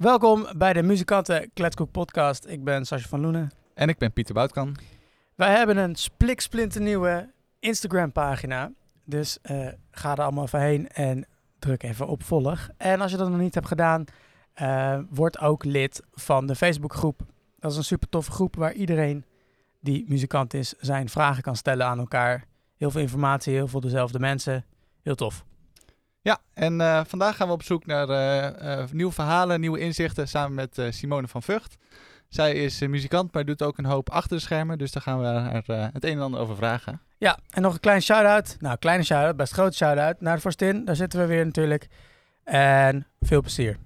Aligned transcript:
Welkom 0.00 0.46
bij 0.56 0.72
de 0.72 0.82
Muzikanten 0.82 1.50
Kletskoek 1.52 1.90
podcast. 1.90 2.46
Ik 2.46 2.64
ben 2.64 2.84
Sascha 2.84 3.08
van 3.08 3.20
Loenen. 3.20 3.50
En 3.74 3.88
ik 3.88 3.98
ben 3.98 4.12
Pieter 4.12 4.34
Boutkan. 4.34 4.76
Wij 5.34 5.56
hebben 5.56 5.76
een 5.76 5.94
spliksplinternieuwe 5.96 7.32
Instagram 7.58 8.12
pagina. 8.12 8.72
Dus 9.04 9.38
uh, 9.50 9.68
ga 9.90 10.12
er 10.12 10.22
allemaal 10.22 10.44
even 10.44 10.60
heen 10.60 10.88
en 10.88 11.26
druk 11.58 11.82
even 11.82 12.06
op 12.06 12.22
volg. 12.22 12.68
En 12.76 13.00
als 13.00 13.10
je 13.10 13.16
dat 13.16 13.30
nog 13.30 13.40
niet 13.40 13.54
hebt 13.54 13.66
gedaan, 13.66 14.04
uh, 14.62 14.98
word 15.10 15.38
ook 15.38 15.64
lid 15.64 16.02
van 16.12 16.46
de 16.46 16.54
Facebookgroep. 16.54 17.20
Dat 17.58 17.70
is 17.70 17.76
een 17.76 17.84
super 17.84 18.08
toffe 18.08 18.30
groep 18.30 18.56
waar 18.56 18.72
iedereen 18.72 19.24
die 19.80 20.04
muzikant 20.08 20.54
is 20.54 20.74
zijn 20.78 21.08
vragen 21.08 21.42
kan 21.42 21.56
stellen 21.56 21.86
aan 21.86 21.98
elkaar. 21.98 22.44
Heel 22.76 22.90
veel 22.90 23.00
informatie, 23.00 23.54
heel 23.54 23.68
veel 23.68 23.80
dezelfde 23.80 24.18
mensen. 24.18 24.64
Heel 25.02 25.14
tof. 25.14 25.44
Ja, 26.22 26.38
en 26.54 26.80
uh, 26.80 27.00
vandaag 27.06 27.36
gaan 27.36 27.46
we 27.46 27.52
op 27.52 27.62
zoek 27.62 27.86
naar 27.86 28.08
uh, 28.08 28.84
nieuwe 28.92 29.12
verhalen, 29.12 29.60
nieuwe 29.60 29.78
inzichten 29.78 30.28
samen 30.28 30.54
met 30.54 30.94
Simone 30.94 31.28
van 31.28 31.42
Vught. 31.42 31.76
Zij 32.28 32.52
is 32.52 32.80
muzikant, 32.80 33.32
maar 33.32 33.44
doet 33.44 33.62
ook 33.62 33.78
een 33.78 33.84
hoop 33.84 34.10
achter 34.10 34.36
de 34.36 34.42
schermen. 34.42 34.78
Dus 34.78 34.92
daar 34.92 35.02
gaan 35.02 35.20
we 35.20 35.26
haar 35.26 35.90
het 35.92 36.04
een 36.04 36.16
en 36.16 36.20
ander 36.20 36.40
over 36.40 36.56
vragen. 36.56 37.00
Ja, 37.18 37.38
en 37.50 37.62
nog 37.62 37.74
een 37.74 37.80
klein 37.80 38.02
shout-out. 38.02 38.56
Nou, 38.60 38.76
kleine 38.76 39.04
shout-out, 39.04 39.36
best 39.36 39.52
grote 39.52 39.76
shout-out 39.76 40.20
naar 40.20 40.38
Forstin. 40.38 40.84
Daar 40.84 40.96
zitten 40.96 41.20
we 41.20 41.26
weer 41.26 41.44
natuurlijk. 41.44 41.88
En 42.44 43.06
veel 43.20 43.40
plezier. 43.40 43.76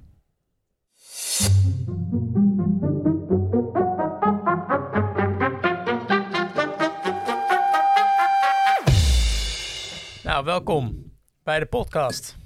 Nou, 10.22 10.44
welkom 10.44 11.12
bij 11.44 11.58
de 11.58 11.66
podcast. 11.66 12.36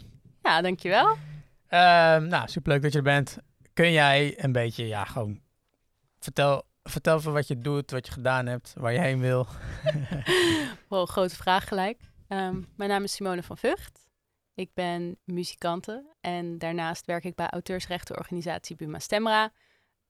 Ja, 0.43 0.61
dankjewel. 0.61 1.12
Uh, 1.12 1.19
nou, 2.16 2.48
superleuk 2.48 2.83
dat 2.83 2.93
je 2.93 2.98
er 2.98 3.05
bent. 3.05 3.38
Kun 3.73 3.93
jij 3.93 4.45
een 4.45 4.52
beetje, 4.52 4.87
ja, 4.87 5.05
gewoon 5.05 5.41
vertel, 6.19 6.62
vertel 6.83 7.16
even 7.16 7.33
wat 7.33 7.47
je 7.47 7.59
doet, 7.59 7.91
wat 7.91 8.07
je 8.07 8.13
gedaan 8.13 8.46
hebt, 8.46 8.74
waar 8.76 8.93
je 8.93 9.01
heen 9.01 9.21
wil. 9.21 9.46
wow, 10.88 11.09
grote 11.09 11.37
vraag 11.37 11.69
gelijk. 11.69 12.01
Um, 12.29 12.69
mijn 12.76 12.91
naam 12.91 13.02
is 13.02 13.13
Simone 13.13 13.43
van 13.43 13.59
Vught. 13.59 14.09
Ik 14.54 14.71
ben 14.74 15.19
muzikante 15.24 16.15
en 16.21 16.59
daarnaast 16.59 17.07
werk 17.07 17.24
ik 17.24 17.35
bij 17.35 17.49
auteursrechtenorganisatie 17.49 18.76
Buma 18.76 18.99
Stemra, 18.99 19.52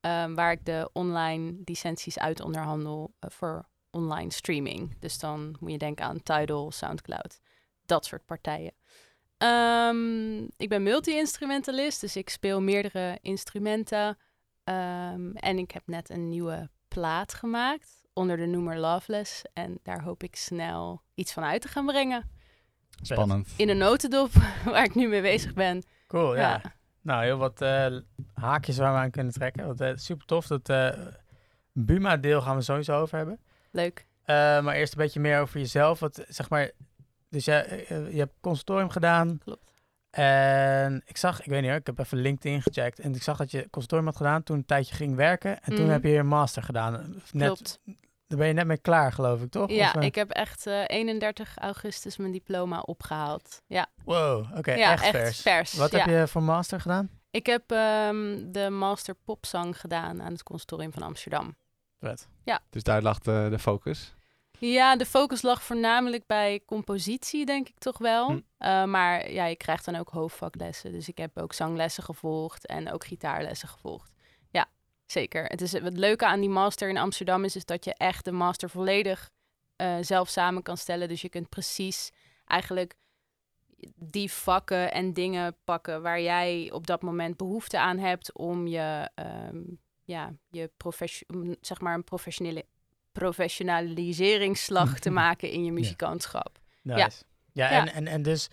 um, 0.01 0.35
waar 0.35 0.51
ik 0.51 0.65
de 0.65 0.89
online 0.93 1.61
licenties 1.65 2.19
uit 2.19 2.41
onderhandel 2.41 3.13
uh, 3.19 3.29
voor 3.29 3.69
online 3.89 4.31
streaming. 4.31 4.99
Dus 4.99 5.19
dan 5.19 5.55
moet 5.59 5.71
je 5.71 5.77
denken 5.77 6.05
aan 6.05 6.23
Tidal, 6.23 6.71
Soundcloud 6.71 7.39
dat 7.89 8.05
soort 8.05 8.25
partijen. 8.25 8.73
Um, 9.37 10.49
ik 10.57 10.69
ben 10.69 10.83
multi-instrumentalist, 10.83 12.01
dus 12.01 12.15
ik 12.15 12.29
speel 12.29 12.61
meerdere 12.61 13.17
instrumenten. 13.21 14.17
Um, 14.63 15.35
en 15.35 15.57
ik 15.57 15.71
heb 15.71 15.83
net 15.85 16.09
een 16.09 16.29
nieuwe 16.29 16.69
plaat 16.87 17.33
gemaakt 17.33 17.99
onder 18.13 18.37
de 18.37 18.45
noemer 18.45 18.77
Loveless. 18.77 19.43
En 19.53 19.79
daar 19.83 20.01
hoop 20.01 20.23
ik 20.23 20.35
snel 20.35 21.01
iets 21.15 21.33
van 21.33 21.43
uit 21.43 21.61
te 21.61 21.67
gaan 21.67 21.85
brengen. 21.85 22.29
Spannend. 23.01 23.53
In 23.57 23.69
een 23.69 23.77
notendop, 23.77 24.31
waar 24.65 24.83
ik 24.83 24.95
nu 24.95 25.07
mee 25.07 25.21
bezig 25.21 25.53
ben. 25.53 25.83
Cool, 26.07 26.35
ja. 26.35 26.61
Nou, 27.01 27.23
heel 27.23 27.37
wat 27.37 27.61
uh, 27.61 27.97
haakjes 28.33 28.77
waar 28.77 28.93
we 28.93 28.99
aan 28.99 29.11
kunnen 29.11 29.33
trekken. 29.33 29.65
Want, 29.65 29.81
uh, 29.81 29.91
super 29.95 30.25
tof. 30.25 30.47
Dat 30.47 30.69
uh, 30.69 30.89
Buma-deel 31.71 32.41
gaan 32.41 32.55
we 32.55 32.61
sowieso 32.61 33.01
over 33.01 33.17
hebben. 33.17 33.39
Leuk. 33.71 34.05
maar 34.25 34.75
eerst 34.75 34.93
een 34.93 34.99
beetje 34.99 35.19
meer 35.19 35.39
over 35.39 35.59
jezelf. 35.59 35.99
Wat, 35.99 36.25
zeg 36.27 36.49
maar, 36.49 36.71
dus 37.29 37.45
jij, 37.45 37.85
eh, 37.87 38.11
je 38.11 38.17
hebt 38.19 38.33
consultorium 38.41 38.89
gedaan. 38.89 39.37
Klopt. 39.43 39.67
En 40.09 41.01
ik 41.05 41.17
zag, 41.17 41.39
ik 41.41 41.45
weet 41.45 41.61
niet 41.61 41.69
hoor, 41.69 41.79
ik 41.79 41.85
heb 41.85 41.99
even 41.99 42.17
LinkedIn 42.17 42.61
gecheckt. 42.61 42.99
En 42.99 43.15
ik 43.15 43.23
zag 43.23 43.37
dat 43.37 43.51
je 43.51 43.69
consultorium 43.69 44.07
had 44.07 44.17
gedaan, 44.17 44.43
toen 44.43 44.57
een 44.57 44.65
tijdje 44.65 44.95
ging 44.95 45.15
werken. 45.15 45.61
En 45.61 45.75
toen 45.75 45.83
Mhm. 45.83 45.91
heb 45.93 46.03
je 46.03 46.09
je 46.09 46.23
master 46.23 46.63
gedaan. 46.63 47.21
Net, 47.31 47.45
Klopt. 47.45 47.79
Daar 48.27 48.37
ben 48.37 48.47
je 48.47 48.53
net 48.53 48.65
mee 48.67 48.77
klaar, 48.77 49.11
geloof 49.13 49.41
ik, 49.41 49.51
toch? 49.51 49.69
Ja, 49.69 49.87
Of, 49.87 49.95
eh, 49.95 50.01
ik 50.01 50.15
heb 50.15 50.29
echt 50.29 50.67
eh, 50.67 50.83
31 50.87 51.57
augustus 51.57 52.17
mijn 52.17 52.31
diploma 52.31 52.79
opgehaald. 52.79 53.61
Ja, 53.67 53.87
Wow, 54.03 54.57
oké, 54.57 54.73
ja 54.73 54.91
echt, 54.91 55.05
vers. 55.05 55.41
vers. 55.41 55.73
Wat 55.73 55.91
ja. 55.91 55.97
heb 55.97 56.07
je 56.07 56.27
voor 56.27 56.43
master 56.43 56.81
gedaan? 56.81 57.09
Ik 57.31 57.45
heb 57.45 57.71
ehm, 57.71 58.51
de 58.51 58.69
master 58.69 59.15
popzang 59.23 59.79
gedaan 59.79 60.21
aan 60.21 60.31
het 60.31 60.43
conservatorium 60.43 60.93
van 60.93 61.01
Amsterdam. 61.03 61.55
Vet. 61.99 62.27
Dus 62.69 62.83
daar 62.83 63.01
lag 63.01 63.19
de, 63.19 63.47
de 63.49 63.59
focus. 63.59 64.15
Ja, 64.59 64.95
de 64.95 65.05
focus 65.05 65.41
lag 65.41 65.63
voornamelijk 65.63 66.25
bij 66.25 66.61
compositie, 66.65 67.45
denk 67.45 67.69
ik 67.69 67.77
toch 67.77 67.97
wel. 67.97 68.27
Hm. 68.27 68.39
Eh, 68.57 68.83
maar 68.83 69.31
ja, 69.31 69.45
je 69.45 69.55
krijgt 69.55 69.85
dan 69.85 69.95
ook 69.95 70.09
hoofdvaklessen. 70.09 70.91
Dus 70.91 71.07
ik 71.07 71.17
heb 71.17 71.37
ook 71.37 71.53
zanglessen 71.53 72.03
gevolgd 72.03 72.65
en 72.65 72.91
ook 72.91 73.05
gitaarlessen 73.05 73.67
gevolgd. 73.67 74.11
Ja, 74.49 74.65
zeker. 75.05 75.45
Het, 75.45 75.61
is, 75.61 75.71
het 75.71 75.97
leuke 75.97 76.25
aan 76.25 76.39
die 76.39 76.49
master 76.49 76.89
in 76.89 76.97
Amsterdam 76.97 77.43
is, 77.43 77.55
is 77.55 77.65
dat 77.65 77.85
je 77.85 77.93
echt 77.93 78.25
de 78.25 78.31
master 78.31 78.69
volledig 78.69 79.29
eh, 79.75 79.97
zelf 80.01 80.29
samen 80.29 80.63
kan 80.63 80.77
stellen. 80.77 81.07
Dus 81.07 81.21
je 81.21 81.29
kunt 81.29 81.49
precies 81.49 82.11
eigenlijk 82.45 82.95
die 83.95 84.31
vakken 84.31 84.91
en 84.91 85.13
dingen 85.13 85.57
pakken 85.63 86.01
waar 86.01 86.21
jij 86.21 86.71
op 86.71 86.87
dat 86.87 87.01
moment 87.01 87.37
behoefte 87.37 87.79
aan 87.79 87.97
hebt 87.97 88.33
om 88.33 88.67
je, 88.67 89.09
ehm, 89.15 89.61
ja, 90.03 90.33
je 90.49 90.71
zeg 91.61 91.81
maar 91.81 91.93
een 91.93 92.03
professionele 92.03 92.65
professionaliseringsslag 93.19 94.99
te 94.99 95.09
maken 95.21 95.49
in 95.51 95.63
je 95.65 95.71
muzikantschap. 95.71 96.59
Nice. 96.81 96.99
Ja. 96.99 97.09
Ja, 97.51 97.71
Ja. 97.71 97.79
En, 97.81 97.93
en, 97.93 98.07
en 98.07 98.21
dus 98.21 98.49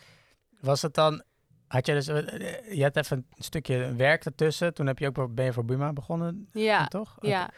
was 0.61 0.83
het 0.83 0.95
dan... 0.95 1.23
Had 1.67 1.87
je 1.87 1.93
dus... 1.93 2.09
eh, 2.09 2.77
Je 2.77 2.83
had 2.83 2.97
even 2.97 3.27
een 3.37 3.45
stukje 3.45 3.95
werk 3.95 4.25
ertussen. 4.25 4.75
Toen 4.75 4.87
heb 4.87 4.99
je 4.99 5.07
ook, 5.15 5.35
ben 5.35 5.45
je 5.45 5.53
voor 5.53 5.65
Buma 5.65 5.93
begonnen, 5.93 6.49
Ja, 6.53 6.87
toch? 6.87 7.17
ja. 7.21 7.51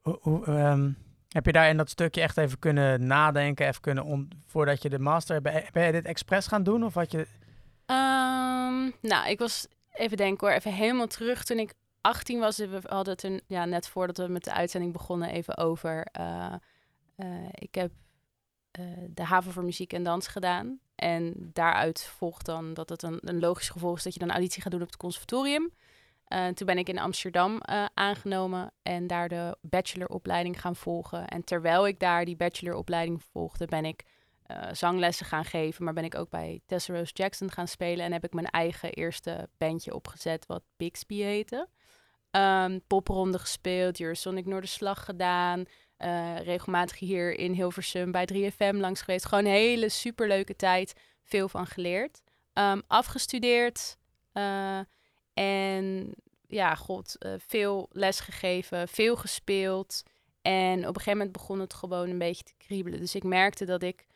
Hoe, 0.00 0.18
hoe, 0.20 0.44
ehm, 0.46 0.90
heb 1.28 1.46
je 1.46 1.52
daar 1.52 1.68
in 1.68 1.76
dat 1.76 1.90
stukje 1.90 2.20
echt 2.20 2.36
even 2.36 2.58
kunnen 2.58 3.06
nadenken, 3.06 3.66
even 3.66 3.80
kunnen 3.80 4.04
on- 4.04 4.30
voordat 4.46 4.82
je 4.82 4.88
de 4.88 4.98
master 4.98 5.40
ben, 5.42 5.64
ben 5.72 5.86
je 5.86 5.92
dit 5.92 6.04
expres 6.04 6.46
gaan 6.46 6.62
doen 6.62 6.84
of 6.84 6.94
had 6.94 7.10
je? 7.12 7.26
Ehm, 7.86 8.90
nou, 9.00 9.28
ik 9.28 9.38
was 9.38 9.66
even 9.92 10.16
denken 10.16 10.46
hoor, 10.46 10.56
even 10.56 10.72
helemaal 10.72 11.06
terug 11.06 11.44
toen 11.44 11.58
ik 11.58 11.74
18 12.00 12.40
was. 12.40 12.56
We 12.56 12.80
hadden 12.82 13.16
het 13.20 13.42
ja, 13.46 13.64
net 13.64 13.88
voordat 13.88 14.16
we 14.16 14.32
met 14.32 14.44
de 14.44 14.52
uitzending 14.52 14.92
begonnen 14.92 15.28
even 15.30 15.56
over. 15.56 16.06
eh, 16.12 16.54
eh, 17.16 17.48
ik 17.50 17.74
heb 17.74 17.92
eh, 18.70 18.84
de 19.08 19.22
haven 19.22 19.52
voor 19.52 19.64
muziek 19.64 19.92
en 19.92 20.02
dans 20.02 20.26
gedaan. 20.26 20.80
En 20.94 21.34
daaruit 21.52 22.02
volgt 22.02 22.46
dan 22.46 22.74
dat 22.74 22.88
het 22.88 23.02
een, 23.02 23.18
een 23.20 23.38
logisch 23.38 23.68
gevolg 23.68 23.96
is 23.96 24.02
dat 24.02 24.12
je 24.12 24.18
dan 24.18 24.30
auditie 24.30 24.62
gaat 24.62 24.72
doen 24.72 24.80
op 24.80 24.86
het 24.86 24.96
conservatorium. 24.96 25.70
Toen 26.54 26.66
ben 26.66 26.78
ik 26.78 26.88
in 26.88 26.98
Amsterdam 26.98 27.60
aangenomen 27.94 28.72
en 28.82 29.06
daar 29.06 29.28
de 29.28 29.56
bacheloropleiding 29.60 30.60
gaan 30.60 30.76
volgen. 30.76 31.26
En 31.26 31.44
terwijl 31.44 31.86
ik 31.86 31.98
daar 31.98 32.24
die 32.24 32.36
bacheloropleiding 32.36 33.22
volgde, 33.22 33.66
ben 33.66 33.84
ik 33.84 34.04
zanglessen 34.72 35.26
gaan 35.26 35.44
geven. 35.44 35.84
Maar 35.84 35.92
ben 35.92 36.04
ik 36.04 36.14
ook 36.14 36.30
bij 36.30 36.60
Tessa 36.66 36.94
Rose 36.94 37.12
Jackson 37.12 37.50
gaan 37.50 37.68
spelen. 37.68 38.04
En 38.04 38.12
heb 38.12 38.24
ik 38.24 38.32
mijn 38.32 38.46
eigen 38.46 38.92
eerste 38.92 39.48
bandje 39.58 39.94
opgezet, 39.94 40.46
wat 40.46 40.62
Bixby 40.76 41.16
heette. 41.16 41.68
Ehm 42.30 42.78
popronde 42.86 43.38
gespeeld, 43.38 44.00
Eurosonic 44.00 44.46
Noorderslag 44.46 45.04
gedaan. 45.04 45.64
eh, 45.96 46.36
regelmatig 46.40 46.98
hier 46.98 47.38
in 47.38 47.52
Hilversum 47.52 48.12
bij 48.12 48.24
3FM 48.26 48.76
langs 48.76 49.00
geweest. 49.02 49.26
Gewoon 49.26 49.44
een 49.44 49.50
hele 49.50 49.88
superleuke 49.88 50.56
tijd. 50.56 50.92
Veel 51.22 51.48
van 51.48 51.66
geleerd. 51.66 52.22
Ehm, 52.52 52.80
afgestudeerd. 52.86 53.96
eh, 54.32 54.78
en 55.34 56.14
ja, 56.46 56.74
god, 56.74 57.16
eh, 57.18 57.32
veel 57.46 57.88
les 57.92 58.20
gegeven, 58.20 58.88
veel 58.88 59.16
gespeeld. 59.16 60.02
En 60.42 60.78
op 60.78 60.86
een 60.86 60.94
gegeven 60.94 61.12
moment 61.12 61.32
begon 61.32 61.60
het 61.60 61.74
gewoon 61.74 62.08
een 62.10 62.18
beetje 62.18 62.44
te 62.44 62.54
kriebelen. 62.58 63.00
Dus 63.00 63.14
ik 63.14 63.22
merkte 63.24 63.64
dat 63.64 63.82
ik 63.82 64.06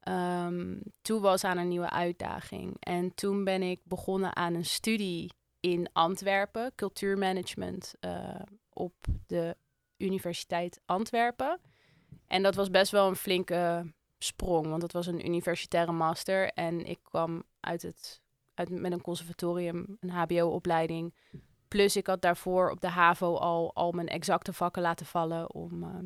ehm, 0.00 0.76
toe 1.02 1.20
was 1.20 1.44
aan 1.44 1.58
een 1.58 1.68
nieuwe 1.68 1.90
uitdaging. 1.90 2.76
En 2.80 3.14
toen 3.14 3.44
ben 3.44 3.62
ik 3.62 3.80
begonnen 3.84 4.36
aan 4.36 4.54
een 4.54 4.64
studie 4.64 5.30
in 5.60 5.88
Antwerpen, 5.92 6.72
cultuurmanagement 6.74 7.94
eh, 8.00 8.40
op 8.72 8.94
de 9.26 9.56
Universiteit 9.96 10.80
Antwerpen. 10.84 11.60
En 12.26 12.42
dat 12.42 12.54
was 12.54 12.70
best 12.70 12.92
wel 12.92 13.08
een 13.08 13.16
flinke 13.16 13.92
sprong, 14.18 14.66
want 14.66 14.82
het 14.82 14.92
was 14.92 15.06
een 15.06 15.26
universitaire 15.26 15.92
master. 15.92 16.50
En 16.52 16.84
ik 16.84 16.98
kwam 17.02 17.42
uit 17.60 17.82
het, 17.82 18.20
uit, 18.54 18.70
met 18.70 18.92
een 18.92 19.00
conservatorium, 19.00 19.96
een 20.00 20.10
HBO-opleiding. 20.10 21.14
Plus 21.68 21.96
ik 21.96 22.06
had 22.06 22.22
daarvoor 22.22 22.70
op 22.70 22.80
de 22.80 22.88
HAVO 22.88 23.36
al, 23.36 23.74
al 23.74 23.92
mijn 23.92 24.08
exacte 24.08 24.52
vakken 24.52 24.82
laten 24.82 25.06
vallen 25.06 25.54
om 25.54 25.82
eh, 25.82 25.98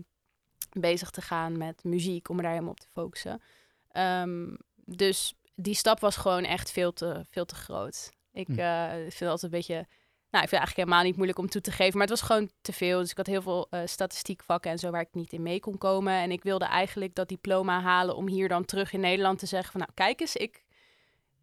bezig 0.71 1.11
te 1.11 1.21
gaan 1.21 1.59
met 1.59 1.85
muziek, 1.85 2.29
om 2.29 2.37
me 2.37 2.43
daar 2.43 2.51
helemaal 2.51 2.73
op 2.73 2.81
te 2.81 2.89
focussen. 2.93 3.43
Ehm, 3.89 4.57
dus 4.75 5.35
die 5.55 5.75
stap 5.75 6.01
was 6.01 6.17
gewoon 6.17 6.45
echt 6.45 6.71
veel 6.71 6.93
te, 6.93 7.25
veel 7.29 7.45
te 7.45 7.55
groot. 7.55 8.11
Ik 8.33 8.47
Hm. 8.47 8.59
eh, 8.59 8.91
vind 8.93 9.19
het 9.19 9.29
altijd 9.29 9.43
een 9.43 9.59
beetje... 9.59 9.87
Nou, 10.31 10.45
ik 10.45 10.51
vind 10.51 10.63
het 10.63 10.71
eigenlijk 10.71 10.77
helemaal 10.77 11.03
niet 11.03 11.17
moeilijk 11.17 11.39
om 11.39 11.49
toe 11.49 11.61
te 11.61 11.71
geven. 11.71 11.93
Maar 11.99 12.09
het 12.09 12.19
was 12.19 12.29
gewoon 12.29 12.51
te 12.61 12.73
veel. 12.73 12.99
Dus 12.99 13.11
ik 13.11 13.17
had 13.17 13.27
heel 13.27 13.43
veel 13.43 13.67
eh 13.71 13.81
statistiekvakken 13.85 14.71
en 14.71 14.79
zo 14.79 14.91
waar 14.91 15.01
ik 15.01 15.09
niet 15.15 15.33
in 15.33 15.43
mee 15.43 15.61
kon 15.61 15.79
komen. 15.79 16.13
En 16.13 16.31
ik 16.31 16.43
wilde 16.43 16.65
eigenlijk 16.65 17.15
dat 17.15 17.29
diploma 17.29 17.81
halen 17.81 18.17
om 18.17 18.29
hier 18.29 18.49
dan 18.49 18.65
terug 18.65 18.93
in 18.93 19.01
Nederland 19.01 19.39
te 19.39 19.47
zeggen 19.47 19.73
van... 19.73 19.81
Nou, 19.81 19.93
kijk 19.95 20.21
eens, 20.21 20.37
ik 20.37 20.65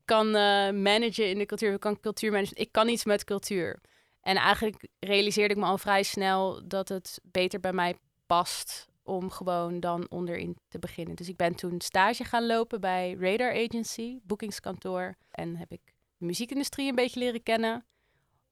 kan 0.06 0.28
eh, 0.28 0.72
managen 0.72 1.30
in 1.30 1.38
de 1.38 1.46
cultuur. 1.46 1.74
Ik 1.74 1.80
kan 1.80 2.00
cultuur 2.00 2.32
managen. 2.32 2.58
Ik 2.58 2.72
kan 2.72 2.88
iets 2.88 3.06
met 3.06 3.24
cultuur. 3.24 3.82
En 4.22 4.36
eigenlijk 4.36 4.88
realiseerde 5.00 5.54
ik 5.54 5.60
me 5.60 5.66
al 5.66 5.78
vrij 5.78 6.04
snel 6.04 6.68
dat 6.68 6.90
het 6.90 7.20
beter 7.24 7.60
bij 7.60 7.74
mij 7.74 7.96
past 8.28 8.88
om 9.04 9.30
gewoon 9.30 9.80
dan 9.80 10.06
onderin 10.10 10.58
te 10.68 10.80
beginnen. 10.80 11.16
Dus 11.16 11.30
ik 11.30 11.36
ben 11.36 11.56
toen 11.56 11.82
stage 11.82 12.24
gaan 12.24 12.46
lopen 12.46 12.82
bij 12.82 13.16
Radar 13.20 13.52
Agency, 13.52 14.20
boekingskantoor. 14.24 15.16
En 15.32 15.56
heb 15.56 15.72
ik 15.72 15.82
de 16.20 16.26
muziekindustrie 16.26 16.90
een 16.90 16.96
beetje 16.96 17.20
leren 17.20 17.44
kennen. 17.44 17.86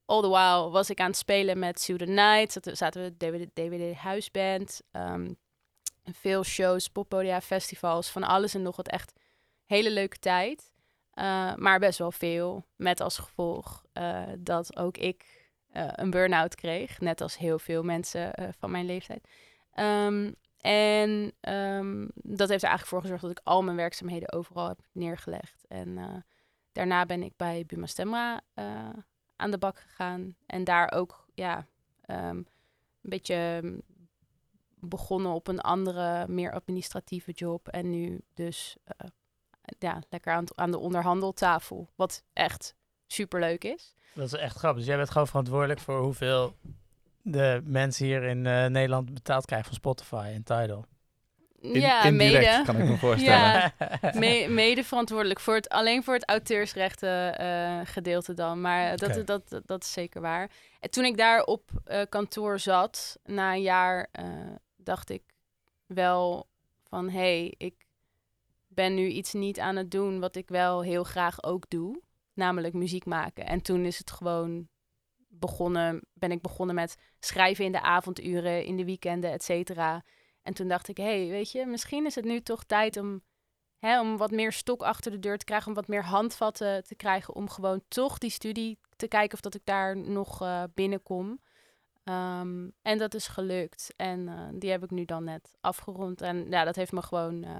All 0.04 0.20
the 0.20 0.28
while 0.28 0.70
was 0.70 0.90
ik 0.90 1.00
aan 1.00 1.06
het 1.06 1.16
spelen 1.16 1.58
met 1.58 1.80
Sue 1.80 1.96
the 1.96 2.04
Night. 2.04 2.52
Zaten, 2.52 2.76
zaten 2.76 3.02
we 3.02 3.16
DVD, 3.16 3.48
DVD 3.54 3.96
Huisband. 3.96 4.80
Um, 4.92 5.36
veel 6.04 6.44
shows, 6.44 6.88
poppodia, 6.88 7.40
festivals, 7.40 8.08
van 8.08 8.22
alles 8.22 8.54
en 8.54 8.62
nog 8.62 8.76
wat. 8.76 8.88
Echt 8.88 9.12
hele 9.64 9.90
leuke 9.90 10.18
tijd. 10.18 10.72
Uh, 11.14 11.54
maar 11.54 11.78
best 11.78 11.98
wel 11.98 12.12
veel. 12.12 12.64
Met 12.76 13.00
als 13.00 13.18
gevolg 13.18 13.84
uh, 13.94 14.22
dat 14.38 14.76
ook 14.76 14.96
ik 14.96 15.48
uh, 15.76 15.88
een 15.92 16.10
burn-out 16.10 16.54
kreeg. 16.54 17.00
Net 17.00 17.20
als 17.20 17.38
heel 17.38 17.58
veel 17.58 17.82
mensen 17.82 18.32
van 18.58 18.70
mijn 18.70 18.86
leeftijd. 18.86 19.28
Um, 19.74 20.34
en 20.60 21.32
um, 21.40 22.10
dat 22.14 22.48
heeft 22.48 22.62
er 22.62 22.68
eigenlijk 22.68 22.86
voor 22.86 23.00
gezorgd 23.00 23.22
dat 23.22 23.30
ik 23.30 23.40
al 23.44 23.62
mijn 23.62 23.76
werkzaamheden 23.76 24.32
overal 24.32 24.68
heb 24.68 24.78
neergelegd. 24.92 25.64
En 25.68 26.24
daarna 26.78 27.06
ben 27.06 27.22
ik 27.22 27.32
bij 27.36 27.64
Buma 27.66 27.86
Stemra 27.86 28.40
aan 29.36 29.50
de 29.50 29.58
bak 29.58 29.78
gegaan. 29.78 30.36
En 30.46 30.64
daar 30.64 30.92
ook 30.92 31.26
ja, 31.34 31.66
um, 32.06 32.16
een 32.16 32.46
beetje 33.00 33.62
begonnen 34.74 35.32
op 35.32 35.48
een 35.48 35.60
andere, 35.60 36.28
meer 36.28 36.52
administratieve 36.52 37.32
job. 37.32 37.68
En 37.68 37.90
nu 37.90 38.20
dus 38.34 38.76
uh, 38.84 39.08
ja, 39.78 40.02
lekker 40.10 40.32
aan, 40.32 40.44
aan 40.54 40.70
de 40.70 40.78
onderhandeltafel. 40.78 41.88
Wat 41.94 42.24
echt 42.32 42.74
superleuk 43.06 43.64
is. 43.64 43.94
Dat 44.14 44.26
is 44.26 44.32
echt 44.32 44.56
grappig. 44.56 44.78
Dus 44.78 44.88
jij 44.88 44.96
bent 44.96 45.10
gewoon 45.10 45.26
verantwoordelijk 45.26 45.80
voor 45.80 46.00
hoeveel 46.00 46.54
de 47.22 47.60
mensen 47.64 48.06
hier 48.06 48.22
in 48.22 48.44
uh, 48.44 48.66
Nederland 48.66 49.14
betaald 49.14 49.44
krijgen 49.44 49.66
van 49.66 49.76
Spotify 49.76 50.30
en 50.34 50.42
Tidal. 50.42 50.84
In, 51.60 51.80
ja, 51.80 52.10
mede. 52.10 52.62
kan 52.64 52.76
ik 52.76 52.88
me 52.88 52.96
voorstellen. 53.06 53.72
Ja, 53.78 54.12
me, 54.20 54.46
mede 54.48 54.84
verantwoordelijk 54.84 55.40
voor 55.40 55.54
het, 55.54 55.68
alleen 55.68 56.04
voor 56.04 56.14
het 56.14 56.28
auteursrechten 56.28 57.42
uh, 57.42 57.80
gedeelte 57.84 58.34
dan. 58.34 58.60
Maar 58.60 58.96
dat, 58.96 59.10
okay. 59.10 59.24
dat, 59.24 59.48
dat, 59.48 59.62
dat, 59.66 59.82
is 59.82 59.92
zeker 59.92 60.20
waar. 60.20 60.50
En 60.80 60.90
toen 60.90 61.04
ik 61.04 61.16
daar 61.16 61.42
op 61.42 61.70
uh, 61.86 62.00
kantoor 62.08 62.58
zat, 62.58 63.18
na 63.24 63.52
een 63.52 63.62
jaar, 63.62 64.08
uh, 64.20 64.26
dacht 64.76 65.10
ik 65.10 65.22
wel 65.86 66.46
van... 66.84 67.08
hé, 67.08 67.18
hey, 67.18 67.54
ik 67.56 67.74
ben 68.68 68.94
nu 68.94 69.06
iets 69.06 69.32
niet 69.32 69.58
aan 69.58 69.76
het 69.76 69.90
doen 69.90 70.20
wat 70.20 70.36
ik 70.36 70.48
wel 70.48 70.82
heel 70.82 71.04
graag 71.04 71.42
ook 71.42 71.70
doe. 71.70 72.00
Namelijk 72.34 72.74
muziek 72.74 73.04
maken. 73.04 73.46
En 73.46 73.62
toen 73.62 73.84
is 73.84 73.98
het 73.98 74.10
gewoon 74.10 74.68
begonnen, 75.28 76.00
ben 76.12 76.30
ik 76.30 76.42
begonnen 76.42 76.74
met 76.74 76.96
schrijven 77.20 77.64
in 77.64 77.72
de 77.72 77.80
avonduren, 77.80 78.64
in 78.64 78.76
de 78.76 78.84
weekenden, 78.84 79.32
et 79.32 79.44
cetera. 79.44 80.02
En 80.48 80.54
toen 80.54 80.68
dacht 80.68 80.88
ik, 80.88 80.96
hé, 80.96 81.04
hey, 81.04 81.28
weet 81.28 81.52
je, 81.52 81.66
misschien 81.66 82.06
is 82.06 82.14
het 82.14 82.24
nu 82.24 82.40
toch 82.40 82.64
tijd 82.64 82.96
om, 82.96 83.22
hè, 83.78 84.00
om 84.00 84.16
wat 84.16 84.30
meer 84.30 84.52
stok 84.52 84.82
achter 84.82 85.10
de 85.10 85.18
deur 85.18 85.38
te 85.38 85.44
krijgen, 85.44 85.68
om 85.68 85.74
wat 85.74 85.88
meer 85.88 86.04
handvatten 86.04 86.84
te 86.84 86.94
krijgen, 86.94 87.34
om 87.34 87.48
gewoon 87.48 87.82
toch 87.88 88.18
die 88.18 88.30
studie 88.30 88.78
te 88.96 89.08
kijken 89.08 89.34
of 89.34 89.40
dat 89.40 89.54
ik 89.54 89.60
daar 89.64 89.96
nog 89.96 90.42
uh, 90.42 90.62
binnenkom. 90.74 91.40
Um, 92.04 92.72
en 92.82 92.98
dat 92.98 93.14
is 93.14 93.28
gelukt. 93.28 93.92
En 93.96 94.20
uh, 94.20 94.48
die 94.52 94.70
heb 94.70 94.82
ik 94.82 94.90
nu 94.90 95.04
dan 95.04 95.24
net 95.24 95.56
afgerond. 95.60 96.20
En 96.20 96.50
ja, 96.50 96.64
dat 96.64 96.76
heeft 96.76 96.92
me 96.92 97.02
gewoon 97.02 97.44
uh, 97.44 97.56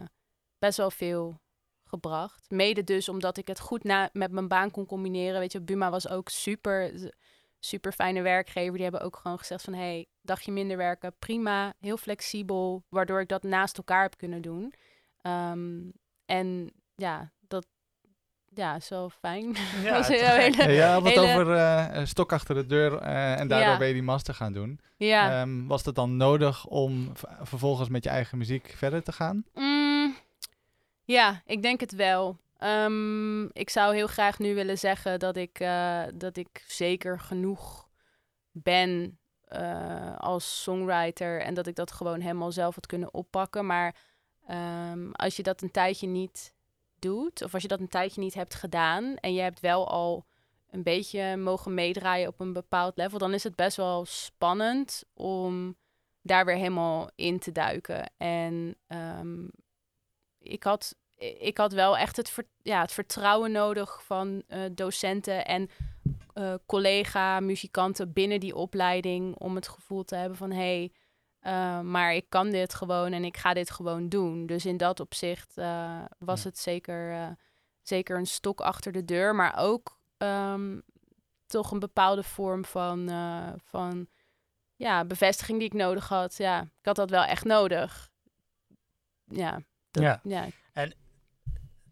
best 0.58 0.76
wel 0.76 0.90
veel 0.90 1.40
gebracht. 1.84 2.50
Mede 2.50 2.84
dus 2.84 3.08
omdat 3.08 3.36
ik 3.36 3.46
het 3.46 3.60
goed 3.60 3.84
na 3.84 4.08
met 4.12 4.30
mijn 4.30 4.48
baan 4.48 4.70
kon 4.70 4.86
combineren. 4.86 5.40
Weet 5.40 5.52
je, 5.52 5.60
Buma 5.60 5.90
was 5.90 6.08
ook 6.08 6.28
super 6.28 7.12
super 7.58 7.92
fijne 7.92 8.22
werkgever. 8.22 8.72
Die 8.72 8.82
hebben 8.82 9.00
ook 9.00 9.16
gewoon 9.16 9.38
gezegd 9.38 9.64
van... 9.64 9.74
hey, 9.74 10.06
dagje 10.22 10.52
minder 10.52 10.76
werken, 10.76 11.14
prima. 11.18 11.74
Heel 11.80 11.96
flexibel, 11.96 12.84
waardoor 12.88 13.20
ik 13.20 13.28
dat 13.28 13.42
naast 13.42 13.76
elkaar 13.76 14.02
heb 14.02 14.16
kunnen 14.16 14.42
doen. 14.42 14.74
Um, 15.22 15.92
en 16.24 16.72
ja, 16.94 17.32
dat 17.48 17.66
ja, 18.54 18.76
is 18.76 18.88
wel 18.88 19.10
fijn. 19.10 19.56
Ja, 19.82 19.92
was 19.98 20.08
heel 20.08 20.26
hele, 20.26 20.72
ja, 20.72 21.02
hele... 21.02 21.20
over 21.20 21.46
uh, 21.56 22.04
stok 22.04 22.32
achter 22.32 22.54
de 22.54 22.66
deur 22.66 22.92
uh, 22.92 23.40
en 23.40 23.48
daardoor 23.48 23.72
ja. 23.72 23.78
ben 23.78 23.86
je 23.86 23.92
die 23.92 24.02
master 24.02 24.34
gaan 24.34 24.52
doen. 24.52 24.80
Ja. 24.96 25.42
Um, 25.42 25.66
was 25.66 25.84
het 25.84 25.94
dan 25.94 26.16
nodig 26.16 26.66
om 26.66 27.12
vervolgens 27.42 27.88
met 27.88 28.04
je 28.04 28.10
eigen 28.10 28.38
muziek 28.38 28.74
verder 28.76 29.02
te 29.02 29.12
gaan? 29.12 29.44
Mm, 29.54 30.16
ja, 31.04 31.42
ik 31.46 31.62
denk 31.62 31.80
het 31.80 31.94
wel. 31.94 32.38
Um, 32.64 33.44
ik 33.52 33.70
zou 33.70 33.94
heel 33.94 34.06
graag 34.06 34.38
nu 34.38 34.54
willen 34.54 34.78
zeggen 34.78 35.18
dat 35.18 35.36
ik, 35.36 35.60
uh, 35.60 36.02
dat 36.14 36.36
ik 36.36 36.64
zeker 36.66 37.20
genoeg 37.20 37.88
ben 38.50 39.18
uh, 39.48 40.16
als 40.16 40.62
songwriter 40.62 41.40
en 41.40 41.54
dat 41.54 41.66
ik 41.66 41.74
dat 41.74 41.92
gewoon 41.92 42.20
helemaal 42.20 42.52
zelf 42.52 42.74
had 42.74 42.86
kunnen 42.86 43.14
oppakken. 43.14 43.66
Maar 43.66 43.96
um, 44.50 45.12
als 45.12 45.36
je 45.36 45.42
dat 45.42 45.62
een 45.62 45.70
tijdje 45.70 46.06
niet 46.06 46.52
doet, 46.98 47.42
of 47.42 47.52
als 47.54 47.62
je 47.62 47.68
dat 47.68 47.80
een 47.80 47.88
tijdje 47.88 48.20
niet 48.20 48.34
hebt 48.34 48.54
gedaan 48.54 49.16
en 49.16 49.34
je 49.34 49.40
hebt 49.40 49.60
wel 49.60 49.88
al 49.88 50.26
een 50.70 50.82
beetje 50.82 51.36
mogen 51.36 51.74
meedraaien 51.74 52.28
op 52.28 52.40
een 52.40 52.52
bepaald 52.52 52.96
level, 52.96 53.18
dan 53.18 53.34
is 53.34 53.44
het 53.44 53.56
best 53.56 53.76
wel 53.76 54.04
spannend 54.04 55.04
om 55.14 55.76
daar 56.22 56.44
weer 56.44 56.56
helemaal 56.56 57.10
in 57.14 57.38
te 57.38 57.52
duiken. 57.52 58.10
En 58.16 58.76
um, 58.88 59.50
ik 60.38 60.62
had 60.62 60.96
ik 61.18 61.58
had 61.58 61.72
wel 61.72 61.96
echt 61.96 62.16
het, 62.16 62.30
ver, 62.30 62.44
ja, 62.62 62.80
het 62.80 62.92
vertrouwen 62.92 63.52
nodig 63.52 64.04
van 64.04 64.42
uh, 64.48 64.60
docenten 64.72 65.46
en 65.46 65.70
uh, 66.34 66.54
collega-muzikanten 66.66 68.12
binnen 68.12 68.40
die 68.40 68.54
opleiding 68.54 69.36
om 69.36 69.54
het 69.54 69.68
gevoel 69.68 70.04
te 70.04 70.14
hebben 70.14 70.38
van 70.38 70.50
hé, 70.50 70.56
hey, 70.56 70.92
uh, 71.42 71.80
maar 71.80 72.14
ik 72.14 72.24
kan 72.28 72.50
dit 72.50 72.74
gewoon 72.74 73.12
en 73.12 73.24
ik 73.24 73.36
ga 73.36 73.54
dit 73.54 73.70
gewoon 73.70 74.08
doen. 74.08 74.46
Dus 74.46 74.66
in 74.66 74.76
dat 74.76 75.00
opzicht 75.00 75.54
was 76.18 76.42
ja. 76.42 76.48
het 76.48 76.58
zeker, 76.58 77.36
zeker 77.82 78.16
een 78.16 78.26
stok 78.26 78.60
achter 78.60 78.92
de 78.92 79.04
deur, 79.04 79.34
maar 79.34 79.58
ook 79.58 79.98
um, 80.18 80.82
toch 81.46 81.70
een 81.70 81.78
bepaalde 81.78 82.22
vorm 82.22 82.64
van, 82.64 83.10
van 83.64 84.08
ja, 84.74 85.04
bevestiging 85.04 85.58
die 85.58 85.68
ik 85.68 85.74
nodig 85.74 86.08
had. 86.08 86.36
Ja, 86.36 86.62
ik 86.62 86.86
had 86.86 86.96
dat 86.96 87.10
wel 87.10 87.22
echt 87.24 87.44
nodig. 87.44 88.10
Ja, 89.24 89.60
dat, 89.90 90.02
ja. 90.02 90.20
ja. 90.22 90.46
En 90.72 90.94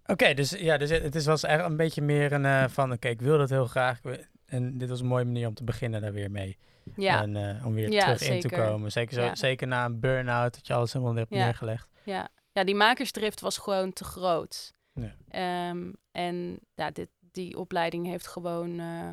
Oké, 0.06 0.12
okay, 0.12 0.34
dus 0.34 0.50
ja, 0.50 0.76
dus 0.76 0.90
het 0.90 1.14
is 1.14 1.26
was 1.26 1.42
echt 1.42 1.64
een 1.64 1.76
beetje 1.76 2.02
meer 2.02 2.32
een 2.32 2.44
uh, 2.44 2.68
van, 2.68 2.84
oké, 2.84 2.94
okay, 2.94 3.10
ik 3.10 3.20
wil 3.20 3.38
dat 3.38 3.50
heel 3.50 3.66
graag. 3.66 4.00
En 4.46 4.78
dit 4.78 4.88
was 4.88 5.00
een 5.00 5.06
mooie 5.06 5.24
manier 5.24 5.48
om 5.48 5.54
te 5.54 5.64
beginnen 5.64 6.00
daar 6.00 6.12
weer 6.12 6.30
mee. 6.30 6.58
Ja. 6.96 7.22
En 7.22 7.34
uh, 7.34 7.66
om 7.66 7.74
weer 7.74 7.90
ja, 7.90 8.00
terug 8.04 8.18
zeker. 8.18 8.34
in 8.34 8.40
te 8.40 8.48
komen. 8.48 8.92
Zeker, 8.92 9.14
zo, 9.14 9.22
ja. 9.22 9.34
zeker 9.34 9.66
na 9.66 9.84
een 9.84 10.00
burn-out, 10.00 10.54
dat 10.54 10.66
je 10.66 10.74
alles 10.74 10.92
helemaal 10.92 11.14
hebt 11.14 11.34
ja. 11.34 11.44
neergelegd. 11.44 11.88
Ja. 12.02 12.28
ja, 12.52 12.64
die 12.64 12.74
makersdrift 12.74 13.40
was 13.40 13.58
gewoon 13.58 13.92
te 13.92 14.04
groot. 14.04 14.74
Ja. 14.92 15.70
Um, 15.70 15.96
en 16.12 16.58
ja, 16.74 16.90
dit, 16.90 17.08
die 17.32 17.56
opleiding 17.56 18.06
heeft 18.06 18.26
gewoon... 18.26 18.80
Uh, 18.80 19.10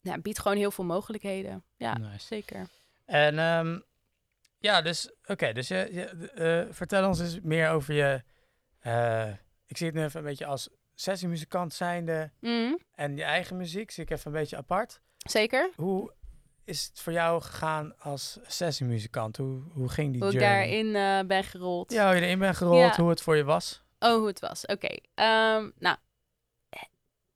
ja, 0.00 0.18
biedt 0.18 0.38
gewoon 0.38 0.56
heel 0.56 0.70
veel 0.70 0.84
mogelijkheden. 0.84 1.64
Ja, 1.76 1.98
nice. 1.98 2.26
zeker. 2.26 2.66
En 3.04 3.38
um, 3.38 3.82
ja, 4.58 4.82
dus 4.82 5.10
oké, 5.20 5.32
okay, 5.32 5.52
dus 5.52 5.68
je, 5.68 5.88
je 5.92 6.68
vertel 6.70 7.06
ons 7.06 7.20
eens 7.20 7.40
meer 7.40 7.70
over 7.70 7.94
je 7.94 8.22
uh, 8.88 9.28
ik 9.66 9.76
zie 9.76 9.86
het 9.86 9.94
nu 9.94 10.02
even 10.02 10.20
een 10.20 10.26
beetje 10.26 10.46
als 10.46 10.68
sessiemuzikant 10.94 11.74
zijnde 11.74 12.30
mm. 12.40 12.78
en 12.94 13.16
je 13.16 13.22
eigen 13.22 13.56
muziek 13.56 13.90
zie 13.90 14.02
ik 14.02 14.10
even 14.10 14.26
een 14.26 14.38
beetje 14.38 14.56
apart. 14.56 15.00
Zeker. 15.16 15.70
Hoe 15.76 16.12
is 16.64 16.84
het 16.84 17.00
voor 17.00 17.12
jou 17.12 17.42
gegaan 17.42 17.98
als 17.98 18.38
sessiemuzikant? 18.46 19.36
Hoe, 19.36 19.62
hoe 19.72 19.88
ging 19.88 20.12
die 20.12 20.22
hoe 20.22 20.32
journey? 20.32 20.68
Hoe 20.68 20.76
ik 20.76 20.92
daarin 20.92 21.20
uh, 21.22 21.28
ben 21.28 21.44
gerold. 21.44 21.92
Ja, 21.92 22.06
hoe 22.06 22.14
je 22.14 22.20
erin 22.20 22.38
bent 22.38 22.56
gerold, 22.56 22.96
ja. 22.96 23.02
hoe 23.02 23.10
het 23.10 23.22
voor 23.22 23.36
je 23.36 23.44
was. 23.44 23.82
Oh, 23.98 24.16
hoe 24.16 24.26
het 24.26 24.40
was. 24.40 24.66
Oké. 24.66 25.00
Okay. 25.12 25.56
Um, 25.56 25.72
nou, 25.78 25.96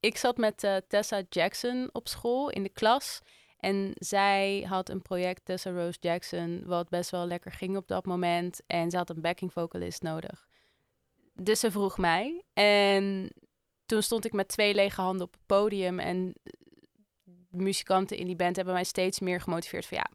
ik 0.01 0.17
zat 0.17 0.37
met 0.37 0.65
uh, 0.65 0.77
Tessa 0.89 1.23
Jackson 1.29 1.89
op 1.93 2.09
school 2.09 2.51
in 2.51 2.63
de 2.63 2.69
klas. 2.69 3.21
En 3.59 3.93
zij 3.95 4.65
had 4.69 4.89
een 4.89 5.03
project, 5.03 5.45
Tessa 5.45 5.71
Rose 5.71 5.99
Jackson, 6.01 6.63
wat 6.65 6.89
best 6.89 7.11
wel 7.11 7.27
lekker 7.27 7.53
ging 7.53 7.77
op 7.77 7.89
dat 7.89 8.05
moment. 8.05 8.61
En 8.67 8.91
ze 8.91 8.97
had 8.97 9.11
een 9.11 9.21
backing 9.21 9.53
vocalist 9.53 10.03
nodig. 10.03 10.47
Dus 11.33 11.61
ze 11.61 11.71
vroeg 11.71 11.99
mij. 11.99 12.43
En 12.53 13.33
toen 13.87 14.03
stond 14.03 14.25
ik 14.25 14.33
met 14.33 14.49
twee 14.49 14.75
lege 14.75 15.01
handen 15.01 15.27
op 15.27 15.33
het 15.33 15.47
podium. 15.47 15.99
En 15.99 16.35
muzikanten 17.51 18.17
in 18.17 18.27
die 18.27 18.37
band 18.37 18.57
hebben 18.57 18.75
mij 18.75 18.85
steeds 18.85 19.21
meer 19.21 19.41
gemotiveerd 19.41 19.87
van 19.87 19.99
ja, 19.99 20.11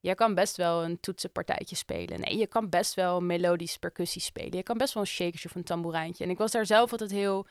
je 0.00 0.14
kan 0.14 0.34
best 0.34 0.56
wel 0.56 0.84
een 0.84 1.00
toetsenpartijtje 1.00 1.76
spelen. 1.76 2.20
Nee, 2.20 2.36
je 2.36 2.46
kan 2.46 2.68
best 2.68 2.94
wel 2.94 3.20
melodisch 3.20 3.76
percussie 3.76 4.22
spelen. 4.22 4.56
Je 4.56 4.62
kan 4.62 4.78
best 4.78 4.94
wel 4.94 5.02
een 5.02 5.08
shakertje 5.08 5.48
of 5.48 5.54
een 5.54 5.64
tamboerijntje. 5.64 6.24
En 6.24 6.30
ik 6.30 6.38
was 6.38 6.50
daar 6.50 6.66
zelf 6.66 6.92
altijd 6.92 7.10
heel 7.10 7.46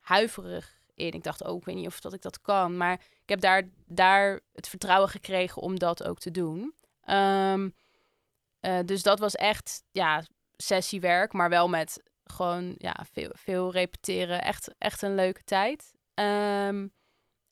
huiverig 0.00 0.80
in. 0.94 1.12
Ik 1.12 1.22
dacht 1.22 1.44
ook, 1.44 1.60
oh, 1.60 1.64
weet 1.64 1.74
niet 1.74 1.86
of 1.86 2.00
dat 2.00 2.12
ik 2.12 2.22
dat 2.22 2.40
kan. 2.40 2.76
Maar 2.76 2.92
ik 2.92 3.28
heb 3.28 3.40
daar, 3.40 3.68
daar 3.86 4.40
het 4.52 4.68
vertrouwen 4.68 5.08
gekregen 5.08 5.62
om 5.62 5.78
dat 5.78 6.04
ook 6.04 6.18
te 6.18 6.30
doen. 6.30 6.74
Um, 7.10 7.74
uh, 8.60 8.78
dus 8.84 9.02
dat 9.02 9.18
was 9.18 9.34
echt, 9.34 9.84
ja, 9.92 10.24
sessiewerk, 10.56 11.32
maar 11.32 11.48
wel 11.48 11.68
met 11.68 12.02
gewoon 12.32 12.74
ja, 12.78 13.04
veel, 13.12 13.30
veel 13.32 13.72
repeteren. 13.72 14.42
Echt, 14.42 14.74
echt 14.78 15.02
een 15.02 15.14
leuke 15.14 15.44
tijd. 15.44 15.94
Um, 16.14 16.92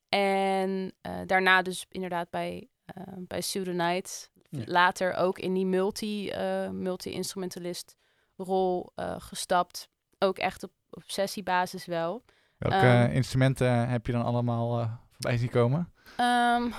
En 0.09 0.93
eh, 1.01 1.19
daarna 1.25 1.61
dus 1.61 1.85
inderdaad 1.89 2.29
bij, 2.29 2.69
uh, 2.97 3.03
bij 3.17 3.41
Night. 3.53 4.31
Ja. 4.49 4.63
Later 4.65 5.13
ook 5.13 5.39
in 5.39 5.53
die 5.53 5.65
multi, 5.65 6.29
eh, 6.29 6.69
multi-instrumentalist 6.69 7.95
rol 8.37 8.91
gestapt. 9.17 9.89
Ook 10.19 10.37
echt 10.37 10.63
op, 10.63 10.71
op 10.89 11.03
sessiebasis 11.05 11.85
wel. 11.85 12.23
Welke 12.57 12.75
Ehm. 12.75 13.11
instrumenten 13.11 13.89
heb 13.89 14.05
je 14.05 14.11
dan 14.11 14.23
allemaal 14.23 14.99
voorbij 15.11 15.37
zien 15.37 15.49
komen? 15.49 15.93
Ehm, 16.17 16.71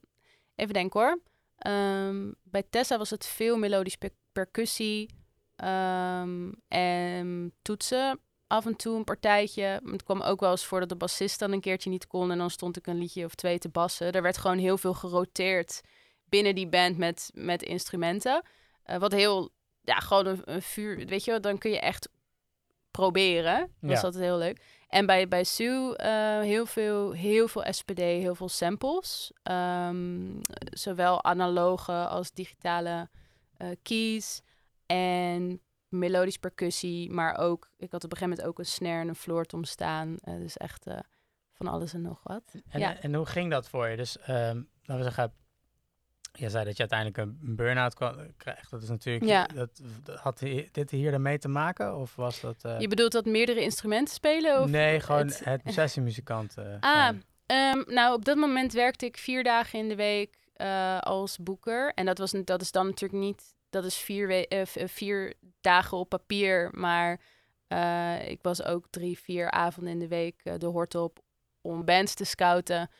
even 0.54 0.74
denken 0.74 1.00
hoor. 1.00 1.18
Ehm, 1.58 2.32
bij 2.42 2.62
Tessa 2.70 2.98
was 2.98 3.10
het 3.10 3.26
veel 3.26 3.56
melodisch 3.58 3.96
per- 3.96 4.16
percussie 4.32 5.10
ehm, 5.62 6.52
en 6.68 7.52
toetsen. 7.62 8.20
Af 8.46 8.66
en 8.66 8.76
toe 8.76 8.96
een 8.96 9.04
partijtje. 9.04 9.80
Het 9.84 10.02
kwam 10.02 10.20
ook 10.20 10.40
wel 10.40 10.50
eens 10.50 10.64
voor 10.64 10.80
dat 10.80 10.88
de 10.88 10.96
bassist 10.96 11.38
dan 11.38 11.52
een 11.52 11.60
keertje 11.60 11.90
niet 11.90 12.06
kon. 12.06 12.30
En 12.30 12.38
dan 12.38 12.50
stond 12.50 12.76
ik 12.76 12.86
een 12.86 12.98
liedje 12.98 13.24
of 13.24 13.34
twee 13.34 13.58
te 13.58 13.68
bassen. 13.68 14.12
Er 14.12 14.22
werd 14.22 14.36
gewoon 14.38 14.58
heel 14.58 14.78
veel 14.78 14.94
geroteerd 14.94 15.80
binnen 16.24 16.54
die 16.54 16.68
band 16.68 16.96
met, 16.98 17.30
met 17.34 17.62
instrumenten. 17.62 18.42
Eh, 18.82 18.96
wat 18.98 19.12
heel, 19.12 19.50
ja, 19.82 19.94
gewoon 19.98 20.26
een, 20.26 20.40
een 20.44 20.62
vuur. 20.62 21.06
Weet 21.06 21.24
je 21.24 21.30
wel, 21.30 21.40
dan 21.40 21.58
kun 21.58 21.70
je 21.70 21.80
echt 21.80 22.08
proberen. 22.90 23.58
Dat 23.58 23.90
was 23.90 24.00
Ja. 24.00 24.04
altijd 24.06 24.24
heel 24.24 24.38
leuk. 24.38 24.60
En 24.88 25.06
bij, 25.06 25.28
bij 25.28 25.44
Sue 25.44 25.96
eh, 25.96 26.40
heel, 26.40 26.66
veel, 26.66 27.12
heel 27.12 27.48
veel 27.48 27.64
SPD, 27.72 27.98
heel 27.98 28.34
veel 28.34 28.48
samples. 28.48 29.32
Ehm, 29.42 30.40
zowel 30.70 31.24
analoge 31.24 31.92
als 31.92 32.32
digitale 32.32 33.08
eh, 33.56 33.68
keys. 33.82 34.40
En 34.92 35.60
melodisch 35.88 36.36
percussie, 36.38 37.10
maar 37.10 37.38
ook... 37.38 37.70
Ik 37.76 37.90
had 37.90 38.04
op 38.04 38.10
een 38.12 38.16
gegeven 38.18 38.28
moment 38.28 38.46
ook 38.48 38.58
een 38.58 38.66
snare 38.72 39.00
en 39.00 39.08
een 39.08 39.14
floortom 39.14 39.64
staan. 39.64 40.16
Eh, 40.22 40.34
dus 40.38 40.56
echt 40.56 40.86
eh, 40.86 40.98
van 41.52 41.66
alles 41.66 41.94
en 41.94 42.02
nog 42.02 42.20
wat. 42.22 42.42
En, 42.68 42.80
Ja. 42.80 43.00
en 43.00 43.14
hoe 43.14 43.26
ging 43.26 43.50
dat 43.50 43.68
voor 43.68 43.88
je? 43.88 43.96
Dus 43.96 44.18
ehm, 44.18 44.56
laten 44.82 44.96
we 44.96 45.02
zeggen, 45.02 45.32
je 46.32 46.48
zei 46.50 46.64
dat 46.64 46.72
je 46.76 46.88
uiteindelijk 46.88 47.18
een 47.18 47.56
burn-out 47.56 47.94
krijgt. 48.36 48.70
Dat 48.70 48.82
is 48.82 48.88
natuurlijk, 48.88 49.24
Ja. 49.24 49.46
dat, 49.46 49.80
had 50.20 50.38
dit 50.72 50.90
hier 50.90 51.12
ermee 51.12 51.38
te 51.38 51.48
maken? 51.48 51.96
Of 51.96 52.16
was 52.16 52.40
dat... 52.40 52.64
eh, 52.64 52.80
Je 52.80 52.88
bedoelt 52.88 53.12
dat 53.12 53.24
meerdere 53.24 53.60
instrumenten 53.62 54.14
spelen? 54.14 54.60
Of 54.62 54.68
nee, 54.70 55.00
gewoon 55.00 55.26
het- 55.26 55.44
het, 55.44 55.60
sessiemuzikant. 55.64 56.56
eh, 56.56 56.76
Ah. 56.80 57.10
Ehm, 57.46 57.82
nou, 57.86 58.14
op 58.14 58.24
dat 58.24 58.36
moment 58.36 58.72
werkte 58.72 59.06
ik 59.06 59.16
vier 59.16 59.44
dagen 59.44 59.78
in 59.78 59.88
de 59.88 59.96
week 59.96 60.36
eh, 60.54 60.98
als 60.98 61.38
boeker. 61.38 61.92
En 61.94 62.06
dat, 62.06 62.18
was, 62.18 62.30
dat 62.44 62.60
is 62.60 62.72
dan 62.72 62.86
natuurlijk 62.86 63.20
niet... 63.22 63.56
Dat 63.70 63.84
is 63.84 63.96
vier, 63.96 64.26
we- 64.28 64.48
eh, 64.48 64.86
vier 64.88 65.34
dagen 65.60 65.96
op 65.98 66.08
papier. 66.08 66.68
Maar 66.72 67.20
eh, 67.66 68.28
ik 68.28 68.42
was 68.42 68.62
ook 68.62 68.86
drie, 68.90 69.18
vier 69.18 69.50
avonden 69.50 69.92
in 69.92 69.98
de 69.98 70.08
week 70.08 70.60
de 70.60 70.66
hort 70.66 70.94
op... 70.94 71.18
om 71.60 71.84
bands 71.84 72.14
te 72.14 72.24
scouten. 72.24 72.90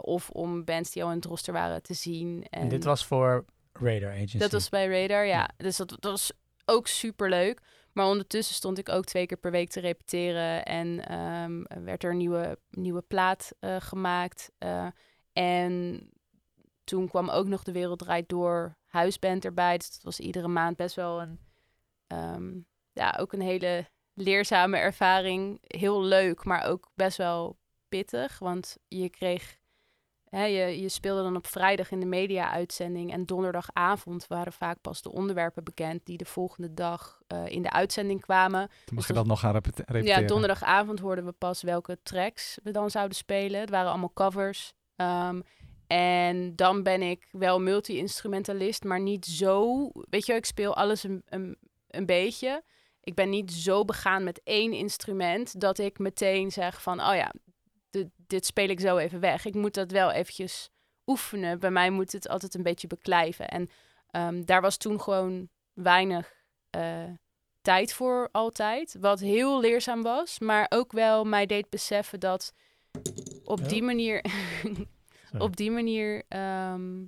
of 0.00 0.30
om 0.30 0.64
bands 0.64 0.90
die 0.90 1.04
al 1.04 1.10
in 1.10 1.16
het 1.16 1.24
roster 1.24 1.52
waren 1.52 1.82
te 1.82 1.94
zien. 1.94 2.46
En, 2.50 2.60
En 2.60 2.68
dit 2.68 2.84
was 2.84 3.06
voor 3.06 3.44
Radar 3.72 4.10
Agency. 4.12 4.38
dat 4.38 4.52
was 4.52 4.68
bij 4.68 4.86
Radar, 5.00 5.24
ja. 5.26 5.36
Ja. 5.38 5.50
Dus 5.56 5.76
dat, 5.76 5.88
dat 5.88 6.00
was 6.10 6.32
ook 6.64 6.86
super 6.86 7.28
leuk. 7.28 7.60
Maar 7.92 8.06
ondertussen 8.06 8.54
stond 8.54 8.78
ik 8.78 8.88
ook 8.88 9.04
twee 9.04 9.26
keer 9.26 9.36
per 9.36 9.50
week 9.50 9.70
te 9.70 9.80
repeteren. 9.80 10.64
En 10.64 11.08
ehm, 11.08 11.84
werd 11.84 12.04
er 12.04 12.10
een 12.10 12.16
nieuwe, 12.16 12.58
nieuwe 12.70 13.02
plaat 13.02 13.52
gemaakt. 13.78 14.50
En 15.32 16.00
toen 16.86 17.08
kwam 17.08 17.28
ook 17.28 17.46
nog 17.46 17.62
De 17.62 17.72
Wereld 17.72 17.98
Draait 17.98 18.28
Door 18.28 18.76
huisband 18.86 19.44
erbij. 19.44 19.78
Dus 19.78 19.90
dat 19.90 20.02
was 20.02 20.20
iedere 20.20 20.48
maand 20.48 20.76
best 20.76 20.94
wel 20.94 21.20
een... 21.20 21.40
ehm, 22.06 22.52
ja, 22.92 23.16
ook 23.20 23.32
een 23.32 23.40
hele 23.40 23.86
leerzame 24.14 24.76
ervaring. 24.76 25.58
Heel 25.60 26.02
leuk, 26.02 26.44
maar 26.44 26.64
ook 26.66 26.90
best 26.94 27.16
wel 27.16 27.58
pittig. 27.88 28.38
Want 28.38 28.76
je 28.88 29.08
kreeg... 29.08 29.56
Hè, 30.26 30.44
je, 30.44 30.80
je 30.80 30.88
speelde 30.88 31.22
dan 31.22 31.36
op 31.36 31.46
vrijdag 31.46 31.90
in 31.90 32.00
de 32.00 32.06
media-uitzending. 32.06 33.12
En 33.12 33.24
donderdagavond 33.26 34.26
waren 34.26 34.52
vaak 34.52 34.80
pas 34.80 35.02
de 35.02 35.12
onderwerpen 35.12 35.64
bekend... 35.64 36.06
die 36.06 36.16
de 36.16 36.24
volgende 36.24 36.74
dag 36.74 37.20
eh, 37.26 37.46
in 37.46 37.62
de 37.62 37.70
uitzending 37.70 38.20
kwamen. 38.20 38.68
Toen 38.68 38.76
mag 38.94 38.96
Dus 38.96 39.06
je 39.06 39.12
dat- 39.12 39.26
nog 39.26 39.40
gaan 39.40 39.52
repete- 39.52 39.84
repeteren. 39.86 40.20
Ja, 40.22 40.26
donderdagavond 40.26 40.98
hoorden 41.00 41.24
we 41.24 41.32
pas 41.32 41.62
welke 41.62 41.98
tracks 42.02 42.58
we 42.62 42.70
dan 42.70 42.90
zouden 42.90 43.16
spelen. 43.16 43.60
Het 43.60 43.70
waren 43.70 43.90
allemaal 43.90 44.12
covers. 44.14 44.72
Ehm, 44.96 45.40
en 45.86 46.56
dan 46.56 46.82
ben 46.82 47.02
ik 47.02 47.28
wel 47.30 47.60
multi-instrumentalist, 47.60 48.84
maar 48.84 49.00
niet 49.00 49.24
zo... 49.26 49.88
Weet 49.92 50.26
je, 50.26 50.34
ik 50.34 50.44
speel 50.44 50.76
alles 50.76 51.02
een, 51.02 51.22
een, 51.28 51.56
een 51.88 52.06
beetje. 52.06 52.62
Ik 53.00 53.14
ben 53.14 53.30
niet 53.30 53.52
zo 53.52 53.84
begaan 53.84 54.24
met 54.24 54.40
één 54.44 54.72
instrument... 54.72 55.60
dat 55.60 55.78
ik 55.78 55.98
meteen 55.98 56.50
zeg 56.52 56.82
van... 56.82 57.00
oh 57.00 57.14
ja, 57.14 57.32
dit, 57.90 58.08
dit 58.16 58.46
speel 58.46 58.68
ik 58.68 58.80
zo 58.80 58.96
even 58.96 59.20
weg. 59.20 59.44
Ik 59.44 59.54
moet 59.54 59.74
dat 59.74 59.90
wel 59.90 60.10
eventjes 60.10 60.70
oefenen. 61.06 61.58
Bij 61.58 61.70
mij 61.70 61.90
moet 61.90 62.12
het 62.12 62.28
altijd 62.28 62.54
een 62.54 62.62
beetje 62.62 62.86
beklijven. 62.86 63.48
En 63.48 63.68
ehm, 64.10 64.44
daar 64.44 64.60
was 64.60 64.76
toen 64.76 65.00
gewoon 65.00 65.48
weinig... 65.74 66.32
eh, 66.70 67.04
tijd 67.62 67.92
voor 67.92 68.28
altijd. 68.32 68.96
Wat 69.00 69.20
heel 69.20 69.60
leerzaam 69.60 70.02
was, 70.02 70.38
maar 70.38 70.66
ook 70.68 70.92
wel 70.92 71.24
mij 71.24 71.46
deed 71.46 71.70
beseffen 71.70 72.20
dat 72.20 72.52
op 73.44 73.58
Ja. 73.58 73.66
die 73.68 73.82
manier. 73.82 74.24
op 75.40 75.56
die 75.56 75.70
manier, 75.70 76.22
ehm, 76.28 77.04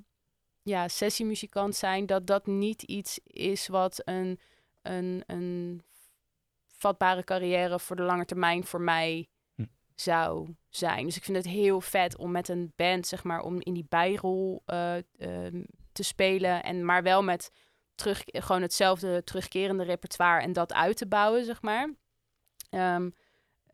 ja, 0.63 0.89
sessiemuzikant 0.89 1.75
zijn, 1.75 2.07
dat 2.07 2.27
dat 2.27 2.47
niet 2.47 2.83
iets 2.83 3.21
is 3.25 3.69
wat 3.69 4.03
een, 4.05 4.41
een, 4.83 5.23
een 5.27 5.83
vatbare 6.67 7.25
carrière 7.25 7.79
voor 7.79 7.97
de 7.97 8.03
lange 8.03 8.25
termijn 8.25 8.65
voor 8.65 8.81
mij 8.81 9.29
Hm. 9.55 9.65
zou 9.95 10.55
zijn. 10.69 11.05
Dus 11.05 11.17
ik 11.17 11.25
vind 11.25 11.37
het 11.37 11.47
heel 11.47 11.81
vet 11.81 12.17
om 12.17 12.31
met 12.31 12.49
een 12.49 12.73
band, 12.77 13.07
zeg 13.07 13.25
maar, 13.25 13.41
om 13.41 13.61
in 13.61 13.75
die 13.75 13.87
bijrol 13.89 14.63
eh, 14.67 14.97
ehm, 14.97 15.63
te 15.93 16.03
spelen 16.03 16.63
en 16.63 16.85
maar 16.85 17.03
wel 17.03 17.23
met 17.23 17.51
terug, 17.95 18.23
gewoon 18.25 18.63
hetzelfde 18.63 19.25
terugkerende 19.25 19.85
repertoire 19.85 20.43
en 20.43 20.53
dat 20.53 20.73
uit 20.73 20.97
te 20.97 21.07
bouwen, 21.07 21.45
zeg 21.45 21.63
maar. 21.63 21.95
Ehm, 22.71 23.11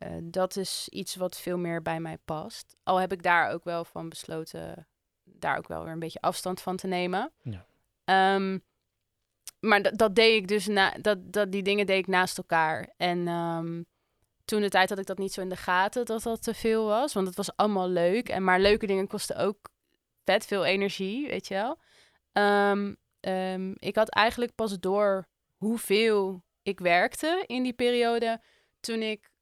eh, 0.05 0.11
dat 0.23 0.55
is 0.55 0.87
iets 0.89 1.15
wat 1.15 1.37
veel 1.37 1.57
meer 1.57 1.81
bij 1.81 1.99
mij 1.99 2.17
past. 2.25 2.75
Al 2.83 2.97
heb 2.97 3.11
ik 3.11 3.23
daar 3.23 3.51
ook 3.51 3.63
wel 3.63 3.85
van 3.85 4.09
besloten, 4.09 4.87
daar 5.23 5.57
ook 5.57 5.67
wel 5.67 5.83
weer 5.83 5.93
een 5.93 5.99
beetje 5.99 6.21
afstand 6.21 6.61
van 6.61 6.75
te 6.75 6.87
nemen. 6.87 7.31
Ja. 7.41 7.65
Ehm, 8.03 8.59
maar 9.59 9.95
dat, 9.95 10.15
deed 10.15 10.41
ik 10.41 10.47
dus, 10.47 10.67
na, 10.67 10.93
dat, 11.01 11.33
dat, 11.33 11.51
die 11.51 11.63
dingen 11.63 11.85
deed 11.85 11.97
ik 11.97 12.07
naast 12.07 12.37
elkaar. 12.37 12.93
En 12.97 13.27
ehm, 13.27 13.83
toen 14.45 14.61
de 14.61 14.69
tijd 14.69 14.89
had 14.89 14.99
ik 14.99 15.05
dat 15.05 15.17
niet 15.17 15.33
zo 15.33 15.41
in 15.41 15.49
de 15.49 15.55
gaten, 15.55 16.05
dat 16.05 16.23
dat 16.23 16.43
te 16.43 16.53
veel 16.53 16.85
was. 16.85 17.13
Want 17.13 17.27
het 17.27 17.35
was 17.35 17.55
allemaal 17.55 17.89
leuk. 17.89 18.29
En 18.29 18.43
maar 18.43 18.59
leuke 18.59 18.87
dingen 18.87 19.07
kosten 19.07 19.37
ook 19.37 19.69
vet 20.23 20.45
veel 20.45 20.65
energie, 20.65 21.27
weet 21.27 21.47
je 21.47 21.53
wel. 21.53 21.79
Ehm, 22.31 23.73
ik 23.73 23.95
had 23.95 24.09
eigenlijk 24.09 24.55
pas 24.55 24.79
door 24.79 25.27
hoeveel 25.55 26.43
ik 26.61 26.79
werkte 26.79 27.43
in 27.47 27.63
die 27.63 27.73
periode. 27.73 28.41
Toen 28.79 29.01
ik 29.01 29.33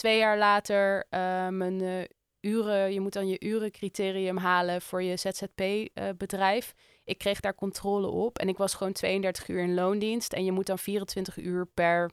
twee 0.00 0.18
jaar 0.18 0.38
later 0.38 1.06
eh, 1.10 1.48
mijn 1.48 1.80
eh, 1.80 2.04
uren, 2.40 2.92
je 2.92 3.00
moet 3.00 3.12
dan 3.12 3.28
je 3.28 3.40
urencriterium 3.40 4.36
halen 4.36 4.82
voor 4.82 5.02
je 5.02 5.16
ZZP-bedrijf. 5.16 6.74
ik 7.04 7.18
kreeg 7.18 7.40
daar 7.40 7.54
controle 7.54 8.06
op 8.06 8.38
en 8.38 8.48
ik 8.48 8.56
was 8.56 8.74
gewoon 8.74 8.92
32 8.92 9.48
uur 9.48 9.60
in 9.60 9.74
loondienst. 9.74 10.32
En 10.32 10.44
je 10.44 10.52
moet 10.52 10.66
dan 10.66 10.78
24 10.78 11.36
uur 11.36 11.66
per 11.66 12.10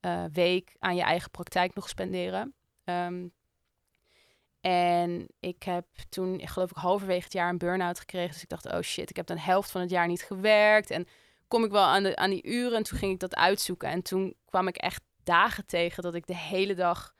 eh, 0.00 0.24
week 0.32 0.76
aan 0.78 0.96
je 0.96 1.02
eigen 1.02 1.30
praktijk 1.30 1.74
nog 1.74 1.88
spenderen. 1.88 2.54
Ehm, 2.84 3.26
en 4.60 5.26
ik 5.40 5.62
heb 5.62 5.86
toen, 6.08 6.48
geloof 6.48 6.70
ik, 6.70 6.76
halverwege 6.76 7.24
het 7.24 7.32
jaar 7.32 7.48
een 7.48 7.58
burn-out 7.58 7.98
gekregen. 7.98 8.32
Dus 8.32 8.42
ik 8.42 8.48
dacht, 8.48 8.72
oh 8.72 8.80
shit, 8.80 9.10
ik 9.10 9.16
heb 9.16 9.26
de 9.26 9.40
helft 9.40 9.70
van 9.70 9.80
het 9.80 9.90
jaar 9.90 10.06
niet 10.06 10.22
gewerkt. 10.22 10.90
En 10.90 11.06
kom 11.48 11.64
ik 11.64 11.70
wel 11.70 11.84
aan, 11.84 12.02
de, 12.02 12.16
aan 12.16 12.30
die 12.30 12.46
uren? 12.46 12.76
En 12.76 12.82
toen 12.82 12.98
ging 12.98 13.12
ik 13.12 13.20
dat 13.20 13.34
uitzoeken. 13.34 13.88
En 13.88 14.02
toen 14.02 14.34
kwam 14.44 14.68
ik 14.68 14.76
echt 14.76 15.02
dagen 15.24 15.66
tegen 15.66 16.02
dat 16.02 16.14
ik 16.14 16.26
de 16.26 16.36
hele 16.36 16.74
dag, 16.74 17.15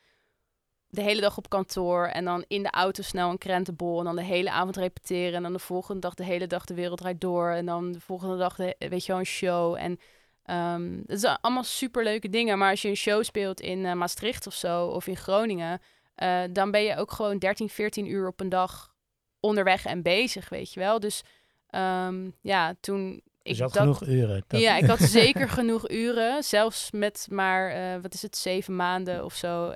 de 0.97 1.03
hele 1.03 1.21
dag 1.21 1.37
op 1.37 1.49
kantoor. 1.49 2.07
En 2.07 2.25
dan 2.25 2.45
in 2.49 2.63
de 2.63 2.71
auto 2.71 3.03
snel 3.03 3.31
een 3.31 3.39
krentenbol. 3.39 3.99
En 3.99 4.05
dan 4.05 4.17
de 4.17 4.23
hele 4.23 4.51
avond 4.51 4.77
repeteren. 4.77 5.35
En 5.35 5.43
dan 5.43 5.53
de 5.53 5.59
volgende 5.59 6.01
dag 6.01 6.15
de 6.15 6.25
hele 6.25 6.47
dag 6.47 6.65
de 6.65 6.75
wereld 6.75 6.99
draait 6.99 7.21
door. 7.21 7.51
En 7.51 7.67
dan 7.67 7.93
de 7.93 8.01
volgende 8.01 8.37
dag, 8.37 8.57
de, 8.57 8.75
weet 8.79 9.05
je 9.05 9.13
wel, 9.13 9.21
een 9.21 9.27
show. 9.27 9.75
En 9.75 9.99
ehm 10.45 10.99
het 11.07 11.21
zijn 11.21 11.39
allemaal 11.41 11.65
superleuke 11.65 12.29
dingen. 12.29 12.59
Maar 12.59 12.71
als 12.71 12.83
je 12.83 12.89
een 12.89 12.97
show 12.97 13.23
speelt 13.23 13.61
in 13.61 13.87
eh, 13.87 13.93
Maastricht 13.93 14.47
of 14.47 14.55
zo, 14.55 14.87
of 14.87 15.07
in 15.07 15.17
Groningen... 15.17 15.81
eh, 16.15 16.43
dan 16.51 16.71
ben 16.71 16.83
je 16.83 16.97
ook 16.97 17.13
gewoon 17.13 17.39
13, 17.39 17.69
14 17.69 18.07
uur 18.11 18.27
op 18.29 18.41
een 18.41 18.49
dag 18.49 18.95
onderweg 19.41 19.85
en 19.85 20.03
bezig, 20.03 20.49
weet 20.49 20.73
je 20.73 20.81
wel. 20.81 21.01
Dus 21.01 21.23
ehm, 21.71 22.31
ja, 22.41 22.75
toen 22.81 23.13
ik 23.15 23.23
Dus 23.43 23.57
je 23.57 23.63
had 23.63 23.73
dat... 23.73 23.83
genoeg 23.83 24.07
uren. 24.09 24.45
Dat- 24.47 24.61
Ja, 24.61 24.77
ik 24.77 24.85
had 24.87 24.99
zeker 25.21 25.49
genoeg 25.49 25.91
uren. 25.91 26.43
Zelfs 26.43 26.91
met 26.91 27.27
maar, 27.31 27.71
eh, 27.71 28.01
wat 28.03 28.15
is 28.15 28.23
het, 28.23 28.37
zeven 28.37 28.77
maanden 28.77 29.25
of 29.25 29.35
zo. 29.35 29.73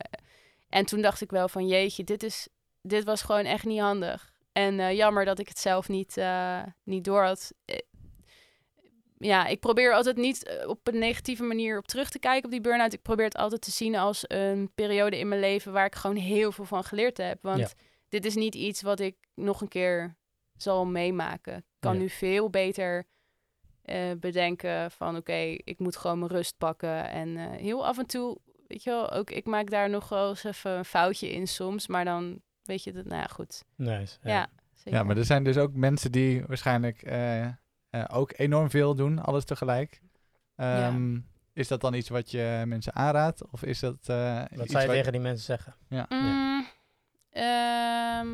En 0.71 0.87
toen 0.87 1.01
dacht 1.01 1.21
ik 1.21 1.31
wel 1.31 1.49
van, 1.49 1.67
jeetje, 1.67 2.05
dit, 2.05 2.23
is, 2.23 2.49
dit 2.83 3.05
was 3.05 3.23
gewoon 3.23 3.45
echt 3.45 3.65
niet 3.65 3.81
handig. 3.81 4.33
En 4.53 4.81
eh, 4.81 4.93
jammer 4.97 5.25
dat 5.25 5.39
ik 5.39 5.49
het 5.49 5.59
zelf 5.59 5.89
niet, 5.89 6.17
eh, 6.17 6.63
niet 6.85 7.05
door 7.05 7.23
had. 7.25 7.53
Eh, 7.65 7.79
Ja, 9.19 9.47
ik 9.47 9.61
probeer 9.61 9.95
altijd 9.95 10.17
niet 10.17 10.63
op 10.67 10.87
een 10.89 10.99
negatieve 10.99 11.43
manier 11.43 11.79
op 11.79 11.87
terug 11.87 12.11
te 12.11 12.19
kijken 12.19 12.45
op 12.45 12.51
die 12.51 12.61
burn-out. 12.61 12.93
Ik 12.93 13.03
probeer 13.03 13.25
het 13.25 13.37
altijd 13.37 13.61
te 13.61 13.71
zien 13.71 13.97
als 13.97 14.25
een 14.27 14.71
periode 14.75 15.19
in 15.19 15.29
mijn 15.29 15.41
leven 15.41 15.73
waar 15.73 15.87
ik 15.87 15.95
gewoon 15.95 16.17
heel 16.17 16.53
veel 16.53 16.65
van 16.65 16.85
geleerd 16.85 17.17
heb. 17.17 17.39
Want 17.43 17.59
Ja. 17.59 17.69
dit 18.09 18.25
is 18.25 18.35
niet 18.35 18.55
iets 18.55 18.83
wat 18.83 19.01
ik 19.01 19.17
nog 19.35 19.61
een 19.61 19.69
keer 19.69 20.17
zal 20.57 20.87
meemaken. 20.87 21.57
Ik 21.57 21.65
kan 21.79 21.95
Ja. 21.95 22.01
nu 22.01 22.09
veel 22.09 22.51
beter 22.51 23.07
bedenken 24.19 24.91
van 24.91 25.17
oké, 25.17 25.57
ik 25.65 25.79
moet 25.79 25.97
gewoon 25.97 26.19
mijn 26.19 26.31
rust 26.31 26.57
pakken. 26.59 27.09
En 27.11 27.37
heel 27.37 27.87
af 27.87 27.99
en 27.99 28.07
toe, 28.07 28.39
weet 28.71 28.83
je 28.83 28.91
wel, 28.91 29.11
ook 29.11 29.31
ik 29.31 29.47
maak 29.47 29.71
daar 29.71 29.91
nog 29.91 30.09
wel 30.09 30.29
eens 30.29 30.45
even 30.45 30.71
een 30.71 30.85
foutje 30.85 31.31
in 31.33 31.49
soms. 31.49 31.87
Maar 31.87 32.05
dan 32.05 32.41
weet 32.63 32.85
je 32.85 32.93
dat, 32.93 33.05
nou 33.05 33.21
ja, 33.21 33.27
goed. 33.27 33.65
Nice. 33.77 34.17
Ja, 34.23 34.49
zeker. 34.75 34.93
Ja, 34.99 35.03
maar 35.05 35.17
er 35.17 35.25
zijn 35.25 35.45
dus 35.45 35.57
ook 35.57 35.73
mensen 35.75 36.13
die 36.13 36.45
waarschijnlijk 36.47 37.03
eh, 37.03 37.45
eh, 37.47 37.53
ook 38.13 38.33
enorm 38.37 38.71
veel 38.71 38.95
doen, 38.95 39.19
alles 39.19 39.45
tegelijk. 39.45 40.01
Ehm, 40.57 41.19
Is 41.53 41.69
dat 41.69 41.81
dan 41.81 41.95
iets 41.95 42.09
wat 42.09 42.31
je 42.31 42.63
mensen 42.67 42.95
aanraadt? 42.95 43.51
Of 43.51 43.63
is 43.63 43.81
dat 43.81 43.97
eh, 44.07 44.39
Wat 44.51 44.61
iets 44.63 44.71
zou 44.71 44.81
je 44.83 44.87
wat- 44.89 44.97
tegen 44.97 45.13
die 45.13 45.21
mensen 45.21 45.45
zeggen? 45.45 45.75
Mm, 46.09 46.67
ehm, 47.31 48.29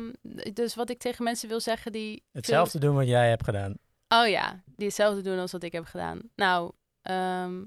dus 0.53 0.75
wat 0.75 0.89
ik 0.89 0.99
tegen 0.99 1.23
mensen 1.23 1.49
wil 1.49 1.59
zeggen 1.59 1.91
die... 1.91 2.11
veel- 2.15 2.29
Hetzelfde 2.31 2.79
doen 2.79 2.95
wat 2.95 3.07
jij 3.07 3.29
hebt 3.29 3.43
gedaan. 3.43 3.75
Oh 4.09 4.27
ja, 4.27 4.61
die 4.75 4.85
hetzelfde 4.85 5.21
doen 5.21 5.39
als 5.39 5.51
wat 5.51 5.63
ik 5.63 5.71
heb 5.71 5.85
gedaan. 5.85 6.19
Nou, 6.35 6.71
ehm, 7.01 7.61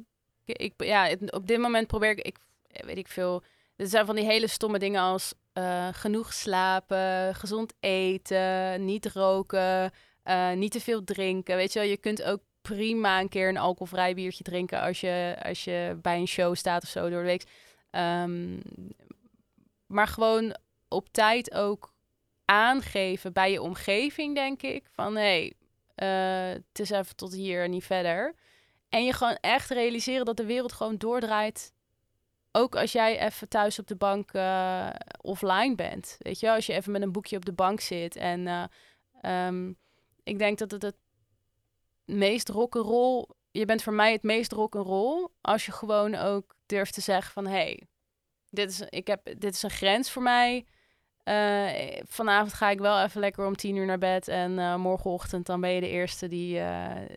ik, 0.45 0.57
ik- 0.59 0.85
ja, 0.85 1.11
op 1.27 1.47
dit 1.47 1.59
moment 1.59 1.87
probeer 1.87 2.11
ik, 2.11 2.21
ik, 2.21 2.39
weet 2.73 2.99
ik 2.99 3.09
veel. 3.09 3.43
Er 3.77 3.87
zijn 3.87 4.07
van 4.07 4.15
die 4.15 4.25
hele 4.25 4.49
stomme 4.49 4.79
dingen 4.79 5.01
als 5.01 5.35
eh, 5.53 5.89
genoeg 5.93 6.33
slapen, 6.33 7.35
gezond 7.35 7.75
eten, 7.81 8.85
niet 8.85 9.07
roken, 9.07 9.93
eh, 10.23 10.53
niet 10.53 10.73
te 10.73 10.81
veel 10.81 11.05
drinken. 11.05 11.57
Weet 11.57 11.73
je 11.73 11.79
wel, 11.79 11.89
je 11.89 11.97
kunt 11.97 12.23
ook 12.23 12.41
prima 12.63 13.21
een 13.21 13.29
keer 13.29 13.49
een 13.49 13.57
alcoholvrij 13.57 14.15
biertje 14.15 14.45
drinken 14.45 14.81
als 14.81 15.01
je, 15.01 15.37
als 15.43 15.65
je 15.65 15.99
bij 16.03 16.19
een 16.19 16.29
show 16.29 16.55
staat 16.55 16.83
of 16.83 16.89
zo 16.89 17.01
door 17.09 17.21
de 17.21 17.27
week. 17.27 17.45
Ehm, 17.91 18.59
maar 19.87 20.07
gewoon 20.07 20.57
op 20.89 21.09
tijd 21.11 21.55
ook 21.55 21.93
aangeven 22.45 23.33
bij 23.33 23.51
je 23.51 23.63
omgeving, 23.63 24.35
denk 24.35 24.63
ik. 24.63 24.87
Van 24.93 25.17
hé, 25.17 25.51
eh, 25.95 26.49
het 26.49 26.79
is 26.79 26.91
even 26.91 27.17
tot 27.17 27.33
hier 27.33 27.65
en 27.65 27.71
niet 27.71 27.85
verder. 27.85 28.35
En 28.89 29.05
je 29.05 29.13
gewoon 29.13 29.39
echt 29.41 29.71
realiseren 29.71 30.25
dat 30.25 30.37
de 30.37 30.45
wereld 30.45 30.73
gewoon 30.73 30.97
doordraait. 30.97 31.73
Ook 32.53 32.77
als 32.77 32.93
jij 32.93 33.19
even 33.19 33.49
thuis 33.49 33.79
op 33.79 33.87
de 33.87 33.97
bank 33.97 34.33
eh, 34.33 34.91
offline 35.21 35.75
bent. 35.75 36.17
Weet 36.19 36.41
je 36.41 36.51
als 36.51 36.67
je 36.67 36.73
even 36.73 36.93
met 36.93 37.03
een 37.03 37.13
boekje 37.13 37.37
op 37.37 37.45
de 37.45 37.53
bank 37.53 37.81
zit. 37.81 38.17
En 38.17 38.47
eh, 38.47 38.65
ehm, 39.21 39.73
ik 40.23 40.39
denk 40.39 40.59
dat 40.59 40.71
het 40.71 40.83
het 40.83 40.97
meest 42.05 42.49
rock'n'roll... 42.49 43.27
Je 43.51 43.65
bent 43.65 43.83
voor 43.83 43.93
mij 43.93 44.13
het 44.13 44.23
meest 44.23 44.53
rock'n'roll 44.53 45.29
als 45.41 45.67
je 45.67 45.73
gewoon 45.73 46.15
ook 46.15 46.55
durft 46.67 46.95
te 46.95 47.01
zeggen 47.01 47.33
van... 47.33 47.47
hey, 47.47 47.83
dit 48.51 48.71
is, 48.71 48.81
ik 48.81 49.07
heb, 49.07 49.25
dit 49.39 49.55
is 49.55 49.63
een 49.63 49.71
grens 49.71 50.11
voor 50.11 50.23
mij. 50.23 50.67
Eh, 51.23 52.03
vanavond 52.07 52.53
ga 52.53 52.71
ik 52.71 52.79
wel 52.79 53.03
even 53.03 53.21
lekker 53.21 53.47
om 53.47 53.57
tien 53.57 53.77
uur 53.77 53.87
naar 53.87 53.99
bed. 53.99 54.29
En 54.29 54.81
morgenochtend 54.81 55.47
dan 55.47 55.61
ben 55.61 55.71
je 55.71 55.81
de 55.81 55.89
eerste 55.89 56.29
die, 56.29 56.63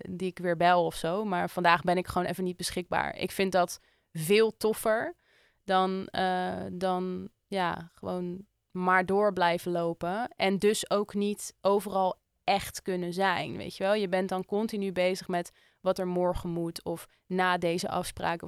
die 0.10 0.30
ik 0.30 0.40
weer 0.40 0.58
bel 0.58 0.86
of 0.86 0.96
zo. 0.96 1.26
Maar 1.26 1.50
vandaag 1.50 1.82
ben 1.82 1.98
ik 1.98 2.08
gewoon 2.08 2.28
even 2.28 2.44
niet 2.44 2.58
beschikbaar. 2.58 3.18
Ik 3.18 3.32
vind 3.32 3.52
dat 3.52 3.80
veel 4.12 4.58
toffer 4.58 5.16
dan, 5.64 6.08
eh, 6.08 6.66
dan 6.72 7.30
ja, 7.48 7.92
gewoon 7.94 8.46
maar 8.72 9.06
door 9.06 9.34
blijven 9.34 9.72
lopen. 9.72 10.28
En 10.36 10.60
dus 10.60 10.90
ook 10.90 11.14
niet 11.14 11.56
overal 11.62 12.22
echt 12.44 12.82
kunnen 12.82 13.14
zijn. 13.14 13.58
Weet 13.58 13.78
je 13.78 13.84
wel, 13.84 13.94
je 13.94 14.10
bent 14.10 14.30
dan 14.30 14.46
continu 14.46 14.92
bezig 14.92 15.28
met 15.28 15.52
wat 15.82 16.00
er 16.00 16.08
morgen 16.08 16.50
moet. 16.50 16.84
Of 16.84 17.08
na 17.26 17.58
deze 17.58 17.90
afspraak. 17.90 18.40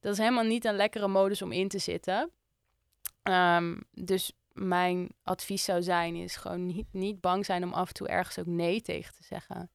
Dat 0.00 0.12
is 0.12 0.18
helemaal 0.18 0.44
niet 0.44 0.64
een 0.64 0.76
lekkere 0.76 1.08
modus 1.08 1.42
om 1.42 1.52
in 1.52 1.68
te 1.68 1.78
zitten. 1.78 2.30
Ehm, 3.22 3.80
dus 3.90 4.32
mijn 4.52 5.08
advies 5.22 5.64
zou 5.64 5.82
zijn, 5.82 6.14
is 6.14 6.36
gewoon 6.36 6.66
niet, 6.66 6.86
niet 6.92 7.20
bang 7.20 7.44
zijn 7.44 7.64
om 7.64 7.72
af 7.72 7.88
en 7.88 7.94
toe 7.94 8.08
ergens 8.08 8.38
ook 8.38 8.46
nee 8.46 8.80
tegen 8.80 9.14
te 9.14 9.24
zeggen. 9.24 9.70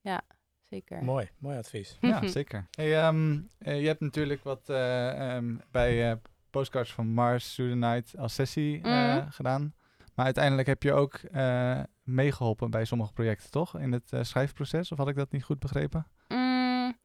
Ja, 0.00 0.22
zeker. 0.70 1.04
Mooi, 1.04 1.28
mooi 1.38 1.58
advies. 1.58 1.98
Ja, 2.00 2.26
zeker. 2.38 2.66
Hey, 2.70 3.02
ehm, 3.02 3.40
eh, 3.58 3.80
je 3.80 3.86
hebt 3.86 4.00
natuurlijk 4.00 4.44
wat 4.44 4.68
eh, 4.68 5.34
ehm, 5.36 5.56
bij 5.70 6.10
eh, 6.10 6.16
Postcards 6.50 6.92
van 6.92 7.06
Mars, 7.06 7.56
Night 7.56 8.16
als 8.18 8.34
sessie 8.34 8.82
eh, 8.82 9.16
Mhm. 9.16 9.28
gedaan. 9.30 9.74
Maar 10.14 10.24
uiteindelijk 10.24 10.68
heb 10.68 10.82
je 10.82 10.92
ook 10.92 11.14
eh, 11.14 11.80
meegeholpen 12.02 12.70
bij 12.70 12.84
sommige 12.84 13.12
projecten, 13.12 13.50
toch? 13.50 13.78
In 13.78 13.92
het 13.92 14.12
eh, 14.12 14.22
schrijfproces, 14.22 14.92
of 14.92 14.98
had 14.98 15.08
ik 15.08 15.16
dat 15.16 15.30
niet 15.32 15.44
goed 15.44 15.58
begrepen? 15.58 16.06
Mm, 16.28 16.96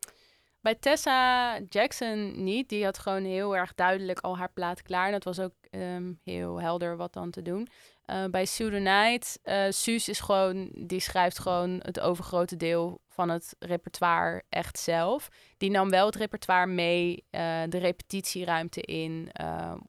bij 0.61 0.75
Tessa 0.75 1.59
Jackson 1.69 2.43
niet. 2.43 2.69
Die 2.69 2.83
had 2.83 2.99
gewoon 2.99 3.23
heel 3.23 3.55
erg 3.57 3.73
duidelijk 3.75 4.19
al 4.19 4.37
haar 4.37 4.51
plaat 4.53 4.81
klaar. 4.81 5.05
En 5.05 5.11
dat 5.11 5.23
was 5.23 5.39
ook 5.39 5.53
ehm, 5.69 6.13
heel 6.23 6.61
helder 6.61 6.97
wat 6.97 7.13
dan 7.13 7.31
te 7.31 7.41
doen. 7.41 7.67
Eh, 8.11 8.25
bij 8.25 8.47
Night, 8.59 9.39
eh, 9.43 9.65
Suus 9.69 10.09
is 10.09 10.19
gewoon, 10.19 10.71
die 10.73 10.99
schrijft 10.99 11.39
gewoon 11.39 11.79
het 11.83 11.99
overgrote 11.99 12.57
deel 12.57 13.01
van 13.07 13.29
het 13.29 13.55
repertoire 13.59 14.43
echt 14.49 14.79
zelf. 14.79 15.29
Die 15.57 15.69
nam 15.69 15.89
wel 15.89 16.05
het 16.05 16.15
repertoire 16.15 16.67
mee, 16.67 17.25
eh, 17.29 17.61
de 17.69 17.77
repetitieruimte 17.77 18.81
in, 18.81 19.31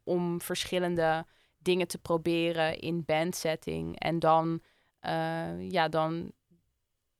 om 0.05 0.41
verschillende 0.41 1.27
dingen 1.59 1.87
te 1.87 1.99
proberen 1.99 2.79
in 2.79 3.05
bandsetting. 3.05 3.99
En 3.99 4.19
dan, 4.19 4.63
ja, 5.59 5.89
dan, 5.89 6.33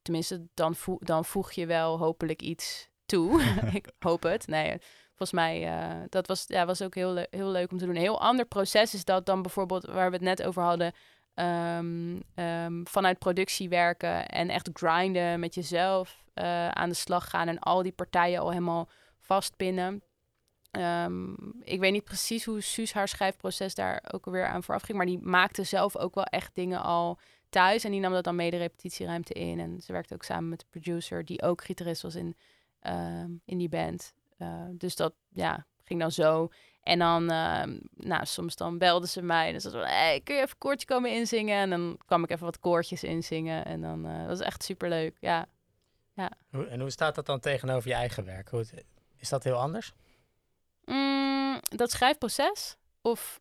tenminste, 0.03 0.47
dan, 0.55 0.75
dan 0.99 1.25
voeg 1.25 1.53
je 1.53 1.67
wel 1.67 1.99
hopelijk 1.99 2.43
iets 2.43 2.89
toe. 3.07 3.43
ik 3.73 3.93
hoop 3.99 4.23
het. 4.23 4.47
Nee, 4.47 4.79
volgens 5.29 5.41
mij, 5.49 5.67
eh, 5.67 6.03
dat 6.09 6.27
was, 6.27 6.45
ja, 6.47 6.67
was 6.67 6.83
ook 6.83 6.95
heel, 6.95 7.27
heel 7.31 7.51
leuk 7.51 7.71
om 7.71 7.79
te 7.79 7.85
doen. 7.85 7.95
Een 7.95 8.01
heel 8.01 8.21
ander 8.21 8.45
proces 8.47 8.95
is 8.95 9.05
dat 9.05 9.27
dan 9.27 9.43
bijvoorbeeld, 9.43 9.85
waar 9.85 10.11
we 10.11 10.17
het 10.17 10.25
net 10.25 10.43
over 10.43 10.63
hadden, 10.63 10.93
ehm, 11.35 12.21
ehm, 12.35 12.85
vanuit 12.85 13.19
productie 13.19 13.69
werken 13.69 14.27
en 14.27 14.49
echt 14.49 14.71
grinden 14.73 15.41
met 15.41 15.55
jezelf 15.55 16.21
eh, 16.35 16.69
aan 16.69 16.89
de 16.89 16.95
slag 16.95 17.31
gaan 17.31 17.49
en 17.49 17.59
al 17.59 17.83
die 17.83 17.93
partijen 17.93 18.41
al 18.41 18.49
helemaal 18.49 18.89
vastpinnen. 19.19 20.03
Ehm, 20.71 21.33
ik 21.61 21.81
weet 21.81 21.93
niet 21.93 22.05
precies 22.05 22.45
hoe 22.45 22.61
Suus 22.61 22.93
haar 22.93 23.09
schrijfproces 23.09 23.75
daar 23.75 24.05
ook 24.13 24.27
alweer 24.27 24.47
aan 24.47 24.63
vooraf 24.63 24.83
ging, 24.83 24.97
maar 24.97 25.07
die 25.07 25.21
maakte 25.23 25.63
zelf 25.63 25.97
ook 25.97 26.15
wel 26.15 26.25
echt 26.25 26.55
dingen 26.55 26.83
al 26.83 27.19
thuis 27.49 27.85
en 27.85 27.91
die 27.91 28.01
nam 28.01 28.13
dat 28.13 28.25
dan 28.25 28.37
mee 28.37 28.51
de 28.51 28.57
repetitieruimte 28.57 29.33
in. 29.35 29.61
En 29.61 29.81
ze 29.81 29.93
werkte 29.93 30.15
ook 30.15 30.25
samen 30.25 30.49
met 30.49 30.61
de 30.61 30.67
producer, 30.71 31.25
die 31.25 31.43
ook 31.43 31.65
gitarist 31.65 32.03
was 32.03 32.15
in, 32.15 32.37
in 33.45 33.59
die 33.59 33.69
band. 33.69 34.15
Eh, 34.43 34.65
dus 34.71 34.97
dat 34.97 35.15
ja, 35.33 35.67
ging 35.85 36.01
dan 36.01 36.13
zo. 36.13 36.49
En 36.83 36.99
dan, 36.99 37.31
ehm, 37.31 37.79
nou, 37.97 38.27
soms 38.27 38.57
dan 38.57 38.79
belden 38.79 39.09
ze 39.09 39.23
mij. 39.23 39.47
En 39.47 39.53
dan 39.53 39.61
zei 39.61 39.73
ze, 39.75 39.79
hey, 39.81 40.21
kun 40.25 40.35
je 40.35 40.43
even 40.43 40.59
koortje 40.59 40.87
komen 40.87 41.13
inzingen? 41.15 41.57
En 41.57 41.71
dan 41.71 41.99
kwam 42.07 42.25
ik 42.25 42.31
even 42.31 42.45
wat 42.45 42.59
koortjes 42.59 43.03
inzingen. 43.03 43.65
En 43.65 43.81
dan 43.81 44.07
eh, 44.07 44.19
dat 44.19 44.27
was 44.29 44.41
echt 44.41 44.63
superleuk, 44.63 45.17
ja. 45.21 45.47
Hoe, 46.51 46.67
en 46.67 46.81
hoe 46.81 46.91
staat 46.91 47.15
dat 47.15 47.27
dan 47.27 47.41
tegenover 47.41 47.89
je 47.89 47.95
eigen 47.95 48.25
werk? 48.25 48.49
Hoe, 48.49 48.65
is 49.17 49.29
dat 49.29 49.45
heel 49.45 49.57
anders? 49.57 49.93
Mm, 50.85 51.61
dat 51.63 51.91
schrijfproces 51.91 52.77
of 53.03 53.41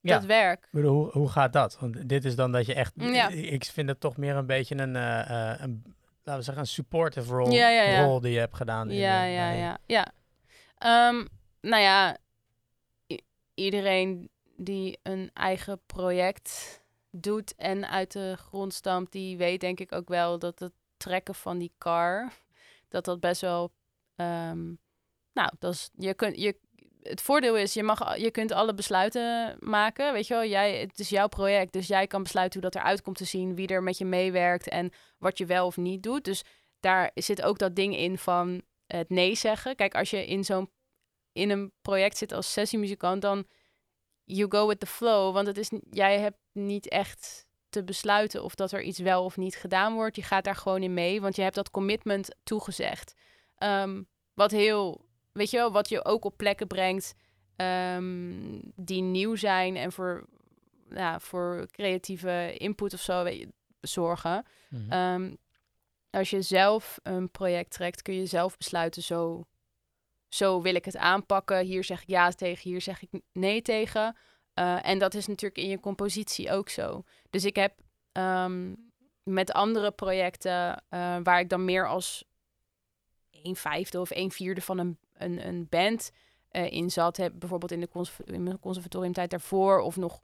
Ja. 0.00 0.14
dat 0.14 0.24
werk? 0.24 0.64
Ik 0.64 0.68
bedoel, 0.70 0.94
hoe, 1.02 1.10
hoe 1.12 1.28
gaat 1.28 1.52
dat? 1.52 1.78
Want 1.78 2.08
dit 2.08 2.24
is 2.24 2.36
dan 2.36 2.52
dat 2.52 2.66
je 2.66 2.74
echt... 2.74 2.92
Ja. 2.96 3.28
Ik 3.28 3.64
vind 3.64 3.88
het 3.88 4.00
toch 4.00 4.16
meer 4.16 4.36
een 4.36 4.46
beetje 4.46 4.78
een, 4.78 4.96
eh, 4.96 5.54
een 5.60 5.82
laten 6.22 6.36
we 6.36 6.42
zeggen, 6.42 6.58
een 6.58 6.66
supportive 6.66 7.34
rol, 7.34 7.50
Ja, 7.52 7.68
ja, 7.68 7.82
ja. 7.82 8.04
rol 8.04 8.20
die 8.20 8.32
je 8.32 8.38
hebt 8.38 8.56
gedaan. 8.56 8.90
in 8.90 8.96
Ja, 8.96 9.22
ja, 9.24 9.50
ja, 9.50 9.78
ja. 9.86 10.12
Ehm, 10.80 11.24
nou 11.60 11.82
ja, 11.82 12.16
iedereen 13.54 14.30
die 14.56 14.98
een 15.02 15.30
eigen 15.34 15.80
project 15.86 16.80
doet 17.10 17.54
en 17.54 17.88
uit 17.88 18.12
de 18.12 18.36
grond 18.36 18.74
stampt, 18.74 19.12
die 19.12 19.36
weet 19.36 19.60
denk 19.60 19.80
ik 19.80 19.92
ook 19.92 20.08
wel 20.08 20.38
dat 20.38 20.58
het 20.58 20.72
trekken 20.96 21.34
van 21.34 21.58
die 21.58 21.72
car, 21.78 22.32
dat 22.88 23.04
dat 23.04 23.20
best 23.20 23.40
wel, 23.40 23.70
ehm, 24.16 24.64
nou, 25.32 25.50
dat 25.58 25.72
is, 25.72 25.90
je 25.96 26.14
kunt, 26.14 26.40
je, 26.40 26.56
het 27.02 27.22
voordeel 27.22 27.56
is, 27.56 27.74
je, 27.74 27.82
mag, 27.82 28.16
je 28.16 28.30
kunt 28.30 28.52
alle 28.52 28.74
besluiten 28.74 29.56
maken, 29.58 30.12
weet 30.12 30.26
je 30.26 30.34
wel, 30.34 30.44
jij, 30.44 30.80
het 30.80 30.98
is 30.98 31.08
jouw 31.08 31.28
project, 31.28 31.72
dus 31.72 31.86
jij 31.86 32.06
kan 32.06 32.22
besluiten 32.22 32.60
hoe 32.60 32.70
dat 32.70 32.80
eruit 32.82 33.02
komt 33.02 33.16
te 33.16 33.24
zien, 33.24 33.54
wie 33.54 33.68
er 33.68 33.82
met 33.82 33.98
je 33.98 34.04
meewerkt 34.04 34.68
en 34.68 34.90
wat 35.18 35.38
je 35.38 35.46
wel 35.46 35.66
of 35.66 35.76
niet 35.76 36.02
doet. 36.02 36.24
Dus 36.24 36.42
daar 36.80 37.10
zit 37.14 37.42
ook 37.42 37.58
dat 37.58 37.76
ding 37.76 37.96
in 37.96 38.18
van 38.18 38.62
het 38.96 39.08
nee 39.08 39.34
zeggen. 39.34 39.76
Kijk, 39.76 39.94
als 39.94 40.10
je 40.10 40.26
in 40.26 40.44
zo'n 40.44 40.70
in 41.32 41.50
een 41.50 41.72
project 41.80 42.16
zit 42.16 42.32
als 42.32 42.52
sessiemuzikant, 42.52 43.22
dan 43.22 43.46
you 44.24 44.50
go 44.50 44.66
with 44.66 44.80
the 44.80 44.86
flow, 44.86 45.34
want 45.34 45.46
het 45.46 45.58
is 45.58 45.70
jij 45.90 46.18
hebt 46.18 46.38
niet 46.52 46.88
echt 46.88 47.46
te 47.68 47.84
besluiten 47.84 48.44
of 48.44 48.54
dat 48.54 48.72
er 48.72 48.82
iets 48.82 48.98
wel 48.98 49.24
of 49.24 49.36
niet 49.36 49.56
gedaan 49.56 49.94
wordt. 49.94 50.16
Je 50.16 50.22
gaat 50.22 50.44
daar 50.44 50.56
gewoon 50.56 50.82
in 50.82 50.94
mee, 50.94 51.20
want 51.20 51.36
je 51.36 51.42
hebt 51.42 51.54
dat 51.54 51.70
commitment 51.70 52.34
toegezegd. 52.42 53.14
Ehm, 53.56 54.02
wat 54.34 54.50
heel, 54.50 55.06
weet 55.32 55.50
je 55.50 55.56
wel, 55.56 55.72
wat 55.72 55.88
je 55.88 56.04
ook 56.04 56.24
op 56.24 56.36
plekken 56.36 56.66
brengt 56.66 57.14
ehm, 57.56 58.58
die 58.76 59.02
nieuw 59.02 59.36
zijn 59.36 59.76
en 59.76 59.92
voor, 59.92 60.26
ja, 60.90 61.20
voor 61.20 61.66
creatieve 61.70 62.54
input 62.56 62.94
of 62.94 63.00
zo 63.00 63.22
weet 63.24 63.38
je, 63.38 63.48
zorgen. 63.80 64.46
Mhm. 64.68 64.90
Ehm, 64.90 65.34
als 66.10 66.30
je 66.30 66.42
zelf 66.42 66.98
een 67.02 67.30
project 67.30 67.70
trekt, 67.70 68.02
kun 68.02 68.14
je 68.14 68.26
zelf 68.26 68.56
besluiten, 68.56 69.02
zo, 69.02 69.46
zo 70.28 70.62
wil 70.62 70.74
ik 70.74 70.84
het 70.84 70.96
aanpakken. 70.96 71.64
Hier 71.64 71.84
zeg 71.84 72.02
ik 72.02 72.08
ja 72.08 72.30
tegen, 72.30 72.70
hier 72.70 72.80
zeg 72.80 73.02
ik 73.02 73.20
nee 73.32 73.62
tegen. 73.62 74.16
Eh, 74.54 74.86
en 74.88 74.98
dat 74.98 75.14
is 75.14 75.26
natuurlijk 75.26 75.62
in 75.62 75.68
je 75.68 75.80
compositie 75.80 76.52
ook 76.52 76.68
zo. 76.68 77.04
Dus 77.30 77.44
ik 77.44 77.56
heb 77.56 77.74
ehm, 78.12 78.74
met 79.22 79.52
andere 79.52 79.90
projecten 79.90 80.84
uh, 80.90 81.16
waar 81.22 81.40
ik 81.40 81.48
dan 81.48 81.64
meer 81.64 81.88
als 81.88 82.24
een 83.30 83.56
vijfde 83.56 84.00
of 84.00 84.10
een 84.10 84.30
vierde 84.30 84.60
van 84.60 84.78
een, 84.78 84.98
een, 85.12 85.46
een 85.46 85.66
band 85.68 86.10
uh, 86.52 86.72
in 86.72 86.90
zat. 86.90 87.16
Heb, 87.16 87.32
bijvoorbeeld 87.38 87.72
in, 87.72 87.80
de 87.80 87.88
in 88.24 88.42
mijn 88.42 88.60
conservatoriumtijd 88.60 89.30
daarvoor 89.30 89.80
of 89.80 89.96
nog 89.96 90.20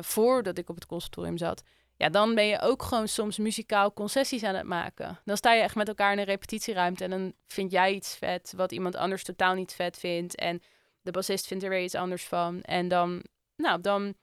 voordat 0.00 0.58
ik 0.58 0.68
op 0.68 0.74
het 0.74 0.86
conservatorium 0.86 1.38
zat. 1.38 1.62
Ja, 2.00 2.08
dan 2.08 2.34
ben 2.34 2.46
je 2.46 2.60
ook 2.60 2.82
gewoon 2.82 3.08
soms 3.08 3.38
muzikaal 3.38 3.92
concessies 3.92 4.42
aan 4.42 4.54
het 4.54 4.66
maken. 4.66 5.18
Dan 5.24 5.36
sta 5.36 5.52
je 5.52 5.62
echt 5.62 5.74
met 5.74 5.88
elkaar 5.88 6.12
in 6.12 6.18
een 6.18 6.24
repetitieruimte 6.24 7.04
en 7.04 7.10
dan 7.10 7.32
vind 7.46 7.70
jij 7.70 7.94
iets 7.94 8.16
vet 8.16 8.52
wat 8.56 8.72
iemand 8.72 8.96
anders 8.96 9.24
totaal 9.24 9.54
niet 9.54 9.72
vet 9.72 9.98
vindt. 9.98 10.34
En 10.34 10.62
de 11.02 11.10
bassist 11.10 11.46
vindt 11.46 11.64
er 11.64 11.70
weer 11.70 11.82
iets 11.82 11.94
anders 11.94 12.24
van. 12.24 12.62
En 12.62 12.88
dan, 12.88 13.24
nou, 13.56 13.80
dan 13.80 14.14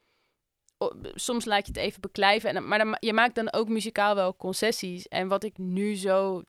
soms 1.16 1.46
laat 1.46 1.66
je 1.66 1.72
het 1.72 1.82
even 1.82 2.02
beklijven. 2.02 2.56
En, 2.56 2.68
maar 2.68 2.98
je 3.00 3.14
maakt 3.14 3.36
dan 3.36 3.54
ook 3.54 3.68
muzikaal 3.68 4.16
wel 4.16 4.36
concessies. 4.36 5.08
En 5.08 5.28
wat 5.28 5.44
ik 5.44 5.58
nu 5.58 5.96
zo 5.96 6.44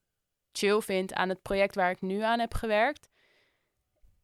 chill 0.52 0.80
vind 0.80 1.14
aan 1.14 1.28
het 1.28 1.42
project 1.42 1.74
waar 1.74 1.90
ik 1.90 2.00
nu 2.00 2.20
aan 2.20 2.38
heb 2.38 2.54
gewerkt, 2.54 3.08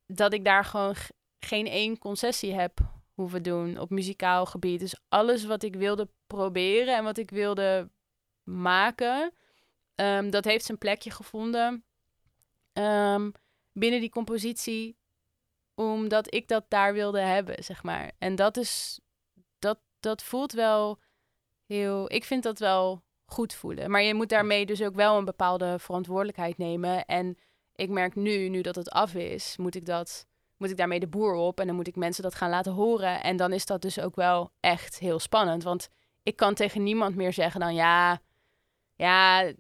dat 0.07 0.33
ik 0.33 0.45
daar 0.45 0.65
gewoon 0.65 0.95
geen 1.39 1.67
één 1.67 1.99
concessie 1.99 2.55
heb 2.55 2.94
hoeven 3.15 3.43
doen 3.43 3.79
op 3.79 3.91
muzikaal 3.91 4.47
gebied. 4.47 4.81
Dus 4.81 4.97
alles 5.09 5.45
wat 5.45 5.63
ik 5.63 5.77
wilde 5.77 6.09
proberen 6.27 6.97
en 6.97 7.05
wat 7.05 7.19
ik 7.19 7.31
wilde 7.31 7.91
maken, 8.43 9.33
um, 9.95 10.31
dat 10.31 10.45
heeft 10.45 10.65
zijn 10.65 10.79
plekje 10.79 11.11
gevonden 11.11 11.85
um, 12.73 13.33
binnen 13.73 14.01
die 14.01 14.11
compositie, 14.11 14.97
omdat 15.75 16.35
ik 16.35 16.49
dat 16.49 16.65
daar 16.69 16.93
wilde 16.93 17.21
hebben, 17.21 17.65
zeg 17.65 17.83
maar. 17.83 18.13
En 18.19 18.35
dat 18.35 18.57
is, 18.57 19.01
dat, 19.59 19.79
dat 20.01 20.23
voelt 20.23 20.53
wel 20.53 21.01
heel, 21.67 22.13
ik 22.13 22.25
vind 22.25 22.43
dat 22.43 22.59
wel 22.59 23.03
goed 23.25 23.55
voelen. 23.55 23.91
Maar 23.91 24.03
je 24.03 24.15
moet 24.15 24.29
daarmee 24.29 24.67
dus 24.67 24.83
ook 24.83 24.95
wel 24.95 25.19
een 25.19 25.25
bepaalde 25.25 25.79
verantwoordelijkheid 25.79 26.59
nemen. 26.59 27.05
En 27.05 27.39
ik 27.75 27.89
merk 27.89 28.15
nu, 28.15 28.49
nu 28.49 28.61
dat 28.61 28.75
het 28.75 28.91
af 28.91 29.15
is, 29.15 29.57
moet 29.57 29.75
ik 29.75 29.87
dat 29.87 30.27
moet 30.57 30.71
ik 30.71 30.77
daarmee 30.77 31.01
de 31.01 31.07
boer 31.07 31.35
op 31.35 31.61
en 31.61 31.67
dan 31.67 31.77
moet 31.77 31.87
ik 31.87 31.97
mensen 31.97 32.23
dat 32.23 32.35
gaan 32.35 32.51
laten 32.51 32.73
horen. 32.73 33.23
En 33.23 33.37
dan 33.37 33.53
is 33.53 33.67
dat 33.67 33.83
dus 33.83 34.01
ook 34.01 34.17
wel 34.17 34.51
echt 34.61 34.99
heel 34.99 35.19
spannend. 35.19 35.63
Want 35.63 35.89
ik 36.23 36.37
kan 36.37 36.55
tegen 36.55 36.83
niemand 36.83 37.17
meer 37.17 37.33
zeggen 37.33 37.61
dan 37.61 37.75
ja, 37.75 38.21
ja, 38.95 39.53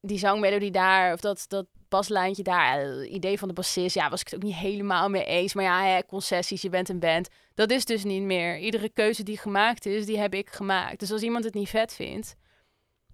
die 0.00 0.18
zangmelodie 0.18 0.70
daar 0.70 1.12
of 1.12 1.20
dat, 1.20 1.44
dat 1.48 1.66
baslijntje 1.88 2.42
daar, 2.42 2.80
het 2.80 3.06
idee 3.06 3.38
van 3.38 3.48
de 3.48 3.54
bassist, 3.54 3.94
ja, 3.94 4.10
was 4.10 4.20
ik 4.20 4.26
het 4.26 4.34
ook 4.34 4.42
niet 4.42 4.54
helemaal 4.54 5.08
mee 5.08 5.24
eens. 5.24 5.54
Maar 5.54 5.64
ja, 5.64 5.84
hè, 5.84 6.06
concessies, 6.06 6.62
je 6.62 6.68
bent 6.68 6.88
een 6.88 6.98
band. 6.98 7.28
Dat 7.54 7.70
is 7.70 7.84
dus 7.84 8.04
niet 8.04 8.22
meer. 8.22 8.58
Iedere 8.58 8.88
keuze 8.88 9.22
die 9.22 9.38
gemaakt 9.38 9.86
is, 9.86 10.06
die 10.06 10.18
heb 10.18 10.34
ik 10.34 10.50
gemaakt. 10.50 11.00
Dus 11.00 11.12
als 11.12 11.22
iemand 11.22 11.44
het 11.44 11.54
niet 11.54 11.68
vet 11.68 11.94
vindt, 11.94 12.36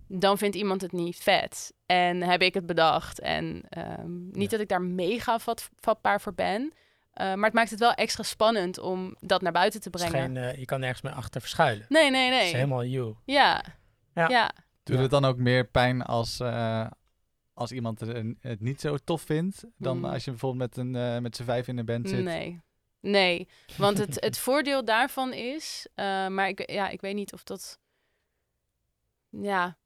dan 0.08 0.38
vindt 0.38 0.56
iemand 0.56 0.80
het 0.80 0.92
niet 0.92 1.16
vet. 1.16 1.72
En 1.86 2.22
heb 2.22 2.42
ik 2.42 2.54
het 2.54 2.66
bedacht. 2.66 3.20
En 3.20 3.64
um, 4.00 4.28
niet 4.32 4.50
dat 4.50 4.60
ik 4.60 4.68
daar 4.68 4.82
mega 4.82 5.38
vat, 5.38 5.70
vatbaar 5.80 6.20
voor 6.20 6.34
ben. 6.34 6.72
Uh, 7.20 7.34
maar 7.34 7.44
het 7.44 7.52
maakt 7.52 7.70
het 7.70 7.78
wel 7.78 7.92
extra 7.92 8.22
spannend 8.22 8.78
om 8.78 9.16
dat 9.20 9.42
naar 9.42 9.52
buiten 9.52 9.80
te 9.80 9.90
brengen. 9.90 10.20
Geen, 10.20 10.36
uh, 10.36 10.56
je 10.56 10.64
kan 10.64 10.80
nergens 10.80 11.02
meer 11.02 11.12
achter 11.12 11.40
verschuilen. 11.40 11.86
Nee, 11.88 12.10
nee, 12.10 12.28
nee. 12.28 12.38
Het 12.38 12.46
is 12.46 12.52
helemaal 12.52 12.84
you. 12.84 13.14
Ja. 13.24 13.64
Ja. 14.14 14.28
ja. 14.28 14.52
Doet 14.82 14.98
het 14.98 15.10
dan 15.10 15.24
ook 15.24 15.36
meer 15.36 15.66
pijn 15.66 16.02
als, 16.02 16.40
uh, 16.40 16.86
als 17.54 17.72
iemand 17.72 18.00
het 18.40 18.60
niet 18.60 18.80
zo 18.80 18.96
tof 18.96 19.22
vindt... 19.22 19.64
dan 19.76 19.98
mm. 19.98 20.04
als 20.04 20.24
je 20.24 20.30
bijvoorbeeld 20.30 20.76
met, 20.76 20.86
een, 20.86 21.22
met 21.22 21.36
z'n 21.36 21.44
vijf 21.44 21.68
in 21.68 21.78
een 21.78 21.84
band 21.84 22.08
zit? 22.08 22.24
Nee. 22.24 22.62
Nee, 23.00 23.48
want 23.76 23.98
het, 23.98 24.20
het 24.20 24.38
voordeel 24.48 24.84
daarvan 24.84 25.32
is... 25.32 25.88
maar 26.28 26.48
ik, 26.48 26.70
ja, 26.70 26.88
ik 26.88 27.00
weet 27.00 27.14
niet 27.14 27.32
of 27.32 27.44
dat... 27.44 27.78
Ja, 29.30 29.76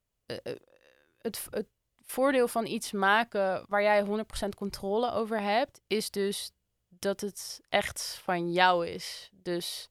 het, 1.19 1.47
het 1.51 1.67
voordeel 2.05 2.49
van 2.49 2.67
iets 2.67 2.93
maken 2.93 3.65
waar 3.69 3.83
jij 3.83 4.05
100% 4.05 4.09
controle 4.57 5.13
over 5.13 5.41
hebt... 5.41 5.81
is 5.87 6.11
dus 6.11 6.53
dat 6.99 7.21
het 7.21 7.61
echt 7.69 8.21
van 8.23 8.53
jou 8.53 8.87
is. 8.87 9.31
Dus 9.33 9.89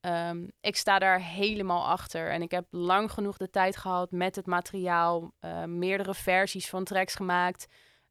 um, 0.00 0.50
ik 0.60 0.76
sta 0.76 0.98
daar 0.98 1.20
helemaal 1.22 1.86
achter. 1.86 2.30
En 2.30 2.42
ik 2.42 2.50
heb 2.50 2.66
lang 2.70 3.12
genoeg 3.12 3.36
de 3.36 3.50
tijd 3.50 3.76
gehad 3.76 4.10
met 4.10 4.36
het 4.36 4.46
materiaal, 4.46 5.32
uh, 5.40 5.64
meerdere 5.64 6.14
versies 6.14 6.68
van 6.68 6.84
tracks 6.84 7.14
gemaakt. 7.14 7.66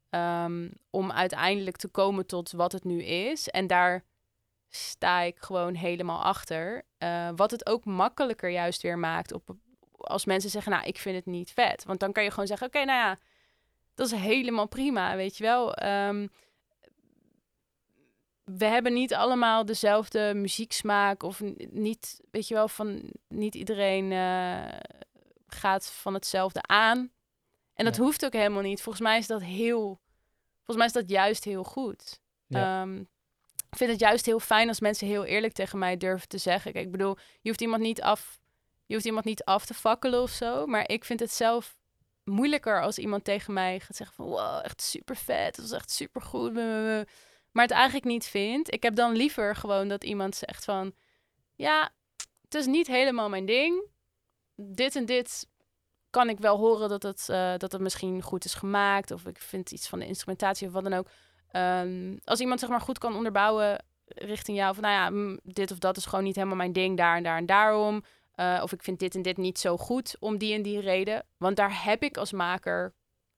Um, 0.09 0.71
om 0.89 1.11
uiteindelijk 1.11 1.77
te 1.77 1.87
komen 1.87 2.25
tot 2.25 2.51
wat 2.51 2.71
het 2.71 2.83
nu 2.83 3.03
is. 3.03 3.47
En 3.47 3.67
daar 3.67 4.03
sta 4.69 5.19
ik 5.21 5.37
gewoon 5.39 5.75
helemaal 5.75 6.23
achter. 6.23 6.85
Uh, 6.99 7.29
wat 7.35 7.51
het 7.51 7.69
ook 7.69 7.85
makkelijker 7.85 8.49
juist 8.49 8.81
weer 8.81 8.99
maakt 8.99 9.33
op, 9.33 9.55
als 9.97 10.25
mensen 10.25 10.49
zeggen, 10.49 10.71
nou, 10.71 10.85
ik 10.85 10.97
vind 10.97 11.15
het 11.15 11.25
niet 11.25 11.51
vet. 11.51 11.83
Want 11.83 11.99
dan 11.99 12.11
kan 12.11 12.23
je 12.23 12.29
gewoon 12.29 12.47
zeggen, 12.47 12.67
oké, 12.67 12.85
nou 12.85 12.99
ja, 12.99 13.17
dat 13.95 14.11
is 14.11 14.19
helemaal 14.19 14.67
prima, 14.67 15.15
weet 15.15 15.37
je 15.37 15.43
wel. 15.43 15.83
Um, 15.83 16.29
we 18.57 18.65
hebben 18.65 18.93
niet 18.93 19.13
allemaal 19.13 19.65
dezelfde 19.65 20.33
muzieksmaak 20.33 21.23
of 21.23 21.41
niet, 21.69 22.19
weet 22.31 22.47
je 22.47 22.53
wel, 22.53 22.67
van 22.67 23.13
niet 23.27 23.55
iedereen 23.55 24.11
uh, 24.11 24.79
gaat 25.47 25.91
van 25.91 26.13
hetzelfde 26.13 26.61
aan. 26.61 27.11
En 27.73 27.85
dat 27.85 27.97
hoeft 27.97 28.25
ook 28.25 28.33
helemaal 28.33 28.61
niet. 28.61 28.81
Volgens 28.81 29.03
mij 29.03 29.17
is 29.17 29.27
dat 29.27 29.41
heel, 29.41 29.99
volgens 30.55 30.77
mij 30.77 30.85
is 30.85 30.93
dat 30.93 31.09
juist 31.09 31.43
heel 31.43 31.63
goed. 31.63 32.19
Ja. 32.47 32.81
Um, 32.81 33.07
ik 33.69 33.77
vind 33.77 33.91
het 33.91 33.99
juist 33.99 34.25
heel 34.25 34.39
fijn 34.39 34.67
als 34.67 34.79
mensen 34.79 35.07
heel 35.07 35.25
eerlijk 35.25 35.53
tegen 35.53 35.79
mij 35.79 35.97
durven 35.97 36.27
te 36.27 36.37
zeggen. 36.37 36.71
Kijk, 36.71 36.85
ik 36.85 36.91
bedoel, 36.91 37.17
je 37.41 37.49
hoeft 37.49 37.61
iemand 37.61 37.81
niet 37.81 38.01
af, 38.01 38.39
je 38.85 38.93
hoeft 38.93 39.05
iemand 39.05 39.25
niet 39.25 39.43
af 39.43 39.65
te 39.65 39.73
fakkelen 39.73 40.21
of 40.21 40.31
zo. 40.31 40.65
Maar 40.65 40.89
ik 40.89 41.05
vind 41.05 41.19
het 41.19 41.31
zelf 41.31 41.77
moeilijker 42.23 42.81
als 42.81 42.97
iemand 42.97 43.23
tegen 43.23 43.53
mij 43.53 43.79
gaat 43.79 43.95
zeggen 43.95 44.15
van, 44.15 44.25
wow, 44.25 44.61
echt 44.63 44.81
super 44.81 45.15
vet, 45.15 45.55
dat 45.55 45.69
was 45.69 45.79
echt 45.79 45.91
super 45.91 46.21
goed 46.21 46.53
maar 47.59 47.67
het 47.67 47.77
eigenlijk 47.77 48.05
niet 48.05 48.25
vindt. 48.25 48.73
Ik 48.73 48.83
heb 48.83 48.95
dan 48.95 49.15
liever 49.15 49.55
gewoon 49.55 49.87
dat 49.87 50.03
iemand 50.03 50.35
zegt 50.35 50.65
van, 50.65 50.93
ja, 51.55 51.89
het 52.41 52.53
is 52.53 52.65
niet 52.65 52.87
helemaal 52.87 53.29
mijn 53.29 53.45
ding. 53.45 53.83
Dit 54.55 54.95
en 54.95 55.05
dit 55.05 55.47
kan 56.09 56.29
ik 56.29 56.39
wel 56.39 56.57
horen 56.57 56.89
dat 56.89 57.03
het, 57.03 57.27
uh, 57.31 57.53
dat 57.57 57.71
het 57.71 57.81
misschien 57.81 58.21
goed 58.21 58.45
is 58.45 58.53
gemaakt. 58.53 59.11
Of 59.11 59.25
ik 59.25 59.39
vind 59.39 59.71
iets 59.71 59.87
van 59.87 59.99
de 59.99 60.05
instrumentatie 60.05 60.67
of 60.67 60.73
wat 60.73 60.83
dan 60.83 60.93
ook. 60.93 61.07
Um, 61.51 62.19
als 62.23 62.39
iemand 62.39 62.59
zeg 62.59 62.69
maar 62.69 62.81
goed 62.81 62.97
kan 62.97 63.15
onderbouwen 63.15 63.85
richting 64.05 64.57
jou 64.57 64.73
van, 64.73 64.83
nou 64.83 64.95
ja, 64.95 65.09
mm, 65.09 65.39
dit 65.43 65.71
of 65.71 65.77
dat 65.77 65.97
is 65.97 66.05
gewoon 66.05 66.23
niet 66.23 66.35
helemaal 66.35 66.57
mijn 66.57 66.73
ding, 66.73 66.97
daar 66.97 67.17
en 67.17 67.23
daar 67.23 67.37
en 67.37 67.45
daarom. 67.45 68.03
Uh, 68.35 68.59
of 68.63 68.71
ik 68.71 68.83
vind 68.83 68.99
dit 68.99 69.15
en 69.15 69.21
dit 69.21 69.37
niet 69.37 69.59
zo 69.59 69.77
goed 69.77 70.15
om 70.19 70.37
die 70.37 70.53
en 70.53 70.61
die 70.61 70.79
reden. 70.79 71.25
Want 71.37 71.55
daar 71.55 71.83
heb 71.83 72.03
ik 72.03 72.17
als 72.17 72.31
maker, 72.31 72.93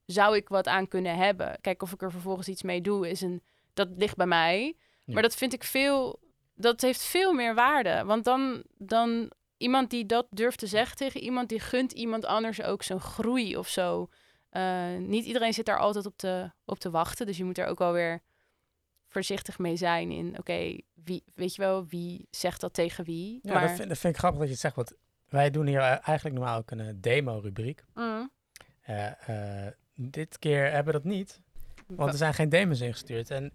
zou 0.06 0.36
ik 0.36 0.50
wat 0.50 0.68
aan 0.68 0.88
kunnen 0.88 1.16
hebben. 1.16 1.58
Kijk, 1.62 1.82
of 1.82 1.92
ik 1.92 2.02
er 2.02 2.12
vervolgens 2.12 2.48
iets 2.48 2.64
mee 2.64 2.82
doe, 2.82 3.10
is 3.10 3.22
een 3.22 3.42
dat 3.88 3.98
ligt 3.98 4.16
bij 4.16 4.26
mij. 4.26 4.76
Maar 5.06 5.22
dat 5.22 5.36
vind 5.36 5.54
ik 5.54 5.64
veel, 5.64 6.20
dat 6.56 6.82
heeft 6.82 7.04
veel 7.04 7.34
meer 7.34 7.56
waarde. 7.56 8.04
Want 8.06 8.24
dan, 8.24 8.64
dan 8.78 9.32
iemand 9.58 9.90
die 9.90 10.06
dat 10.06 10.28
durft 10.30 10.60
te 10.60 10.68
zeggen 10.68 10.98
tegen 10.98 11.22
iemand, 11.22 11.50
die 11.50 11.60
gunt 11.60 11.92
iemand 11.92 12.26
anders 12.26 12.62
ook 12.62 12.84
zijn 12.84 13.00
groei 13.00 13.58
of 13.58 13.68
zo. 13.68 14.10
Uh, 14.52 14.98
niet 14.98 15.26
iedereen 15.26 15.54
zit 15.54 15.66
daar 15.66 15.80
altijd 15.80 16.06
op 16.06 16.18
te, 16.18 16.52
op 16.66 16.80
te 16.80 16.90
wachten. 16.90 17.26
Dus 17.26 17.38
je 17.38 17.44
moet 17.44 17.58
er 17.58 17.68
ook 17.68 17.80
wel 17.80 17.94
weer 17.94 18.22
voorzichtig 19.08 19.60
mee 19.60 19.76
zijn 19.76 20.12
in, 20.12 20.38
oké, 20.40 20.78
wie, 20.94 21.24
weet 21.36 21.56
je 21.56 21.62
wel, 21.62 21.86
wie 21.86 22.28
zegt 22.30 22.62
dat 22.62 22.74
tegen 22.74 23.04
wie? 23.06 23.40
Ja, 23.42 23.54
maar... 23.54 23.68
dat, 23.68 23.78
vind, 23.78 23.90
dat 23.90 23.98
vind 23.98 24.14
ik 24.14 24.20
grappig 24.20 24.40
dat 24.40 24.48
je 24.48 24.54
het 24.54 24.64
zegt, 24.64 24.76
want 24.76 24.94
wij 25.30 25.50
doen 25.50 25.68
hier 25.68 25.80
eigenlijk 25.80 26.36
normaal 26.36 26.58
ook 26.58 26.72
een 26.72 26.80
uh, 26.80 26.88
demo-rubriek. 26.96 27.84
Mm. 27.94 28.32
Uh, 28.90 29.68
dit 29.96 30.40
keer 30.40 30.72
hebben 30.72 30.94
we 30.94 31.00
dat 31.00 31.12
niet. 31.12 31.42
Want 31.88 32.12
er 32.12 32.18
zijn 32.18 32.34
geen 32.34 32.50
demos 32.50 32.82
ingestuurd. 32.82 33.30
En 33.30 33.54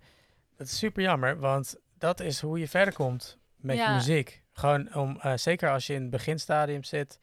dat 0.57 0.67
is 0.67 0.79
super 0.79 1.03
jammer, 1.03 1.39
want 1.39 1.77
dat 1.99 2.21
is 2.21 2.41
hoe 2.41 2.59
je 2.59 2.69
verder 2.69 2.95
komt 2.95 3.39
met 3.57 3.77
je 3.77 3.89
muziek. 3.89 4.43
Gewoon 4.53 4.95
om, 4.95 5.21
uh, 5.25 5.33
zeker 5.35 5.71
als 5.71 5.87
je 5.87 5.95
in 5.95 6.01
het 6.01 6.11
beginstadium 6.11 6.85
zit, 6.85 7.21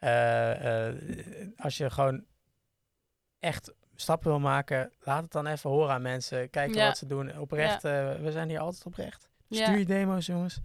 uh, 0.00 0.88
uh, 0.88 0.94
als 1.56 1.76
je 1.76 1.90
gewoon 1.90 2.24
echt 3.38 3.72
stappen 3.94 4.30
wil 4.30 4.40
maken, 4.40 4.92
laat 5.00 5.22
het 5.22 5.32
dan 5.32 5.46
even 5.46 5.70
horen 5.70 5.94
aan 5.94 6.02
mensen. 6.02 6.50
Kijken 6.50 6.86
wat 6.86 6.98
ze 6.98 7.06
doen. 7.06 7.38
Oprecht, 7.38 7.82
ja. 7.82 8.18
we 8.18 8.32
zijn 8.32 8.48
hier 8.48 8.58
altijd 8.58 8.86
oprecht. 8.86 9.30
Stuur 9.50 9.78
je 9.78 9.84
demo's, 9.84 10.26
jongens. 10.26 10.60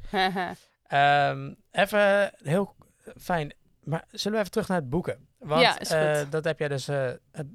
um, 0.91 1.57
even 1.71 2.31
heel 2.43 2.75
fijn. 3.17 3.53
Maar 3.83 4.05
zullen 4.11 4.33
we 4.33 4.39
even 4.39 4.51
terug 4.51 4.67
naar 4.67 4.79
het 4.79 4.89
boeken? 4.89 5.27
Want 5.37 5.89
dat 6.29 6.43
heb 6.43 6.59
jij 6.59 6.67
dus 6.67 6.89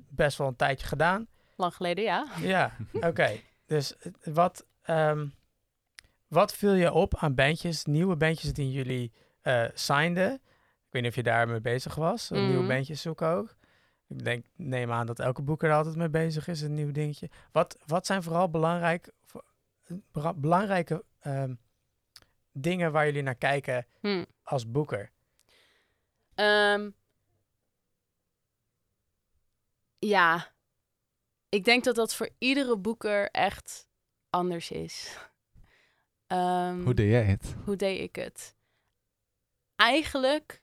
best 0.09 0.38
wel 0.38 0.46
een 0.46 0.57
tijdje 0.57 0.87
gedaan. 0.87 1.27
Lang 1.57 1.75
geleden, 1.75 2.05
ja. 2.05 2.27
Ja, 2.40 2.72
oké. 3.09 3.40
Dus 3.66 3.96
eh, 3.96 4.12
wat, 4.24 4.66
um, 4.87 5.35
wat 6.29 6.55
viel 6.55 6.72
je 6.72 6.92
op 6.92 7.16
aan 7.16 7.35
bandjes, 7.35 7.85
nieuwe 7.85 8.16
bandjes 8.16 8.52
die 8.52 8.72
jullie 8.72 9.12
uh, 9.42 9.64
signeden? 9.74 10.33
Ik 10.33 10.92
weet 10.92 11.02
niet 11.02 11.11
of 11.11 11.16
je 11.16 11.22
daarmee 11.22 11.61
bezig 11.61 11.94
was, 11.94 12.31
mm. 12.31 12.48
nieuwe 12.48 12.66
bandjes 12.66 13.00
zoeken 13.00 13.29
ook. 13.29 13.57
Ik 14.09 14.24
denk, 14.24 14.46
neem 14.57 14.92
aan 14.92 15.07
dat 15.07 15.18
elke 15.18 15.42
boeker 15.42 15.68
er 15.68 15.76
altijd 15.76 15.96
mee 15.96 16.09
bezig 16.09 16.48
is, 16.48 16.61
een 16.61 16.74
nieuw 16.74 16.92
dingetje. 16.92 17.31
Wat, 17.52 17.79
wat 17.87 18.07
zijn 18.07 18.22
vooral 18.22 18.50
belangrijk, 18.50 19.12
belangrijke 20.35 21.05
um, 21.26 21.59
dingen 22.52 22.92
waar 22.92 23.07
jullie 23.07 23.22
naar 23.22 23.35
kijken 23.35 23.87
Hm. 24.00 24.24
als 24.42 24.70
boeker? 24.70 25.11
Ehm, 26.35 26.90
ja, 29.98 30.52
ik 31.48 31.64
denk 31.64 31.85
dat 31.85 31.94
dat 31.94 32.14
voor 32.14 32.28
iedere 32.38 32.76
boeker 32.76 33.30
echt 33.30 33.88
anders 34.30 34.70
is. 34.70 35.16
Ehm, 36.26 36.82
Hoe 36.82 36.94
deed 36.94 37.11
jij 37.11 37.22
het? 37.24 37.54
hoe 37.64 37.76
deed 37.76 38.00
ik 38.00 38.16
het? 38.16 38.54
Eigenlijk 39.76 40.62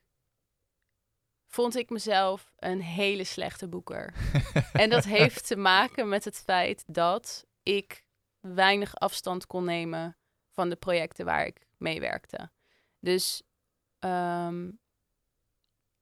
vond 1.47 1.75
ik 1.75 1.89
mezelf 1.89 2.53
een 2.57 2.81
hele 2.81 3.23
slechte 3.23 3.67
boeker. 3.67 4.13
En 4.73 4.89
dat 4.89 5.03
heeft 5.03 5.47
te 5.47 5.55
maken 5.55 6.09
met 6.09 6.25
het 6.25 6.37
feit 6.39 6.83
dat 6.87 7.45
ik 7.63 8.03
weinig 8.39 8.95
afstand 8.95 9.47
kon 9.47 9.63
nemen 9.63 10.17
van 10.51 10.69
de 10.69 10.75
projecten 10.75 11.25
waar 11.25 11.45
ik 11.45 11.67
mee 11.77 11.99
werkte. 11.99 12.51
Dus 12.99 13.43
ehm, 13.99 14.69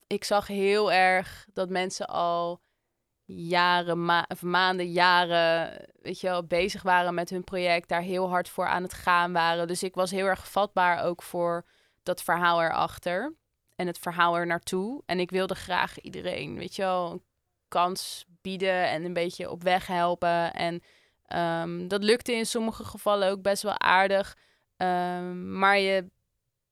ik 0.08 0.24
zag 0.24 0.48
heel 0.48 0.92
erg 0.92 1.48
dat 1.54 1.70
mensen 1.70 2.08
al 2.08 2.62
jaren, 3.36 4.06
ma 4.06 4.26
of 4.28 4.42
maanden, 4.42 4.92
jaren, 4.92 5.86
weet 6.02 6.20
je 6.20 6.28
wel, 6.28 6.44
bezig 6.44 6.82
waren 6.82 7.14
met 7.14 7.30
hun 7.30 7.44
project, 7.44 7.90
daar 7.90 8.02
heel 8.02 8.30
hard 8.30 8.50
voor 8.50 8.68
aan 8.68 8.84
het 8.84 8.94
gaan 8.94 9.34
waren. 9.34 9.68
Dus 9.68 9.84
ik 9.84 9.96
was 9.96 10.12
heel 10.12 10.26
erg 10.26 10.48
vatbaar 10.48 11.04
ook 11.04 11.22
voor 11.22 11.66
dat 12.04 12.24
verhaal 12.24 12.62
erachter 12.62 13.34
en 13.76 13.88
het 13.88 14.00
verhaal 14.00 14.38
er 14.38 14.48
naartoe. 14.48 15.04
En 15.06 15.20
ik 15.20 15.32
wilde 15.32 15.56
graag 15.56 16.00
iedereen, 16.00 16.58
weet 16.58 16.76
je 16.76 16.82
wel, 16.82 17.12
een 17.12 17.24
kans 17.68 18.26
bieden 18.42 18.88
en 18.88 19.04
een 19.04 19.14
beetje 19.14 19.50
op 19.50 19.64
weg 19.64 19.88
helpen. 19.88 20.54
En 20.54 20.82
ehm, 21.26 21.88
dat 21.88 22.04
lukte 22.04 22.34
in 22.34 22.46
sommige 22.46 22.84
gevallen 22.84 23.30
ook 23.30 23.42
best 23.42 23.64
wel 23.64 23.80
aardig. 23.80 24.38
Ehm, 24.78 25.58
maar 25.58 25.78
je 25.78 26.10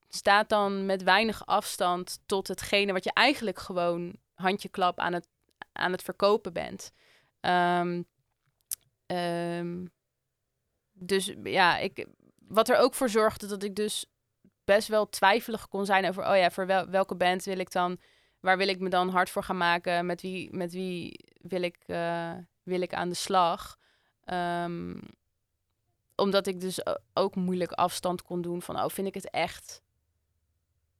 staat 0.09 0.49
dan 0.49 0.85
met 0.85 1.03
weinig 1.03 1.45
afstand 1.45 2.19
tot 2.25 2.47
hetgene 2.47 2.93
wat 2.93 3.03
je 3.03 3.13
eigenlijk 3.13 3.59
gewoon 3.59 4.15
handjeklap 4.33 4.99
aan 4.99 5.13
het, 5.13 5.27
aan 5.79 5.91
het 5.91 6.01
verkopen 6.03 6.53
bent. 6.53 6.91
Ehm, 7.39 8.01
ehm, 9.05 9.85
dus 10.93 11.33
ja, 11.43 11.77
ik, 11.77 12.07
wat 12.47 12.69
er 12.69 12.77
ook 12.77 12.93
voor 12.93 13.09
zorgde 13.09 13.47
dat 13.47 13.63
ik 13.63 13.75
dus 13.75 14.05
best 14.65 14.87
wel 14.87 15.09
twijfelig 15.09 15.67
kon 15.67 15.85
zijn 15.85 16.07
over, 16.07 16.29
oh 16.29 16.37
ja, 16.37 16.51
voor 16.51 16.65
wel, 16.65 16.89
welke 16.89 17.15
band 17.15 17.43
wil 17.43 17.59
ik 17.59 17.71
dan, 17.71 17.99
waar 18.39 18.57
wil 18.57 18.67
ik 18.67 18.79
me 18.79 18.89
dan 18.89 19.09
hard 19.09 19.29
voor 19.29 19.43
gaan 19.43 19.57
maken, 19.57 20.05
met 20.05 20.21
wie, 20.21 20.55
met 20.55 20.71
wie 20.71 21.25
wil, 21.41 21.61
ik, 21.61 21.77
eh, 21.85 22.33
wil 22.63 22.81
ik 22.81 22.93
aan 22.93 23.09
de 23.09 23.15
slag. 23.15 23.77
Ehm, 24.23 24.97
omdat 26.15 26.47
ik 26.47 26.61
dus 26.61 26.81
ook 27.13 27.35
moeilijk 27.35 27.71
afstand 27.71 28.21
kon 28.21 28.41
doen 28.41 28.61
van, 28.61 28.75
oh, 28.75 28.89
vind 28.89 29.07
ik 29.07 29.13
het 29.13 29.29
echt? 29.29 29.81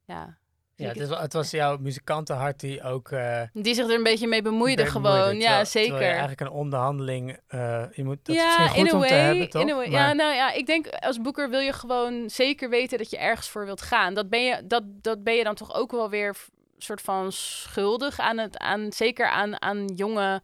Ja. 0.04 0.38
Ja, 0.80 1.16
het, 1.16 1.32
was 1.32 1.50
jouw 1.50 1.76
muzikantenhart 1.76 2.60
die 2.60 2.82
ook... 2.82 3.10
eh, 3.10 3.42
Die 3.52 3.74
zich 3.74 3.86
er 3.86 3.94
een 3.94 4.02
beetje 4.02 4.26
mee 4.26 4.42
bemoeide, 4.42 4.86
gewoon. 4.86 5.18
bemoeide, 5.18 5.40
ja, 5.40 5.64
zeker. 5.64 5.90
terwijl 5.90 6.10
eigenlijk 6.10 6.40
een 6.40 6.50
onderhandeling... 6.50 7.38
eh, 7.46 7.84
je 7.92 8.04
moet, 8.04 8.18
dat 8.22 8.36
ja, 8.36 8.68
goed 8.68 8.86
in 8.86 8.92
om 8.92 8.98
way. 8.98 9.08
te 9.08 9.14
hebben, 9.14 9.50
toch? 9.50 9.62
in. 9.62 9.90
Ja, 9.90 10.12
nou 10.12 10.34
ja, 10.34 10.52
ik 10.52 10.66
denk 10.66 10.86
als 10.88 11.20
boeker 11.20 11.50
wil 11.50 11.60
je 11.60 11.72
gewoon 11.72 12.30
zeker 12.30 12.70
weten 12.70 12.98
dat 12.98 13.10
je 13.10 13.18
ergens 13.18 13.48
voor 13.48 13.64
wilt 13.64 13.82
gaan. 13.82 14.14
Dat 14.14 14.28
ben 14.28 14.44
je, 14.44 14.66
dat, 14.66 14.82
dat 14.86 15.22
ben 15.24 15.34
je 15.34 15.44
dan 15.44 15.54
toch 15.54 15.74
ook 15.74 15.90
wel 15.90 16.10
weer 16.10 16.36
soort 16.78 17.00
van 17.00 17.32
schuldig 17.32 18.18
aan 18.18 18.38
het, 18.38 18.58
aan, 18.58 18.92
zeker 18.92 19.28
aan, 19.28 19.62
aan 19.62 19.86
jonge, 19.86 20.42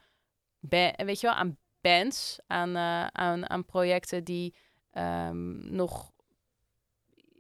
weet 0.61 1.21
je 1.21 1.27
wel, 1.27 1.37
aan 1.37 1.59
bands, 1.81 2.39
aan, 2.47 2.77
eh, 2.77 3.07
aan, 3.07 3.51
aan 3.51 3.65
projecten 3.65 4.25
die 4.25 4.55
ehm, 4.91 5.75
nog, 5.75 6.11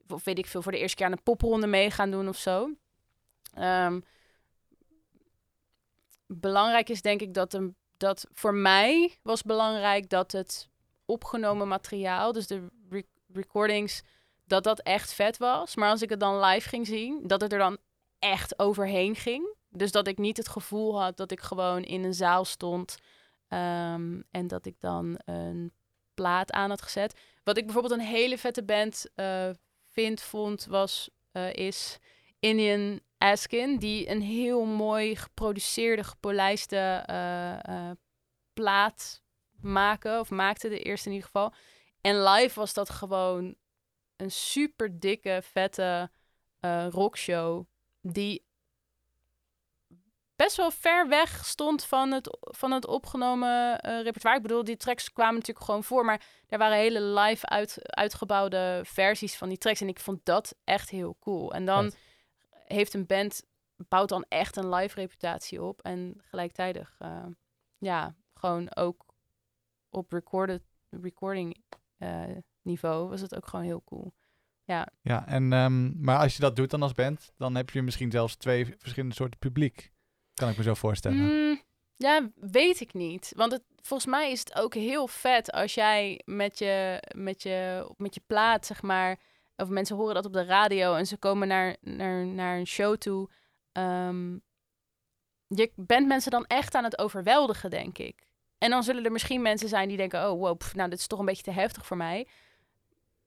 of 0.08 0.24
weet 0.24 0.38
ik 0.38 0.46
veel, 0.46 0.62
voor 0.62 0.72
de 0.72 0.78
eerste 0.78 0.96
keer 0.96 1.06
aan 1.06 1.12
een 1.12 1.22
popronde 1.22 1.66
mee 1.66 1.90
gaan 1.90 2.10
doen 2.10 2.28
of 2.28 2.36
zo. 2.36 2.70
Ehm, 3.56 4.00
belangrijk 6.26 6.88
is 6.88 7.02
denk 7.02 7.20
ik 7.20 7.34
dat, 7.34 7.54
een, 7.54 7.76
dat 7.96 8.26
voor 8.32 8.54
mij 8.54 9.18
was 9.22 9.42
belangrijk 9.42 10.08
dat 10.08 10.32
het 10.32 10.68
opgenomen 11.04 11.68
materiaal, 11.68 12.32
dus 12.32 12.46
de 12.46 12.66
re- 12.90 13.02
recordings, 13.32 14.02
dat 14.44 14.64
dat 14.64 14.80
echt 14.80 15.12
vet 15.12 15.36
was. 15.36 15.76
Maar 15.76 15.90
als 15.90 16.02
ik 16.02 16.10
het 16.10 16.20
dan 16.20 16.40
live 16.40 16.68
ging 16.68 16.86
zien, 16.86 17.20
dat 17.26 17.40
het 17.40 17.52
er 17.52 17.58
dan 17.58 17.78
echt 18.18 18.58
overheen 18.58 19.14
ging. 19.14 19.54
Dus 19.68 19.90
dat 19.90 20.06
ik 20.08 20.18
niet 20.18 20.36
het 20.36 20.48
gevoel 20.48 21.00
had 21.02 21.16
dat 21.16 21.30
ik 21.30 21.40
gewoon 21.40 21.82
in 21.82 22.04
een 22.04 22.14
zaal 22.14 22.44
stond 22.44 22.96
ehm, 23.48 24.20
en 24.30 24.46
dat 24.46 24.66
ik 24.66 24.80
dan 24.80 25.18
een 25.24 25.72
plaat 26.14 26.52
aan 26.52 26.70
had 26.70 26.82
gezet. 26.82 27.20
Wat 27.44 27.56
ik 27.56 27.64
bijvoorbeeld 27.64 28.00
een 28.00 28.06
hele 28.06 28.38
vette 28.38 28.64
band 28.64 29.06
eh, 29.14 29.50
vind, 29.84 30.20
vond, 30.20 30.66
was, 30.66 31.10
eh, 31.32 31.52
is 31.52 31.98
Indian 32.38 33.00
Askin, 33.18 33.78
die 33.78 34.10
een 34.10 34.22
heel 34.22 34.64
mooi 34.64 35.16
geproduceerde, 35.16 36.04
gepolijste 36.04 37.02
eh, 37.06 37.64
eh, 37.64 37.90
plaat 38.52 39.22
maken, 39.60 40.20
of 40.20 40.30
maakte 40.30 40.68
de 40.68 40.78
eerste 40.78 41.08
in 41.08 41.14
ieder 41.14 41.30
geval. 41.30 41.52
En 42.00 42.22
live 42.22 42.58
was 42.58 42.74
dat 42.74 42.90
gewoon 42.90 43.54
een 44.16 44.30
super 44.30 45.00
dikke, 45.00 45.40
vette 45.42 46.10
eh, 46.60 46.86
rockshow, 46.90 47.64
die 48.00 48.44
best 50.36 50.56
wel 50.56 50.70
ver 50.70 51.08
weg 51.08 51.44
stond 51.44 51.84
van 51.84 52.12
het, 52.12 52.38
van 52.40 52.70
het 52.70 52.86
opgenomen 52.86 53.76
repertoire. 53.80 54.36
Ik 54.36 54.42
bedoel, 54.42 54.64
die 54.64 54.76
tracks 54.76 55.12
kwamen 55.12 55.34
natuurlijk 55.34 55.64
gewoon 55.64 55.84
voor, 55.84 56.04
maar 56.04 56.26
er 56.48 56.58
waren 56.58 56.76
hele 56.76 57.00
live 57.00 57.46
uit, 57.46 57.78
uitgebouwde 57.82 58.80
versies 58.84 59.36
van 59.36 59.48
die 59.48 59.58
tracks. 59.58 59.80
En 59.80 59.88
ik 59.88 60.00
vond 60.00 60.20
dat 60.24 60.54
echt 60.64 60.90
heel 60.90 61.16
cool. 61.20 61.52
En 61.52 61.64
dan. 61.64 61.92
Heeft 62.66 62.94
een 62.94 63.06
band, 63.06 63.42
bouwt 63.76 64.08
dan 64.08 64.24
echt 64.28 64.56
een 64.56 64.74
live 64.74 65.00
reputatie 65.00 65.62
op. 65.62 65.80
En 65.82 66.14
gelijktijdig, 66.18 66.96
eh, 66.98 67.26
ja, 67.78 68.16
gewoon 68.34 68.76
ook 68.76 69.06
op 69.88 70.12
recorded, 70.12 70.62
recording 70.90 71.56
eh, 71.96 72.36
niveau 72.62 73.08
was 73.08 73.20
het 73.20 73.34
ook 73.36 73.46
gewoon 73.46 73.64
heel 73.64 73.82
cool. 73.84 74.14
Ja, 74.64 74.88
Ja, 75.02 75.26
en, 75.26 75.52
ehm, 75.52 76.00
maar 76.00 76.18
als 76.18 76.34
je 76.34 76.40
dat 76.40 76.56
doet 76.56 76.70
dan 76.70 76.82
als 76.82 76.92
band, 76.92 77.32
dan 77.36 77.54
heb 77.54 77.70
je 77.70 77.82
misschien 77.82 78.10
zelfs 78.10 78.36
twee 78.36 78.74
verschillende 78.78 79.14
soorten 79.14 79.38
publiek. 79.38 79.92
Kan 80.34 80.48
ik 80.48 80.56
me 80.56 80.62
zo 80.62 80.74
voorstellen. 80.74 81.18
Mm, 81.18 81.62
ja, 81.96 82.30
weet 82.34 82.80
ik 82.80 82.94
niet. 82.94 83.32
Want 83.36 83.52
het, 83.52 83.62
volgens 83.82 84.10
mij 84.10 84.30
is 84.30 84.40
het 84.40 84.54
ook 84.54 84.74
heel 84.74 85.08
vet 85.08 85.52
als 85.52 85.74
jij 85.74 86.20
met 86.24 86.58
je, 86.58 87.02
met 87.14 87.42
je, 87.42 87.88
met 87.96 88.14
je 88.14 88.22
plaat, 88.26 88.66
zeg 88.66 88.82
maar, 88.82 89.18
of 89.56 89.68
mensen 89.68 89.96
horen 89.96 90.14
dat 90.14 90.24
op 90.24 90.32
de 90.32 90.44
radio 90.44 90.94
en 90.94 91.06
ze 91.06 91.16
komen 91.16 91.48
naar, 91.48 91.76
naar, 91.80 92.26
naar 92.26 92.58
een 92.58 92.66
show 92.66 92.96
toe. 92.96 93.28
Ehm, 93.72 94.32
je 95.46 95.72
bent 95.74 96.06
mensen 96.06 96.30
dan 96.30 96.44
echt 96.44 96.74
aan 96.74 96.84
het 96.84 96.98
overweldigen, 96.98 97.70
denk 97.70 97.98
ik. 97.98 98.26
En 98.58 98.70
dan 98.70 98.82
zullen 98.82 99.04
er 99.04 99.12
misschien 99.12 99.42
mensen 99.42 99.68
zijn 99.68 99.88
die 99.88 99.96
denken, 99.96 100.30
oh 100.30 100.40
wow, 100.40 100.60
nou 100.74 100.90
dit 100.90 100.98
is 100.98 101.06
toch 101.06 101.18
een 101.18 101.24
beetje 101.24 101.42
te 101.42 101.50
heftig 101.50 101.86
voor 101.86 101.96
mij. 101.96 102.26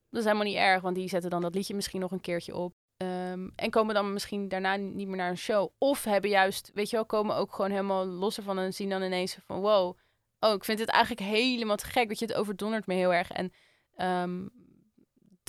Dat 0.09 0.19
is 0.19 0.25
helemaal 0.25 0.47
niet 0.47 0.55
erg, 0.55 0.81
want 0.81 0.95
die 0.95 1.09
zetten 1.09 1.29
dan 1.29 1.41
dat 1.41 1.55
liedje 1.55 1.75
misschien 1.75 1.99
nog 1.99 2.11
een 2.11 2.21
keertje 2.21 2.55
op. 2.55 2.73
Ehm, 2.97 3.49
en 3.55 3.69
komen 3.69 3.95
dan 3.95 4.13
misschien 4.13 4.47
daarna 4.47 4.75
niet 4.75 5.07
meer 5.07 5.17
naar 5.17 5.29
een 5.29 5.37
show. 5.37 5.69
Of 5.77 6.03
hebben 6.03 6.29
juist, 6.29 6.71
weet 6.73 6.89
je 6.89 6.95
wel, 6.95 7.05
komen 7.05 7.35
ook 7.35 7.53
gewoon 7.53 7.71
helemaal 7.71 8.05
los 8.05 8.37
ervan 8.37 8.59
en 8.59 8.73
zien 8.73 8.89
dan 8.89 9.01
ineens 9.01 9.37
van 9.45 9.59
wow. 9.59 9.97
Oh, 10.39 10.53
ik 10.53 10.63
vind 10.63 10.79
het 10.79 10.89
eigenlijk 10.89 11.21
helemaal 11.21 11.75
te 11.75 11.85
gek. 11.85 12.07
Dat 12.09 12.19
je 12.19 12.25
het 12.25 12.35
overdondert 12.35 12.85
me 12.85 12.93
heel 12.93 13.13
erg. 13.13 13.31
En 13.31 13.53
ehm, 13.95 14.45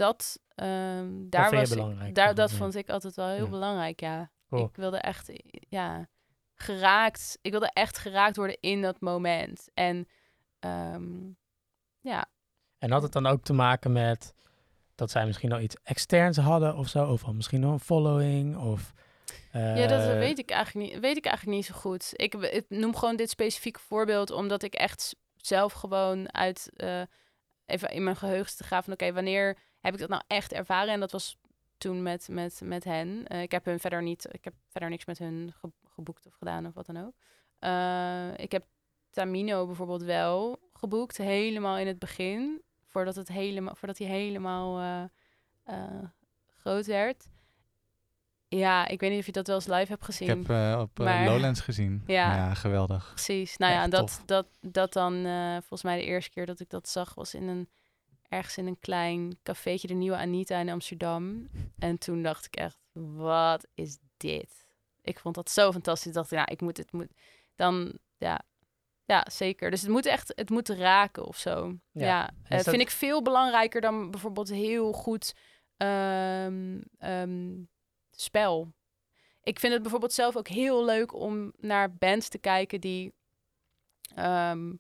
dat, 0.01 0.41
ehm, 0.55 1.09
daar 1.29 1.51
was 1.51 1.71
ik- 1.71 2.15
daar, 2.15 2.35
dat 2.35 2.53
vond 2.53 2.75
ik 2.75 2.89
altijd 2.91 3.15
wel 3.15 3.29
heel 3.29 3.45
Ja. 3.45 3.51
belangrijk, 3.51 4.01
ja. 4.01 4.31
Cool. 4.49 4.65
Ik 4.65 4.77
wilde 4.77 4.99
echt, 4.99 5.31
ja, 5.69 6.09
geraakt. 6.55 7.39
Ik 7.43 7.51
wilde 7.51 7.71
echt 7.73 7.99
geraakt 7.99 8.37
worden 8.37 8.57
in 8.61 8.83
dat 8.83 9.01
moment. 9.01 9.69
En 9.75 10.09
ehm, 10.59 11.29
ja, 12.01 12.27
En 12.79 12.91
had 12.91 13.03
het 13.03 13.13
dan 13.13 13.27
ook 13.27 13.43
te 13.45 13.53
maken 13.53 13.93
met 13.93 14.35
dat 14.95 15.11
zij 15.11 15.27
misschien 15.27 15.53
al 15.53 15.61
iets 15.61 15.77
externs 15.83 16.37
hadden 16.37 16.77
of 16.77 16.89
zo? 16.89 17.07
Of 17.07 17.25
al 17.25 17.33
misschien 17.35 17.61
nog 17.61 17.73
een 17.73 17.81
following? 17.81 18.57
Of, 18.57 18.93
Ja, 19.53 19.87
dat 19.87 20.01
eh, 20.01 20.19
weet 20.19 20.39
ik, 20.39 20.51
eigenlijk 20.51 20.91
niet, 20.93 21.01
weet 21.01 21.17
ik 21.17 21.25
eigenlijk 21.25 21.57
niet 21.57 21.67
zo 21.67 21.75
goed. 21.75 22.11
Ik, 22.13 22.35
ik 22.35 22.65
noem 22.69 22.97
gewoon 22.97 23.17
dit 23.17 23.31
specifieke 23.31 23.81
voorbeeld 23.81 24.31
omdat 24.31 24.63
ik 24.63 24.75
echt 24.75 25.17
zelf 25.37 25.73
gewoon 25.73 26.35
uit 26.35 26.71
eh, 26.77 27.03
even 27.67 27.89
in 27.91 28.05
mijn 28.05 28.17
geheugen 28.17 28.57
te 28.57 28.65
gaan 28.65 28.85
van 28.85 28.93
oké, 28.93 29.13
wanneer 29.13 29.57
heb 29.81 29.95
ik 29.95 30.01
dat 30.01 30.09
nou 30.09 30.23
echt 30.27 30.53
ervaren? 30.53 30.93
En 30.93 31.01
dat 31.01 31.13
was 31.13 31.37
toen 31.79 32.03
met, 32.03 32.29
met, 32.31 32.61
met 32.65 32.85
hen. 32.85 33.27
Eh, 33.27 33.43
ik 33.43 33.51
heb 33.51 33.65
hun 33.65 33.81
verder 33.81 34.03
niet, 34.03 34.27
ik 34.31 34.45
heb 34.45 34.55
verder 34.69 34.91
niks 34.91 35.05
met 35.05 35.19
hun 35.19 35.53
ge- 35.61 35.73
geboekt 35.89 36.27
of 36.27 36.35
gedaan 36.35 36.67
of 36.67 36.75
wat 36.75 36.87
dan 36.87 36.97
ook. 37.07 37.15
Eh, 37.59 38.39
ik 38.45 38.53
heb 38.53 38.65
Tamino 39.11 39.67
bijvoorbeeld 39.67 40.03
wel 40.03 40.59
geboekt, 40.73 41.17
helemaal 41.17 41.79
in 41.79 41.87
het 41.87 41.99
begin, 41.99 42.63
voordat, 42.87 43.17
het 43.17 43.29
helemaal, 43.29 43.75
voordat 43.75 43.99
hij 43.99 44.07
helemaal 44.07 44.81
eh, 45.65 45.75
groot 46.57 46.87
werd. 46.87 47.29
Ja, 48.49 48.87
ik 48.89 49.01
weet 49.01 49.11
niet 49.11 49.19
of 49.21 49.27
je 49.27 49.33
dat 49.33 49.47
wel 49.47 49.57
eens 49.57 49.67
live 49.67 49.89
hebt 49.89 50.01
Ik 50.01 50.05
gezien. 50.05 50.29
heb 50.29 50.51
eh, 50.51 50.79
op 50.81 50.99
Maar- 50.99 51.25
Lowlands 51.27 51.61
gezien. 51.61 52.03
Ja. 52.07 52.37
Ja, 52.37 52.55
geweldig. 52.55 53.09
Precies. 53.15 53.57
Nou 53.57 53.73
ja, 53.73 53.89
dat, 53.89 54.01
tof. 54.07 54.23
dat, 54.27 54.47
dat 54.61 54.93
dan, 54.93 55.23
volgens 55.59 55.83
mij 55.83 55.97
de 55.99 56.05
eerste 56.05 56.31
keer 56.31 56.47
dat 56.47 56.61
ik 56.61 56.71
dat 56.71 56.89
zag, 56.89 57.15
was 57.15 57.35
in 57.35 57.49
een 57.49 57.69
ergens 58.31 58.57
in 58.57 58.67
een 58.67 58.79
klein 58.79 59.39
cafeetje, 59.43 59.87
de 59.89 59.95
Nieuwe 59.95 60.17
Anita 60.17 60.59
in 60.61 60.69
Amsterdam. 60.69 61.49
En 61.79 61.99
toen 61.99 62.23
dacht 62.23 62.47
ik 62.47 62.57
echt, 62.57 62.79
wat 62.93 63.67
is 63.75 63.99
dit? 64.17 64.67
Ik 65.03 65.19
vond 65.19 65.35
dat 65.35 65.51
zo 65.51 65.73
fantastisch. 65.73 66.07
Ik 66.07 66.15
dacht, 66.15 66.31
ja, 66.31 66.47
ik 66.47 66.61
moet 66.61 66.77
het, 66.77 66.93
moet, 66.93 67.09
dan, 67.55 67.99
ja, 68.19 68.41
ja, 69.05 69.27
zeker. 69.31 69.71
Dus 69.71 69.81
het 69.81 69.91
moet 69.91 70.07
echt, 70.07 70.33
het 70.35 70.51
moet 70.51 70.69
raken 70.69 71.25
of 71.25 71.37
zo. 71.37 71.77
Ja. 71.93 72.31
Eh, 72.45 72.51
dat- 72.57 72.69
vind 72.69 72.83
ik 72.83 72.91
veel 72.91 73.23
belangrijker 73.23 73.81
dan 73.81 74.11
bijvoorbeeld 74.11 74.49
heel 74.49 74.93
goed 74.93 75.35
ehm, 75.77 76.81
spel. 78.11 78.73
Ik 79.43 79.59
vind 79.59 79.73
het 79.73 79.83
bijvoorbeeld 79.83 80.13
zelf 80.13 80.37
ook 80.37 80.49
heel 80.49 80.85
leuk 80.85 81.15
om 81.15 81.53
naar 81.57 81.95
bands 81.95 82.29
te 82.29 82.39
kijken 82.39 82.81
die 82.81 83.13
ehm, 84.15 84.75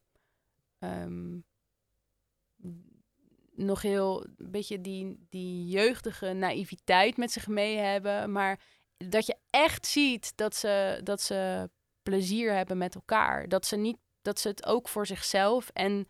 nog 3.65 3.83
heel 3.83 4.27
een 4.37 4.51
beetje 4.51 4.81
die, 4.81 5.27
die 5.29 5.67
jeugdige 5.67 6.33
naïviteit 6.33 7.17
met 7.17 7.33
zich 7.33 7.47
mee 7.47 7.77
hebben, 7.77 8.33
maar 8.33 8.61
dat 8.97 9.27
je 9.27 9.37
echt 9.51 9.87
ziet 9.87 10.33
dat 10.37 10.55
ze, 10.55 11.01
dat 11.05 11.21
ze 11.21 11.71
plezier 12.03 12.53
hebben 12.53 12.79
met 12.79 12.95
elkaar. 12.95 13.49
Dat 13.49 13.67
ze, 13.67 13.77
niet, 13.77 13.99
dat 14.23 14.41
ze 14.41 14.49
het 14.49 14.67
ook 14.67 14.89
voor 14.89 15.07
zichzelf 15.07 15.71
en 15.73 16.09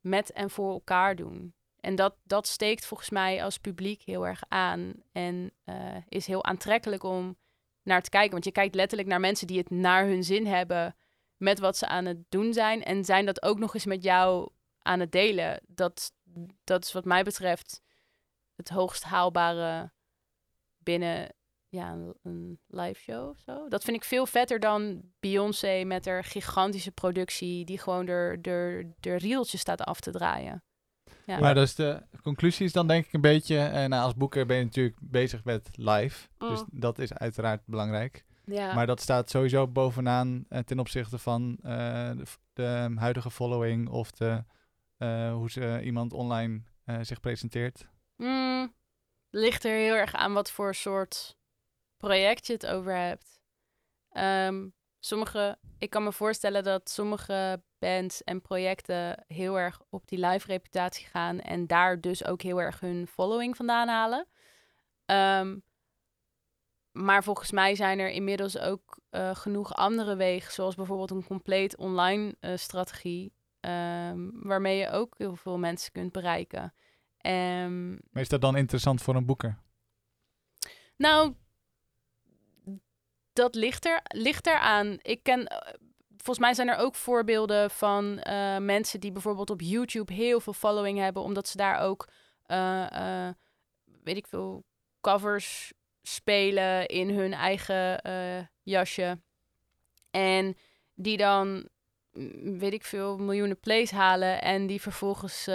met 0.00 0.32
en 0.32 0.50
voor 0.50 0.72
elkaar 0.72 1.16
doen. 1.16 1.54
En 1.80 1.94
dat, 1.94 2.14
dat 2.22 2.46
steekt 2.46 2.86
volgens 2.86 3.10
mij 3.10 3.44
als 3.44 3.58
publiek 3.58 4.02
heel 4.02 4.26
erg 4.26 4.42
aan. 4.48 4.92
En 5.12 5.52
eh, 5.64 5.96
is 6.08 6.26
heel 6.26 6.44
aantrekkelijk 6.44 7.02
om 7.02 7.36
naar 7.82 8.02
te 8.02 8.10
kijken. 8.10 8.30
Want 8.30 8.44
je 8.44 8.52
kijkt 8.52 8.74
letterlijk 8.74 9.08
naar 9.08 9.20
mensen 9.20 9.46
die 9.46 9.58
het 9.58 9.70
naar 9.70 10.06
hun 10.06 10.24
zin 10.24 10.46
hebben 10.46 10.96
met 11.36 11.58
wat 11.58 11.76
ze 11.76 11.86
aan 11.86 12.04
het 12.04 12.18
doen 12.28 12.52
zijn. 12.52 12.82
En 12.84 13.04
zijn 13.04 13.26
dat 13.26 13.42
ook 13.42 13.58
nog 13.58 13.74
eens 13.74 13.86
met 13.86 14.02
jou 14.02 14.48
aan 14.78 15.00
het 15.00 15.12
delen. 15.12 15.60
Dat, 15.66 16.12
dat 16.64 16.84
is 16.84 16.92
wat 16.92 17.04
mij 17.04 17.22
betreft 17.22 17.82
het 18.56 18.68
hoogst 18.68 19.02
haalbare 19.02 19.92
binnen 20.78 21.34
ja, 21.68 21.92
een, 21.92 22.14
een 22.22 22.58
live 22.66 23.00
show 23.00 23.28
of 23.28 23.38
zo. 23.38 23.68
Dat 23.68 23.84
vind 23.84 23.96
ik 23.96 24.04
veel 24.04 24.26
vetter 24.26 24.60
dan 24.60 25.02
Beyoncé 25.20 25.82
met 25.84 26.04
haar 26.04 26.24
gigantische 26.24 26.92
productie... 26.92 27.64
die 27.64 27.78
gewoon 27.78 28.06
er, 28.06 28.38
er, 28.42 28.86
de 29.00 29.16
rieltjes 29.16 29.60
staat 29.60 29.80
af 29.80 30.00
te 30.00 30.10
draaien. 30.10 30.62
Ja. 31.26 31.38
Maar 31.38 31.54
dus 31.54 31.74
de 31.74 32.02
conclusie 32.22 32.66
is 32.66 32.72
dan 32.72 32.86
denk 32.86 33.06
ik 33.06 33.12
een 33.12 33.20
beetje... 33.20 33.56
eh, 33.58 33.84
nou, 33.88 34.02
als 34.04 34.14
boeker 34.14 34.46
ben 34.46 34.56
je 34.56 34.64
natuurlijk 34.64 34.96
bezig 35.00 35.44
met 35.44 35.68
live. 35.72 36.28
Dus 36.38 36.60
Mm. 36.60 36.66
dat 36.70 36.98
is 36.98 37.12
uiteraard 37.12 37.60
belangrijk. 37.66 38.24
ja. 38.44 38.74
Maar 38.74 38.86
dat 38.86 39.00
staat 39.00 39.30
sowieso 39.30 39.68
bovenaan 39.68 40.44
eh, 40.48 40.58
ten 40.60 40.78
opzichte 40.78 41.18
van 41.18 41.58
eh, 41.62 42.10
de, 42.10 42.24
de 42.52 42.92
huidige 42.96 43.30
following... 43.30 43.88
of 43.88 44.10
de, 44.10 44.44
hoe 45.32 45.50
ze 45.50 45.80
iemand 45.82 46.12
online 46.12 46.62
eh, 46.84 46.98
zich 47.00 47.20
presenteert. 47.20 47.88
Mm, 48.16 48.74
ligt 49.30 49.64
er 49.64 49.76
heel 49.76 49.94
erg 49.94 50.14
aan 50.14 50.32
wat 50.32 50.50
voor 50.50 50.74
soort 50.74 51.36
project 51.96 52.46
je 52.46 52.52
het 52.52 52.66
over 52.66 52.96
hebt. 52.96 53.40
Ehm, 54.08 54.68
sommige, 54.98 55.58
ik 55.78 55.90
kan 55.90 56.02
me 56.04 56.12
voorstellen 56.12 56.64
dat 56.64 56.90
sommige 56.90 57.62
bands 57.78 58.22
en 58.22 58.40
projecten 58.40 59.24
heel 59.26 59.58
erg 59.58 59.80
op 59.88 60.08
die 60.08 60.26
live 60.26 60.46
reputatie 60.46 61.06
gaan 61.06 61.40
en 61.40 61.66
daar 61.66 62.00
dus 62.00 62.24
ook 62.24 62.42
heel 62.42 62.60
erg 62.60 62.80
hun 62.80 63.06
following 63.06 63.56
vandaan 63.56 63.88
halen. 63.88 64.28
Ehm, 65.04 65.58
maar 66.90 67.24
volgens 67.24 67.50
mij 67.50 67.74
zijn 67.74 67.98
er 67.98 68.10
inmiddels 68.10 68.58
ook 68.58 68.98
eh, 69.10 69.34
genoeg 69.34 69.74
andere 69.74 70.16
wegen, 70.16 70.52
zoals 70.52 70.74
bijvoorbeeld 70.74 71.10
een 71.10 71.26
compleet 71.26 71.76
online 71.76 72.36
eh, 72.40 72.56
strategie, 72.56 73.33
ehm, 73.64 74.30
waarmee 74.32 74.78
je 74.78 74.90
ook 74.90 75.14
heel 75.18 75.36
veel 75.36 75.58
mensen 75.58 75.92
kunt 75.92 76.12
bereiken. 76.12 76.74
Ehm, 77.18 77.90
Maar 77.90 78.22
is 78.22 78.28
dat 78.28 78.40
dan 78.40 78.56
interessant 78.56 79.02
voor 79.02 79.14
een 79.14 79.26
boeker? 79.26 79.58
nou, 80.96 81.34
dat 83.32 83.54
ligt 83.54 83.84
er, 83.86 84.00
ligt 84.04 84.46
eraan. 84.46 84.98
Ik 85.02 85.22
ken, 85.22 85.46
eh, 85.46 85.74
volgens 86.08 86.38
mij 86.38 86.54
zijn 86.54 86.68
er 86.68 86.76
ook 86.76 86.94
voorbeelden 86.94 87.70
van 87.70 88.18
eh, 88.18 88.58
mensen 88.58 89.00
die 89.00 89.12
bijvoorbeeld 89.12 89.50
op 89.50 89.60
YouTube 89.60 90.12
heel 90.12 90.40
veel 90.40 90.52
following 90.52 90.98
hebben, 90.98 91.22
omdat 91.22 91.48
ze 91.48 91.56
daar 91.56 91.78
ook, 91.80 92.08
eh, 92.42 93.28
weet 94.02 94.16
ik 94.16 94.26
veel, 94.26 94.64
covers 95.00 95.72
spelen 96.02 96.86
in 96.86 97.10
hun 97.10 97.32
eigen 97.32 98.00
jasje. 98.62 99.20
En 100.10 100.56
die 100.94 101.16
dan, 101.16 101.68
weet 102.58 102.72
ik 102.72 102.84
veel, 102.84 103.16
miljoenen 103.18 103.60
plays 103.60 103.90
halen 103.90 104.42
en 104.42 104.66
die 104.66 104.80
vervolgens, 104.80 105.46
eh, 105.46 105.54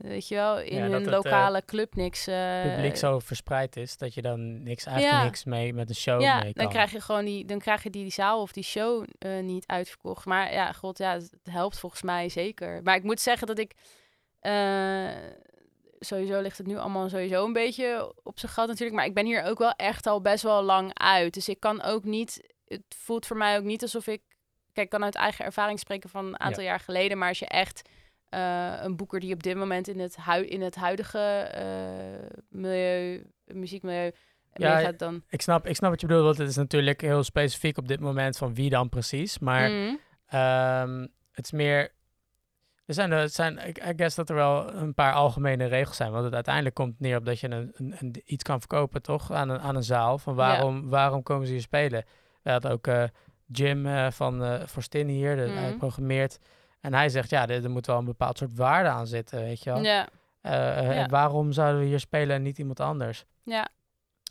weet 0.00 0.28
je 0.28 0.34
wel, 0.34 0.58
in 0.60 0.74
Ja, 0.76 0.80
dat 0.82 0.90
hun 0.90 1.00
het, 1.00 1.06
eh, 1.06 1.12
lokale 1.12 1.62
club 1.64 1.94
niks... 1.94 2.26
eh, 2.26 2.62
publiek 2.74 2.96
zo 2.96 3.18
verspreid 3.18 3.76
is 3.76 3.96
dat 3.96 4.14
je 4.14 4.22
dan 4.22 4.62
niks, 4.62 4.84
eigenlijk 4.86 5.18
Ja. 5.18 5.24
niks 5.24 5.44
mee 5.44 5.72
met 5.72 5.88
een 5.88 5.94
show 5.94 6.20
ja, 6.20 6.34
mee 6.34 6.52
kan. 6.52 6.62
dan 6.62 6.72
krijg 6.72 6.92
je 6.92 7.00
gewoon 7.00 7.24
die, 7.24 7.44
dan 7.44 7.58
krijg 7.58 7.82
je 7.82 7.90
die 7.90 8.10
zaal 8.10 8.40
of 8.40 8.52
die 8.52 8.64
show 8.64 9.04
niet 9.42 9.66
uitverkocht. 9.66 10.24
Maar 10.24 10.52
ja, 10.52 10.72
god, 10.72 10.98
ja, 10.98 11.12
het 11.12 11.30
helpt 11.50 11.78
volgens 11.78 12.02
mij 12.02 12.28
zeker. 12.28 12.80
Maar 12.82 12.96
ik 12.96 13.02
moet 13.02 13.20
zeggen 13.20 13.46
dat 13.46 13.58
ik 13.58 13.72
sowieso 15.98 16.40
ligt 16.40 16.58
het 16.58 16.66
nu 16.66 16.76
allemaal 16.76 17.08
sowieso 17.08 17.44
een 17.44 17.52
beetje 17.52 18.14
op 18.22 18.38
zijn 18.38 18.52
gat 18.52 18.66
natuurlijk. 18.68 18.96
Maar 18.96 19.06
ik 19.06 19.14
ben 19.14 19.26
hier 19.26 19.42
ook 19.42 19.58
wel 19.58 19.72
echt 19.72 20.06
al 20.06 20.20
best 20.20 20.42
wel 20.42 20.62
lang 20.62 20.90
uit. 20.94 21.34
Dus 21.34 21.48
ik 21.48 21.60
kan 21.60 21.82
ook 21.82 22.04
niet. 22.04 22.52
Het 22.66 22.82
voelt 22.88 23.26
voor 23.26 23.36
mij 23.36 23.58
ook 23.58 23.64
niet 23.64 23.82
alsof 23.82 24.06
ik. 24.06 24.22
Kijk, 24.74 24.86
ik 24.86 24.88
kan 24.92 25.04
uit 25.04 25.14
eigen 25.14 25.44
ervaring 25.44 25.78
spreken 25.78 26.10
van 26.10 26.24
een 26.26 26.40
aantal 26.40 26.62
jaar 26.62 26.80
geleden. 26.80 27.18
Maar 27.18 27.28
als 27.28 27.38
je 27.38 27.46
echt 27.46 27.88
eh, 28.28 28.72
een 28.82 28.96
boeker 28.96 29.20
die 29.20 29.34
op 29.34 29.42
dit 29.42 29.56
moment 29.56 29.88
in 29.88 29.98
het, 30.00 30.16
hui 30.16 30.44
in 30.46 30.60
het 30.62 30.74
huidige 30.74 31.18
eh, 31.18 32.38
milieu, 32.48 33.26
muziekmilieu 33.46 34.12
Ja, 34.52 34.74
meegaat, 34.74 34.98
dan. 34.98 35.22
Ik 35.28 35.42
snap, 35.42 35.66
ik 35.66 35.76
snap 35.76 35.90
wat 35.90 36.00
je 36.00 36.06
bedoelt, 36.06 36.24
want 36.24 36.38
het 36.38 36.48
is 36.48 36.56
natuurlijk 36.56 37.00
heel 37.00 37.22
specifiek 37.22 37.78
op 37.78 37.88
dit 37.88 38.00
moment 38.00 38.36
van 38.36 38.54
wie 38.54 38.70
dan 38.70 38.88
precies. 38.88 39.38
Maar 39.38 39.70
Mm. 39.70 39.98
Ehm, 40.26 41.06
het 41.32 41.44
is 41.44 41.52
meer. 41.52 41.92
Er 42.86 42.94
zijn, 42.94 43.12
er 43.12 43.28
zijn, 43.28 43.58
ik 43.58 43.82
guess 43.96 44.16
dat 44.16 44.28
er 44.28 44.34
wel 44.34 44.74
een 44.74 44.94
paar 44.94 45.12
algemene 45.12 45.64
regels 45.64 45.96
zijn. 45.96 46.10
Want 46.12 46.24
het 46.24 46.34
uiteindelijk 46.34 46.74
komt 46.74 47.00
neer 47.00 47.16
op 47.16 47.24
dat 47.24 47.40
je 47.40 47.50
een, 47.50 47.70
een, 47.74 47.94
een- 47.98 48.22
iets 48.24 48.42
kan 48.42 48.58
verkopen, 48.58 49.02
toch? 49.02 49.32
Aan 49.32 49.48
een, 49.48 49.60
aan 49.60 49.76
een 49.76 49.82
zaal. 49.84 50.18
Van 50.18 50.34
waarom, 50.34 50.88
waarom 50.88 51.22
komen 51.22 51.46
ze 51.46 51.52
hier 51.52 51.60
spelen? 51.62 52.04
We 52.42 52.50
hadden 52.50 52.70
ook 52.70 52.86
eh, 52.86 53.04
Jim 53.46 53.86
eh, 53.86 54.10
van 54.10 54.42
uh, 54.42 54.62
Forstin 54.66 55.08
hier, 55.08 55.36
de, 55.36 55.42
hij 55.42 55.68
Mhm. 55.68 55.78
programmeert. 55.78 56.38
En 56.80 56.94
hij 56.94 57.08
zegt, 57.08 57.30
ja, 57.30 57.48
er, 57.48 57.64
er 57.64 57.70
moet 57.70 57.86
wel 57.86 57.98
een 57.98 58.04
bepaald 58.04 58.38
soort 58.38 58.54
waarde 58.56 58.88
aan 58.88 59.06
zitten, 59.06 59.40
weet 59.42 59.62
je 59.64 59.72
wel. 59.72 59.82
Ja, 59.82 60.08
Eh, 60.40 61.00
eh, 61.02 61.08
waarom 61.08 61.52
zouden 61.52 61.80
we 61.80 61.86
hier 61.86 62.00
spelen 62.00 62.36
en 62.36 62.42
niet 62.42 62.58
iemand 62.58 62.80
anders? 62.80 63.24
ja. 63.42 63.68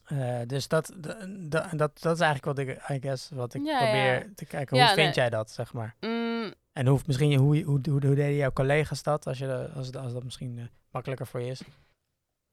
Eh, 0.03 0.39
dus 0.47 0.67
dat, 0.67 0.85
d- 0.85 1.03
d- 1.49 1.77
dat, 1.77 2.01
dat 2.01 2.15
is 2.15 2.19
eigenlijk 2.19 2.45
wat 2.45 2.57
ik, 2.57 2.89
I 2.89 2.97
guess, 3.01 3.29
wat 3.29 3.53
ik 3.53 3.63
Ja, 3.65 3.77
probeer 3.77 4.13
ja. 4.13 4.25
te 4.35 4.45
kijken. 4.45 4.77
Ja, 4.77 4.83
Hoe 4.85 4.93
vind 4.93 5.05
nee. 5.07 5.15
jij 5.15 5.29
dat, 5.29 5.51
zeg 5.51 5.73
maar? 5.73 5.95
Mm, 5.99 6.53
En 6.73 6.87
hoe, 6.87 6.99
misschien, 7.05 7.35
hoe, 7.39 7.63
hoe, 7.63 7.79
hoe, 7.89 7.89
hoe 7.89 7.99
deden 7.99 8.33
jouw 8.35 8.51
collega's 8.51 9.03
dat, 9.03 9.27
als, 9.27 9.37
je, 9.37 9.69
als, 9.75 9.93
als 9.95 10.13
dat 10.13 10.23
misschien 10.23 10.57
eh, 10.59 10.63
makkelijker 10.91 11.27
voor 11.27 11.41
je 11.41 11.49
is? 11.51 11.61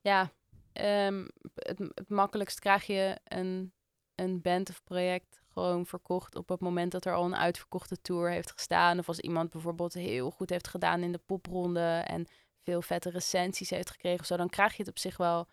ja, 0.00 0.30
ehm, 0.72 1.24
het, 1.54 1.78
het 1.78 2.08
makkelijkst 2.08 2.58
krijg 2.58 2.84
je 2.86 3.16
een, 3.24 3.72
een 4.14 4.40
band 4.40 4.70
of 4.70 4.82
project 4.84 5.39
gewoon 5.52 5.86
verkocht 5.86 6.36
op 6.36 6.48
het 6.48 6.60
moment 6.60 6.92
dat 6.92 7.04
er 7.04 7.14
al 7.14 7.24
een 7.24 7.36
uitverkochte 7.36 8.00
tour 8.00 8.30
heeft 8.30 8.52
gestaan. 8.52 8.98
Of 8.98 9.08
als 9.08 9.20
iemand 9.20 9.50
bijvoorbeeld 9.50 9.92
heel 9.92 10.30
goed 10.30 10.50
heeft 10.50 10.68
gedaan 10.68 11.02
in 11.02 11.12
de 11.12 11.20
popronde 11.26 12.02
en 12.06 12.26
veel 12.62 12.82
vette 12.82 13.10
recensies 13.10 13.70
heeft 13.70 13.90
gekregen 13.90 14.20
of 14.20 14.26
zo, 14.26 14.36
dan 14.36 14.48
krijg 14.48 14.72
je 14.72 14.82
het 14.82 14.90
op 14.90 14.98
zich 14.98 15.16
wel 15.16 15.48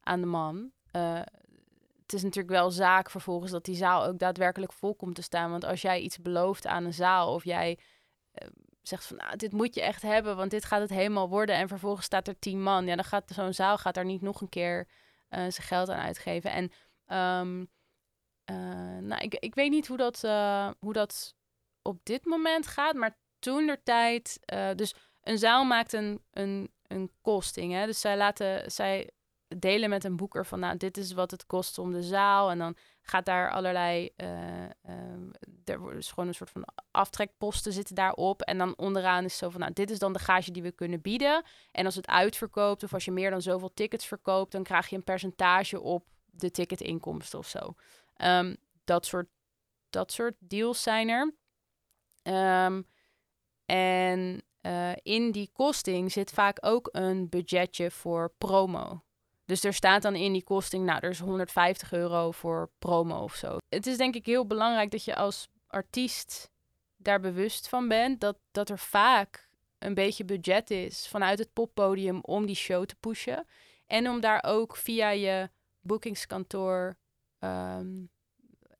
aan 0.00 0.20
de 0.20 0.26
man. 0.26 0.70
Eh, 0.90 1.20
het 2.02 2.12
is 2.12 2.22
natuurlijk 2.22 2.54
wel 2.54 2.70
zaak 2.70 3.10
vervolgens 3.10 3.52
dat 3.52 3.64
die 3.64 3.76
zaal 3.76 4.04
ook 4.04 4.18
daadwerkelijk 4.18 4.72
vol 4.72 4.94
komt 4.94 5.14
te 5.14 5.22
staan. 5.22 5.50
Want 5.50 5.64
als 5.64 5.82
jij 5.82 6.00
iets 6.00 6.18
belooft 6.18 6.66
aan 6.66 6.84
een 6.84 6.94
zaal 6.94 7.34
of 7.34 7.44
jij 7.44 7.78
eh, 8.32 8.48
zegt 8.82 9.04
van 9.04 9.16
nou, 9.16 9.36
dit 9.36 9.52
moet 9.52 9.74
je 9.74 9.82
echt 9.82 10.02
hebben, 10.02 10.36
want 10.36 10.50
dit 10.50 10.64
gaat 10.64 10.80
het 10.80 10.90
helemaal 10.90 11.28
worden. 11.28 11.54
En 11.54 11.68
vervolgens 11.68 12.06
staat 12.06 12.28
er 12.28 12.38
tien 12.38 12.62
man. 12.62 12.86
Ja, 12.86 12.94
dan 12.94 13.04
gaat 13.04 13.30
zo'n 13.34 13.52
zaal 13.52 13.78
gaat 13.78 13.94
daar 13.94 14.04
niet 14.04 14.22
nog 14.22 14.40
een 14.40 14.48
keer 14.48 14.86
eh, 15.28 15.38
zijn 15.38 15.66
geld 15.66 15.88
aan 15.88 16.00
uitgeven. 16.00 16.50
En 16.50 16.72
ehm, 17.06 17.60
eh, 17.60 17.66
nou, 18.98 19.22
ik, 19.22 19.34
ik 19.34 19.54
weet 19.54 19.70
niet 19.70 19.86
hoe 19.86 19.96
dat, 19.96 20.24
eh, 20.24 20.70
hoe 20.78 20.92
dat 20.92 21.34
op 21.82 22.00
dit 22.02 22.24
moment 22.24 22.66
gaat, 22.66 22.94
maar 22.94 23.18
toen 23.38 23.66
der 23.66 23.82
tijd. 23.82 24.38
eh, 24.44 24.68
dus 24.74 24.94
een 25.22 25.38
zaal 25.38 25.64
maakt 25.64 25.92
een, 25.92 26.22
een, 26.30 26.70
een 26.86 27.10
kosting. 27.22 27.72
Hè? 27.72 27.86
Dus 27.86 28.00
zij 28.00 28.16
laten 28.16 28.70
zij 28.70 29.10
delen 29.58 29.90
met 29.90 30.04
een 30.04 30.16
boeker 30.16 30.46
van 30.46 30.60
nou, 30.60 30.76
dit 30.76 30.96
is 30.96 31.12
wat 31.12 31.30
het 31.30 31.46
kost 31.46 31.78
om 31.78 31.92
de 31.92 32.02
zaal. 32.02 32.50
En 32.50 32.58
dan 32.58 32.76
gaat 33.02 33.24
daar 33.24 33.50
allerlei. 33.50 34.10
eh, 34.16 34.64
er 35.64 35.92
dus 35.94 36.08
gewoon 36.08 36.28
een 36.28 36.34
soort 36.34 36.50
van 36.50 36.64
aftrekposten 36.90 37.72
zitten 37.72 37.94
daarop. 37.94 38.42
En 38.42 38.58
dan 38.58 38.76
onderaan 38.76 39.24
is 39.24 39.36
zo 39.36 39.48
van 39.50 39.60
nou, 39.60 39.72
dit 39.72 39.90
is 39.90 39.98
dan 39.98 40.12
de 40.12 40.18
gage 40.18 40.50
die 40.50 40.62
we 40.62 40.72
kunnen 40.72 41.00
bieden. 41.00 41.42
En 41.72 41.84
als 41.84 41.94
het 41.94 42.06
uitverkoopt, 42.06 42.82
of 42.82 42.94
als 42.94 43.04
je 43.04 43.10
meer 43.10 43.30
dan 43.30 43.42
zoveel 43.42 43.74
tickets 43.74 44.06
verkoopt, 44.06 44.52
dan 44.52 44.62
krijg 44.62 44.88
je 44.88 44.96
een 44.96 45.04
percentage 45.04 45.80
op 45.80 46.04
de 46.24 46.50
ticketinkomsten 46.50 47.38
of 47.38 47.48
zo. 47.48 47.74
Ehm, 48.20 48.54
dat, 48.84 49.06
soort, 49.06 49.28
dat 49.90 50.12
soort 50.12 50.34
deals 50.38 50.82
zijn 50.82 51.08
er. 51.08 51.34
Ehm, 52.22 52.82
en 53.66 54.42
eh, 54.60 54.92
in 55.02 55.30
die 55.32 55.50
kosting 55.52 56.12
zit 56.12 56.30
vaak 56.30 56.58
ook 56.60 56.88
een 56.92 57.28
budgetje 57.28 57.90
voor 57.90 58.32
promo. 58.38 59.02
Dus 59.44 59.64
er 59.64 59.74
staat 59.74 60.02
dan 60.02 60.14
in 60.14 60.32
die 60.32 60.44
kosting, 60.44 60.84
nou, 60.84 60.98
er 61.02 61.10
is 61.10 61.18
150 61.18 61.92
euro 61.92 62.30
voor 62.30 62.70
promo 62.78 63.22
of 63.22 63.34
zo. 63.34 63.56
Het 63.68 63.86
is 63.86 63.96
denk 63.96 64.14
ik 64.14 64.26
heel 64.26 64.46
belangrijk 64.46 64.90
dat 64.90 65.04
je 65.04 65.14
als 65.14 65.48
artiest 65.66 66.50
daar 66.96 67.20
bewust 67.20 67.68
van 67.68 67.88
bent 67.88 68.20
dat, 68.20 68.38
dat 68.50 68.68
er 68.68 68.78
vaak 68.78 69.48
een 69.78 69.94
beetje 69.94 70.24
budget 70.24 70.70
is 70.70 71.08
vanuit 71.08 71.38
het 71.38 71.52
poppodium 71.52 72.18
om 72.22 72.46
die 72.46 72.56
show 72.56 72.84
te 72.84 72.96
pushen. 73.00 73.46
En 73.86 74.08
om 74.08 74.20
daar 74.20 74.44
ook 74.46 74.76
via 74.76 75.10
je 75.10 75.50
boekingskantoor 75.80 76.96
ehm, 77.40 78.04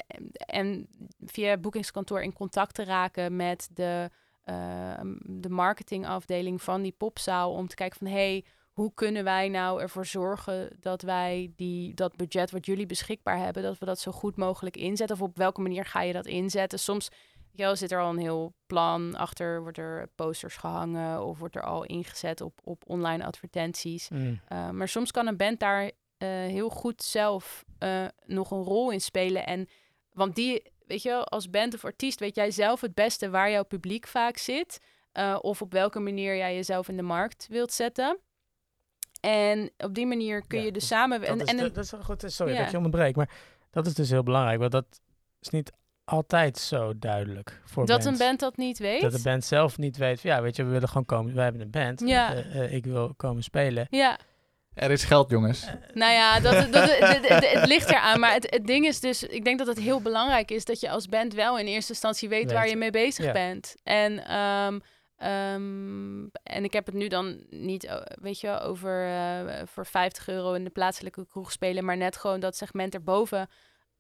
en, 0.07 0.31
en 0.33 0.89
via 1.25 1.57
boekingskantoor 1.57 2.23
in 2.23 2.33
contact 2.33 2.75
te 2.75 2.85
raken 2.85 3.37
met 3.37 3.69
de, 3.73 4.11
ehm, 4.45 5.17
de 5.23 5.51
marketingafdeling 5.51 6.63
van 6.63 6.83
die 6.83 6.95
popzaal. 6.97 7.53
Om 7.53 7.69
te 7.69 7.75
kijken 7.75 7.99
van 7.99 8.07
hey, 8.07 8.45
hoe 8.73 8.95
kunnen 8.95 9.25
wij 9.25 9.49
nou 9.49 9.81
ervoor 9.81 10.07
zorgen 10.07 10.77
dat 10.81 11.03
wij 11.03 11.53
die, 11.57 11.95
dat 11.95 12.17
budget 12.17 12.51
wat 12.51 12.67
jullie 12.67 12.87
beschikbaar 12.87 13.39
hebben, 13.39 13.63
dat 13.63 13.79
we 13.79 13.87
dat 13.87 13.99
zo 13.99 14.13
goed 14.13 14.37
mogelijk 14.37 14.77
inzetten? 14.77 15.17
Of 15.17 15.23
op 15.23 15.37
welke 15.37 15.61
manier 15.61 15.85
ga 15.85 16.03
je 16.03 16.13
dat 16.13 16.27
inzetten? 16.27 16.79
Soms 16.79 17.11
ja, 17.53 17.75
zit 17.75 17.93
er 17.93 18.01
al 18.01 18.11
een 18.11 18.19
heel 18.19 18.55
plan 18.67 19.17
achter, 19.17 19.63
wordt 19.63 19.79
er 19.79 20.09
posters 20.15 20.57
gehangen 20.57 21.25
of 21.25 21.39
wordt 21.39 21.57
er 21.57 21.63
al 21.63 21.85
ingezet 21.85 22.41
op, 22.41 22.61
op 22.65 22.83
online 22.87 23.25
advertenties. 23.25 24.09
Mm. 24.09 24.41
Uh, 24.53 24.71
maar 24.71 24.89
soms 24.89 25.11
kan 25.11 25.27
een 25.27 25.37
band 25.37 25.61
daar 25.61 25.91
heel 26.27 26.69
goed 26.69 27.03
zelf 27.03 27.65
uh, 27.79 28.05
nog 28.27 28.51
een 28.51 28.63
rol 28.63 28.91
in 28.91 29.01
spelen. 29.01 29.47
En 29.47 29.69
want 30.13 30.35
die, 30.35 30.63
weet 30.87 31.03
je 31.03 31.09
wel, 31.09 31.27
als 31.29 31.51
band 31.51 31.75
of 31.75 31.85
artiest 31.85 32.21
weet 32.21 32.35
jij 32.35 32.51
zelf 32.51 32.81
het 32.81 32.95
beste 32.95 33.31
waar 33.31 33.51
jouw 33.51 33.65
publiek 33.65 34.07
vaak 34.07 34.37
zit. 34.37 34.81
of 35.41 35.63
op 35.63 35.73
welke 35.73 36.01
manier 36.01 36.37
jij 36.37 36.55
jezelf 36.55 36.89
in 36.89 36.97
de 36.97 37.03
markt 37.03 37.47
wilt 37.51 37.73
zetten. 37.73 38.19
En 39.21 39.71
op 39.79 39.95
die 39.95 40.07
manier 40.07 40.47
kun 40.47 40.59
Ja, 40.59 40.65
je 40.65 40.73
dus 40.73 40.87
samen... 40.87 41.21
Dat 41.21 41.29
En, 41.29 41.41
is, 41.41 41.47
en 41.47 41.57
dat 41.57 41.77
is 41.77 41.93
goed. 42.03 42.25
Sorry 42.27 42.53
Ja. 42.53 42.63
dat 42.63 42.71
je 42.71 42.77
onderbreekt, 42.77 43.17
maar 43.17 43.31
dat 43.71 43.87
is 43.87 43.95
dus 43.95 44.11
heel 44.11 44.23
belangrijk. 44.23 44.59
Want 44.59 44.73
dat 44.73 45.01
is 45.41 45.49
niet 45.49 45.73
altijd 46.05 46.59
zo 46.59 46.99
duidelijk 46.99 47.61
voor 47.65 47.87
dat 47.87 48.05
een 48.05 48.19
band 48.19 48.41
dat 48.41 48.57
niet 48.57 48.79
weet. 48.79 49.01
Dat 49.01 49.13
de 49.13 49.23
band 49.23 49.45
zelf 49.45 49.79
niet 49.79 49.97
weet, 49.97 50.21
ja, 50.21 50.43
weet 50.43 50.57
je, 50.57 50.65
we 50.65 50.71
willen 50.71 50.89
gewoon 50.89 51.05
komen. 51.05 51.35
We 51.35 51.41
hebben 51.41 51.61
een 51.61 51.71
band. 51.71 52.01
Ja. 52.01 52.35
eh, 52.35 52.65
eh, 52.65 52.73
ik 52.73 52.85
wil 52.85 53.15
komen 53.17 53.43
spelen. 53.43 53.87
Ja, 53.91 54.19
Er 54.75 54.91
is 54.91 55.05
geld, 55.05 55.31
jongens. 55.31 55.67
Nou 55.95 56.13
ja, 56.13 56.41
dat, 56.41 56.73
dat, 56.73 56.91
het 57.01 57.67
ligt 57.67 57.89
eraan. 57.89 58.21
Maar 58.21 58.33
het, 58.33 58.47
het 58.51 58.67
ding 58.67 58.87
is 58.87 59.01
dus, 59.01 59.23
ik 59.23 59.45
denk 59.45 59.59
dat 59.59 59.67
het 59.67 59.79
heel 59.79 60.01
belangrijk 60.01 60.51
is 60.51 60.65
dat 60.65 60.81
je 60.81 60.91
als 60.91 61.07
band 61.07 61.35
wel 61.35 61.59
in 61.59 61.67
eerste 61.67 61.93
instantie 61.93 62.29
weet, 62.29 62.45
Weet. 62.45 62.53
waar 62.53 62.69
je 62.69 62.77
mee 62.77 62.91
bezig 62.91 63.25
Ja. 63.25 63.33
bent. 63.33 63.75
En, 63.83 64.25
ehm, 64.27 64.79
ehm, 65.17 66.27
en 66.43 66.65
ik 66.65 66.73
heb 66.73 66.87
het 66.87 66.95
nu 66.95 67.09
dan 67.09 67.45
niet, 67.51 67.85
eh, 67.85 67.97
weet 68.21 68.41
je, 68.41 68.61
over 68.61 69.07
eh, 69.07 69.63
voor 69.67 69.87
50 69.87 70.29
euro 70.29 70.53
in 70.53 70.65
de 70.65 70.71
plaatselijke 70.71 71.27
kroeg 71.27 71.53
spelen, 71.53 71.85
maar 71.85 71.97
net 71.97 72.17
gewoon 72.17 72.41
dat 72.41 72.57
segment 72.57 72.95
erboven, 72.95 73.49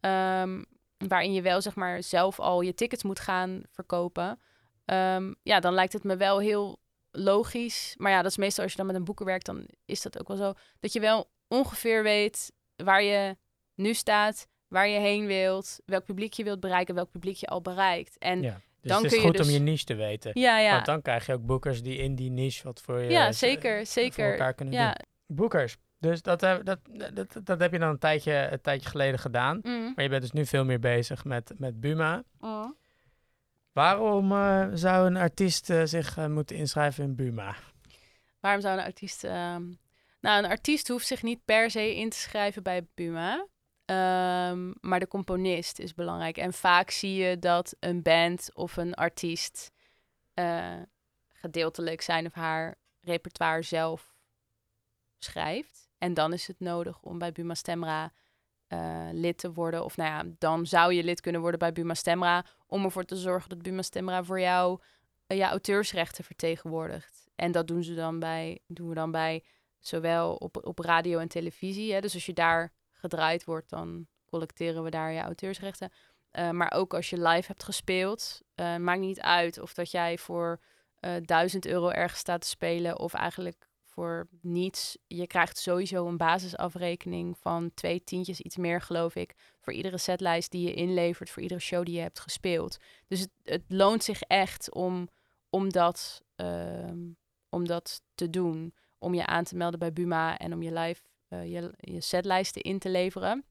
ehm, 0.00 0.62
waarin 1.08 1.32
je 1.32 1.42
wel 1.42 1.60
zeg 1.62 1.74
maar 1.74 2.02
zelf 2.02 2.40
al 2.40 2.60
je 2.60 2.74
tickets 2.74 3.02
moet 3.02 3.20
gaan 3.20 3.62
verkopen. 3.70 4.40
Ehm, 4.84 5.32
ja, 5.42 5.60
dan 5.60 5.74
lijkt 5.74 5.92
het 5.92 6.04
me 6.04 6.16
wel 6.16 6.38
heel 6.40 6.78
logisch. 7.10 7.94
Maar 7.96 8.10
ja, 8.12 8.22
dat 8.22 8.30
is 8.30 8.36
meestal 8.36 8.62
als 8.62 8.72
je 8.72 8.78
dan 8.78 8.86
met 8.86 8.96
een 8.96 9.04
boeken 9.04 9.26
werkt, 9.26 9.46
dan 9.46 9.66
is 9.84 10.02
dat 10.02 10.20
ook 10.20 10.28
wel 10.28 10.36
zo. 10.36 10.52
Dat 10.80 10.92
je 10.92 11.00
wel 11.00 11.30
ongeveer 11.48 12.02
weet 12.02 12.52
waar 12.76 13.02
je 13.02 13.36
nu 13.74 13.94
staat, 13.94 14.46
waar 14.68 14.88
je 14.88 14.98
heen 14.98 15.26
wilt, 15.26 15.78
welk 15.84 16.04
publiek 16.04 16.32
je 16.32 16.44
wilt 16.44 16.60
bereiken, 16.60 16.94
welk 16.94 17.10
publiek 17.10 17.36
je 17.36 17.46
al 17.46 17.60
bereikt. 17.60 18.18
En 18.18 18.42
ja, 18.42 18.48
Ja. 18.48 18.60
Dus 18.82 18.90
Dan 18.90 19.02
het 19.02 19.08
kun 19.10 19.16
is 19.18 19.24
je 19.24 19.30
goed 19.30 19.40
om 19.40 19.46
dus- 19.46 19.54
je 19.56 19.60
niche 19.62 19.84
te 19.84 19.94
weten. 19.94 20.40
ja. 20.40 20.72
Want 20.72 20.86
dan 20.86 21.02
krijg 21.02 21.26
je 21.26 21.32
ook 21.32 21.46
boekers 21.46 21.82
die 21.82 21.96
in 21.98 22.14
die 22.14 22.30
niche 22.30 22.62
wat 22.64 22.80
voor 22.80 23.00
je 23.00 23.10
Ja, 23.10 23.26
eh, 23.26 23.32
zeker, 23.32 23.76
voor 23.76 23.86
zeker. 23.86 24.30
elkaar 24.30 24.54
kunnen 24.54 24.74
Ja. 24.74 24.86
doen. 24.92 25.36
Boekers. 25.36 25.76
Dus 25.98 26.22
dat, 26.22 26.40
heb- 26.40 26.64
dat, 26.64 26.78
dat, 27.14 27.40
dat 27.46 27.60
heb 27.60 27.72
je 27.72 27.78
dan 27.78 27.88
een 27.90 27.98
tijdje, 27.98 28.48
een 28.50 28.60
tijdje 28.60 28.88
geleden 28.88 29.18
gedaan. 29.18 29.58
Mm. 29.62 29.92
Maar 29.94 30.04
je 30.04 30.10
bent 30.10 30.22
dus 30.22 30.30
nu 30.32 30.46
veel 30.46 30.64
meer 30.64 30.78
bezig 30.80 31.24
met, 31.24 31.52
met 31.58 31.80
Buma. 31.80 32.22
Mm. 32.40 32.76
Waarom 33.72 34.32
eh, 34.32 34.68
zou 34.74 35.06
een 35.06 35.16
artiest 35.16 35.70
eh, 35.70 35.82
zich 35.84 36.16
eh, 36.16 36.26
moeten 36.26 36.56
inschrijven 36.56 37.04
in 37.04 37.14
Buma? 37.14 37.56
Waarom 38.40 38.60
zou 38.60 38.78
een 38.78 38.84
artiest... 38.84 39.24
ehm, 39.24 39.62
Nou, 40.20 40.44
een 40.44 40.50
artiest 40.50 40.88
hoeft 40.88 41.06
zich 41.06 41.22
niet 41.22 41.44
per 41.44 41.70
se 41.70 41.96
in 41.96 42.10
te 42.10 42.16
schrijven 42.16 42.62
bij 42.62 42.86
Buma. 42.94 43.46
Ehm, 43.84 44.72
maar 44.80 45.00
de 45.00 45.08
componist 45.08 45.78
is 45.78 45.94
belangrijk. 45.94 46.36
En 46.36 46.52
vaak 46.52 46.90
zie 46.90 47.14
je 47.14 47.38
dat 47.38 47.76
een 47.80 48.02
band 48.02 48.50
of 48.54 48.76
een 48.76 48.94
artiest 48.94 49.70
gedeeltelijk 51.32 52.00
zijn 52.00 52.26
of 52.26 52.32
haar 52.32 52.74
repertoire 53.00 53.62
zelf 53.62 54.14
schrijft. 55.18 55.88
En 55.98 56.14
dan 56.14 56.32
is 56.32 56.46
het 56.46 56.60
nodig 56.60 57.02
om 57.02 57.18
bij 57.18 57.32
Buma 57.32 57.54
Stemra 57.54 58.12
eh, 58.70 59.08
lid 59.12 59.38
te 59.38 59.52
worden. 59.52 59.84
Of 59.84 59.96
nou 59.96 60.10
ja, 60.10 60.34
dan 60.38 60.66
zou 60.66 60.92
je 60.92 61.04
lid 61.04 61.20
kunnen 61.20 61.40
worden 61.40 61.58
bij 61.58 61.72
Buma 61.72 61.94
Stemra. 61.94 62.44
Om 62.66 62.84
ervoor 62.84 63.04
te 63.04 63.16
zorgen 63.16 63.48
dat 63.48 63.62
Buma 63.62 63.82
Stemra 63.82 64.24
voor 64.24 64.40
jou 64.40 64.80
eh, 65.26 65.36
ja, 65.36 65.50
auteursrechten 65.50 66.24
vertegenwoordigt. 66.24 67.28
En 67.34 67.52
dat 67.52 67.66
doen, 67.66 67.82
ze 67.82 67.94
dan 67.94 68.18
bij, 68.18 68.58
doen 68.66 68.88
we 68.88 68.94
dan 68.94 69.10
bij 69.10 69.44
zowel 69.78 70.34
op, 70.34 70.66
op 70.66 70.78
radio 70.78 71.18
en 71.18 71.28
televisie. 71.28 71.92
Hè. 71.92 72.00
Dus 72.00 72.14
als 72.14 72.26
je 72.26 72.32
daar 72.32 72.72
gedraaid 72.92 73.44
wordt, 73.44 73.70
dan 73.70 74.06
collecteren 74.26 74.82
we 74.82 74.90
daar 74.90 75.12
je 75.12 75.20
auteursrechten. 75.20 75.92
Eh, 76.30 76.50
maar 76.50 76.72
ook 76.72 76.94
als 76.94 77.10
je 77.10 77.22
live 77.22 77.46
hebt 77.46 77.64
gespeeld, 77.64 78.40
maakt 78.78 79.00
niet 79.00 79.20
uit 79.20 79.58
of 79.58 79.74
dat 79.74 79.90
jij 79.90 80.18
voor 80.18 80.60
1000 81.22 81.66
euro 81.66 81.88
ergens 81.88 82.20
staat 82.20 82.40
te 82.40 82.48
spelen 82.48 82.98
of 82.98 83.14
eigenlijk 83.14 83.69
voor 83.90 84.28
niets. 84.40 84.98
Je 85.06 85.26
krijgt 85.26 85.58
sowieso 85.58 86.06
een 86.06 86.16
basisafrekening 86.16 87.38
van 87.38 87.70
twee 87.74 88.04
tientjes, 88.04 88.40
iets 88.40 88.56
meer 88.56 88.80
geloof 88.80 89.14
ik, 89.14 89.34
voor 89.60 89.72
iedere 89.72 89.98
setlijst 89.98 90.50
die 90.50 90.66
je 90.66 90.74
inlevert, 90.74 91.30
voor 91.30 91.42
iedere 91.42 91.60
show 91.60 91.84
die 91.84 91.94
je 91.94 92.00
hebt 92.00 92.20
gespeeld. 92.20 92.78
Dus 93.06 93.20
het, 93.20 93.30
het 93.42 93.64
loont 93.68 94.04
zich 94.04 94.22
echt 94.22 94.74
om, 94.74 95.08
om, 95.50 95.70
dat, 95.70 96.22
ehm, 96.36 96.98
om 97.48 97.66
dat 97.66 98.02
te 98.14 98.30
doen. 98.30 98.74
Om 98.98 99.14
je 99.14 99.26
aan 99.26 99.44
te 99.44 99.56
melden 99.56 99.78
bij 99.78 99.92
Buma 99.92 100.38
en 100.38 100.52
om 100.52 100.62
je 100.62 100.72
live 100.72 101.02
eh, 101.28 101.52
je, 101.52 101.72
je 101.76 102.00
setlijsten 102.00 102.62
in 102.62 102.78
te 102.78 102.88
leveren. 102.88 103.44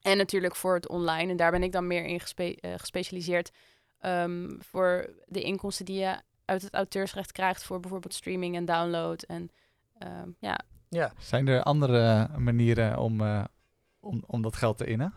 En 0.00 0.16
natuurlijk 0.16 0.56
voor 0.56 0.74
het 0.74 0.88
online. 0.88 1.30
En 1.30 1.36
daar 1.36 1.50
ben 1.50 1.62
ik 1.62 1.72
dan 1.72 1.86
meer 1.86 2.04
in 2.04 2.20
eh, 2.34 2.74
gespecialiseerd. 2.76 3.50
ehm, 3.98 4.58
voor 4.58 5.14
de 5.26 5.42
inkomsten 5.42 5.84
die 5.84 5.98
je 5.98 6.20
uit 6.44 6.62
het 6.62 6.74
auteursrecht 6.74 7.32
krijgt 7.32 7.64
voor 7.64 7.80
bijvoorbeeld 7.80 8.14
streaming 8.14 8.56
en 8.56 8.64
download. 8.64 9.22
En 9.22 9.50
ehm, 10.06 10.28
ja, 10.38 10.60
Ja, 10.88 11.12
Zijn 11.18 11.48
er 11.48 11.62
andere 11.62 12.28
manieren 12.38 12.98
om, 12.98 13.20
eh, 13.20 13.44
om, 14.00 14.22
om 14.26 14.42
dat 14.42 14.56
geld 14.56 14.78
te 14.78 14.86
innen? 14.86 15.14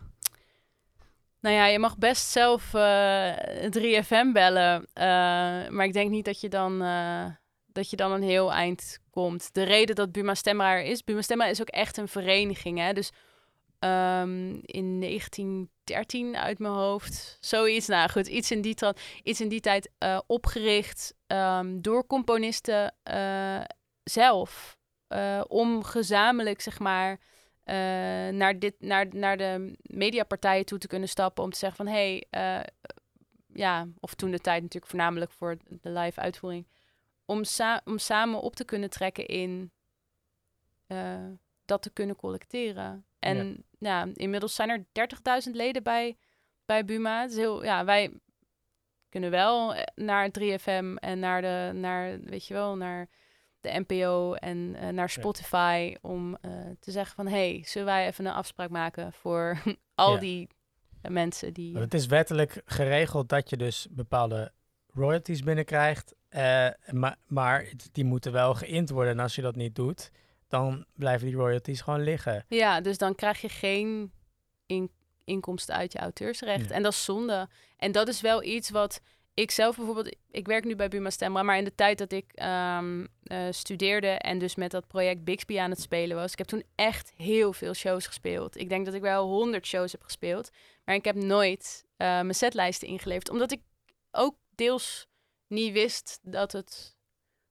Nou 1.40 1.54
ja, 1.54 1.66
je 1.66 1.78
mag 1.78 1.98
best 1.98 2.26
zelf 2.30 2.74
eh 2.74 3.32
3FM 3.70 4.32
bellen. 4.32 4.86
eh, 4.92 5.04
maar 5.68 5.84
ik 5.84 5.92
denk 5.92 6.10
niet 6.10 6.24
dat 6.24 6.40
je, 6.40 6.48
dan, 6.48 6.82
eh, 6.82 7.24
dat 7.66 7.90
je 7.90 7.96
dan 7.96 8.12
een 8.12 8.22
heel 8.22 8.52
eind 8.52 8.98
komt. 9.10 9.54
De 9.54 9.62
reden 9.62 9.94
dat 9.94 10.12
Buma 10.12 10.34
Stemra 10.34 10.70
er 10.72 10.84
is... 10.84 11.04
Buma 11.04 11.22
Stemra 11.22 11.46
is 11.46 11.60
ook 11.60 11.68
echt 11.68 11.96
een 11.96 12.08
vereniging. 12.08 12.78
Hè? 12.78 12.92
Dus 12.92 13.10
ehm, 13.78 14.54
in 14.62 15.00
1913 15.00 16.36
uit 16.36 16.58
mijn 16.58 16.74
hoofd... 16.74 17.36
Zoiets, 17.40 17.86
nou 17.86 18.10
goed, 18.10 18.26
iets 18.26 18.50
in 18.50 18.60
die, 18.60 18.76
iets 19.22 19.40
in 19.40 19.48
die 19.48 19.60
tijd 19.60 19.90
eh, 19.98 20.18
opgericht... 20.26 21.14
ehm, 21.26 21.80
door 21.80 22.06
componisten 22.06 22.94
eh, 23.02 23.60
zelf. 24.10 24.78
eh, 25.06 25.42
om 25.48 25.84
gezamenlijk, 25.84 26.60
zeg 26.60 26.78
maar 26.78 27.20
eh, 27.64 27.76
naar, 28.28 28.58
dit, 28.58 28.74
naar, 28.78 29.06
naar 29.10 29.36
de 29.36 29.76
mediapartijen 29.82 30.64
toe 30.64 30.78
te 30.78 30.86
kunnen 30.86 31.08
stappen 31.08 31.44
om 31.44 31.50
te 31.50 31.58
zeggen 31.58 31.84
van 31.84 31.94
hé, 31.94 32.18
hey, 32.18 32.26
eh, 32.30 32.72
ja, 33.52 33.86
of 34.00 34.14
toen 34.14 34.30
de 34.30 34.38
tijd 34.38 34.62
natuurlijk 34.62 34.90
voornamelijk 34.90 35.30
voor 35.30 35.56
de 35.68 35.90
live 35.90 36.20
uitvoering, 36.20 36.66
om, 37.24 37.44
sa 37.44 37.80
om 37.84 37.98
samen 37.98 38.40
op 38.40 38.56
te 38.56 38.64
kunnen 38.64 38.90
trekken 38.90 39.26
in 39.26 39.70
dat 41.64 41.82
te 41.82 41.90
kunnen 41.90 42.16
collecteren. 42.16 43.06
En 43.18 43.64
ja. 43.78 44.08
inmiddels 44.12 44.54
zijn 44.54 44.68
er 44.68 44.84
30.000 45.48 45.52
leden 45.52 45.82
bij, 45.82 46.16
bij 46.64 46.84
Buma. 46.84 47.20
Het 47.20 47.30
is 47.30 47.36
heel, 47.36 47.64
ja, 47.64 47.84
wij 47.84 48.12
kunnen 49.08 49.30
wel 49.30 49.74
naar 49.94 50.30
3FM 50.40 50.94
en 50.94 51.18
naar 51.18 51.42
de, 51.42 51.70
naar, 51.74 52.20
weet 52.20 52.46
je 52.46 52.54
wel, 52.54 52.76
naar 52.76 53.08
de 53.66 53.84
NPO 53.86 54.34
en 54.34 54.74
eh, 54.74 54.88
naar 54.88 55.10
Spotify 55.10 55.96
om 56.00 56.36
eh, 56.40 56.50
te 56.80 56.90
zeggen 56.90 57.14
van 57.14 57.26
hey, 57.28 57.62
zullen 57.66 57.86
wij 57.86 58.06
even 58.06 58.26
een 58.26 58.32
afspraak 58.32 58.70
maken 58.70 59.12
voor 59.12 59.62
al 59.94 60.14
Ja. 60.14 60.20
die 60.20 60.48
eh, 61.02 61.10
mensen 61.10 61.54
die. 61.54 61.72
want 61.72 61.84
het 61.84 61.94
is 61.94 62.06
wettelijk 62.06 62.62
geregeld 62.64 63.28
dat 63.28 63.50
je 63.50 63.56
dus 63.56 63.86
bepaalde 63.90 64.52
royalties 64.92 65.42
binnenkrijgt. 65.42 66.14
maar, 66.90 67.16
maar 67.26 67.66
die 67.92 68.04
moeten 68.04 68.32
wel 68.32 68.54
geïnd 68.54 68.90
worden. 68.90 69.12
En 69.12 69.20
als 69.20 69.34
je 69.34 69.42
dat 69.42 69.56
niet 69.56 69.74
doet, 69.74 70.10
dan 70.48 70.84
blijven 70.94 71.26
die 71.26 71.36
royalties 71.36 71.80
gewoon 71.80 72.02
liggen. 72.02 72.44
Ja, 72.48 72.80
dus 72.80 72.98
dan 72.98 73.14
krijg 73.14 73.40
je 73.40 73.48
geen 73.48 74.12
in- 74.66 74.90
inkomsten 75.24 75.74
uit 75.74 75.92
je 75.92 75.98
auteursrecht. 75.98 76.68
Ja. 76.68 76.74
En 76.74 76.82
dat 76.82 76.92
is 76.92 77.04
zonde. 77.04 77.48
En 77.76 77.92
dat 77.92 78.08
is 78.08 78.20
wel 78.20 78.42
iets 78.42 78.70
wat 78.70 79.00
ik 79.36 79.50
zelf 79.50 79.76
bijvoorbeeld, 79.76 80.16
ik 80.30 80.46
werk 80.46 80.64
nu 80.64 80.76
bij 80.76 80.88
Buma 80.88 81.10
Stemra, 81.10 81.42
maar 81.42 81.58
in 81.58 81.64
de 81.64 81.74
tijd 81.74 81.98
dat 81.98 82.12
ik 82.12 82.32
ehm, 82.32 83.06
eh, 83.22 83.46
studeerde 83.50 84.06
en 84.08 84.38
dus 84.38 84.54
met 84.54 84.70
dat 84.70 84.86
project 84.86 85.24
Bixby 85.24 85.58
aan 85.58 85.70
het 85.70 85.80
spelen 85.80 86.16
was, 86.16 86.32
ik 86.32 86.38
heb 86.38 86.46
toen 86.46 86.64
echt 86.74 87.12
heel 87.16 87.52
veel 87.52 87.74
shows 87.74 88.06
gespeeld. 88.06 88.56
Ik 88.56 88.68
denk 88.68 88.84
dat 88.84 88.94
ik 88.94 89.00
wel 89.00 89.26
honderd 89.28 89.66
shows 89.66 89.92
heb 89.92 90.02
gespeeld, 90.02 90.50
maar 90.84 90.94
ik 90.94 91.04
heb 91.04 91.14
nooit 91.14 91.84
uh, 91.84 91.96
mijn 91.96 92.34
setlijsten 92.34 92.88
ingeleverd, 92.88 93.30
omdat 93.30 93.52
ik 93.52 93.60
ook 94.10 94.36
deels 94.54 95.06
niet 95.46 95.72
wist 95.72 96.18
dat 96.22 96.52
het, 96.52 96.96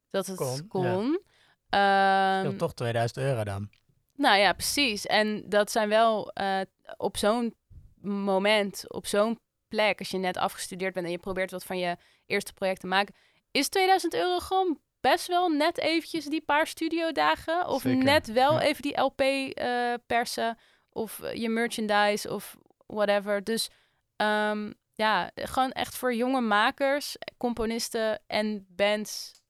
dat 0.10 0.26
het 0.26 0.38
kon. 0.38 0.68
kon. 0.68 1.22
Ja. 1.70 2.44
Um, 2.46 2.58
toch 2.58 2.74
2000 2.74 3.20
euro 3.20 3.44
dan. 3.44 3.70
Nou 4.16 4.38
ja, 4.38 4.54
precies. 4.54 5.06
En 5.06 5.50
dat 5.50 5.72
zijn 5.72 5.90
wel 5.90 6.32
uh, 6.42 6.62
op 6.98 7.18
zo'n 7.18 7.56
moment, 8.02 8.84
op 8.88 9.06
zo'n 9.06 9.38
plek, 9.76 10.00
als 10.00 10.10
je 10.10 10.18
net 10.18 10.38
afgestudeerd 10.38 10.94
bent 10.94 11.06
en 11.06 11.12
je 11.12 11.18
probeert 11.18 11.52
wat 11.52 11.64
van 11.64 11.78
je 11.78 11.98
eerste 12.26 12.54
project 12.54 12.80
te 12.80 12.88
maken, 12.88 13.16
is 13.52 13.68
2000 13.68 14.14
euro 14.14 14.40
gewoon 14.40 14.80
best 15.02 15.28
wel 15.28 15.50
net 15.50 15.78
eventjes 15.78 16.26
die 16.26 16.42
paar 16.42 16.68
studiodagen. 16.68 17.68
Of 17.68 17.84
net 17.84 18.32
wel 18.32 18.60
even 18.60 18.82
die 18.82 19.00
LP 19.00 19.22
uh, 19.22 19.94
eh, 19.94 20.00
persen. 20.06 20.58
Of 20.90 21.20
eh, 21.20 21.34
je 21.34 21.50
merchandise 21.50 22.34
of 22.34 22.58
whatever. 22.88 23.44
Dus 23.44 23.70
um, 24.16 24.74
ja, 24.94 25.32
gewoon 25.36 25.72
echt 25.72 25.96
voor 25.96 26.14
jonge 26.16 26.42
makers, 26.42 27.18
componisten 27.38 28.22
en 28.28 28.66
bands, 28.70 29.42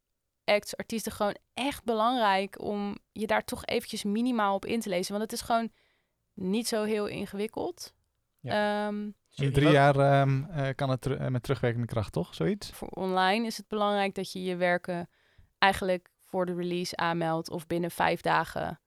acts, 0.43 0.78
artiesten 0.78 1.11
gewoon 1.11 1.38
echt 1.53 1.84
belangrijk 1.84 2.61
om 2.61 2.97
je 3.11 3.28
daar 3.28 3.43
toch 3.43 3.65
eventjes 3.65 4.03
minimaal 4.03 4.55
op 4.55 4.65
in 4.65 4.80
te 4.80 4.89
lezen. 4.89 5.11
Want 5.11 5.23
het 5.23 5.39
is 5.39 5.45
gewoon 5.45 5.71
niet 6.34 6.67
zo 6.67 6.84
heel 6.84 7.07
ingewikkeld. 7.07 7.93
Ja. 8.39 8.88
Um, 8.88 9.15
in 9.36 9.53
drie 9.53 9.69
jaar 9.69 10.21
um, 10.21 10.47
uh, 10.49 10.67
kan 10.75 10.89
het 10.89 11.01
ter 11.01 11.21
uh, 11.21 11.27
met 11.27 11.43
terugwerkende 11.43 11.88
kracht, 11.88 12.11
toch? 12.11 12.36
Zoiets? 12.36 12.69
Voor 12.69 12.88
online 12.88 13.45
is 13.45 13.57
het 13.57 13.67
belangrijk 13.67 14.15
dat 14.15 14.31
je 14.31 14.43
je 14.43 14.55
werken 14.55 15.09
eigenlijk 15.57 16.09
voor 16.23 16.45
de 16.45 16.55
release 16.55 16.95
aanmeldt 16.95 17.49
of 17.49 17.67
binnen 17.67 17.91
vijf 17.91 18.21
dagen 18.21 18.81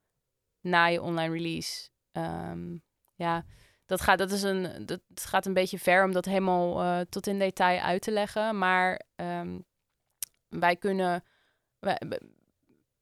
na 0.61 0.86
je 0.86 1.03
online 1.03 1.32
release. 1.32 1.88
Um, 2.12 2.82
ja, 3.14 3.44
dat 3.86 4.01
gaat, 4.01 4.18
dat 4.18 4.30
is 4.30 4.42
een, 4.42 4.86
dat 4.86 5.01
gaat 5.14 5.46
een 5.46 5.53
beetje 5.53 5.78
ver 5.78 6.05
om 6.05 6.12
dat 6.12 6.24
helemaal 6.24 6.82
uh, 6.82 7.01
tot 7.09 7.26
in 7.26 7.38
detail 7.38 7.80
uit 7.80 8.03
te 8.03 8.11
leggen. 8.11 8.59
Maar 8.59 9.03
um, 9.16 9.64
wij 10.49 10.76
kunnen, 10.76 11.24
wij, 11.78 12.01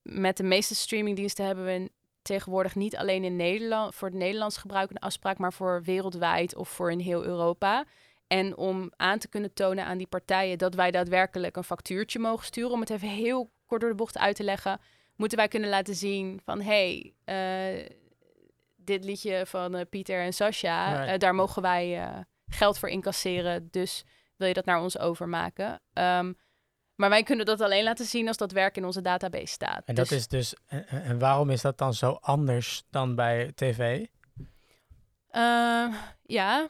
met 0.03 0.36
de 0.36 0.42
meeste 0.42 0.74
streamingdiensten 0.74 1.47
hebben 1.47 1.64
we 1.64 1.90
tegenwoordig 2.27 2.74
niet 2.74 2.97
alleen 2.97 3.24
in 3.24 3.37
Nederland 3.37 3.95
voor 3.95 4.09
het 4.09 4.16
Nederlands 4.16 4.57
gebruik 4.57 4.91
een 4.91 4.99
afspraak, 4.99 5.39
maar 5.39 5.53
voor 5.53 5.83
wereldwijd 5.83 6.57
of 6.57 6.68
voor 6.68 6.91
in 6.91 6.99
heel 6.99 7.24
Europa. 7.24 7.85
En 8.27 8.57
om 8.57 8.93
aan 8.97 9.18
te 9.18 9.29
kunnen 9.29 9.53
tonen 9.53 9.85
aan 9.85 9.99
die 9.99 10.07
partijen 10.07 10.59
dat 10.59 10.74
wij 10.74 10.91
daadwerkelijk 10.91 11.57
een 11.57 11.64
factuurtje 11.64 12.18
mogen 12.18 12.45
sturen, 12.45 12.72
om 12.72 12.81
het 12.81 12.91
even 12.91 13.09
heel 13.09 13.51
kort 13.66 13.81
door 13.81 13.91
de 13.91 13.97
bocht 13.97 14.18
uit 14.18 14.37
te 14.37 14.45
leggen, 14.45 14.81
moeten 15.16 15.39
wij 15.39 15.49
kunnen 15.49 15.70
laten 15.70 15.95
zien 15.95 16.41
van 16.45 16.61
hé, 16.61 17.12
hey, 17.24 17.81
uh, 17.81 17.87
dit 18.77 19.05
liedje 19.05 19.47
van 19.47 19.77
uh, 19.77 19.81
Pieter 19.91 20.20
en 20.20 20.33
Sascha, 20.33 21.12
uh, 21.12 21.18
daar 21.18 21.35
mogen 21.35 21.62
wij 21.62 22.03
geld 22.47 22.79
voor 22.79 22.89
incasseren, 22.89 23.68
dus 23.70 24.05
wil 24.37 24.49
je 24.49 24.55
dat 24.55 24.64
naar 24.64 24.83
ons 24.83 24.99
overmaken? 24.99 25.81
Um, 25.93 26.37
maar 26.97 27.11
wij 27.11 27.22
kunnen 27.22 27.47
dat 27.47 27.61
alleen 27.61 27.84
laten 27.84 28.05
zien 28.05 28.28
als 28.28 28.36
dat 28.36 28.53
werk 28.53 28.76
in 28.76 28.84
onze 28.84 29.01
database 29.01 29.47
staat. 29.47 29.82
En 29.84 29.94
dat 29.94 30.09
dus 30.09 30.18
is 30.18 30.28
dus. 30.28 30.55
En, 30.86 31.18
waarom 31.18 31.51
is 31.51 31.61
dat 31.61 31.78
dan 31.78 31.94
zo 31.94 32.18
anders 32.20 32.84
dan 32.90 33.14
bij 33.14 33.53
tv? 33.55 34.07
Uh, 35.32 35.94
ja, 36.22 36.68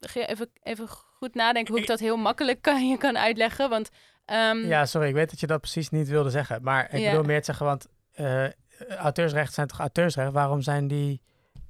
even, 0.00 0.50
even 0.62 0.88
goed 0.88 1.34
nadenken 1.34 1.72
hoe 1.72 1.82
ik 1.82 1.88
dat 1.88 2.00
heel 2.00 2.16
makkelijk 2.16 2.62
kan, 2.62 2.88
je 2.88 2.98
kan 2.98 3.18
uitleggen. 3.18 3.68
Want, 3.68 3.90
um, 4.26 4.66
ja, 4.66 4.86
sorry, 4.86 5.08
ik 5.08 5.14
weet 5.14 5.30
dat 5.30 5.40
je 5.40 5.46
dat 5.46 5.60
precies 5.60 5.90
niet 5.90 6.08
wilde 6.08 6.30
zeggen. 6.30 6.62
Maar 6.62 6.94
ik 6.94 7.00
ja. 7.00 7.10
bedoel 7.10 7.24
meer 7.24 7.38
te 7.38 7.44
zeggen, 7.44 7.66
want 7.66 7.86
uh, 8.14 8.48
auteursrechten 8.96 9.54
zijn 9.54 9.66
toch 9.66 9.78
auteursrecht? 9.78 10.32
Waarom 10.32 10.62
zijn 10.62 10.88
die 10.88 11.20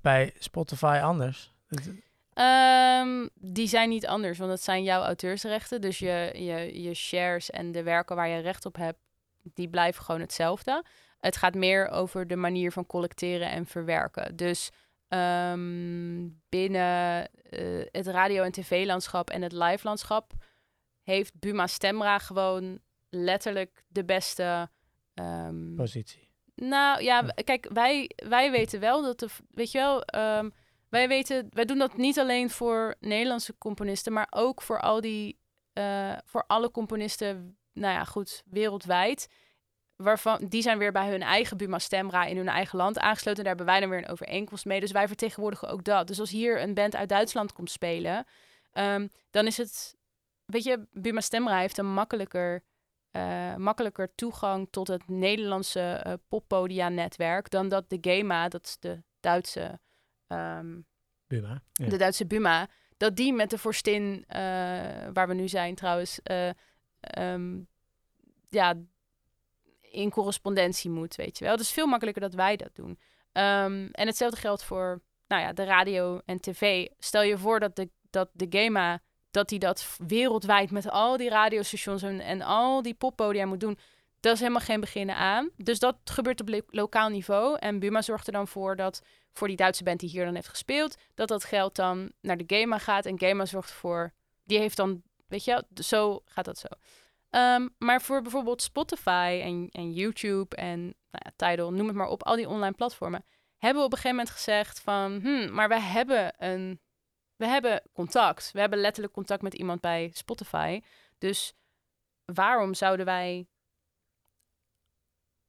bij 0.01 0.35
Spotify 0.39 1.01
anders? 1.03 1.53
Um, 2.35 3.29
die 3.35 3.67
zijn 3.67 3.89
niet 3.89 4.07
anders, 4.07 4.39
want 4.39 4.51
het 4.51 4.63
zijn 4.63 4.83
jouw 4.83 5.03
auteursrechten. 5.03 5.81
Dus 5.81 5.99
je, 5.99 6.31
je, 6.35 6.83
je 6.83 6.95
shares 6.95 7.51
en 7.51 7.73
de 7.73 7.83
werken 7.83 8.17
waar 8.17 8.29
je 8.29 8.41
recht 8.41 8.67
op 8.67 8.77
hebt, 8.77 8.99
die 9.43 9.69
blijven 9.69 10.05
gewoon 10.05 10.21
hetzelfde. 10.21 10.85
Het 11.21 11.37
gaat 11.37 11.55
meer 11.55 11.89
over 11.89 12.27
de 12.27 12.37
manier 12.37 12.73
van 12.73 12.87
collecteren 12.87 13.51
en 13.51 13.67
verwerken. 13.67 14.37
Dus 14.37 14.71
um, 15.09 16.41
binnen 16.49 17.29
uh, 17.51 17.85
het 17.91 18.07
radio- 18.07 18.43
en 18.43 18.53
tv-landschap 18.53 19.31
en 19.31 19.43
het 19.43 19.53
live-landschap 19.53 20.33
heeft 21.03 21.39
Buma 21.39 21.67
Stemra 21.67 22.19
gewoon 22.19 22.79
letterlijk 23.11 23.83
de 23.89 24.05
beste 24.05 24.69
um, 25.15 25.75
positie. 25.77 26.31
Nou 26.55 27.03
ja, 27.03 27.23
kijk, 27.45 27.69
wij, 27.73 28.11
wij 28.29 28.51
weten 28.51 28.81
wel 28.81 29.03
dat 29.03 29.19
de, 29.19 29.29
weet 29.51 29.71
je 29.71 29.79
wel, 29.79 30.03
um, 30.39 30.53
wij 30.93 31.09
weten, 31.09 31.47
wij 31.51 31.65
doen 31.65 31.79
dat 31.79 31.97
niet 31.97 32.19
alleen 32.19 32.51
voor 32.51 32.95
Nederlandse 33.01 33.59
componisten, 33.59 34.13
maar 34.13 34.27
ook 34.31 34.63
voor 34.63 34.81
al 34.81 35.01
die, 35.01 35.39
uh, 35.75 36.13
voor 36.25 36.45
alle 36.47 36.71
componisten, 36.71 37.57
nou 37.73 37.95
ja, 37.95 38.05
goed, 38.05 38.43
wereldwijd. 38.47 39.29
Waarvan, 39.97 40.47
die 40.49 40.63
zijn 40.63 40.79
weer 40.79 40.93
bij 40.93 41.11
hun 41.11 41.23
eigen 41.23 41.57
Buma 41.57 41.79
Stemra 41.79 42.25
in 42.25 42.37
hun 42.37 42.49
eigen 42.49 42.79
land 42.79 42.99
aangesloten. 42.99 43.45
Daar 43.45 43.57
hebben 43.57 43.73
wij 43.73 43.81
dan 43.81 43.89
weer 43.89 43.99
een 43.99 44.09
overeenkomst 44.09 44.65
mee. 44.65 44.81
Dus 44.81 44.91
wij 44.91 45.07
vertegenwoordigen 45.07 45.69
ook 45.69 45.85
dat. 45.85 46.07
Dus 46.07 46.21
als 46.21 46.31
hier 46.31 46.63
een 46.63 46.75
band 46.75 46.97
uit 46.97 47.09
Duitsland 47.09 47.53
komt 47.53 47.71
spelen, 47.71 48.27
um, 48.73 49.11
dan 49.31 49.47
is 49.47 49.57
het, 49.57 49.97
weet 50.45 50.65
je, 50.65 50.87
Buma 50.91 51.21
Stemra 51.21 51.59
heeft 51.59 51.79
een 51.79 51.93
makkelijker, 51.93 52.63
uh, 53.13 53.57
makkelijker 53.57 54.15
toegang 54.15 54.69
tot 54.71 54.89
het 54.89 55.09
Nederlandse 55.09 56.05
uh, 56.07 56.13
poppodia-netwerk 56.29 57.51
dan 57.51 57.69
dat 57.69 57.91
de 57.91 57.99
GEMA, 58.01 58.49
dat 58.49 58.65
is 58.65 58.77
de 58.79 59.03
Duitse 59.21 59.81
um, 60.33 60.87
Buma, 61.27 61.63
de 61.73 61.97
Duitse 61.97 62.27
Buma, 62.27 62.69
dat 62.97 63.17
die 63.17 63.33
met 63.33 63.51
de 63.51 63.59
vorstin, 63.59 64.25
uh, 64.29 64.37
waar 65.13 65.29
we 65.29 65.35
nu 65.35 65.49
zijn 65.49 65.75
trouwens, 65.75 66.21
uh, 66.31 66.49
um, 67.19 67.67
ja, 68.49 68.75
in 69.81 70.11
correspondentie 70.11 70.91
moet, 70.91 71.15
weet 71.15 71.39
je 71.39 71.45
wel. 71.45 71.57
Dus 71.57 71.71
veel 71.71 71.87
makkelijker 71.87 72.23
dat 72.23 72.35
wij 72.35 72.57
dat 72.57 72.75
doen. 72.75 72.91
Um, 73.33 73.89
en 73.91 74.07
hetzelfde 74.07 74.41
geldt 74.41 74.65
voor, 74.65 75.01
nou 75.29 75.43
ja, 75.43 75.53
de 75.53 75.65
radio 75.65 76.21
en 76.25 76.41
tv. 76.41 76.87
Stel 76.99 77.23
je 77.23 77.39
voor 77.39 77.61
dat 77.61 77.77
de, 77.77 77.91
dat 78.11 78.31
de 78.33 78.47
GEMA, 78.49 79.01
dat 79.31 79.49
die 79.49 79.59
dat 79.59 79.97
wereldwijd 80.07 80.71
met 80.71 80.91
al 80.91 81.17
die 81.17 81.29
radiostations 81.29 82.03
en, 82.03 82.21
en 82.21 82.43
al 82.43 82.83
die 82.83 82.95
poppodia 82.95 83.47
moet 83.47 83.61
doen. 83.61 83.79
Dat 84.23 84.35
is 84.35 84.41
helemaal 84.41 84.61
geen 84.61 84.81
beginnen 84.81 85.17
aan. 85.17 85.51
Dus 85.57 85.79
dat 85.79 85.97
gebeurt 86.05 86.41
op 86.41 86.63
lokaal 86.67 87.09
niveau. 87.09 87.59
En 87.59 87.79
Buma 87.79 88.03
zorgt 88.03 88.27
er 88.27 88.33
dan 88.33 88.49
voor 88.49 88.77
dat 88.77 89.03
voor 89.33 89.49
die 89.49 89.57
Duitse 89.57 89.85
band 89.85 90.01
die 90.01 90.09
hier 90.09 90.25
dan 90.25 90.35
heeft 90.35 90.49
gespeeld, 90.49 90.97
dat 91.15 91.29
dat 91.29 91.45
geld 91.45 91.75
dan 91.77 92.13
naar 92.21 92.37
de 92.37 92.45
GEMA 92.47 92.79
gaat. 92.79 93.07
En 93.07 93.19
GEMA 93.19 93.47
zorgt 93.47 93.71
ervoor, 93.71 94.13
die 94.45 94.59
heeft 94.59 94.77
dan, 94.77 95.03
weet 95.27 95.45
je, 95.45 95.65
zo 95.75 96.23
gaat 96.25 96.45
dat 96.45 96.59
zo. 96.59 96.67
Um, 97.31 97.75
maar 97.79 98.03
voor 98.03 98.23
bijvoorbeeld 98.23 98.63
Spotify 98.63 99.41
en, 99.45 99.69
en 99.71 99.93
YouTube 99.93 100.57
en 100.57 100.81
nou 100.81 100.95
ja, 101.25 101.33
Tidal, 101.37 101.73
noem 101.73 101.87
het 101.87 101.97
maar 101.97 102.09
op, 102.09 102.23
al 102.23 102.37
die 102.37 102.49
online 102.49 102.75
platformen, 102.75 103.25
hebben 103.59 103.81
we 103.81 103.87
op 103.87 103.93
een 103.93 103.99
gegeven 103.99 104.17
moment 104.17 104.35
gezegd 104.35 104.81
van, 104.81 105.21
hmm, 105.23 105.53
maar 105.53 105.69
we 105.69 105.81
hebben 105.81 106.35
een, 106.39 106.81
we 107.37 107.47
hebben 107.47 107.83
contact. 107.93 108.51
We 108.53 108.61
hebben 108.61 108.79
letterlijk 108.79 109.15
contact 109.15 109.43
met 109.43 109.55
iemand 109.55 109.81
bij 109.81 110.11
Spotify. 110.13 110.81
Dus 111.19 111.53
waarom 112.25 112.75
zouden 112.75 113.07
wij 113.07 113.47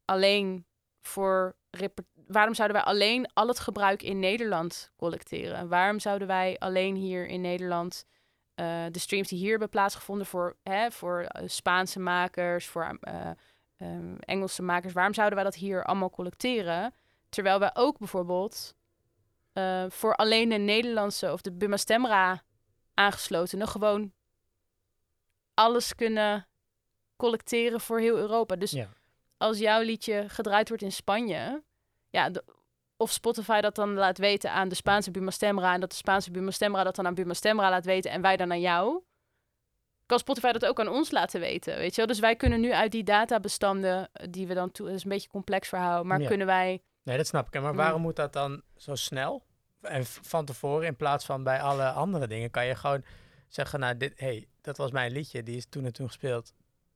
alleen 0.06 0.66
voor 1.02 1.56
waarom 2.28 2.54
zouden 2.54 2.78
wij 2.78 2.86
alleen 2.86 3.34
al 3.34 3.48
het 3.48 3.60
gebruik 3.60 4.02
in 4.04 4.20
Nederland 4.20 4.92
collecteren? 4.96 5.68
Waarom 5.68 6.00
zouden 6.00 6.28
wij 6.28 6.56
alleen 6.60 6.96
hier 6.96 7.28
in 7.28 7.42
Nederland 7.42 8.06
uh, 8.56 8.86
de 8.92 9.00
streams 9.00 9.28
die 9.28 9.40
hier 9.40 9.50
hebben 9.50 9.70
plaatsgevonden 9.70 10.26
voor, 10.26 10.56
hè, 10.64 10.92
voor 10.92 11.22
uh, 11.22 11.48
Spaanse 11.48 12.00
makers, 12.00 12.68
voor 12.68 13.00
um, 13.78 14.20
Engelse 14.20 14.62
makers, 14.62 14.94
waarom 14.94 15.14
zouden 15.14 15.36
wij 15.36 15.46
dat 15.46 15.56
hier 15.56 15.84
allemaal 15.84 16.10
collecteren? 16.10 16.94
Terwijl 17.30 17.60
wij 17.60 17.72
ook 17.74 17.98
bijvoorbeeld 17.98 18.76
voor 19.90 20.16
alleen 20.16 20.50
de 20.50 20.56
Nederlandse 20.58 21.32
of 21.32 21.42
de 21.42 21.52
Buma 21.52 21.78
Stemra 21.78 22.44
aangeslotenen 22.94 23.68
gewoon 23.68 24.12
alles 25.54 25.96
kunnen 25.96 26.48
collecteren 27.16 27.82
voor 27.82 28.00
heel 28.00 28.18
Europa. 28.18 28.56
Dus 28.56 28.72
ja 28.72 28.90
als 29.44 29.58
jouw 29.58 29.82
liedje 29.82 30.26
gedraaid 30.28 30.68
wordt 30.68 30.84
in 30.84 30.92
Spanje, 30.92 31.64
ja, 32.10 32.32
of 32.98 33.12
Spotify 33.12 33.62
dat 33.62 33.76
dan 33.76 33.94
laat 33.94 34.18
weten 34.18 34.52
aan 34.52 34.70
de 34.70 34.76
Spaanse 34.76 35.12
Buma 35.12 35.32
Stemra 35.32 35.74
en 35.74 35.80
dat 35.80 35.90
de 35.90 35.96
Spaanse 35.96 36.32
Buma 36.32 36.52
Stemra 36.52 36.84
dat 36.84 36.96
dan 36.96 37.06
aan 37.06 37.14
Buma 37.14 37.34
Stemra 37.34 37.70
laat 37.70 37.86
weten 37.86 38.12
en 38.12 38.22
wij 38.22 38.38
dan 38.38 38.52
aan 38.52 38.62
jou, 38.62 39.04
kan 40.06 40.20
Spotify 40.20 40.52
dat 40.52 40.66
ook 40.66 40.80
aan 40.80 40.88
ons 40.88 41.12
laten 41.12 41.40
weten, 41.40 41.78
weet 41.78 41.90
je 41.90 41.98
wel? 41.98 42.08
Dus 42.08 42.20
wij 42.20 42.36
kunnen 42.36 42.60
nu 42.60 42.74
uit 42.74 42.92
die 42.92 43.04
databestanden 43.04 44.10
eh, 44.14 44.28
die 44.30 44.48
we 44.48 44.54
dan 44.54 44.72
toe, 44.72 44.86
dat 44.86 44.96
is 44.96 45.04
een 45.04 45.10
beetje 45.10 45.26
een 45.26 45.34
complex 45.34 45.68
verhaal, 45.68 46.04
maar 46.04 46.22
kunnen 46.22 46.48
wij... 46.48 46.82
Nee, 47.04 47.18
dat 47.18 47.28
snap 47.28 47.48
ik. 47.48 47.62
Maar 47.62 47.76
waarom 47.76 48.02
moet 48.02 48.16
dat 48.16 48.34
dan 48.34 48.62
zo 48.78 48.96
snel? 48.96 49.44
En 49.82 50.06
van 50.06 50.46
tevoren 50.46 50.88
in 50.88 50.96
plaats 50.96 51.26
van 51.26 51.44
bij 51.44 51.62
alle 51.62 51.90
andere 51.90 52.28
dingen 52.28 52.52
kan 52.52 52.66
je 52.66 52.76
gewoon 52.76 53.04
zeggen, 53.48 53.80
nou, 53.80 53.98
dit, 53.98 54.20
hey, 54.20 54.48
dat 54.62 54.78
was 54.78 54.92
mijn 54.92 55.12
liedje, 55.12 55.44
die 55.44 55.58
is 55.58 55.66
toen 55.66 55.86
en 55.86 55.94
toen 55.94 56.08
gespeeld. 56.08 56.54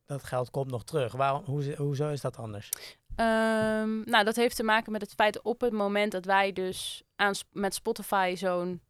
Dat 0.08 0.24
geld 0.24 0.49
komt 0.49 0.72
nog 0.72 0.84
terug. 0.84 1.14
Waarom, 1.14 1.43
hoe, 1.45 1.76
hoezo 1.76 2.10
is 2.10 2.22
dat 2.22 2.38
anders? 2.38 2.70
Ehm, 3.16 4.01
nou, 4.10 4.24
dat 4.24 4.36
heeft 4.36 4.55
te 4.55 4.64
maken 4.64 4.91
met 4.91 5.01
het 5.01 5.14
feit 5.14 5.41
op 5.41 5.62
het 5.62 5.74
moment 5.74 6.12
dat 6.12 6.26
wij 6.26 6.53
dus 6.53 7.03
aan, 7.16 7.34
met 7.51 7.74
Spotify 7.74 8.34
zo'n 8.38 8.82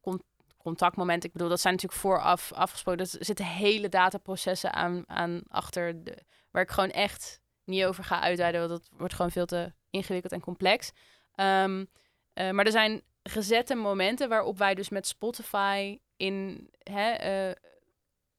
con 0.00 0.22
contactmoment, 0.56 1.24
ik 1.24 1.32
bedoel, 1.32 1.48
dat 1.48 1.60
zijn 1.60 1.74
natuurlijk 1.74 2.00
vooraf 2.00 2.52
afgesproken. 2.52 3.00
Er 3.00 3.24
zitten 3.24 3.44
hele 3.44 3.88
dataprocessen 3.88 4.72
aan, 4.72 5.02
aan 5.06 5.42
achter, 5.48 6.04
de, 6.04 6.18
waar 6.50 6.62
ik 6.62 6.70
gewoon 6.70 6.90
echt 6.90 7.40
niet 7.64 7.84
over 7.84 8.04
ga 8.04 8.20
uitweiden, 8.20 8.68
want 8.68 8.80
dat 8.80 8.98
wordt 8.98 9.14
gewoon 9.14 9.30
veel 9.30 9.46
te 9.46 9.72
ingewikkeld 9.90 10.32
en 10.32 10.40
complex. 10.40 10.90
Ehm, 11.34 11.84
eh, 12.32 12.50
maar 12.50 12.64
er 12.64 12.70
zijn 12.70 13.02
gezette 13.22 13.74
momenten 13.74 14.28
waarop 14.28 14.58
wij 14.58 14.74
dus 14.74 14.88
met 14.88 15.06
Spotify 15.06 15.98
in 16.16 16.68
hè, 16.78 17.48
uh, 17.48 17.54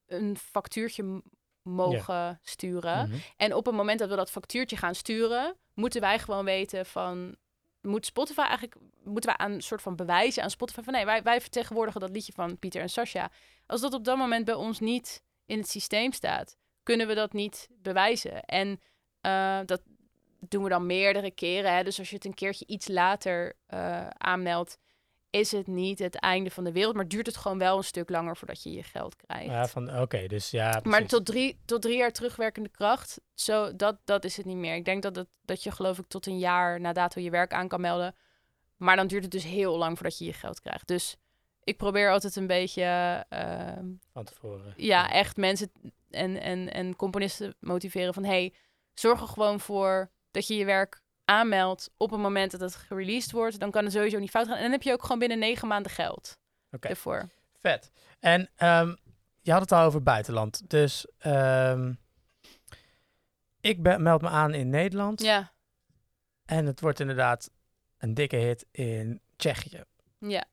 een 0.06 0.38
factuurtje 0.38 1.22
mogen 1.70 2.40
sturen. 2.44 3.10
Mhm. 3.10 3.18
En 3.38 3.54
op 3.54 3.66
het 3.66 3.76
moment 3.76 4.00
dat 4.00 4.10
we 4.10 4.16
dat 4.16 4.32
factuurtje 4.32 4.78
gaan 4.78 4.96
sturen, 4.96 5.56
moeten 5.74 6.02
wij 6.02 6.20
gewoon 6.20 6.46
weten 6.46 6.86
van 6.86 7.36
moet 7.82 8.06
Spotify 8.06 8.40
eigenlijk 8.40 8.76
moeten 9.04 9.30
wij 9.30 9.46
aan 9.46 9.52
een 9.52 9.62
soort 9.62 9.82
van 9.82 9.96
bewijzen 9.96 10.44
aan 10.44 10.50
Spotify 10.50 10.82
van 10.82 10.94
nee, 10.94 11.06
wij, 11.06 11.24
wij 11.24 11.42
vertegenwoordigen 11.42 12.02
dat 12.02 12.10
liedje 12.10 12.34
van 12.34 12.60
Pieter 12.60 12.82
en 12.82 12.90
Sasha. 12.90 13.32
Als 13.66 13.82
dat 13.82 13.94
op 13.94 14.04
dat 14.04 14.18
moment 14.18 14.46
bij 14.46 14.54
ons 14.54 14.80
niet 14.80 15.24
in 15.46 15.58
het 15.58 15.70
systeem 15.70 16.12
staat, 16.12 16.58
kunnen 16.84 17.08
we 17.08 17.14
dat 17.14 17.34
niet 17.34 17.68
bewijzen. 17.82 18.44
En 18.44 18.82
uh, 19.22 19.60
dat 19.66 19.82
doen 20.40 20.64
we 20.64 20.70
dan 20.70 20.86
meerdere 20.86 21.32
keren. 21.32 21.76
Hè? 21.76 21.84
Dus 21.84 22.00
als 22.00 22.10
je 22.10 22.16
het 22.16 22.26
een 22.26 22.34
keertje 22.34 22.66
iets 22.68 22.88
later 22.88 23.54
uh, 23.74 24.08
aanmeldt, 24.08 24.78
is 25.30 25.52
het 25.52 25.68
niet 25.68 26.00
het 26.00 26.16
einde 26.16 26.50
van 26.50 26.64
de 26.64 26.72
wereld, 26.72 26.96
maar 26.96 27.08
duurt 27.08 27.26
het 27.26 27.38
gewoon 27.38 27.58
wel 27.58 27.78
een 27.78 27.84
stuk 27.84 28.10
langer 28.10 28.38
voordat 28.38 28.64
je 28.64 28.72
je 28.72 28.84
geld 28.84 29.16
krijgt. 29.16 29.46
Ja, 29.46 29.68
van 29.68 30.00
oké, 30.00 30.28
dus 30.28 30.52
ja. 30.52 30.70
Precies. 30.70 30.90
Maar 30.90 31.06
tot 31.06 31.26
drie, 31.26 31.60
tot 31.66 31.82
drie 31.82 31.98
jaar 31.98 32.12
terugwerkende 32.12 32.70
kracht, 32.70 33.22
zo, 33.34 33.76
dat, 33.76 33.98
dat 34.04 34.24
is 34.24 34.38
het 34.38 34.46
niet 34.46 34.58
meer. 34.58 34.76
Ik 34.76 34.86
denk 34.86 35.02
dat, 35.02 35.16
het, 35.16 35.28
dat 35.42 35.64
je 35.64 35.72
geloof 35.72 35.98
ik 35.98 36.08
tot 36.08 36.26
een 36.26 36.40
jaar 36.40 36.80
na 36.80 36.94
dato 36.94 37.22
je 37.22 37.30
werk 37.30 37.54
aan 37.54 37.68
kan 37.68 37.82
melden. 37.82 38.16
Maar 38.78 38.96
dan 38.96 39.08
duurt 39.08 39.24
het 39.24 39.32
dus 39.32 39.44
heel 39.44 39.78
lang 39.78 39.98
voordat 39.98 40.18
je 40.18 40.26
je 40.26 40.34
geld 40.34 40.60
krijgt. 40.60 40.88
Dus 40.88 41.18
ik 41.64 41.78
probeer 41.78 42.12
altijd 42.12 42.36
een 42.36 42.48
beetje. 42.48 43.26
Uh, 43.30 43.72
van 44.12 44.24
tevoren. 44.24 44.74
Ja, 44.76 45.12
echt 45.12 45.38
mensen 45.38 45.72
en, 46.10 46.42
en, 46.42 46.74
en 46.74 46.96
componisten 46.96 47.56
motiveren 47.60 48.14
van 48.14 48.24
hey, 48.24 48.54
zorg 48.94 49.22
er 49.22 49.28
gewoon 49.28 49.60
voor 49.60 50.12
dat 50.32 50.48
je 50.48 50.56
je 50.56 50.66
werk 50.66 51.02
aanmeldt 51.28 51.90
op 51.98 52.12
het 52.12 52.20
moment 52.20 52.52
dat 52.52 52.60
het 52.60 52.76
gereleased 52.76 53.32
wordt, 53.32 53.60
dan 53.60 53.72
kan 53.72 53.84
het 53.84 53.94
sowieso 53.94 54.20
niet 54.20 54.30
fout 54.30 54.48
gaan. 54.48 54.56
En 54.56 54.62
dan 54.62 54.72
heb 54.72 54.84
je 54.84 54.92
ook 54.92 55.02
gewoon 55.02 55.20
binnen 55.20 55.40
negen 55.40 55.68
maanden 55.68 55.92
geld 55.92 56.38
okay. 56.72 56.92
ervoor. 56.92 57.30
Vet. 57.58 57.92
En 58.20 58.50
um, 58.58 58.98
je 59.42 59.52
had 59.52 59.62
het 59.62 59.72
al 59.72 59.86
over 59.86 60.04
buitenland. 60.04 60.70
Dus 60.70 61.08
um, 61.26 62.00
ik 63.60 63.98
meld 64.00 64.22
me 64.22 64.30
aan 64.30 64.54
in 64.54 64.70
Nederland. 64.70 65.22
Ja. 65.22 65.52
En 66.46 66.66
het 66.66 66.82
wordt 66.82 67.00
inderdaad 67.00 67.50
een 67.98 68.14
dikke 68.14 68.36
hit 68.36 68.66
in 68.72 69.22
Tsjechië. 69.36 69.84
Ja 70.20 70.46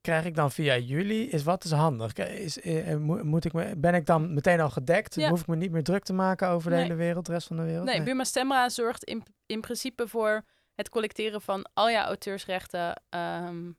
krijg 0.00 0.24
ik 0.24 0.34
dan 0.34 0.50
via 0.50 0.76
jullie? 0.76 1.28
Is 1.28 1.42
wat 1.42 1.64
is 1.64 1.70
handig? 1.70 2.12
Is, 2.14 2.60
eh, 2.60 2.92
eh 2.92 3.00
moet 3.22 3.44
ik 3.44 3.52
me, 3.52 3.76
ben 3.76 3.94
ik 3.94 4.06
dan 4.06 4.34
meteen 4.34 4.60
al 4.60 4.70
gedekt? 4.70 5.14
Ja. 5.14 5.28
Hoef 5.28 5.40
ik 5.40 5.46
me 5.46 5.56
niet 5.56 5.70
meer 5.70 5.82
druk 5.82 6.04
te 6.04 6.12
maken 6.12 6.48
over 6.48 6.70
de 6.70 6.76
hele 6.76 6.94
wereld, 6.94 7.26
de 7.26 7.32
rest 7.32 7.46
van 7.46 7.56
de 7.56 7.62
wereld? 7.62 7.84
Nee, 7.84 7.96
nee. 7.96 8.04
Buma 8.04 8.24
Stemra 8.24 8.68
zorgt 8.68 9.04
in, 9.04 9.22
in 9.46 9.60
principe 9.60 10.08
voor 10.08 10.44
het 10.74 10.88
collecteren 10.88 11.40
van 11.40 11.68
al 11.74 11.90
jouw 11.90 12.04
auteursrechten 12.04 13.02
um, 13.10 13.76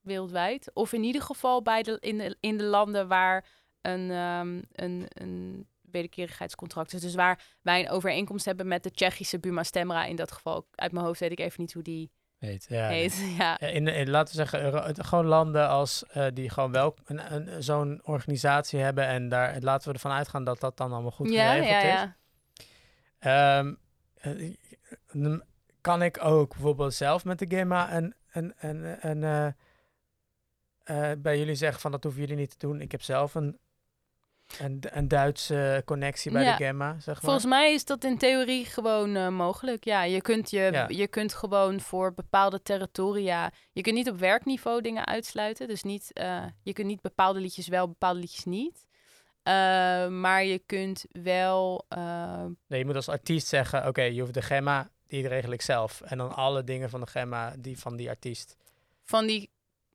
wereldwijd. 0.00 0.70
Of 0.72 0.92
in 0.92 1.02
ieder 1.02 1.22
geval 1.22 1.62
bij 1.62 1.82
de, 1.82 1.96
in, 2.00 2.18
de, 2.18 2.36
in 2.40 2.58
de 2.58 2.64
landen 2.64 3.08
waar 3.08 3.46
een, 3.80 4.10
um, 4.10 4.62
een, 4.72 5.06
een 5.08 5.66
wederkerigheidscontract 5.80 6.92
is. 6.92 7.00
Dus 7.00 7.14
waar 7.14 7.44
wij 7.62 7.80
een 7.80 7.90
overeenkomst 7.90 8.44
hebben 8.44 8.68
met 8.68 8.82
de 8.82 8.90
Tsjechische 8.90 9.38
Buma 9.38 9.62
Stemra 9.62 10.04
in 10.04 10.16
dat 10.16 10.32
geval. 10.32 10.66
Uit 10.74 10.92
mijn 10.92 11.04
hoofd 11.04 11.20
weet 11.20 11.32
ik 11.32 11.40
even 11.40 11.60
niet 11.60 11.72
hoe 11.72 11.82
die 11.82 12.10
heet. 12.46 12.66
Ja, 12.68 12.88
heet, 12.88 13.34
ja. 13.38 13.60
In, 13.60 13.88
in, 13.88 14.10
laten 14.10 14.36
we 14.36 14.46
zeggen, 14.46 14.94
gewoon 15.06 15.26
landen 15.26 15.68
als 15.68 16.04
uh, 16.16 16.26
die 16.34 16.50
gewoon 16.50 16.72
wel 16.72 16.96
een, 17.04 17.34
een, 17.34 17.62
zo'n 17.62 18.00
organisatie 18.04 18.80
hebben 18.80 19.06
en 19.06 19.28
daar 19.28 19.56
laten 19.60 19.88
we 19.88 19.94
ervan 19.94 20.12
uitgaan 20.12 20.44
dat 20.44 20.60
dat 20.60 20.76
dan 20.76 20.92
allemaal 20.92 21.10
goed 21.10 21.30
ja, 21.30 21.52
geregeld 21.52 21.82
ja, 21.82 22.16
ja. 23.20 23.58
Um, 23.58 23.78
uh, 25.12 25.40
kan 25.80 26.02
ik 26.02 26.24
ook 26.24 26.52
bijvoorbeeld 26.52 26.94
zelf 26.94 27.24
met 27.24 27.38
de 27.38 27.46
GEMA 27.48 27.94
een, 27.94 28.14
een, 28.32 28.54
een, 28.60 29.08
een 29.08 29.54
uh, 30.84 31.12
bij 31.18 31.38
jullie 31.38 31.54
zeggen 31.54 31.80
van 31.80 31.90
dat 31.90 32.02
hoeven 32.02 32.20
jullie 32.20 32.36
niet 32.36 32.50
te 32.50 32.66
doen. 32.66 32.80
Ik 32.80 32.92
heb 32.92 33.02
zelf 33.02 33.34
een 33.34 33.58
een, 34.58 34.82
een 34.90 35.08
Duitse 35.08 35.82
connectie 35.84 36.32
bij 36.32 36.44
de 36.44 36.64
Gemma, 36.64 36.92
zeg 36.92 37.14
maar. 37.14 37.22
Volgens 37.24 37.44
mij 37.44 37.72
is 37.72 37.84
dat 37.84 38.04
in 38.04 38.18
theorie 38.18 38.64
gewoon 38.64 39.16
uh, 39.16 39.28
mogelijk. 39.28 39.84
Ja, 39.84 40.02
je 40.02 40.20
kunt, 40.20 40.50
je, 40.50 40.68
ja. 40.72 40.84
je 40.88 41.06
kunt 41.06 41.34
gewoon 41.34 41.80
voor 41.80 42.14
bepaalde 42.14 42.62
territoria... 42.62 43.50
Je 43.72 43.82
kunt 43.82 43.94
niet 43.94 44.10
op 44.10 44.18
werkniveau 44.18 44.80
dingen 44.80 45.06
uitsluiten. 45.06 45.68
Dus 45.68 45.82
niet, 45.82 46.10
uh, 46.20 46.44
je 46.62 46.72
kunt 46.72 46.86
niet 46.86 47.00
bepaalde 47.00 47.40
liedjes 47.40 47.68
wel, 47.68 47.88
bepaalde 47.88 48.20
liedjes 48.20 48.44
niet. 48.44 48.86
Uh, 49.48 49.52
maar 50.08 50.44
je 50.44 50.58
kunt 50.66 51.04
wel... 51.10 51.84
Nee, 52.66 52.78
je 52.78 52.84
moet 52.84 52.96
als 52.96 53.08
artiest 53.08 53.46
zeggen... 53.46 53.78
Oké, 53.78 53.88
okay, 53.88 54.12
je 54.12 54.20
hoeft 54.20 54.34
de 54.34 54.42
Gemma, 54.42 54.90
die 55.06 55.28
regel 55.28 55.52
ik 55.52 55.62
zelf. 55.62 56.00
En 56.00 56.18
dan 56.18 56.34
alle 56.34 56.64
dingen 56.64 56.90
van 56.90 57.00
de 57.00 57.06
Gemma, 57.06 57.54
die 57.58 57.78
van 57.78 57.96
die 57.96 58.08
artiest. 58.08 58.56
Van 59.04 59.26
die 59.26 59.50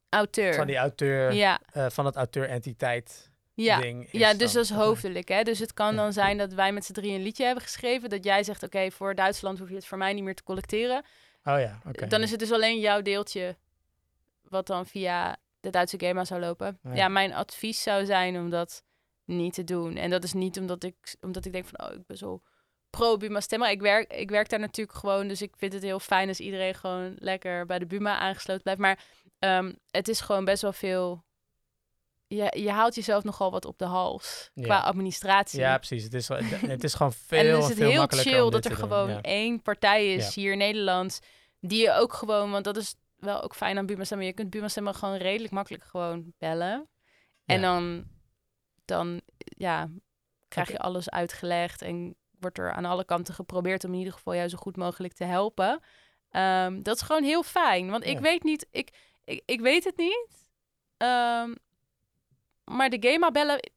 auteur. 0.10 0.54
Van 0.54 0.68
die 0.68 0.78
auteur, 0.78 1.34
ja. 1.34 1.60
van 1.74 2.06
het 2.06 2.16
auteur-entiteit 2.16 3.32
ja. 3.64 4.04
ja, 4.12 4.34
dus 4.34 4.52
dat 4.52 4.64
is 4.64 4.70
hoofdelijk. 4.70 5.28
Hè? 5.28 5.44
Dus 5.44 5.60
het 5.60 5.74
kan 5.74 5.96
dan 5.96 6.14
zijn 6.14 6.38
dat 6.38 6.54
wij 6.54 6.72
met 6.72 6.86
z'n 6.86 6.94
drie 6.94 7.14
een 7.14 7.24
liedje 7.24 7.46
hebben 7.46 7.64
geschreven. 7.64 8.10
Dat 8.10 8.24
jij 8.24 8.44
zegt, 8.44 8.64
oké, 8.64 8.92
voor 8.92 9.16
Duitsland 9.16 9.60
hoef 9.60 9.70
je 9.70 9.76
het 9.76 9.86
voor 9.86 9.98
mij 9.98 10.14
niet 10.14 10.24
meer 10.24 10.36
te 10.36 10.44
collecteren. 10.44 11.04
Oh 11.44 11.60
ja, 11.60 11.82
oké. 11.88 12.08
Dan 12.08 12.22
is 12.22 12.32
het 12.32 12.40
dus 12.40 12.52
alleen 12.52 12.80
jouw 12.80 13.02
deeltje 13.02 13.56
wat 14.50 14.68
dan 14.68 14.86
via 14.86 15.38
de 15.60 15.70
Duitse 15.70 16.00
GEMA 16.00 16.26
zou 16.26 16.42
lopen. 16.42 16.80
Oh 16.84 16.96
ja. 16.96 17.08
mijn 17.08 17.34
advies 17.34 17.84
zou 17.84 18.06
zijn 18.06 18.38
om 18.38 18.50
dat 18.50 18.84
niet 19.26 19.54
te 19.54 19.64
doen. 19.64 19.96
En 19.96 20.10
dat 20.10 20.24
is 20.24 20.34
niet 20.34 20.60
omdat 20.60 20.84
ik, 20.84 21.16
omdat 21.22 21.46
ik 21.46 21.52
denk 21.52 21.66
van, 21.66 21.88
oh, 21.88 21.96
ik 21.96 22.06
ben 22.06 22.18
zo 22.18 22.42
pro 22.90 23.18
Buma 23.18 23.40
Stemma. 23.40 23.70
Ik 23.70 23.82
werk, 23.82 24.14
ik 24.14 24.30
werk 24.30 24.50
daar 24.50 24.60
natuurlijk 24.60 24.98
gewoon, 24.98 25.28
dus 25.28 25.42
ik 25.42 25.54
vind 25.58 25.74
het 25.74 25.84
heel 25.84 26.00
fijn 26.00 26.28
als 26.28 26.40
iedereen 26.40 26.76
gewoon 26.76 27.16
lekker 27.20 27.66
bij 27.66 27.80
de 27.80 27.86
Buma 27.86 28.18
aangesloten 28.18 28.64
blijft. 28.64 28.82
Maar 28.82 29.00
um, 29.40 29.78
het 29.92 30.08
is 30.08 30.22
gewoon 30.22 30.46
best 30.46 30.62
wel 30.62 30.74
veel 30.74 31.26
je, 32.28 32.54
je 32.60 32.72
haalt 32.72 32.96
jezelf 32.96 33.24
nogal 33.24 33.52
wat 33.52 33.66
op 33.66 33.78
de 33.78 33.86
hals 33.86 34.52
qua 34.62 34.80
administratie. 34.80 35.60
Ja, 35.60 35.78
precies. 35.78 36.04
Het 36.04 36.14
is, 36.14 36.28
het 36.68 36.84
is 36.84 36.94
gewoon 36.94 37.14
veel, 37.28 37.40
en 37.40 37.52
dan 37.52 37.60
is 37.60 37.68
het 37.68 37.78
heel 37.78 38.08
chill 38.08 38.50
dat 38.50 38.66
er 38.66 38.76
gewoon 38.76 39.22
één 39.22 39.62
partij 39.62 40.14
is 40.14 40.36
hier 40.36 40.52
in 40.52 40.58
Nederland 40.58 41.20
die 41.60 41.82
je 41.82 41.94
ook 41.94 42.14
gewoon, 42.14 42.52
want 42.52 42.64
dat 42.64 42.78
is 42.78 42.96
wel 43.18 43.42
ook 43.42 43.56
fijn 43.56 43.78
aan 43.78 43.86
Buma 43.86 44.04
Stemmen. 44.04 44.28
Je 44.28 44.34
kunt 44.34 44.50
Buma 44.50 44.68
Stemmen 44.68 44.96
gewoon 44.96 45.16
redelijk 45.18 45.54
makkelijk 45.54 45.84
gewoon 45.84 46.34
bellen. 46.38 46.88
En 47.46 47.62
dan, 47.62 48.06
dan 48.86 49.22
ja, 49.40 49.90
krijg 50.48 50.72
je 50.72 50.80
alles 50.80 51.10
uitgelegd 51.10 51.82
en 51.82 52.16
wordt 52.40 52.58
er 52.58 52.72
aan 52.72 52.86
alle 52.86 53.06
kanten 53.06 53.34
geprobeerd 53.34 53.84
om 53.84 53.92
in 53.92 53.98
ieder 53.98 54.14
geval 54.14 54.36
jou 54.36 54.50
zo 54.50 54.58
goed 54.58 54.78
mogelijk 54.78 55.14
te 55.14 55.24
helpen. 55.24 55.80
Um, 56.32 56.84
dat 56.84 56.96
is 56.96 57.02
gewoon 57.02 57.24
heel 57.24 57.44
fijn, 57.44 57.90
want 57.90 58.06
ik 58.06 58.20
weet 58.20 58.44
niet, 58.44 58.68
ik, 58.72 58.90
ik, 59.24 59.42
ik 59.46 59.60
weet 59.62 59.84
het 59.84 59.98
niet. 59.98 60.28
Um, 60.98 61.56
maar 62.72 62.90
de 62.90 62.98
GEMA 63.00 63.32
bellen, 63.32 63.72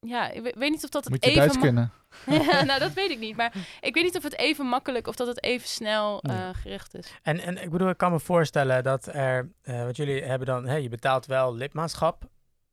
ja, 0.00 0.30
ik 0.30 0.42
weet 0.42 0.70
niet 0.70 0.84
of 0.84 0.90
dat 0.90 1.04
het 1.04 1.12
Moet 1.12 1.24
je 1.24 1.30
even 1.30 1.42
Duits 1.42 1.58
kunnen? 1.58 1.92
ja, 2.50 2.64
nou, 2.64 2.80
dat 2.80 2.92
weet 2.92 3.10
ik 3.10 3.18
niet. 3.18 3.36
Maar 3.36 3.52
ik 3.80 3.94
weet 3.94 4.04
niet 4.04 4.16
of 4.16 4.22
het 4.22 4.36
even 4.36 4.66
makkelijk 4.66 5.06
of 5.06 5.16
dat 5.16 5.26
het 5.26 5.42
even 5.42 5.68
snel 5.68 6.22
uh, 6.30 6.48
gericht 6.52 6.94
is. 6.94 7.12
En, 7.22 7.40
en 7.40 7.62
ik 7.62 7.70
bedoel, 7.70 7.88
ik 7.88 7.96
kan 7.96 8.12
me 8.12 8.20
voorstellen 8.20 8.82
dat 8.82 9.06
er, 9.06 9.50
uh, 9.64 9.84
wat 9.84 9.96
jullie 9.96 10.22
hebben 10.22 10.46
dan, 10.46 10.66
hey, 10.66 10.82
je 10.82 10.88
betaalt 10.88 11.26
wel 11.26 11.54
lidmaatschap 11.54 12.24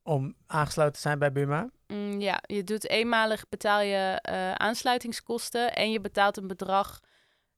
om 0.04 0.36
aangesloten 0.48 0.94
te 0.94 1.00
zijn 1.00 1.20
bij 1.20 1.32
Buma. 1.32 1.70
Mm, 1.88 2.22
ja, 2.22 2.40
je 2.46 2.64
doet 2.64 2.90
eenmalig 2.90 3.50
betaal 3.50 3.82
je 3.82 4.24
uh, 4.30 4.52
aansluitingskosten 4.52 5.76
en 5.76 5.92
je 5.92 6.02
betaalt 6.02 6.38
een 6.38 6.48
bedrag 6.48 7.00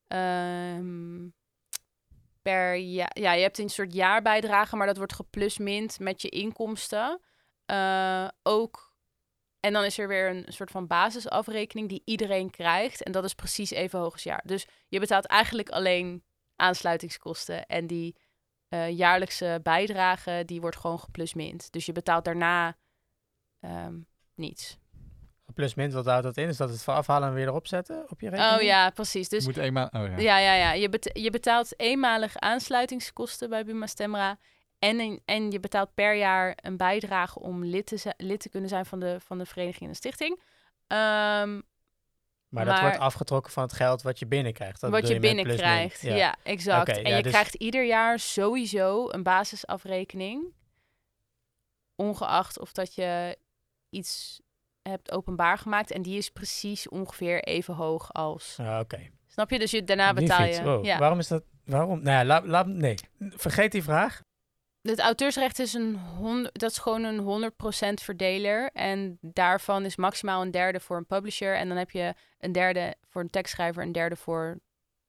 um, 0.08 1.34
per 2.42 2.76
jaar. 2.76 3.20
Ja, 3.20 3.34
je 3.34 3.42
hebt 3.42 3.60
een 3.60 3.70
soort 3.70 3.94
jaarbijdrage, 3.94 4.76
maar 4.76 4.88
dat 4.88 4.98
wordt 4.98 5.14
geplusmint 5.14 6.00
met 6.00 6.22
je 6.22 6.30
inkomsten. 6.30 7.20
Uh, 7.72 8.28
ook. 8.44 8.94
En 9.60 9.74
dan 9.74 9.84
is 9.84 9.98
er 9.98 10.08
weer 10.08 10.30
een 10.30 10.46
soort 10.48 10.72
van 10.72 10.88
basisafrekening 10.88 11.90
die 11.90 12.02
iedereen 12.06 12.50
krijgt. 12.50 13.04
En 13.04 13.12
dat 13.12 13.24
is 13.24 13.34
precies 13.34 13.70
even 13.70 14.00
hoog 14.00 14.14
als 14.14 14.24
jaar. 14.24 14.42
Dus 14.46 14.68
je 14.88 15.00
betaalt 15.00 15.26
eigenlijk 15.26 15.70
alleen 15.70 16.24
aansluitingskosten. 16.56 17.66
En 17.66 17.88
die 17.88 18.16
uh, 18.70 18.90
jaarlijkse 18.90 19.60
bijdrage, 19.64 20.44
die 20.46 20.62
wordt 20.62 20.78
gewoon 20.78 21.00
geplusmint. 21.00 21.72
Dus 21.72 21.86
je 21.86 21.92
betaalt 21.92 22.26
daarna 22.26 22.78
um, 23.60 24.08
niets. 24.36 24.78
Plusmint, 25.54 25.94
wat 25.94 26.06
houdt 26.06 26.24
dat 26.24 26.38
in? 26.38 26.48
Is 26.48 26.58
dat 26.58 26.70
het 26.70 26.88
afhalen 26.88 27.28
en 27.28 27.34
weer 27.34 27.48
erop 27.48 27.68
zetten 27.68 28.06
op 28.10 28.22
je 28.22 28.30
rekening? 28.30 28.56
Oh 28.56 28.62
ja, 28.62 28.90
precies. 28.90 29.30
Dus, 29.30 29.44
je 29.46 29.50
moet 29.50 29.58
eenmaal, 29.58 29.90
oh 29.92 30.08
ja. 30.08 30.18
ja, 30.18 30.38
ja, 30.38 30.54
ja. 30.54 30.72
Je 31.14 31.30
betaalt 31.30 31.80
eenmalig 31.80 32.38
aansluitingskosten 32.38 33.50
bij 33.50 33.66
Buma 33.66 33.88
Stemra. 33.88 34.38
En, 34.86 35.22
en 35.26 35.52
je 35.52 35.60
betaalt 35.60 35.94
per 35.94 36.16
jaar 36.16 36.58
een 36.62 36.78
bijdrage 36.78 37.40
om 37.40 37.64
lid 37.64 37.86
te, 37.86 38.14
lid 38.18 38.40
te 38.40 38.50
kunnen 38.50 38.70
zijn 38.70 38.86
van 38.86 39.00
de, 39.00 39.20
van 39.20 39.38
de 39.38 39.46
vereniging 39.46 39.84
en 39.84 39.90
de 39.90 39.96
stichting. 39.96 40.40
Ehm, 40.88 41.62
Maar, 42.50 42.66
dat 42.66 42.80
wordt 42.80 42.98
afgetrokken 42.98 43.52
van 43.52 43.64
het 43.64 43.74
geld 43.74 44.02
wat 44.02 44.20
je 44.20 44.26
binnenkrijgt. 44.26 44.82
Dat 44.82 44.92
wat 44.92 45.08
je 45.08 45.20
plus, 45.20 45.32
binnenkrijgt. 45.32 46.04
min. 46.04 46.16
Ja. 46.16 46.36
exact. 46.44 46.88
En 46.90 47.10
ja, 47.10 47.18
je 47.18 47.24
dus- 47.24 47.32
krijgt 47.32 47.54
ieder 47.54 47.86
jaar 47.86 48.20
sowieso 48.20 49.10
een 49.10 49.24
basisafrekening. 49.24 50.54
Ongeacht 51.96 52.60
of 52.60 52.72
dat 52.72 52.96
je 52.96 53.38
iets 53.90 54.42
hebt 54.82 55.12
openbaar 55.12 55.58
gemaakt. 55.58 55.92
En 55.92 56.02
die 56.02 56.18
is 56.18 56.30
precies 56.30 56.90
ongeveer 56.90 57.44
even 57.44 57.74
hoog 57.74 58.14
als. 58.14 58.58
Ah, 58.60 58.80
Oké. 58.80 59.10
Snap 59.28 59.50
je? 59.50 59.60
Dus 59.60 59.72
je, 59.72 59.84
daarna 59.84 60.14
betaal 60.14 60.46
je. 60.46 60.64
wow. 60.64 60.86
Ja. 60.86 61.00
Waarom 61.00 61.20
is 61.20 61.28
dat? 61.28 61.44
Waarom? 61.66 62.04
Nou 62.04 62.18
ja, 62.18 62.26
laat, 62.26 62.46
laat, 62.46 62.68
nee. 62.68 62.96
Vergeet 63.20 63.72
die 63.72 63.84
vraag. 63.84 64.22
Het 64.86 65.00
auteursrecht 65.00 65.60
is 65.60 65.74
een 65.74 65.96
honderd, 65.98 66.60
dat 66.60 66.72
is 66.72 66.78
gewoon 66.78 67.04
een 67.04 67.52
100% 67.52 68.04
verdeler. 68.04 68.70
En 68.74 69.18
daarvan 69.22 69.86
is 69.86 69.96
maximaal 69.96 70.42
een 70.42 70.52
derde 70.52 70.80
voor 70.80 70.98
een 70.98 71.06
publisher. 71.06 71.56
En 71.56 71.68
dan 71.68 71.78
heb 71.78 71.92
je 71.92 72.14
een 72.40 72.52
derde 72.52 72.96
voor 73.10 73.22
een 73.22 73.30
tekstschrijver, 73.30 73.84
een 73.84 73.92
derde 73.92 74.16
voor 74.16 74.60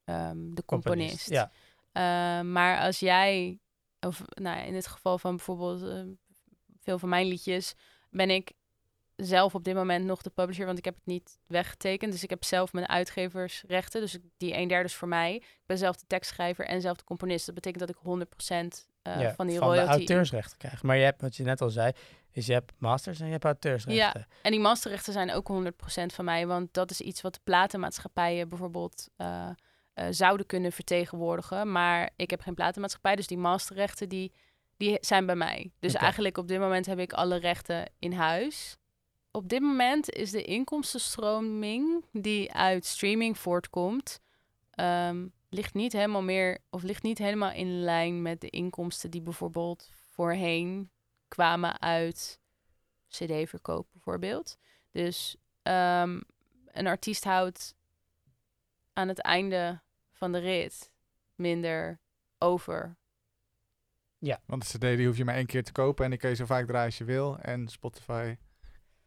ehm, 0.04 0.54
de 0.54 0.64
componist. 0.64 1.30
Ja. 1.30 1.50
Eh, 1.92 2.40
maar 2.40 2.80
als 2.80 2.98
jij, 2.98 3.60
of 4.00 4.22
nou, 4.26 4.66
in 4.66 4.74
het 4.74 4.86
geval 4.86 5.18
van 5.18 5.36
bijvoorbeeld 5.36 5.82
eh, 5.82 6.02
veel 6.80 6.98
van 6.98 7.08
mijn 7.08 7.26
liedjes, 7.26 7.74
ben 8.10 8.30
ik 8.30 8.52
zelf 9.16 9.54
op 9.54 9.64
dit 9.64 9.74
moment 9.74 10.04
nog 10.04 10.22
de 10.22 10.30
publisher, 10.30 10.66
want 10.66 10.78
ik 10.78 10.84
heb 10.84 10.94
het 10.94 11.06
niet 11.06 11.38
weggetekend. 11.46 12.12
Dus 12.12 12.22
ik 12.22 12.30
heb 12.30 12.44
zelf 12.44 12.72
mijn 12.72 12.88
uitgeversrechten. 12.88 14.00
Dus 14.00 14.18
die 14.36 14.56
een 14.56 14.68
derde 14.68 14.88
is 14.88 14.94
voor 14.94 15.08
mij. 15.08 15.34
Ik 15.34 15.66
ben 15.66 15.78
zelf 15.78 15.96
de 15.96 16.06
tekstschrijver 16.06 16.66
en 16.66 16.80
zelf 16.80 16.96
de 16.96 17.04
componist. 17.04 17.46
Dat 17.46 17.54
betekent 17.54 17.86
dat 17.86 17.96
ik 17.96 18.26
100% 18.84 18.95
eh, 19.06 19.20
ja, 19.20 19.34
van 19.34 19.46
die 19.46 19.58
de 19.58 19.64
royalty... 19.64 19.90
auteursrechten 19.90 20.58
krijgt. 20.58 20.82
Maar 20.82 20.96
je 20.96 21.04
hebt, 21.04 21.20
wat 21.20 21.36
je 21.36 21.44
net 21.44 21.60
al 21.60 21.70
zei, 21.70 21.92
is 22.32 22.46
je 22.46 22.52
hebt 22.52 22.72
masters 22.78 23.20
en 23.20 23.26
je 23.26 23.32
hebt 23.32 23.44
auteursrechten. 23.44 24.26
En 24.42 24.50
die 24.50 24.60
masterrechten 24.60 25.12
zijn 25.12 25.32
ook 25.32 25.48
100% 25.52 26.06
van 26.06 26.24
mij, 26.24 26.46
want 26.46 26.74
dat 26.74 26.90
is 26.90 27.00
iets 27.00 27.20
wat 27.20 27.34
de 27.34 27.40
platenmaatschappijen 27.44 28.48
bijvoorbeeld 28.48 29.08
eh, 29.16 29.48
eh, 29.92 30.06
zouden 30.10 30.46
kunnen 30.46 30.72
vertegenwoordigen. 30.72 31.72
Maar 31.72 32.10
ik 32.16 32.30
heb 32.30 32.40
geen 32.40 32.54
platenmaatschappij, 32.54 33.16
dus 33.16 33.26
die 33.26 33.38
masterrechten 33.38 34.08
die, 34.08 34.32
die 34.76 34.98
zijn 35.00 35.26
bij 35.26 35.36
mij. 35.36 35.70
Dus 35.78 35.94
eigenlijk 35.94 36.38
op 36.38 36.48
dit 36.48 36.58
moment 36.58 36.86
heb 36.86 36.98
ik 36.98 37.12
alle 37.12 37.36
rechten 37.36 37.90
in 37.98 38.12
huis. 38.12 38.76
Op 39.30 39.48
dit 39.48 39.60
moment 39.60 40.10
is 40.10 40.30
de 40.30 40.42
inkomstenstroming 40.42 42.04
die 42.12 42.52
uit 42.52 42.84
streaming 42.84 43.38
voortkomt, 43.38 44.20
ehm, 44.70 45.26
ligt 45.48 45.74
niet 45.74 45.92
helemaal 45.92 46.22
meer 46.22 46.58
of 46.70 46.82
ligt 46.82 47.02
niet 47.02 47.18
helemaal 47.18 47.52
in 47.52 47.80
lijn 47.80 48.22
met 48.22 48.40
de 48.40 48.50
inkomsten 48.50 49.10
die 49.10 49.22
bijvoorbeeld 49.22 49.90
voorheen 49.92 50.90
kwamen 51.28 51.80
uit 51.80 52.40
CD-verkoop 53.08 53.88
bijvoorbeeld. 53.92 54.58
Dus 54.90 55.36
ehm, 55.62 56.20
een 56.66 56.86
artiest 56.86 57.24
houdt 57.24 57.74
aan 58.92 59.08
het 59.08 59.18
einde 59.20 59.80
van 60.12 60.32
de 60.32 60.38
rit 60.38 60.90
minder 61.34 62.00
over. 62.38 62.96
Want 64.46 64.72
de 64.72 64.78
CD 64.78 64.96
die 64.96 65.06
hoef 65.06 65.16
je 65.16 65.24
maar 65.24 65.34
één 65.34 65.46
keer 65.46 65.64
te 65.64 65.72
kopen 65.72 66.04
en 66.04 66.10
die 66.10 66.20
kun 66.20 66.28
je 66.28 66.36
zo 66.36 66.44
vaak 66.44 66.66
draaien 66.66 66.86
als 66.86 66.98
je 66.98 67.04
wil. 67.04 67.38
En 67.38 67.68
Spotify. 67.68 68.36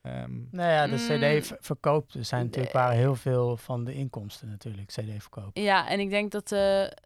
Ehm, 0.02 0.32
Nou 0.52 0.72
ja, 0.72 0.88
de 0.88 0.96
Mm. 0.96 1.42
CD-verkoop 1.42 2.12
er 2.14 2.26
zijn 2.26 2.46
natuurlijk 2.46 2.74
waren 2.74 2.98
heel 2.98 3.16
veel 3.16 3.58
van 3.58 3.84
de 3.84 3.94
inkomsten 3.94 4.50
natuurlijk, 4.50 4.88
CD-verkoop. 4.88 5.58
Ja, 5.58 5.88
en 5.90 6.00
ik 6.00 6.10
denk 6.10 6.32
dat 6.32 6.48
de, 6.48 6.98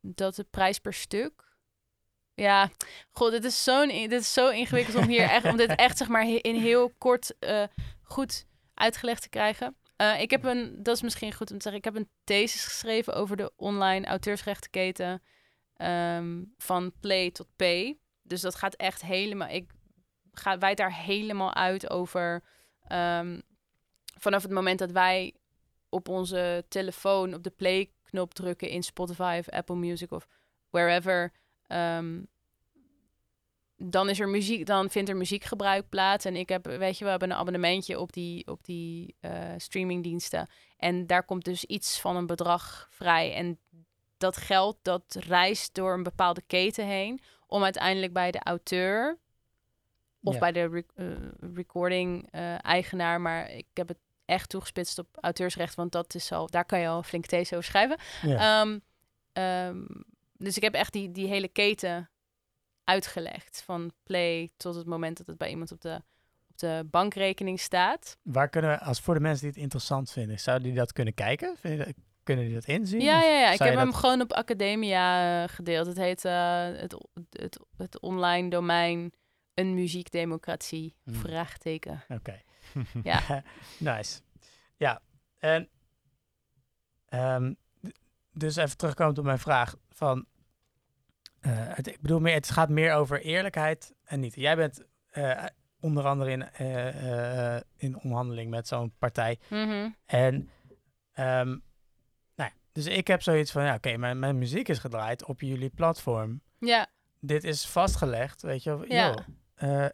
dat 0.00 0.34
de 0.34 0.44
prijs 0.50 0.78
per 0.78 0.94
stuk. 0.94 1.46
Ja, 2.34 2.70
god, 3.10 3.30
dit 3.30 3.44
is, 3.44 3.64
zo'n, 3.64 3.90
in- 3.90 4.08
dit 4.08 4.20
is 4.20 4.32
zo 4.32 4.48
ingewikkeld 4.48 4.96
om 4.96 5.08
hier 5.08 5.22
echt, 5.22 5.44
om 5.44 5.56
dit 5.56 5.74
echt 5.86 5.98
zeg 5.98 6.08
maar 6.08 6.28
in 6.28 6.54
heel 6.60 6.90
kort 6.98 7.38
eh, 7.38 7.62
goed 8.02 8.46
uitgelegd 8.74 9.22
te 9.22 9.28
krijgen. 9.28 9.76
Eh, 9.96 10.20
ik 10.20 10.30
heb 10.30 10.44
een, 10.44 10.82
dat 10.82 10.96
is 10.96 11.02
misschien 11.02 11.32
goed 11.32 11.50
om 11.50 11.56
te 11.58 11.62
zeggen, 11.62 11.80
ik 11.80 11.84
heb 11.84 11.96
een 11.96 12.10
thesis 12.24 12.64
geschreven 12.64 13.14
over 13.14 13.36
de 13.36 13.52
online 13.56 14.06
auteursrechtenketen 14.06 15.22
ehm, 15.76 16.42
van 16.56 16.92
play 17.00 17.30
tot 17.30 17.46
pay. 17.56 17.98
Dus 18.22 18.40
dat 18.40 18.54
gaat 18.54 18.74
echt 18.74 19.02
helemaal, 19.02 19.48
ik 19.48 19.70
ga 20.38 20.58
wijd 20.58 20.76
daar 20.76 20.94
helemaal 20.94 21.54
uit 21.54 21.90
over 21.90 22.42
ehm, 22.86 23.40
vanaf 24.18 24.42
het 24.42 24.50
moment 24.50 24.78
dat 24.78 24.90
wij 24.90 25.34
op 25.88 26.08
onze 26.08 26.64
telefoon 26.68 27.34
op 27.34 27.42
de 27.42 27.50
play-knop 27.50 28.34
drukken 28.34 28.68
in 28.68 28.82
Spotify 28.82 29.36
of 29.40 29.48
Apple 29.48 29.76
Music 29.76 30.10
of 30.10 30.28
wherever. 30.70 31.32
ehm, 31.66 32.20
dan 33.80 34.08
is 34.08 34.20
er 34.20 34.28
muziek, 34.28 34.66
dan 34.66 34.90
vindt 34.90 35.08
er 35.08 35.16
muziekgebruik 35.16 35.88
plaats. 35.88 36.24
En 36.24 36.36
ik 36.36 36.48
heb, 36.48 36.66
weet 36.66 36.98
je, 36.98 37.04
we 37.04 37.10
hebben 37.10 37.30
een 37.30 37.36
abonnementje 37.36 38.00
op 38.00 38.12
die, 38.12 38.46
op 38.46 38.64
die 38.64 39.16
eh, 39.20 39.52
streamingdiensten. 39.56 40.48
En 40.76 41.06
daar 41.06 41.24
komt 41.24 41.44
dus 41.44 41.64
iets 41.64 42.00
van 42.00 42.16
een 42.16 42.26
bedrag 42.26 42.88
vrij. 42.90 43.34
En 43.34 43.58
dat 44.16 44.36
geld 44.36 44.78
dat 44.82 45.16
reist 45.20 45.74
door 45.74 45.92
een 45.92 46.02
bepaalde 46.02 46.42
keten 46.46 46.86
heen. 46.86 47.20
Om 47.46 47.64
uiteindelijk 47.64 48.12
bij 48.12 48.30
de 48.30 48.40
auteur 48.42 49.18
of 50.22 50.32
Ja. 50.34 50.38
bij 50.40 50.52
de 50.52 50.68
rec- 50.68 50.90
eh, 50.94 51.06
recording 51.54 52.28
eh, 52.30 52.64
eigenaar. 52.64 53.20
Maar 53.20 53.50
ik 53.50 53.66
heb 53.74 53.88
het 53.88 53.98
echt 54.24 54.48
toegespitst 54.48 54.98
op 54.98 55.06
auteursrecht, 55.20 55.74
want 55.74 55.92
dat 55.92 56.14
is 56.14 56.32
al, 56.32 56.46
daar 56.46 56.64
kan 56.64 56.80
je 56.80 56.88
al 56.88 57.02
flink 57.02 57.26
thesis 57.26 57.52
over 57.52 57.64
schrijven. 57.64 57.98
Ja. 58.22 58.60
Ehm, 58.62 58.78
ehm, 59.32 59.84
dus 60.36 60.56
ik 60.56 60.62
heb 60.62 60.74
echt 60.74 60.92
die, 60.92 61.12
die 61.12 61.26
hele 61.28 61.48
keten 61.48 62.10
uitgelegd. 62.84 63.62
Van 63.64 63.92
play 64.02 64.50
tot 64.56 64.74
het 64.74 64.86
moment 64.86 65.16
dat 65.18 65.26
het 65.26 65.38
bij 65.38 65.50
iemand 65.50 65.72
op 65.72 65.80
de, 65.80 65.94
op 66.50 66.58
de 66.58 66.86
bankrekening 66.90 67.60
staat. 67.60 68.16
Waar 68.22 68.48
kunnen 68.48 68.70
we, 68.70 68.80
als 68.80 69.00
voor 69.00 69.14
de 69.14 69.20
mensen 69.20 69.40
die 69.40 69.50
het 69.50 69.62
interessant 69.62 70.10
vinden, 70.10 70.40
zouden 70.40 70.66
die 70.68 70.76
dat 70.76 70.92
kunnen 70.92 71.14
kijken? 71.14 71.56
Vind 71.60 71.78
je 71.78 71.84
dat- 71.84 71.94
kunnen 72.22 72.44
die 72.44 72.54
dat 72.54 72.64
inzien? 72.64 73.00
Ja, 73.00 73.22
ja, 73.22 73.40
ja. 73.40 73.52
Ik 73.52 73.58
heb 73.58 73.74
hem 73.74 73.92
gewoon 73.92 74.20
op 74.20 74.32
Academia 74.32 75.42
eh, 75.42 75.48
gedeeld. 75.54 75.86
Het 75.86 75.96
heet 75.96 76.22
het, 76.22 76.94
het, 77.30 77.58
het 77.76 78.00
online 78.00 78.50
domein 78.50 79.12
een 79.58 79.74
muziekdemocratie. 79.74 80.94
Hmm. 81.02 81.14
Vraagteken. 81.14 82.04
Oké. 82.08 82.42
Ja. 83.02 83.42
nice. 83.78 84.20
Ja, 84.76 85.00
en 85.38 85.68
ehm, 87.08 87.52
dus 88.32 88.56
even 88.56 88.76
terugkomend 88.76 89.18
op 89.18 89.24
mijn 89.24 89.38
vraag 89.38 89.76
van, 89.90 90.26
eh, 91.40 91.52
het, 91.54 91.86
ik 91.86 92.00
bedoel 92.00 92.20
meer, 92.20 92.34
het 92.34 92.50
gaat 92.50 92.68
meer 92.68 92.94
over 92.94 93.20
eerlijkheid 93.20 93.94
en 94.04 94.20
niet. 94.20 94.34
Jij 94.34 94.56
bent 94.56 94.84
eh, 95.10 95.44
onder 95.80 96.04
andere 96.06 96.30
in, 96.30 96.42
eh, 96.50 97.56
in 97.76 97.96
onderhandeling 97.96 98.50
met 98.50 98.68
zo'n 98.68 98.92
partij 98.98 99.38
Mhm. 99.50 99.90
en 100.06 100.50
ehm, 101.12 101.48
nou 102.34 102.50
ja, 102.50 102.52
dus 102.72 102.86
ik 102.86 103.06
heb 103.06 103.22
zoiets 103.22 103.52
van, 103.52 103.62
ja, 103.64 103.74
oké, 103.74 103.96
mijn, 103.96 104.18
mijn 104.18 104.38
muziek 104.38 104.68
is 104.68 104.78
gedraaid 104.78 105.24
op 105.24 105.40
jullie 105.40 105.70
platform. 105.70 106.40
Ja, 106.58 106.86
Dit 107.20 107.44
is 107.44 107.66
vastgelegd, 107.66 108.42
weet 108.42 108.62
je 108.62 108.70
wel. 108.78 108.92
Ja. 108.92 109.24
Eh, 109.58 109.84
eh, 109.84 109.90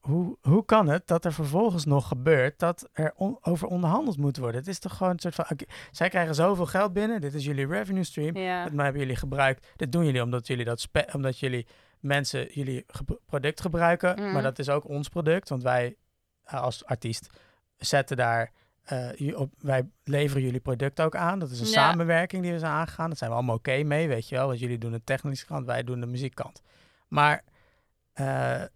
hoe, 0.00 0.36
hoe 0.40 0.64
kan 0.64 0.88
het 0.88 1.06
dat 1.06 1.24
er 1.24 1.32
vervolgens 1.32 1.84
nog 1.84 2.08
gebeurt 2.08 2.58
dat 2.58 2.88
er 2.92 3.12
on- 3.16 3.38
over 3.40 3.68
onderhandeld 3.68 4.16
moet 4.16 4.36
worden? 4.36 4.60
Het 4.60 4.68
is 4.68 4.78
toch 4.78 4.96
gewoon 4.96 5.12
een 5.12 5.18
soort 5.18 5.34
van, 5.34 5.46
zij 5.90 6.08
krijgen 6.08 6.34
zoveel 6.34 6.66
geld 6.66 6.92
binnen, 6.92 7.20
dit 7.20 7.34
is 7.34 7.44
jullie 7.44 7.66
revenue 7.66 8.04
stream, 8.04 8.36
ja. 8.36 8.64
dat 8.64 8.72
hebben 8.80 9.00
jullie 9.00 9.16
gebruikt. 9.16 9.66
Dit 9.76 9.92
doen 9.92 10.04
jullie 10.04 10.22
omdat 10.22 10.46
jullie 10.46 10.64
dat 10.64 10.80
spe- 10.80 11.08
omdat 11.12 11.38
jullie 11.38 11.66
mensen 12.00 12.46
jullie 12.50 12.84
ge- 12.86 13.18
product 13.26 13.60
gebruiken, 13.60 14.14
Mhm. 14.20 14.32
maar 14.32 14.42
dat 14.42 14.58
is 14.58 14.68
ook 14.68 14.88
ons 14.88 15.08
product, 15.08 15.48
want 15.48 15.62
wij 15.62 15.96
eh, 16.44 16.60
als 16.62 16.84
artiest 16.84 17.26
zetten 17.76 18.16
daar 18.16 18.52
je 19.16 19.38
op, 19.38 19.52
wij 19.58 19.88
leveren 20.04 20.42
jullie 20.42 20.60
product 20.60 21.00
ook 21.00 21.16
aan. 21.16 21.38
Dat 21.38 21.50
is 21.50 21.60
een 21.60 21.66
Ja. 21.66 21.72
samenwerking 21.72 22.42
die 22.42 22.52
we 22.52 22.58
zijn 22.58 22.72
aangegaan. 22.72 23.08
Dat 23.08 23.18
zijn 23.18 23.30
we 23.30 23.36
allemaal 23.36 23.54
oké 23.56 23.82
mee, 23.82 24.08
weet 24.08 24.28
je 24.28 24.34
wel. 24.36 24.46
Want 24.46 24.58
jullie 24.58 24.78
doen 24.78 24.92
de 24.92 25.04
technische 25.04 25.46
kant, 25.46 25.66
wij 25.66 25.82
doen 25.84 26.00
de 26.00 26.06
muziekkant. 26.06 26.62
Maar, 27.08 27.44
eh, 28.12 28.24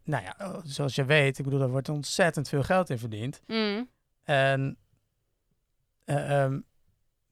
nou 0.05 0.25
ja, 0.25 0.35
oh, 0.39 0.59
zoals 0.65 0.95
je 0.95 1.05
weet, 1.05 1.39
ik 1.39 1.45
bedoel, 1.45 1.61
er 1.61 1.69
wordt 1.71 1.89
ontzettend 1.89 2.49
veel 2.49 2.63
geld 2.63 2.91
in 2.91 2.99
verdiend. 2.99 3.41
Mm. 3.47 3.89
En 4.23 4.79
ehm, 6.05 6.61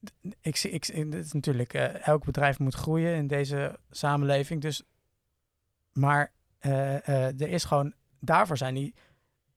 d- 0.03 0.35
ik 0.41 0.55
zie, 0.55 0.71
ik, 0.71 0.85
het 0.85 1.13
is 1.13 1.31
natuurlijk, 1.31 1.73
eh, 1.73 2.07
elk 2.07 2.25
bedrijf 2.25 2.59
moet 2.59 2.73
groeien 2.75 3.15
in 3.15 3.27
deze 3.27 3.79
samenleving. 3.89 4.61
Dus, 4.61 4.83
maar 5.91 6.33
er 6.59 7.41
is 7.49 7.63
gewoon, 7.63 7.93
daarvoor 8.19 8.57
zijn 8.57 8.73
die 8.75 8.93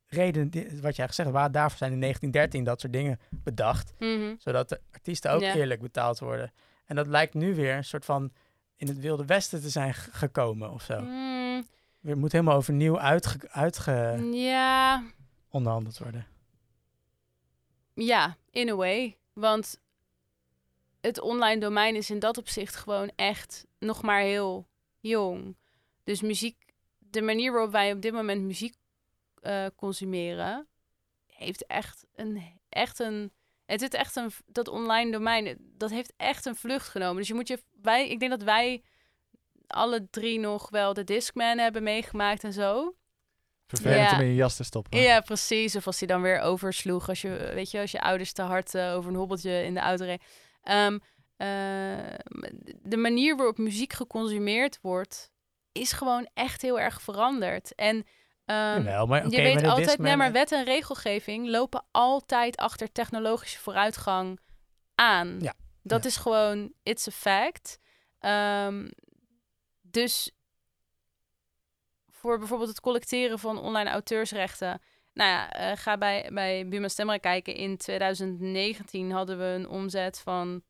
redenen, 0.07 0.51
die- 0.51 0.81
wat 0.81 0.97
jij 0.97 1.07
gezegd 1.07 1.17
hebt, 1.29 1.31
waar, 1.41 1.53
daarvoor 1.53 1.79
zijn 1.79 1.93
in 1.93 1.99
1913 1.99 2.65
dat 2.65 2.81
soort 2.81 2.93
dingen 2.93 3.19
bedacht. 3.31 3.93
Mhm. 3.99 4.35
Zodat 4.39 4.69
de 4.69 4.81
artiesten 4.93 5.31
ook 5.33 5.41
eerlijk 5.55 5.81
betaald 5.81 6.19
worden. 6.19 6.53
En 6.85 6.97
dat 6.97 7.07
lijkt 7.07 7.35
nu 7.35 7.55
weer 7.55 7.75
een 7.77 7.85
soort 7.85 8.05
van 8.05 8.33
in 8.77 8.87
het 8.89 8.99
Wilde 8.99 9.25
Westen 9.25 9.61
te 9.61 9.69
zijn 9.71 9.95
gekomen 9.95 10.71
of 10.71 10.83
zo. 10.83 11.01
Mm, 11.01 11.67
Weer 12.01 12.19
moet 12.19 12.33
helemaal 12.33 12.57
overnieuw 12.57 12.99
uitge, 12.99 13.39
uitge 13.51 14.29
ja, 14.33 15.05
onderhandeld 15.49 15.99
worden. 15.99 16.27
ja, 17.95 18.37
in 18.51 18.69
a 18.69 18.75
way. 18.75 19.17
Want 19.33 19.81
het 21.01 21.21
online 21.21 21.61
domein 21.61 21.97
is 21.97 22.11
in 22.11 22.19
dat 22.19 22.39
opzicht 22.39 22.77
gewoon 22.77 23.11
echt 23.17 23.67
nog 23.79 24.03
maar 24.03 24.21
heel 24.21 24.69
jong. 25.01 25.57
Dus 26.05 26.21
muziek 26.21 26.57
de 26.99 27.23
manier 27.23 27.53
waarop 27.53 27.73
wij 27.73 27.93
op 27.93 28.03
dit 28.03 28.13
moment 28.13 28.43
muziek 28.43 28.75
eh, 29.41 29.67
consumeren, 29.77 30.69
heeft 31.27 31.67
echt 31.67 32.07
een, 32.15 32.43
echt 32.69 32.99
een, 32.99 33.33
het 33.67 33.83
is 33.83 33.89
echt 33.89 34.17
een, 34.17 34.31
dat 34.47 34.69
online 34.69 35.11
domein, 35.11 35.57
dat 35.61 35.91
heeft 35.91 36.13
echt 36.17 36.47
een 36.47 36.57
vlucht 36.57 36.89
genomen. 36.89 37.17
Dus 37.17 37.29
je 37.29 37.35
moet 37.35 37.49
je, 37.49 37.63
wij, 37.83 38.09
ik 38.09 38.19
denk 38.19 38.31
dat 38.31 38.43
wij 38.43 38.83
alle 39.69 40.07
drie 40.11 40.39
nog 40.39 40.71
wel 40.71 40.95
de 40.95 41.05
Discman 41.05 41.59
hebben 41.59 41.83
meegemaakt 41.83 42.45
en 42.45 42.53
zo. 42.53 42.95
Vervelend 43.67 44.11
Ja. 44.11 44.15
om 44.17 44.21
in 44.23 44.27
je 44.29 44.35
jas 44.35 44.57
te 44.57 44.65
stoppen. 44.65 45.01
Ja, 45.01 45.21
precies. 45.21 45.77
Of 45.77 45.87
als 45.87 45.99
hij 45.99 46.09
dan 46.09 46.23
weer 46.23 46.41
oversloeg. 46.41 47.09
Als 47.09 47.21
je, 47.23 47.51
weet 47.55 47.71
je, 47.71 47.81
als 47.81 47.91
je 47.91 48.01
ouders 48.01 48.33
te 48.33 48.43
hard 48.43 48.75
eh, 48.75 48.95
over 48.95 49.11
een 49.11 49.17
hobbeltje 49.17 49.65
in 49.65 49.75
de 49.75 49.81
auto 49.81 50.05
reed. 50.05 50.23
Ehm, 50.63 50.99
eh, 51.37 51.47
de 52.83 52.97
manier 52.97 53.37
waarop 53.37 53.59
muziek 53.59 53.93
geconsumeerd 53.93 54.79
wordt, 54.83 55.31
is 55.73 55.93
gewoon 55.93 56.29
echt 56.35 56.63
heel 56.63 56.81
erg 56.81 57.03
veranderd. 57.03 57.75
En 57.75 58.07
Jawel, 58.47 59.07
maar 59.07 59.23
je 59.29 59.37
weet 59.43 59.55
altijd, 59.57 59.77
nee, 59.77 59.85
Discman- 59.87 60.19
maar 60.19 60.33
wet 60.33 60.53
en 60.53 60.65
regelgeving 60.65 61.49
lopen 61.49 61.85
altijd 61.91 62.57
achter 62.57 62.93
technologische 62.93 63.59
vooruitgang 63.59 64.41
aan. 64.95 65.37
Ja. 65.41 65.55
Dat 65.83 66.03
Ja. 66.03 66.09
is 66.09 66.17
gewoon, 66.17 66.73
it's 66.83 67.09
a 67.09 67.11
fact. 67.11 67.79
Ehm, 68.19 68.89
dus 69.99 70.31
voor 72.11 72.39
bijvoorbeeld 72.39 72.69
het 72.69 72.81
collecteren 72.81 73.39
van 73.39 73.59
online 73.59 73.91
auteursrechten. 73.91 74.81
Nou 75.15 75.31
ja, 75.31 75.53
eh, 75.53 75.77
ga 75.77 75.99
bij, 75.99 76.31
bij 76.33 76.69
Buma 76.69 76.89
Stemra 76.89 77.17
kijken. 77.17 77.55
In 77.55 77.77
2019 77.77 79.11
hadden 79.11 79.39
we 79.39 79.45
een 79.45 79.69
omzet 79.69 80.21
van 80.21 80.63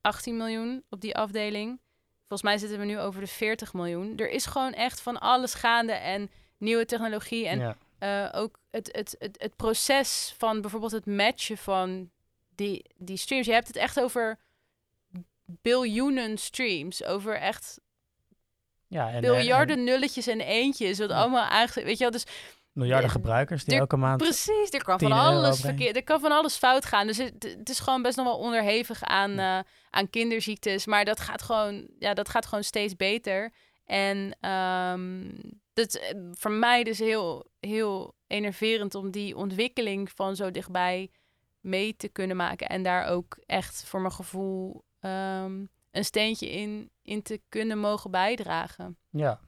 18 0.00 0.36
miljoen 0.36 0.84
op 0.90 1.00
die 1.00 1.16
afdeling. 1.16 1.80
Volgens 2.18 2.42
mij 2.42 2.58
zitten 2.58 2.78
we 2.78 2.84
nu 2.84 2.98
over 2.98 3.20
de 3.20 3.26
40 3.26 3.72
miljoen. 3.72 4.16
Er 4.16 4.30
is 4.30 4.46
gewoon 4.46 4.72
echt 4.72 5.00
van 5.00 5.20
alles 5.20 5.54
gaande 5.54 5.92
en 5.92 6.30
nieuwe 6.58 6.84
technologie. 6.84 7.46
En 7.46 7.58
ja. 7.58 7.76
eh, 7.98 8.40
ook 8.40 8.58
het, 8.70 8.88
het, 8.92 9.16
het, 9.18 9.42
het 9.42 9.56
proces 9.56 10.34
van 10.38 10.60
bijvoorbeeld 10.60 10.92
het 10.92 11.06
matchen 11.06 11.58
van 11.58 12.10
die, 12.54 12.84
die 12.96 13.16
streams. 13.16 13.46
Je 13.46 13.52
hebt 13.52 13.66
het 13.66 13.76
echt 13.76 14.00
over 14.00 14.38
biljoenen 15.44 16.38
streams. 16.38 17.04
Over 17.04 17.38
echt 17.38 17.80
ja, 18.88 19.08
en, 19.08 19.14
eh, 19.14 19.20
biljarden 19.20 19.76
en 19.78 19.84
nulletjes 19.84 20.26
en 20.26 20.40
eentjes. 20.40 20.98
Wat 20.98 21.10
Ja. 21.10 21.16
allemaal 21.20 21.48
eigenlijk... 21.48 21.86
Weet 21.86 21.96
je 21.98 22.02
wel, 22.02 22.12
dus 22.12 22.26
miljarden 22.72 23.06
de- 23.06 23.12
gebruikers 23.14 23.64
die 23.64 23.74
er- 23.74 23.80
elke 23.80 23.96
maand... 23.96 24.22
precies, 24.22 24.70
er 24.70 24.84
kan 24.84 24.98
10 24.98 25.08
van 25.08 25.18
alles 25.18 25.60
verkeerd... 25.60 25.96
Er 25.96 26.04
kan 26.04 26.20
van 26.20 26.32
alles 26.32 26.56
fout 26.56 26.84
gaan. 26.84 27.06
Dus 27.06 27.16
het, 27.16 27.54
het 27.58 27.68
is 27.68 27.78
gewoon 27.80 28.02
best 28.02 28.16
nog 28.16 28.26
wel 28.26 28.38
onderhevig 28.38 29.02
aan, 29.02 29.38
eh, 29.38 29.58
aan 29.90 30.10
kinderziektes. 30.10 30.86
Maar 30.86 31.04
dat 31.04 31.20
gaat 31.20 31.42
gewoon, 31.42 31.86
ja, 31.98 32.14
dat 32.14 32.28
gaat 32.28 32.46
gewoon 32.46 32.64
steeds 32.64 32.96
beter. 32.96 33.52
En 33.84 34.36
ehm 34.40 35.22
dat 35.74 35.94
is 35.94 36.14
voor 36.32 36.50
mij 36.50 36.84
dus 36.84 36.98
heel, 36.98 37.46
heel 37.60 38.14
enerverend 38.26 38.94
om 38.94 39.10
die 39.10 39.36
ontwikkeling 39.36 40.10
van 40.10 40.36
zo 40.36 40.50
dichtbij 40.50 41.10
mee 41.60 41.96
te 41.96 42.08
kunnen 42.08 42.36
maken. 42.36 42.66
En 42.68 42.82
daar 42.82 43.06
ook 43.06 43.38
echt 43.46 43.84
voor 43.86 44.00
mijn 44.00 44.12
gevoel 44.12 44.84
ehm, 45.00 45.64
een 45.94 46.04
steentje 46.04 46.50
in, 46.50 46.90
in 47.02 47.22
te 47.22 47.40
kunnen 47.48 47.78
mogen 47.78 48.10
bijdragen. 48.10 48.96
Ja. 49.10 49.40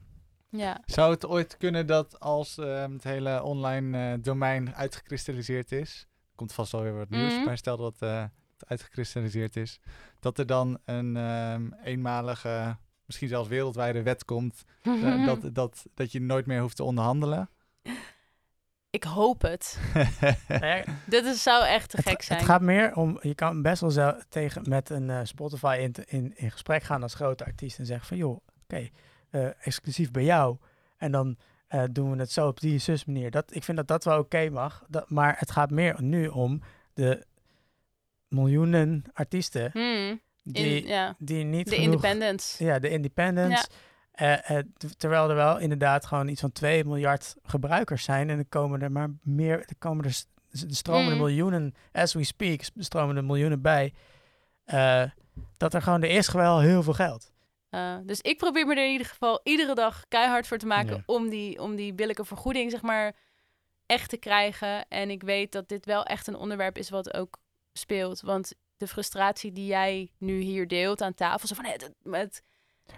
Ja. 0.49 0.81
Zou 0.85 1.11
het 1.13 1.25
ooit 1.25 1.57
kunnen 1.57 1.87
dat 1.87 2.19
als 2.19 2.57
ehm, 2.57 2.91
het 2.91 3.03
hele 3.03 3.43
online 3.43 4.11
eh, 4.13 4.23
domein 4.23 4.75
uitgekristalliseerd 4.75 5.71
is, 5.71 6.07
komt 6.35 6.53
vast 6.53 6.71
wel 6.71 6.81
weer 6.81 6.97
wat 6.97 7.09
nieuws, 7.09 7.33
Mhm. 7.35 7.43
maar 7.45 7.57
stel 7.57 7.77
dat 7.77 7.95
eh, 8.01 8.21
het 8.57 8.67
uitgekristalliseerd 8.69 9.55
is, 9.55 9.79
dat 10.19 10.37
er 10.37 10.45
dan 10.45 10.79
een 10.85 11.17
ehm, 11.17 11.71
eenmalige, 11.83 12.77
misschien 13.05 13.27
zelfs 13.27 13.49
wereldwijde 13.49 14.03
wet 14.03 14.25
komt, 14.25 14.63
eh, 14.81 15.25
dat, 15.25 15.49
dat, 15.55 15.85
dat 15.93 16.11
je 16.11 16.21
nooit 16.21 16.45
meer 16.45 16.61
hoeft 16.61 16.75
te 16.75 16.83
onderhandelen? 16.83 17.49
Ik 18.89 19.03
hoop 19.03 19.41
het. 19.41 19.79
Dit 21.05 21.25
is, 21.25 21.43
zou 21.43 21.65
echt 21.65 21.89
te 21.89 21.97
het, 21.97 22.07
gek 22.09 22.21
zijn. 22.21 22.39
het 22.39 22.47
gaat 22.47 22.61
meer 22.61 22.95
om, 22.95 23.19
je 23.21 23.35
kan 23.35 23.61
best 23.61 23.81
wel 23.81 23.91
zo 23.91 24.13
tegen 24.29 24.61
met 24.69 24.89
een 24.89 25.09
eh, 25.09 25.19
Spotify 25.23 25.77
in, 25.81 25.93
in, 26.05 26.33
in 26.35 26.51
gesprek 26.51 26.83
gaan 26.83 27.03
als 27.03 27.13
grote 27.13 27.45
artiest 27.45 27.79
en 27.79 27.85
zeggen 27.85 28.07
van 28.07 28.17
joh, 28.17 28.39
oké, 28.63 28.89
eh, 29.29 29.65
exclusief 29.65 30.11
bij 30.11 30.23
jou. 30.23 30.57
En 30.97 31.11
dan 31.11 31.37
eh, 31.67 31.83
doen 31.91 32.11
we 32.11 32.17
het 32.17 32.31
zo 32.31 32.47
op 32.47 32.59
die 32.59 32.79
zus 32.79 33.05
manier. 33.05 33.31
Dat, 33.31 33.55
ik 33.55 33.63
vind 33.63 33.77
dat 33.77 33.87
dat 33.87 34.03
wel 34.03 34.19
oké 34.19 34.49
mag. 34.49 34.83
Dat, 34.87 35.09
maar 35.09 35.35
het 35.37 35.51
gaat 35.51 35.71
meer 35.71 36.01
nu 36.01 36.27
om 36.27 36.61
de 36.93 37.25
miljoenen 38.27 39.03
artiesten 39.13 39.71
Hmm, 39.71 40.21
die, 40.43 40.81
in, 40.81 40.87
ja. 40.87 41.15
die 41.17 41.43
niet 41.43 41.69
De 41.69 41.75
genoeg... 41.75 41.85
independence. 41.85 42.63
Ja, 42.63 42.79
de 42.79 42.89
independents. 42.89 43.67
Eh, 43.67 43.75
eh, 44.21 44.57
t- 44.77 44.99
terwijl 44.99 45.29
er 45.29 45.35
wel 45.35 45.57
inderdaad 45.59 46.05
gewoon 46.05 46.27
iets 46.27 46.41
van 46.41 46.51
2 46.51 46.85
miljard 46.85 47.35
gebruikers 47.43 48.03
zijn. 48.03 48.29
En 48.29 48.37
er 48.37 48.45
komen 48.45 48.81
er 48.81 48.91
maar 48.91 49.09
meer, 49.21 49.59
er 49.59 49.75
komen 49.79 50.05
er, 50.05 50.13
s- 50.13 50.27
er 50.51 50.75
stromen 50.75 51.05
er 51.07 51.11
Mm. 51.11 51.17
miljoenen, 51.17 51.73
as 51.91 52.13
we 52.13 52.23
speak, 52.23 52.61
stromen 52.77 53.15
er 53.17 53.23
miljoenen 53.23 53.61
bij. 53.61 53.93
Eh, 54.65 55.03
dat 55.57 55.73
er 55.73 55.81
gewoon, 55.81 56.03
er 56.03 56.09
is 56.09 56.31
wel 56.31 56.59
heel 56.59 56.83
veel 56.83 56.93
geld. 56.93 57.31
Uh, 57.71 57.95
dus 58.03 58.21
ik 58.21 58.37
probeer 58.37 58.65
me 58.67 58.75
er 58.75 58.85
in 58.85 58.91
ieder 58.91 59.07
geval 59.07 59.39
iedere 59.43 59.75
dag 59.75 60.03
keihard 60.07 60.47
voor 60.47 60.57
te 60.57 60.65
maken 60.65 60.95
Ja. 60.95 61.03
om, 61.05 61.29
die, 61.29 61.61
om 61.61 61.75
die 61.75 61.93
billijke 61.93 62.25
vergoeding, 62.25 62.71
zeg 62.71 62.81
maar, 62.81 63.15
echt 63.85 64.09
te 64.09 64.17
krijgen. 64.17 64.87
En 64.87 65.09
ik 65.09 65.23
weet 65.23 65.51
dat 65.51 65.69
dit 65.69 65.85
wel 65.85 66.03
echt 66.03 66.27
een 66.27 66.35
onderwerp 66.35 66.77
is 66.77 66.89
wat 66.89 67.13
ook 67.13 67.37
speelt. 67.73 68.21
Want 68.21 68.53
de 68.77 68.87
frustratie 68.87 69.51
die 69.51 69.65
jij 69.65 70.11
nu 70.17 70.39
hier 70.39 70.67
deelt 70.67 71.01
aan 71.01 71.13
tafel, 71.13 71.47
zo 71.47 71.55
van, 71.55 71.65
hé, 71.65 71.75
dat- 71.77 71.93
met, 72.03 72.41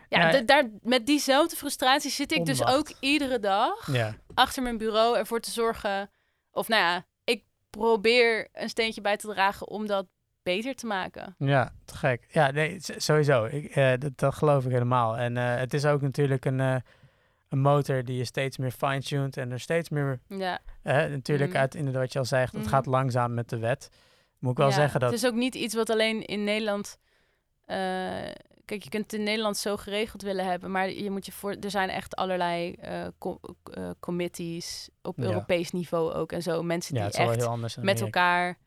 ja, 0.09 0.41
daar, 0.41 0.69
met 0.81 1.05
diezelfde 1.05 1.55
frustratie 1.55 2.11
zit 2.11 2.31
ik 2.31 2.45
dus 2.45 2.65
ook 2.65 2.91
iedere 2.99 3.39
dag 3.39 3.91
Ja, 3.93 4.15
achter 4.33 4.63
mijn 4.63 4.77
bureau 4.77 5.17
ervoor 5.17 5.39
te 5.39 5.51
zorgen. 5.51 6.09
Of 6.51 6.67
nou 6.67 6.81
ja, 6.81 7.05
ik 7.23 7.43
probeer 7.69 8.47
een 8.53 8.69
steentje 8.69 9.01
bij 9.01 9.17
te 9.17 9.27
dragen 9.27 9.67
om 9.67 9.87
dat 9.87 10.05
beter 10.43 10.75
te 10.75 10.85
maken. 10.85 11.35
ja 11.37 11.71
te 11.85 11.95
gek. 11.97 12.25
Ja, 12.31 12.51
nee, 12.51 12.77
sowieso. 12.79 13.45
Ik, 13.45 13.65
eh, 13.65 13.93
dat, 13.99 14.17
dat 14.17 14.35
geloof 14.35 14.65
ik 14.65 14.71
helemaal. 14.71 15.17
En 15.17 15.37
eh, 15.37 15.55
het 15.55 15.73
is 15.73 15.85
ook 15.85 16.01
natuurlijk 16.01 16.45
een, 16.45 16.59
eh, 16.59 16.75
een 17.49 17.59
motor 17.59 18.03
die 18.03 18.17
je 18.17 18.25
steeds 18.25 18.57
meer 18.57 18.71
fine-tuned 18.71 19.37
en 19.37 19.51
er 19.51 19.59
steeds 19.59 19.89
meer, 19.89 20.19
Ja. 20.27 20.59
natuurlijk 20.83 21.49
Mhm. 21.49 21.59
uit 21.59 21.75
inderdaad 21.75 22.01
wat 22.01 22.13
je 22.13 22.19
al 22.19 22.25
zegt, 22.25 22.53
het 22.53 22.61
Mhm. 22.61 22.69
gaat 22.69 22.85
langzaam 22.85 23.33
met 23.33 23.49
de 23.49 23.57
wet. 23.57 23.89
Moet 24.39 24.51
ik 24.51 24.57
wel 24.57 24.67
Ja, 24.67 24.73
zeggen 24.73 24.99
dat... 24.99 25.11
Het 25.11 25.19
is 25.23 25.27
ook 25.29 25.35
niet 25.35 25.55
iets 25.55 25.73
wat 25.75 25.89
alleen 25.89 26.25
in 26.25 26.43
Nederland. 26.43 26.97
Kijk, 28.69 28.83
je 28.83 28.89
kunt 28.89 29.03
het 29.03 29.13
in 29.13 29.23
Nederland 29.23 29.57
zo 29.57 29.77
geregeld 29.77 30.21
willen 30.21 30.45
hebben, 30.45 30.71
maar 30.71 30.89
je 30.89 31.09
moet 31.09 31.25
je 31.25 31.31
voor. 31.31 31.51
Er 31.51 31.69
zijn 31.69 31.89
echt 31.89 32.15
allerlei 32.15 32.73
eh, 32.73 33.07
committees 33.99 34.89
op 35.01 35.17
Ja. 35.17 35.23
Europees 35.23 35.71
niveau 35.71 36.13
ook 36.13 36.31
en 36.31 36.41
zo. 36.41 36.63
Mensen 36.63 36.95
ja, 36.95 37.09
die 37.09 37.19
echt 37.19 37.35
heel 37.35 37.47
anders 37.47 37.77
in 37.77 37.85
met 37.85 38.01
elkaar 38.01 38.57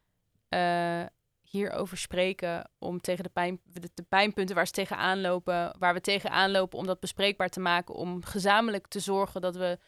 eh, 0.49 1.03
hierover 1.41 1.97
spreken 1.97 2.71
om 2.79 3.01
tegen 3.01 3.25
de, 3.25 3.31
pijn, 3.31 3.61
de, 3.65 3.91
de 3.95 4.03
pijnpunten 4.03 4.55
waar 4.55 4.67
ze 4.67 4.73
tegenaan 4.73 5.21
lopen, 5.21 5.77
waar 5.79 5.95
we 5.95 6.01
tegenaan 6.01 6.51
lopen, 6.51 6.79
om 6.79 6.87
dat 6.87 7.01
bespreekbaar 7.01 7.49
te 7.49 7.61
maken, 7.61 7.95
om 7.95 8.25
gezamenlijk 8.25 8.87
te 8.87 9.01
zorgen 9.01 9.41
dat 9.41 9.57
we 9.57 9.79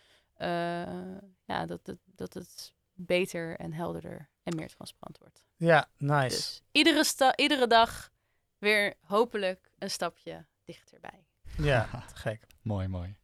ja, 1.44 1.66
dat, 1.66 1.84
dat, 1.84 1.98
dat 2.04 2.34
het 2.34 2.74
beter 2.92 3.56
en 3.56 3.72
helderder 3.72 4.30
en 4.42 4.56
meer 4.56 4.68
transparant 4.68 5.18
wordt. 5.18 5.44
Ja, 5.56 5.88
nice. 5.98 6.36
Dus 6.36 6.62
iedere, 6.72 7.32
iedere 7.36 7.66
dag 7.66 8.12
weer 8.58 8.94
hopelijk 9.00 9.70
een 9.85 9.91
stapje 9.91 10.45
dichterbij. 10.64 11.26
Ja, 11.57 11.89
te 12.09 12.16
gek. 12.16 12.47
Mooi, 12.62 12.89
mooi. 12.89 13.16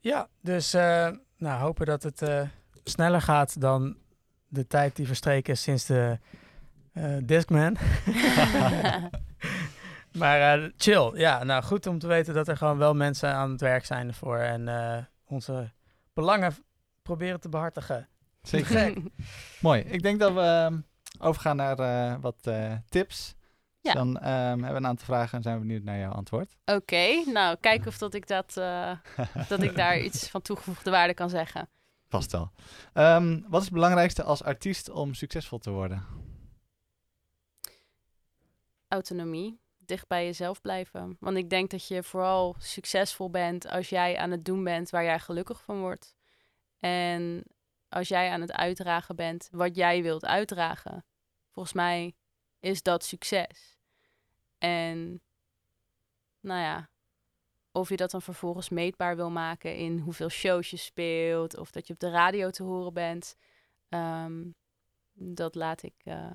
Ja, 0.00 0.28
dus 0.40 0.74
eh, 0.74 1.10
nou, 1.36 1.60
hopen 1.60 1.86
dat 1.86 2.02
het 2.02 2.22
eh, 2.22 2.48
sneller 2.84 3.22
gaat 3.22 3.60
dan 3.60 3.96
de 4.48 4.66
tijd 4.66 4.96
die 4.96 5.06
verstreken 5.06 5.52
is 5.52 5.62
sinds 5.62 5.86
de 5.86 6.18
eh 6.92 7.16
Discman. 7.22 7.76
maar 10.18 10.70
chill. 10.76 11.10
Ja, 11.14 11.44
nou 11.44 11.62
goed 11.62 11.86
om 11.86 11.98
te 11.98 12.06
weten 12.06 12.34
dat 12.34 12.48
er 12.48 12.56
gewoon 12.56 12.78
wel 12.78 12.94
mensen 12.94 13.34
aan 13.34 13.50
het 13.50 13.60
werk 13.60 13.84
zijn 13.84 14.08
ervoor 14.08 14.38
en 14.38 14.68
eh, 14.68 15.04
onze 15.24 15.70
belangen 16.12 16.54
proberen 17.02 17.40
te 17.40 17.48
behartigen. 17.48 18.08
Zeker. 18.42 18.92
Mooi. 19.60 19.80
Ik 19.82 20.02
denk 20.02 20.20
dat 20.20 20.32
we 20.32 20.40
ehm, 20.40 20.78
overgaan 21.18 21.56
naar 21.56 21.78
eh, 21.78 22.20
wat 22.20 22.36
eh, 22.42 22.72
tips. 22.88 23.34
Ja. 23.88 23.94
Dan 23.94 24.18
ehm, 24.18 24.32
hebben 24.34 24.70
we 24.70 24.76
een 24.76 24.86
aantal 24.86 25.06
vragen 25.06 25.36
en 25.36 25.42
zijn 25.42 25.54
we 25.54 25.66
benieuwd 25.66 25.82
naar 25.82 25.98
jouw 25.98 26.12
antwoord. 26.12 26.56
Oké, 26.64 27.22
nou 27.26 27.56
kijk 27.60 27.86
of 27.86 27.98
dat 27.98 28.14
ik, 28.14 28.26
dat, 28.26 28.56
eh, 28.56 28.90
dat 29.48 29.62
ik 29.62 29.76
daar 29.76 30.00
iets 30.00 30.28
van 30.28 30.42
toegevoegde 30.42 30.90
waarde 30.90 31.14
kan 31.14 31.30
zeggen. 31.30 31.68
Vast 32.08 32.32
wel. 32.32 32.50
Ehm, 32.92 33.40
wat 33.46 33.58
is 33.58 33.66
het 33.66 33.74
belangrijkste 33.74 34.22
als 34.22 34.42
artiest 34.42 34.90
om 34.90 35.14
succesvol 35.14 35.58
te 35.58 35.70
worden? 35.70 36.06
Autonomie, 38.88 39.60
dicht 39.78 40.08
bij 40.08 40.24
jezelf 40.24 40.60
blijven. 40.60 41.16
Want 41.20 41.36
ik 41.36 41.50
denk 41.50 41.70
dat 41.70 41.88
je 41.88 42.02
vooral 42.02 42.54
succesvol 42.58 43.30
bent 43.30 43.68
als 43.68 43.88
jij 43.88 44.18
aan 44.18 44.30
het 44.30 44.44
doen 44.44 44.64
bent 44.64 44.90
waar 44.90 45.04
jij 45.04 45.18
gelukkig 45.18 45.62
van 45.62 45.80
wordt. 45.80 46.16
En 46.78 47.42
als 47.88 48.08
jij 48.08 48.30
aan 48.30 48.40
het 48.40 48.52
uitdragen 48.52 49.16
bent 49.16 49.48
wat 49.52 49.76
jij 49.76 50.02
wilt 50.02 50.24
uitdragen. 50.24 51.04
Volgens 51.52 51.74
mij 51.74 52.14
is 52.60 52.82
dat 52.82 53.04
succes. 53.04 53.77
En 54.58 55.22
nou 56.40 56.60
ja, 56.60 56.90
of 57.72 57.88
je 57.88 57.96
dat 57.96 58.10
dan 58.10 58.22
vervolgens 58.22 58.68
meetbaar 58.68 59.16
wil 59.16 59.30
maken 59.30 59.76
in 59.76 59.98
hoeveel 59.98 60.28
shows 60.28 60.70
je 60.70 60.76
speelt 60.76 61.56
of 61.56 61.70
dat 61.70 61.86
je 61.86 61.92
op 61.92 62.00
de 62.00 62.10
radio 62.10 62.50
te 62.50 62.62
horen 62.62 62.92
bent, 62.92 63.36
ehm, 63.88 64.44
dat 65.12 65.54
laat 65.54 65.82
ik 65.82 65.94
eh, 66.04 66.30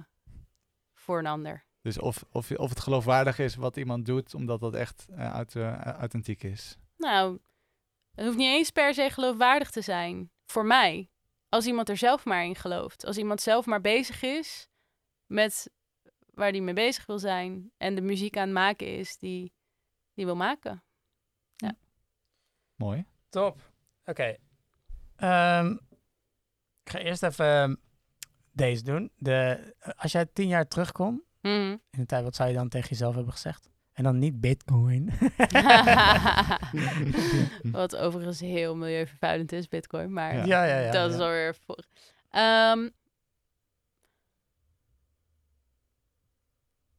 voor 0.94 1.20
een 1.20 1.26
ander. 1.26 1.66
Dus 1.82 2.00
of, 2.00 2.24
of, 2.32 2.52
of 2.52 2.70
het 2.70 2.80
geloofwaardig 2.80 3.40
is 3.40 3.56
wat 3.56 3.78
iemand 3.78 4.06
doet, 4.06 4.34
omdat 4.34 4.60
dat 4.60 4.74
echt 4.74 5.08
eh, 5.10 5.34
uit, 5.34 5.56
eh, 5.56 5.82
authentiek 5.82 6.44
is. 6.44 6.78
Nou, 6.98 7.40
het 8.16 8.26
hoeft 8.26 8.38
niet 8.38 8.54
eens 8.54 8.70
per 8.72 8.94
se 8.94 9.10
geloofwaardig 9.10 9.72
te 9.72 9.82
zijn. 9.82 10.32
Voor 10.46 10.66
mij. 10.66 11.10
Als 11.50 11.66
iemand 11.66 11.90
er 11.90 11.98
zelf 11.98 12.26
maar 12.26 12.46
in 12.46 12.56
gelooft. 12.56 13.06
Als 13.06 13.18
iemand 13.18 13.42
zelf 13.42 13.66
maar 13.66 13.82
bezig 13.82 14.22
is 14.22 14.68
met 15.26 15.72
waar 16.34 16.52
hij 16.52 16.62
mee 16.62 16.74
bezig 16.74 17.06
wil 17.06 17.20
zijn. 17.20 17.72
En 17.78 17.96
de 17.96 18.02
muziek 18.02 18.38
aan 18.38 18.44
het 18.44 18.54
maken 18.54 18.88
is 18.98 19.18
die 19.18 19.54
die 20.14 20.26
wil 20.26 20.36
maken. 20.36 20.84
Mooi. 22.76 23.06
Top. 23.30 23.72
Oké. 24.06 24.36
Ehm, 25.16 25.72
ik 26.84 26.92
ga 26.92 27.00
eerst 27.00 27.24
even 27.24 27.46
ehm, 27.46 27.76
deze 28.52 28.84
doen. 28.84 29.12
De, 29.16 29.74
als 29.98 30.12
jij 30.12 30.26
tien 30.26 30.48
jaar 30.48 30.68
terugkomt 30.68 31.22
Mhm. 31.42 31.72
in 31.72 31.80
de 32.00 32.06
tijd, 32.06 32.24
wat 32.24 32.36
zou 32.36 32.50
je 32.50 32.56
dan 32.56 32.70
tegen 32.70 32.90
jezelf 32.90 33.16
hebben 33.16 33.34
gezegd? 33.34 33.70
En 33.94 34.04
dan 34.04 34.20
niet 34.20 34.40
bitcoin. 34.42 35.10
Wat 37.72 37.96
overigens 37.96 38.40
heel 38.40 38.76
milieuvervuilend 38.76 39.52
is, 39.52 39.68
bitcoin. 39.68 40.14
Maar 40.14 40.36
Ja. 40.36 40.44
ja, 40.46 40.64
ja, 40.66 40.80
ja. 40.80 40.92
dat 40.92 41.12
is 41.12 41.18
ja. 41.18 41.24
alweer 41.24 41.56
voor. 41.56 41.84
Ehm, 42.30 42.90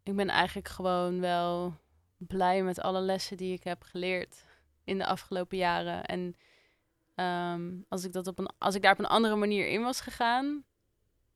ik 0.05 0.17
ben 0.17 0.29
eigenlijk 0.29 0.69
gewoon 0.69 1.21
wel 1.21 1.77
blij 2.17 2.63
met 2.63 2.81
alle 2.81 3.01
lessen 3.01 3.37
die 3.37 3.53
ik 3.53 3.65
heb 3.65 3.83
geleerd 3.83 4.45
in 4.85 4.99
de 4.99 5.07
afgelopen 5.07 5.57
jaren. 5.57 6.05
En 6.05 6.37
ehm, 7.15 7.71
als, 7.89 8.05
ik 8.05 8.13
dat 8.13 8.27
op 8.27 8.39
een, 8.39 8.51
als 8.59 8.75
ik 8.75 8.83
daar 8.83 8.93
op 8.93 8.99
een 8.99 9.07
andere 9.07 9.37
manier 9.37 9.69
in 9.69 9.83
was 9.83 10.01
gegaan, 10.01 10.65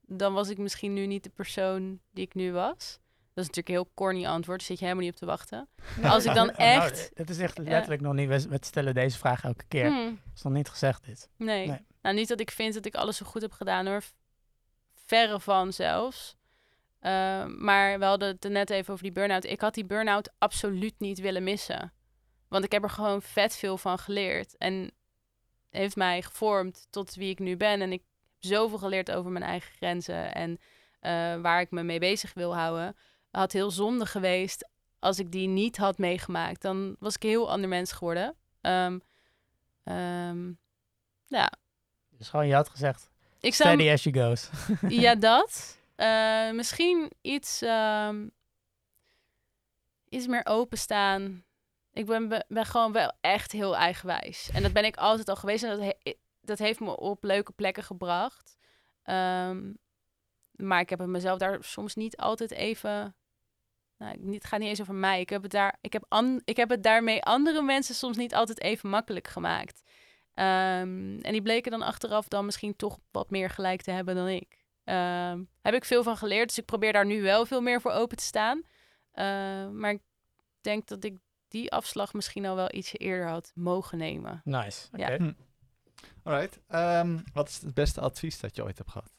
dan 0.01 0.33
was 0.33 0.49
ik 0.49 0.59
misschien 0.59 0.93
nu 0.93 1.07
niet 1.07 1.23
de 1.23 1.31
persoon 1.31 2.01
die 2.11 2.25
ik 2.25 2.35
nu 2.35 2.53
was. 2.53 2.99
Dat 3.35 3.47
is 3.47 3.55
natuurlijk 3.55 3.69
een 3.69 3.75
heel 3.85 3.91
corny 3.95 4.27
antwoord, 4.27 4.59
daar 4.59 4.67
zit 4.67 4.79
je 4.79 4.85
helemaal 4.85 5.05
niet 5.05 5.15
op 5.15 5.19
te 5.19 5.27
wachten. 5.27 5.69
Als 6.03 6.25
ik 6.25 6.35
dan 6.35 6.47
nou, 6.57 6.59
echt- 6.59 7.11
Het 7.15 7.31
is 7.31 7.39
echt 7.39 7.59
letterlijk 7.59 8.01
nog 8.01 8.15
niet. 8.15 8.29
We, 8.29 8.59
stellen 8.61 8.95
deze 8.95 9.19
vraag 9.19 9.45
elke 9.45 9.65
keer. 9.69 9.87
Hmm. 9.87 10.21
is 10.35 10.43
nog 10.43 10.53
niet 10.53 10.69
gezegd 10.69 11.05
dit. 11.05 11.29
Nee. 11.37 11.67
Nee. 11.67 11.87
Nou, 12.03 12.15
niet 12.15 12.29
dat 12.29 12.41
ik 12.41 12.51
vind 12.51 12.75
dat 12.75 12.85
ik 12.85 12.95
alles 12.95 13.17
zo 13.17 13.27
goed 13.27 13.43
heb 13.43 13.53
gedaan 13.53 13.87
hoor. 13.87 14.03
Verre 14.95 15.41
van 15.41 15.73
zelfs. 15.73 16.37
Uh, 17.03 17.45
maar 17.45 17.99
we 17.99 18.05
hadden 18.05 18.29
het 18.29 18.49
net 18.49 18.71
even 18.71 18.93
over 18.93 19.05
die 19.05 19.13
burn-out. 19.13 19.45
Ik 19.45 19.61
had 19.61 19.75
die 19.75 19.85
burn-out 19.85 20.31
absoluut 20.39 20.95
niet 20.99 21.21
willen 21.21 21.45
missen. 21.45 21.93
Want 22.49 22.65
ik 22.65 22.73
heb 22.73 22.83
er 22.83 22.91
gewoon 22.91 23.23
vet 23.23 23.57
veel 23.57 23.79
van 23.79 23.99
geleerd. 23.99 24.57
En 24.57 24.91
heeft 25.71 25.97
mij 25.97 26.23
gevormd 26.23 26.87
tot 26.91 27.15
wie 27.15 27.31
ik 27.31 27.39
nu 27.39 27.57
ben. 27.57 27.81
En 27.81 27.93
ik 27.93 28.01
heb 28.01 28.51
zoveel 28.51 28.79
geleerd 28.79 29.11
over 29.11 29.31
mijn 29.31 29.45
eigen 29.45 29.73
grenzen. 29.73 30.35
En 30.35 30.51
uh, 30.51 31.43
waar 31.43 31.61
ik 31.61 31.71
me 31.71 31.83
mee 31.83 31.99
bezig 31.99 32.35
wil 32.35 32.57
houden. 32.57 32.97
Had 33.31 33.53
heel 33.53 33.71
zonde 33.71 34.07
geweest 34.07 34.69
als 34.99 35.19
ik 35.19 35.33
die 35.33 35.49
niet 35.49 35.77
had 35.77 35.99
meegemaakt. 35.99 36.63
Dan 36.63 36.97
was 36.99 37.15
ik 37.15 37.23
een 37.23 37.29
heel 37.29 37.51
ander 37.51 37.69
mens 37.69 37.93
geworden. 37.93 38.35
Um, 38.61 39.03
um, 39.85 40.59
ja, 41.27 41.53
Dus 42.11 42.29
gewoon, 42.29 42.47
je 42.47 42.55
had 42.55 42.69
gezegd, 42.69 43.11
ik 43.41 43.55
zou, 43.55 43.71
steady 43.71 43.93
as 43.93 44.01
she 44.01 44.13
goes. 44.13 44.51
ja, 44.89 45.15
dat. 45.31 45.78
Uh, 46.01 46.51
misschien 46.51 47.13
iets, 47.21 47.63
um, 47.63 48.31
iets 50.09 50.27
meer 50.27 50.47
openstaan. 50.47 51.45
Ik 51.93 52.07
ben, 52.07 52.45
ben 52.49 52.67
gewoon 52.67 52.93
wel 52.93 53.13
echt 53.21 53.53
heel 53.53 53.77
eigenwijs. 53.77 54.51
En 54.53 54.63
dat 54.63 54.73
ben 54.73 54.85
ik 54.85 54.97
altijd 54.97 55.29
al 55.29 55.37
geweest. 55.37 55.65
En 55.65 55.79
dat, 55.79 55.97
dat 56.41 56.59
heeft 56.59 56.81
me 56.81 56.97
op 56.97 57.25
leuke 57.25 57.53
plekken 57.53 57.83
gebracht. 57.83 58.57
Um, 59.05 59.79
maar 60.53 60.81
ik 60.81 60.91
heb 60.91 60.99
het 60.99 61.09
mezelf 61.09 61.39
daar 61.39 61.65
soms 61.65 61.95
niet 61.95 62.17
altijd 62.17 62.51
even... 62.51 63.17
Nou, 63.97 64.33
het 64.35 64.45
gaat 64.45 64.61
niet 64.61 64.69
eens 64.69 64.81
over 64.81 64.95
mij. 64.95 65.21
Ik 65.21 65.29
heb 65.29 65.43
het, 65.43 65.51
daar, 65.51 65.79
ik 65.81 65.93
heb 65.93 66.05
an, 66.09 66.41
ik 66.45 66.57
heb 66.57 66.69
het 66.69 66.83
daarmee 66.83 67.23
andere 67.23 67.63
mensen 67.63 67.95
soms 67.95 68.17
niet 68.17 68.35
altijd 68.35 68.61
even 68.61 68.89
makkelijk 68.89 69.29
gemaakt. 69.29 69.83
Um, 70.35 71.19
en 71.21 71.33
die 71.33 71.43
bleken 71.43 71.71
dan 71.71 71.83
achteraf 71.83 72.29
dan 72.29 72.45
misschien 72.45 72.77
toch 72.77 72.99
wat 73.11 73.31
meer 73.31 73.51
gelijk 73.51 73.83
te 73.83 73.91
hebben 73.91 74.15
dan 74.15 74.29
ik. 74.29 74.58
Um, 74.89 75.49
heb 75.61 75.75
ik 75.75 75.85
veel 75.85 76.03
van 76.03 76.17
geleerd, 76.17 76.49
dus 76.49 76.59
ik 76.59 76.65
probeer 76.65 76.93
daar 76.93 77.07
nu 77.07 77.23
wel 77.23 77.47
veel 77.47 77.61
meer 77.61 77.81
voor 77.81 77.91
open 77.91 78.17
te 78.17 78.25
staan. 78.25 78.59
Uh, 78.59 79.69
maar 79.69 79.91
ik 79.91 80.01
denk 80.61 80.87
dat 80.87 81.05
ik 81.05 81.19
die 81.49 81.73
afslag 81.73 82.13
misschien 82.13 82.47
al 82.47 82.57
wel 82.57 82.75
ietsje 82.75 82.97
eerder 82.97 83.29
had 83.29 83.53
mogen 83.55 83.99
nemen. 83.99 84.41
Nice. 84.45 84.89
Ja. 84.93 85.05
Okay. 85.05 85.17
Hm. 85.17 85.33
Alright. 86.23 86.61
Um, 86.69 87.25
wat 87.33 87.49
is 87.49 87.61
het 87.63 87.75
beste 87.75 88.01
advies 88.01 88.41
dat 88.41 88.57
je 88.57 88.63
ooit 88.63 88.79
hebt 88.79 88.91
gehad? 88.91 89.13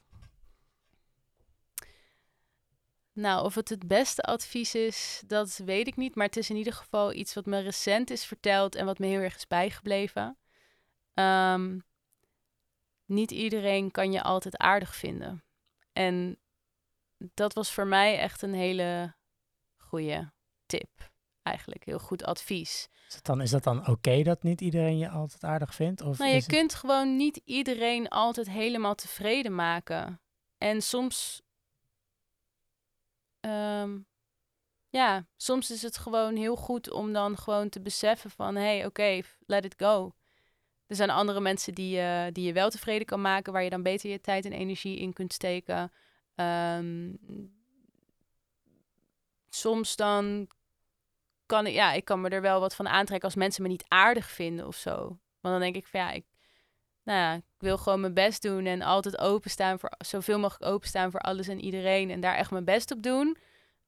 Nou, 3.14 3.44
of 3.46 3.56
het 3.56 3.70
het 3.70 3.88
beste 3.88 4.22
advies 4.22 4.76
is, 4.76 5.24
dat 5.28 5.58
weet 5.66 5.88
ik 5.88 5.96
niet. 5.96 6.16
Maar 6.16 6.26
het 6.26 6.38
is 6.38 6.50
in 6.50 6.56
ieder 6.56 6.74
geval 6.74 7.14
iets 7.14 7.34
wat 7.34 7.46
me 7.46 7.60
recent 7.60 8.10
is 8.10 8.26
verteld 8.26 8.76
en 8.76 8.86
wat 8.86 9.00
me 9.00 9.08
heel 9.08 9.22
erg 9.22 9.36
is 9.36 9.48
bijgebleven. 9.48 10.38
Um, 11.14 11.84
niet 13.06 13.32
iedereen 13.32 13.92
kan 13.92 14.12
je 14.12 14.24
altijd 14.24 14.58
aardig 14.58 14.96
vinden. 14.96 15.44
En 16.00 16.40
dat 17.18 17.54
was 17.54 17.72
voor 17.72 17.88
mij 17.88 18.18
echt 18.18 18.42
een 18.42 18.54
hele 18.54 19.16
goede 19.78 20.34
tip. 20.66 21.12
Eigenlijk 21.42 21.86
heel 21.86 22.00
goed 22.00 22.24
advies. 22.24 22.90
Is, 23.08 23.16
het 23.16 23.26
dan, 23.26 23.42
is 23.42 23.50
dat 23.50 23.64
dan 23.64 23.80
oké 23.80 23.90
okay 23.90 24.24
dat 24.24 24.44
niet 24.44 24.62
iedereen 24.62 24.98
je 24.98 25.10
altijd 25.10 25.44
aardig 25.44 25.76
vindt? 25.76 26.02
Of 26.02 26.18
nou, 26.18 26.30
je 26.30 26.36
het... 26.36 26.46
kunt 26.46 26.74
gewoon 26.74 27.16
niet 27.16 27.42
iedereen 27.46 28.10
altijd 28.10 28.50
helemaal 28.50 28.96
tevreden 28.96 29.56
maken. 29.56 30.22
En 30.58 30.82
soms 30.82 31.42
Um, 33.48 34.08
ja, 34.90 35.28
soms 35.36 35.72
is 35.72 35.82
het 35.82 35.98
gewoon 35.98 36.36
heel 36.36 36.56
goed 36.56 36.92
om 36.92 37.14
dan 37.14 37.38
gewoon 37.38 37.70
te 37.70 37.82
beseffen 37.82 38.32
van... 38.32 38.56
hé, 38.56 38.62
hey, 38.62 38.78
oké, 38.78 38.88
okay, 38.88 39.24
let 39.46 39.66
it 39.66 39.74
go. 39.78 40.14
Er 40.90 40.96
zijn 40.96 41.10
andere 41.10 41.40
mensen 41.40 41.74
die, 41.74 41.98
uh, 41.98 42.26
die 42.32 42.46
je 42.46 42.54
wel 42.54 42.70
tevreden 42.70 43.06
kan 43.06 43.22
maken... 43.22 43.54
waar 43.54 43.64
je 43.64 43.70
dan 43.70 43.84
beter 43.84 44.10
je 44.10 44.22
tijd 44.22 44.46
en 44.46 44.52
energie 44.52 44.98
in 44.98 45.14
kunt 45.14 45.34
steken. 45.34 45.92
Um, 46.36 47.20
soms 49.50 49.96
dan 49.96 50.48
kan 51.46 51.68
ik... 51.68 51.74
Ja, 51.74 51.92
ik 51.94 52.06
kan 52.06 52.22
me 52.22 52.30
er 52.30 52.42
wel 52.42 52.60
wat 52.60 52.76
van 52.76 52.88
aantrekken 52.88 53.28
als 53.28 53.38
mensen 53.38 53.62
me 53.62 53.68
niet 53.68 53.86
aardig 53.88 54.30
vinden 54.30 54.68
of 54.68 54.76
zo. 54.76 54.98
Want 55.40 55.54
dan 55.56 55.60
denk 55.60 55.76
ik 55.76 55.88
van 55.88 56.00
ja, 56.00 56.12
ik, 56.12 56.26
nou 57.04 57.20
ja, 57.20 57.34
ik 57.34 57.44
wil 57.58 57.78
gewoon 57.78 58.00
mijn 58.00 58.14
best 58.14 58.42
doen 58.42 58.66
en 58.66 58.82
altijd 58.82 59.18
openstaan 59.18 59.80
voor 59.80 59.92
zoveel 59.98 60.40
mogelijk 60.40 60.72
openstaan 60.72 61.12
voor 61.12 61.20
alles 61.20 61.48
en 61.48 61.60
iedereen 61.60 62.10
en 62.10 62.20
daar 62.20 62.36
echt 62.36 62.52
mijn 62.52 62.66
best 62.66 62.92
op 62.92 63.04
doen. 63.04 63.38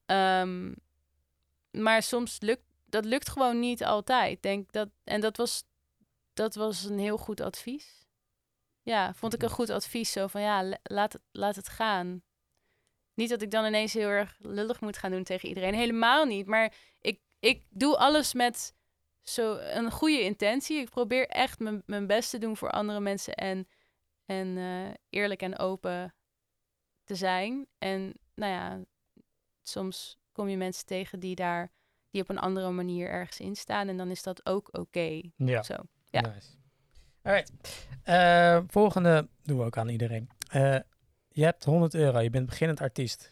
Um, 0.06 0.76
maar 1.72 2.04
soms 2.04 2.39
lukt 2.39 2.64
dat 2.86 3.06
lukt 3.06 3.30
gewoon 3.30 3.60
niet 3.60 3.84
altijd. 3.84 4.41
Denk 4.41 4.72
dat 4.72 4.89
en 5.04 5.22
dat 5.22 5.38
was 5.38 5.64
dat 6.34 6.55
was 6.55 6.84
een 6.84 6.99
heel 6.99 7.17
goed 7.17 7.41
advies. 7.41 8.05
Ja, 8.82 9.13
vond 9.13 9.34
ik 9.34 9.41
een 9.41 9.49
goed 9.49 9.69
advies 9.69 10.11
zo 10.11 10.27
van 10.27 10.41
ja, 10.41 10.77
laat 10.84 11.13
het, 11.13 11.21
laat 11.32 11.55
het 11.55 11.69
gaan. 11.69 12.23
Niet 13.13 13.29
dat 13.29 13.41
ik 13.41 13.51
dan 13.51 13.65
ineens 13.65 13.93
heel 13.93 14.07
erg 14.07 14.36
lullig 14.39 14.82
moet 14.82 14.97
gaan 14.97 15.11
doen 15.11 15.23
tegen 15.23 15.49
iedereen, 15.49 15.73
helemaal 15.73 16.25
niet. 16.25 16.45
Maar 16.47 16.73
ik 16.99 17.19
ik 17.41 17.65
doe 17.69 17.97
alles 17.97 18.34
met 18.34 18.75
zo 19.21 19.55
een 19.57 19.91
goede 19.91 20.21
intentie. 20.21 20.79
Ik 20.79 20.89
probeer 20.89 21.27
echt 21.27 21.59
mijn, 21.59 21.84
mijn 21.86 22.07
best 22.07 22.29
te 22.29 22.38
doen 22.38 22.57
voor 22.57 22.71
andere 22.71 22.99
mensen 22.99 23.34
en, 23.36 23.67
en 24.25 24.47
uh, 24.57 24.89
eerlijk 25.09 25.41
en 25.41 25.57
open 25.57 26.15
te 27.03 27.15
zijn. 27.15 27.67
En 27.77 28.13
nou 28.36 28.51
ja, 28.51 28.84
soms 29.61 30.19
kom 30.32 30.47
je 30.47 30.57
mensen 30.57 30.86
tegen 30.86 31.19
die 31.19 31.36
daar 31.36 31.71
die 32.09 32.21
op 32.21 32.29
een 32.29 32.39
andere 32.39 32.71
manier 32.71 33.09
ergens 33.09 33.39
in 33.39 33.55
staan. 33.55 33.88
En 33.88 33.97
dan 33.97 34.09
is 34.09 34.23
dat 34.23 34.45
ook 34.45 34.67
oké. 34.67 34.79
Okay. 34.79 35.32
Ja. 35.36 35.63
Zo, 35.63 35.75
ja. 36.12 36.22
Nice. 36.22 36.47
Alright. 37.22 37.51
Uh, 38.09 38.59
volgende 38.68 39.28
doen 39.43 39.57
we 39.57 39.64
ook 39.64 39.78
aan 39.78 39.89
iedereen. 39.89 40.30
Uh, 40.55 40.76
je 41.30 41.43
hebt 41.43 41.64
100 41.64 41.93
euro, 41.93 42.20
je 42.20 42.30
bent 42.30 42.45
beginnend 42.45 42.82
artiest. 42.82 43.32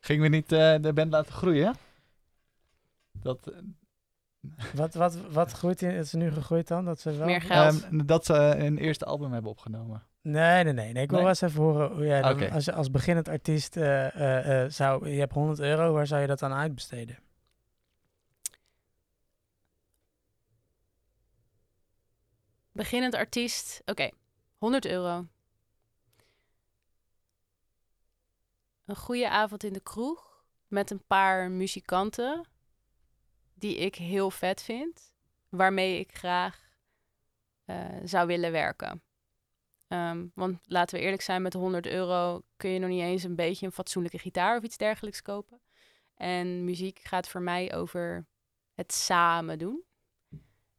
Gingen 0.00 0.22
we 0.22 0.28
niet 0.28 0.52
uh, 0.52 0.74
de 0.80 0.92
band 0.92 1.12
laten 1.12 1.32
groeien? 1.32 1.74
Dat, 3.12 3.52
wat, 4.74 4.94
wat, 4.94 5.16
wat 5.30 5.52
groeit 5.52 5.82
in, 5.82 5.90
is 5.90 6.12
er 6.12 6.18
nu 6.18 6.30
gegroeid 6.30 6.68
dan? 6.68 6.84
Dat 6.84 7.00
ze 7.00 7.16
wel... 7.16 7.26
Meer 7.26 7.40
geld. 7.40 7.84
Um, 7.92 8.06
dat 8.06 8.24
ze 8.24 8.34
een 8.34 8.78
eerste 8.78 9.04
album 9.04 9.32
hebben 9.32 9.50
opgenomen. 9.50 10.02
Nee, 10.22 10.64
nee, 10.64 10.72
nee. 10.72 10.92
nee. 10.92 11.02
Ik 11.02 11.10
wil 11.10 11.18
Nee? 11.18 11.20
wel 11.20 11.28
eens 11.28 11.40
even 11.40 11.62
horen 11.62 11.92
hoe 11.92 12.06
jij 12.06 12.22
dan, 12.22 12.32
Oké. 12.32 12.50
als, 12.50 12.64
je 12.64 12.72
als 12.72 12.90
beginnend 12.90 13.28
artiest 13.28 13.76
uh, 13.76 14.16
uh, 14.16 14.46
uh, 14.48 14.70
zou... 14.70 15.08
Je 15.08 15.18
hebt 15.18 15.32
100 15.32 15.60
euro, 15.60 15.92
waar 15.92 16.06
zou 16.06 16.20
je 16.20 16.26
dat 16.26 16.42
aan 16.42 16.52
uitbesteden? 16.52 17.18
Beginnend 22.74 23.14
artiest, 23.14 23.80
oké. 23.80 23.90
Okay. 23.90 24.12
100 24.58 24.86
euro. 24.86 25.26
Een 28.84 28.96
goede 28.96 29.28
avond 29.28 29.64
in 29.64 29.72
de 29.72 29.80
kroeg 29.80 30.44
met 30.68 30.90
een 30.90 31.04
paar 31.06 31.50
muzikanten 31.50 32.48
die 33.54 33.76
ik 33.76 33.94
heel 33.94 34.30
vet 34.30 34.62
vind. 34.62 35.12
waarmee 35.48 35.98
ik 35.98 36.16
graag 36.16 36.68
eh, 37.64 37.96
zou 38.04 38.26
willen 38.26 38.52
werken. 38.52 39.02
Ehm, 39.88 40.26
want 40.34 40.58
laten 40.62 40.98
we 40.98 41.04
eerlijk 41.04 41.22
zijn, 41.22 41.42
met 41.42 41.52
100 41.52 41.86
euro 41.86 42.42
kun 42.56 42.70
je 42.70 42.78
nog 42.78 42.88
niet 42.88 43.00
eens 43.00 43.22
een 43.22 43.36
beetje 43.36 43.66
een 43.66 43.72
fatsoenlijke 43.72 44.18
gitaar 44.18 44.56
of 44.56 44.62
iets 44.62 44.76
dergelijks 44.76 45.22
kopen. 45.22 45.60
En 46.14 46.64
muziek 46.64 46.98
gaat 46.98 47.28
voor 47.28 47.42
mij 47.42 47.74
over 47.74 48.26
het 48.72 48.92
samen 48.92 49.58
doen. 49.58 49.84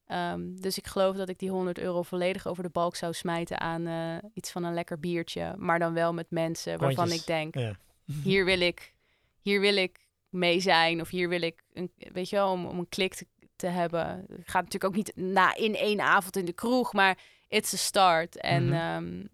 Ehm, 0.07 0.55
dus 0.55 0.77
ik 0.77 0.87
geloof 0.87 1.15
dat 1.15 1.29
ik 1.29 1.39
die 1.39 1.49
100 1.49 1.79
euro 1.79 2.01
volledig 2.01 2.47
over 2.47 2.63
de 2.63 2.69
balk 2.69 2.95
zou 2.95 3.13
smijten 3.13 3.59
aan 3.59 3.87
eh, 3.87 4.29
iets 4.33 4.51
van 4.51 4.63
een 4.63 4.73
lekker 4.73 4.99
biertje. 4.99 5.53
Maar 5.57 5.79
dan 5.79 5.93
wel 5.93 6.13
met 6.13 6.29
mensen 6.31 6.79
waarvan 6.79 7.11
ik 7.11 7.25
denk, 7.25 7.55
Ja. 7.55 7.75
hier 8.23 8.45
wil 8.45 8.59
ik, 8.59 8.93
hier 9.41 9.59
wil 9.59 9.75
ik 9.75 9.99
mee 10.29 10.59
zijn. 10.59 11.01
Of 11.01 11.09
hier 11.09 11.29
wil 11.29 11.41
ik, 11.41 11.63
een, 11.73 11.91
weet 11.97 12.29
je 12.29 12.35
wel, 12.35 12.51
om, 12.51 12.65
om 12.65 12.79
een 12.79 12.89
klik 12.89 13.13
te, 13.13 13.27
te 13.55 13.67
hebben. 13.67 14.07
Het 14.29 14.49
gaat 14.49 14.63
natuurlijk 14.63 14.83
ook 14.83 14.95
niet 14.95 15.11
na 15.15 15.55
in 15.55 15.75
één 15.75 15.99
avond 16.01 16.35
in 16.35 16.45
de 16.45 16.53
kroeg, 16.53 16.93
maar 16.93 17.17
it's 17.47 17.73
a 17.73 17.77
start. 17.77 18.37
En 18.37 18.65
Mhm. 18.65 18.73
ehm, 18.73 19.25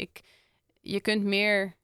ik, 0.00 0.20
je 0.80 1.00
kunt 1.00 1.24
meer 1.24 1.74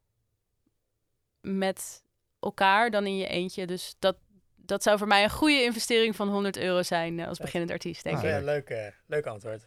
met 1.40 2.02
elkaar 2.40 2.90
dan 2.90 3.06
in 3.06 3.16
je 3.16 3.26
eentje. 3.26 3.66
Dus 3.66 3.96
dat, 3.98 4.16
dat 4.64 4.82
zou 4.82 4.98
voor 4.98 5.06
mij 5.06 5.24
een 5.24 5.30
goede 5.30 5.62
investering 5.62 6.16
van 6.16 6.28
100 6.28 6.56
euro 6.56 6.82
zijn 6.82 7.20
eh, 7.20 7.28
als 7.28 7.38
beginnend 7.38 7.70
artiest, 7.72 8.02
denk 8.04 8.16
Ah, 8.16 8.22
ik. 8.24 8.28
Ja, 8.30 8.40
leuk, 8.40 8.68
eh, 8.70 8.86
leuk 9.06 9.26
antwoord. 9.26 9.64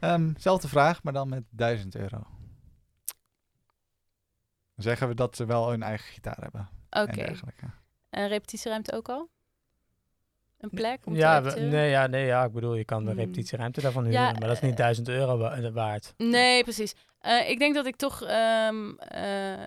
Ehm, 0.00 0.32
zelfde 0.38 0.68
vraag, 0.68 1.02
maar 1.02 1.12
dan 1.12 1.28
met 1.28 1.42
1000 1.50 1.94
euro. 1.96 2.18
Dan 4.74 4.86
zeggen 4.86 5.08
we 5.08 5.14
dat 5.14 5.36
ze 5.36 5.44
wel 5.46 5.70
hun 5.70 5.82
eigen 5.82 6.06
gitaar 6.12 6.36
hebben. 6.40 6.68
Oké. 6.90 7.34
En 8.10 8.28
repetitieruimte 8.28 8.92
ook 8.92 9.08
al? 9.08 9.28
Een 10.58 10.70
plek 10.70 11.06
om 11.06 11.14
Ja, 11.16 11.40
te 11.40 11.50
we- 11.54 11.60
nee, 11.60 11.90
ja, 11.90 12.06
nee, 12.06 12.26
ja, 12.26 12.44
ik 12.44 12.52
bedoel, 12.52 12.74
je 12.74 12.84
kan 12.84 13.04
de 13.04 13.10
Hmm. 13.10 13.18
repetitieruimte 13.18 13.80
daarvan 13.80 14.04
Ja, 14.04 14.10
huren, 14.10 14.38
maar 14.38 14.48
dat 14.48 14.56
is 14.56 14.60
niet 14.62 14.70
eh, 14.70 14.76
1000 14.76 15.08
euro 15.08 15.36
wa- 15.38 15.56
eh, 15.56 15.70
waard. 15.72 16.14
Nee, 16.16 16.62
precies. 16.62 16.94
Eh, 17.20 17.50
ik 17.50 17.58
denk 17.58 17.74
dat 17.74 17.86
ik 17.86 17.96
toch 17.96 18.22
ehm, 18.22 18.90
eh, 18.98 19.62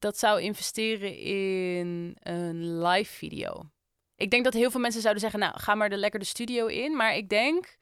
dat 0.00 0.18
zou 0.18 0.40
investeren 0.40 1.16
in 1.18 2.16
een 2.22 2.82
live 2.82 3.12
video. 3.12 3.70
Ik 4.16 4.30
denk 4.30 4.44
dat 4.44 4.52
heel 4.52 4.70
veel 4.70 4.80
mensen 4.80 5.00
zouden 5.00 5.22
zeggen, 5.22 5.40
nou, 5.40 5.58
ga 5.58 5.74
maar 5.74 5.88
de 5.88 5.96
lekker 5.96 6.20
de 6.20 6.26
studio 6.26 6.66
in. 6.66 6.96
Maar 6.96 7.16
ik 7.16 7.28
denk, 7.28 7.76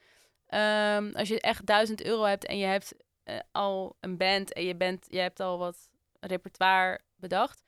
ehm, 0.46 1.10
als 1.14 1.28
je 1.28 1.40
echt 1.40 1.66
1000 1.66 2.04
euro 2.04 2.22
hebt 2.22 2.46
en 2.46 2.58
je 2.58 2.66
hebt 2.66 2.94
eh, 3.24 3.38
al 3.52 3.96
een 4.00 4.16
band 4.16 4.52
en 4.52 4.64
je, 4.64 4.76
bent, 4.76 5.06
je 5.08 5.18
hebt 5.18 5.40
al 5.40 5.58
wat 5.58 5.90
repertoire 6.20 7.00
bedacht, 7.16 7.62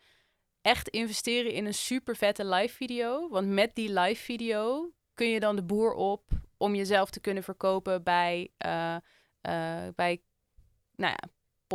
echt 0.62 0.88
investeren 0.88 1.52
in 1.52 1.66
een 1.66 1.74
super 1.74 2.16
vette 2.16 2.44
live 2.44 2.74
video. 2.74 3.28
Want 3.28 3.46
met 3.46 3.74
die 3.74 3.92
live 3.92 4.22
video 4.22 4.92
kun 5.14 5.28
je 5.28 5.40
dan 5.40 5.56
de 5.56 5.64
boer 5.64 5.94
op 5.94 6.28
om 6.56 6.74
jezelf 6.74 7.10
te 7.10 7.20
kunnen 7.20 7.42
verkopen 7.42 8.02
bij, 8.02 8.50
eh, 8.58 8.96
bij 9.94 10.22
nou 10.96 11.14
ja, 11.16 11.28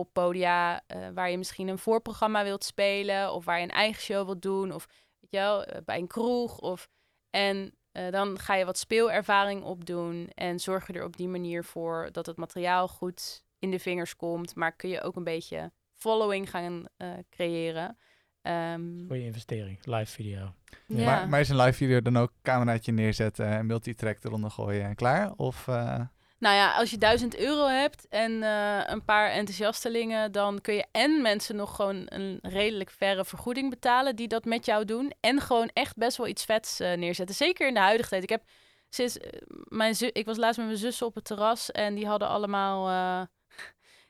poppodia, 0.04 0.84
eh, 0.88 1.08
waar 1.14 1.30
je 1.30 1.38
misschien 1.38 1.68
een 1.68 1.78
voorprogramma 1.80 2.44
wilt 2.44 2.64
spelen 2.64 3.34
of 3.34 3.46
waar 3.46 3.58
je 3.58 3.64
een 3.64 3.70
eigen 3.72 4.02
show 4.02 4.26
wilt 4.26 4.42
doen 4.42 4.72
of 4.72 4.88
weet 5.20 5.32
je 5.32 5.38
wel, 5.38 5.64
eh, 5.64 5.82
bij 5.86 5.98
een 5.98 6.08
kroeg 6.08 6.60
of 6.60 6.90
en 7.30 7.74
eh, 7.92 8.12
dan 8.12 8.40
ga 8.40 8.56
je 8.56 8.66
wat 8.66 8.78
speelervaring 8.78 9.64
opdoen 9.64 10.30
en 10.34 10.60
zorg 10.60 10.88
je 10.88 10.94
er 10.94 11.04
op 11.04 11.18
die 11.18 11.28
manier 11.28 11.64
voor 11.64 12.10
dat 12.12 12.26
het 12.26 12.38
materiaal 12.38 12.88
goed 12.88 13.44
in 13.60 13.72
de 13.72 13.80
vingers 13.80 14.16
komt, 14.16 14.56
maar 14.56 14.76
kun 14.76 14.90
je 14.90 15.02
ook 15.02 15.16
een 15.16 15.24
beetje 15.24 15.72
following 15.94 16.50
gaan 16.50 16.86
eh, 16.98 17.10
creëren. 17.30 17.98
Ehm, 18.42 19.08
Goeie 19.08 19.24
investering, 19.24 19.86
live 19.86 20.12
video. 20.12 20.54
ja. 20.88 21.06
Maar, 21.06 21.30
maar 21.30 21.40
is 21.40 21.50
een 21.50 21.56
live 21.56 21.74
video 21.74 22.02
dan 22.02 22.18
ook 22.18 22.32
cameraatje 22.42 22.92
neerzetten 22.92 23.48
en 23.48 23.66
multitrack 23.66 24.24
eronder 24.24 24.52
gooien 24.52 24.84
en 24.84 24.96
klaar? 24.96 25.32
Of 25.36 25.68
eh, 25.68 26.02
Nou 26.38 26.56
ja, 26.56 26.76
als 26.76 26.92
je 26.92 26.98
1000 26.98 27.38
euro 27.38 27.68
hebt 27.68 28.08
en 28.08 28.44
eh, 28.44 28.82
een 28.86 29.06
paar 29.06 29.30
enthousiastelingen, 29.30 30.32
dan 30.32 30.62
kun 30.62 30.74
je 30.74 30.86
en 30.92 31.22
mensen 31.22 31.56
nog 31.56 31.76
gewoon 31.76 32.02
een 32.06 32.40
redelijk 32.42 32.90
verre 32.90 33.26
vergoeding 33.26 33.70
betalen 33.70 34.16
die 34.16 34.28
dat 34.28 34.46
met 34.46 34.66
jou 34.66 34.86
doen. 34.86 35.14
En 35.20 35.42
gewoon 35.42 35.70
echt 35.74 35.96
best 35.96 36.18
wel 36.18 36.28
iets 36.28 36.46
vets 36.46 36.80
eh, 36.80 36.94
neerzetten. 36.94 37.36
Zeker 37.36 37.68
in 37.68 37.74
de 37.74 37.80
huidige 37.80 38.10
tijd. 38.10 38.24
Ik 38.24 38.30
heb 38.30 38.44
sinds 38.90 39.18
eh, 39.18 39.42
mijn 39.68 39.96
zu- 39.96 40.10
ik 40.14 40.26
was 40.26 40.38
laatst 40.38 40.58
met 40.58 40.68
mijn 40.68 40.80
zussen 40.80 41.06
op 41.08 41.16
het 41.16 41.26
terras 41.26 41.72
en 41.72 41.96
die 41.96 42.08
hadden 42.08 42.28
allemaal. 42.28 43.28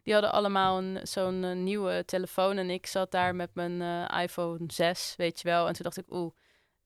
die 0.03 0.13
hadden 0.13 0.31
allemaal 0.31 0.81
zo'n 1.03 1.63
nieuwe 1.63 2.05
telefoon 2.05 2.57
en 2.57 2.69
ik 2.69 2.85
zat 2.87 3.11
daar 3.11 3.35
met 3.35 3.49
mijn 3.53 4.07
iPhone 4.09 4.63
6, 4.67 5.13
weet 5.17 5.41
je 5.41 5.47
wel. 5.47 5.67
En 5.67 5.73
toen 5.73 5.83
dacht 5.83 5.97
ik, 5.97 6.05
oeh, 6.13 6.33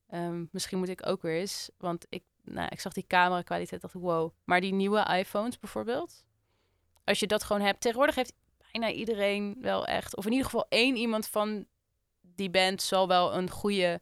ehm, 0.10 0.46
misschien 0.52 0.78
moet 0.78 0.90
ik 0.90 1.08
ook 1.08 1.22
weer 1.22 1.40
eens. 1.40 1.70
Want 1.78 2.06
ik, 2.10 2.24
nou, 2.54 2.68
ik 2.72 2.80
zag 2.80 2.94
die 2.94 3.08
camera 3.08 3.42
kwaliteit, 3.42 3.82
dacht 3.82 3.94
ik, 3.94 4.02
wow. 4.02 4.34
Maar 4.44 4.62
die 4.62 4.74
nieuwe 4.74 5.04
iPhones 5.18 5.60
bijvoorbeeld, 5.60 6.26
als 7.04 7.20
je 7.20 7.28
dat 7.28 7.44
gewoon 7.44 7.62
hebt. 7.62 7.82
Tegenwoordig 7.82 8.16
heeft 8.16 8.34
bijna 8.72 8.92
iedereen 8.92 9.58
wel 9.62 9.86
echt, 9.88 10.16
of 10.16 10.26
in 10.26 10.32
ieder 10.32 10.46
geval 10.46 10.66
één 10.70 10.96
iemand 10.96 11.28
van 11.28 11.66
die 12.22 12.50
band 12.50 12.82
zal 12.82 13.08
wel 13.08 13.36
een 13.36 13.50
goede 13.50 14.02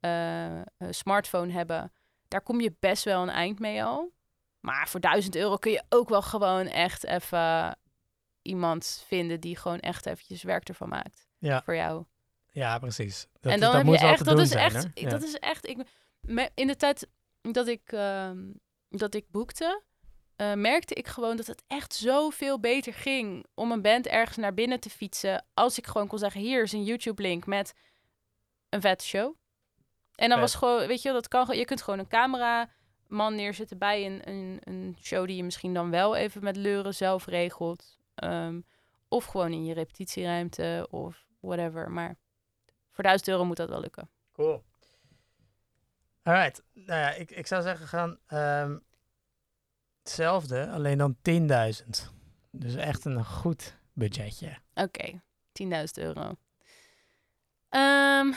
eh, 0.00 0.60
eh, 0.60 0.64
smartphone 0.90 1.52
hebben. 1.52 1.92
Daar 2.28 2.40
kom 2.42 2.60
je 2.60 2.74
best 2.80 3.04
wel 3.04 3.22
een 3.22 3.28
eind 3.28 3.58
mee 3.58 3.84
al. 3.84 4.12
Maar 4.60 4.88
voor 4.88 5.00
1000 5.00 5.36
euro 5.36 5.56
kun 5.56 5.72
je 5.72 5.82
ook 5.88 6.08
wel 6.08 6.22
gewoon 6.22 6.66
echt 6.66 7.04
even 7.04 7.78
iemand 8.42 9.04
vinden 9.06 9.40
die 9.40 9.56
gewoon 9.56 9.78
echt 9.80 10.06
eventjes 10.06 10.42
werk 10.42 10.68
ervan 10.68 10.88
maakt 10.88 11.28
Ja, 11.38 11.62
voor 11.62 11.74
jou. 11.74 12.04
ja 12.50 12.78
precies. 12.78 13.26
Dat, 13.40 13.52
en 13.52 13.60
dan 13.60 13.68
dat 13.68 13.72
heb 13.76 13.84
moet 13.84 14.00
je 14.00 14.06
echt, 14.06 14.24
dat 14.24 14.38
is 14.38 14.48
zijn, 14.48 14.64
echt, 14.64 15.10
dat 15.10 15.22
is 15.22 15.38
echt, 15.38 15.66
ik, 15.68 15.78
me- 16.20 16.50
in 16.54 16.66
de 16.66 16.76
tijd 16.76 17.08
dat 17.52 17.66
ik, 17.66 17.92
ehm, 17.92 18.50
dat 18.88 19.14
ik 19.14 19.30
boekte, 19.30 19.82
eh, 20.36 20.52
merkte 20.52 20.94
ik 20.94 21.06
gewoon 21.06 21.36
dat 21.36 21.46
het 21.46 21.62
echt 21.66 21.94
zoveel 21.94 22.60
beter 22.60 22.92
ging 22.94 23.46
om 23.54 23.72
een 23.72 23.82
band 23.82 24.06
ergens 24.06 24.36
naar 24.36 24.54
binnen 24.54 24.80
te 24.80 24.90
fietsen. 24.90 25.44
Als 25.54 25.78
ik 25.78 25.86
gewoon 25.86 26.06
kon 26.06 26.18
zeggen, 26.18 26.40
hier 26.40 26.62
is 26.62 26.72
een 26.72 26.84
YouTube 26.84 27.22
link 27.22 27.46
met 27.46 27.74
een 28.68 28.80
vette 28.80 29.04
show. 29.04 29.34
En 30.14 30.28
dan 30.28 30.40
was 30.40 30.54
gewoon, 30.54 30.86
weet 30.86 31.02
je 31.02 31.12
dat 31.12 31.28
kan, 31.28 31.40
gewoon- 31.44 31.58
je 31.58 31.64
kunt 31.64 31.82
gewoon 31.82 31.98
een 31.98 32.08
cameraman 32.08 33.34
neerzetten 33.34 33.78
bij 33.78 34.06
een, 34.06 34.28
een, 34.28 34.58
een 34.64 34.96
show 35.00 35.26
die 35.26 35.36
je 35.36 35.44
misschien 35.44 35.74
dan 35.74 35.90
wel 35.90 36.16
even 36.16 36.42
met 36.44 36.56
leuren 36.56 36.94
zelf 36.94 37.26
regelt. 37.26 37.96
Ehm, 38.14 38.60
of 39.08 39.24
gewoon 39.24 39.52
in 39.52 39.64
je 39.64 39.74
repetitieruimte 39.74 40.86
of 40.90 41.26
whatever. 41.40 41.90
Maar 41.90 42.16
voor 42.90 43.04
1000 43.04 43.28
euro 43.28 43.44
moet 43.44 43.56
dat 43.56 43.68
wel 43.68 43.80
lukken. 43.80 44.10
Cool. 44.32 44.62
Alright. 46.24 46.62
Nou 46.72 47.00
ja, 47.00 47.10
ik, 47.10 47.30
ik 47.30 47.46
zou 47.46 47.62
zeggen 47.62 47.86
gaan 47.88 48.18
ehm, 48.26 48.76
hetzelfde, 50.02 50.68
alleen 50.70 50.98
dan 50.98 51.16
10.000. 51.82 51.90
Dus 52.50 52.74
echt 52.74 53.04
een 53.04 53.24
goed 53.24 53.76
budgetje. 53.92 54.56
Oké, 54.74 55.20
10.000 55.62 55.68
euro. 55.92 56.36
Ehm, 57.68 58.32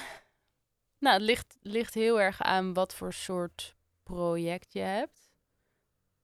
nou, 1.00 1.14
het 1.14 1.22
ligt, 1.22 1.58
ligt 1.62 1.94
heel 1.94 2.22
erg 2.22 2.42
aan 2.42 2.74
wat 2.74 2.94
voor 2.96 3.14
soort 3.14 3.76
project 4.04 4.74
je 4.74 4.80
hebt. 4.80 5.30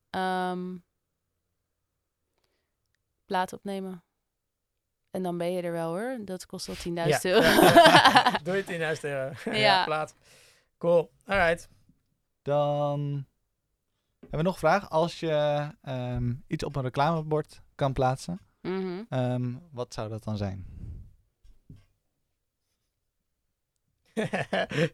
Ehm 0.09 0.75
plaat 3.25 3.53
opnemen. 3.53 4.03
En 5.11 5.23
dan 5.23 5.37
ben 5.37 5.51
je 5.51 5.61
er 5.61 5.71
wel 5.71 5.89
hoor. 5.89 6.17
Dat 6.21 6.45
kost 6.45 6.69
al 6.69 6.75
10.000 6.75 6.81
Ja. 6.93 7.19
euro. 7.23 7.41
Doe 8.43 8.55
je 8.55 8.63
10.000 8.95 9.01
euro. 9.01 9.33
ja, 9.45 9.53
Ja. 9.53 9.83
plaat. 9.83 10.15
Cool. 10.83 11.11
Alright. 11.25 11.69
dan 12.41 13.25
hebben 14.19 14.39
we 14.39 14.43
nog 14.43 14.53
een 14.53 14.59
vraag. 14.59 14.89
Als 14.89 15.19
je 15.19 15.69
ehm, 15.81 16.33
iets 16.47 16.63
op 16.63 16.75
een 16.75 16.81
reclamebord 16.81 17.61
kan 17.75 17.93
plaatsen, 17.93 18.39
Mhm. 18.61 19.03
ehm, 19.09 19.53
wat 19.71 19.93
zou 19.93 20.09
dat 20.09 20.23
dan 20.23 20.37
zijn? 20.37 20.65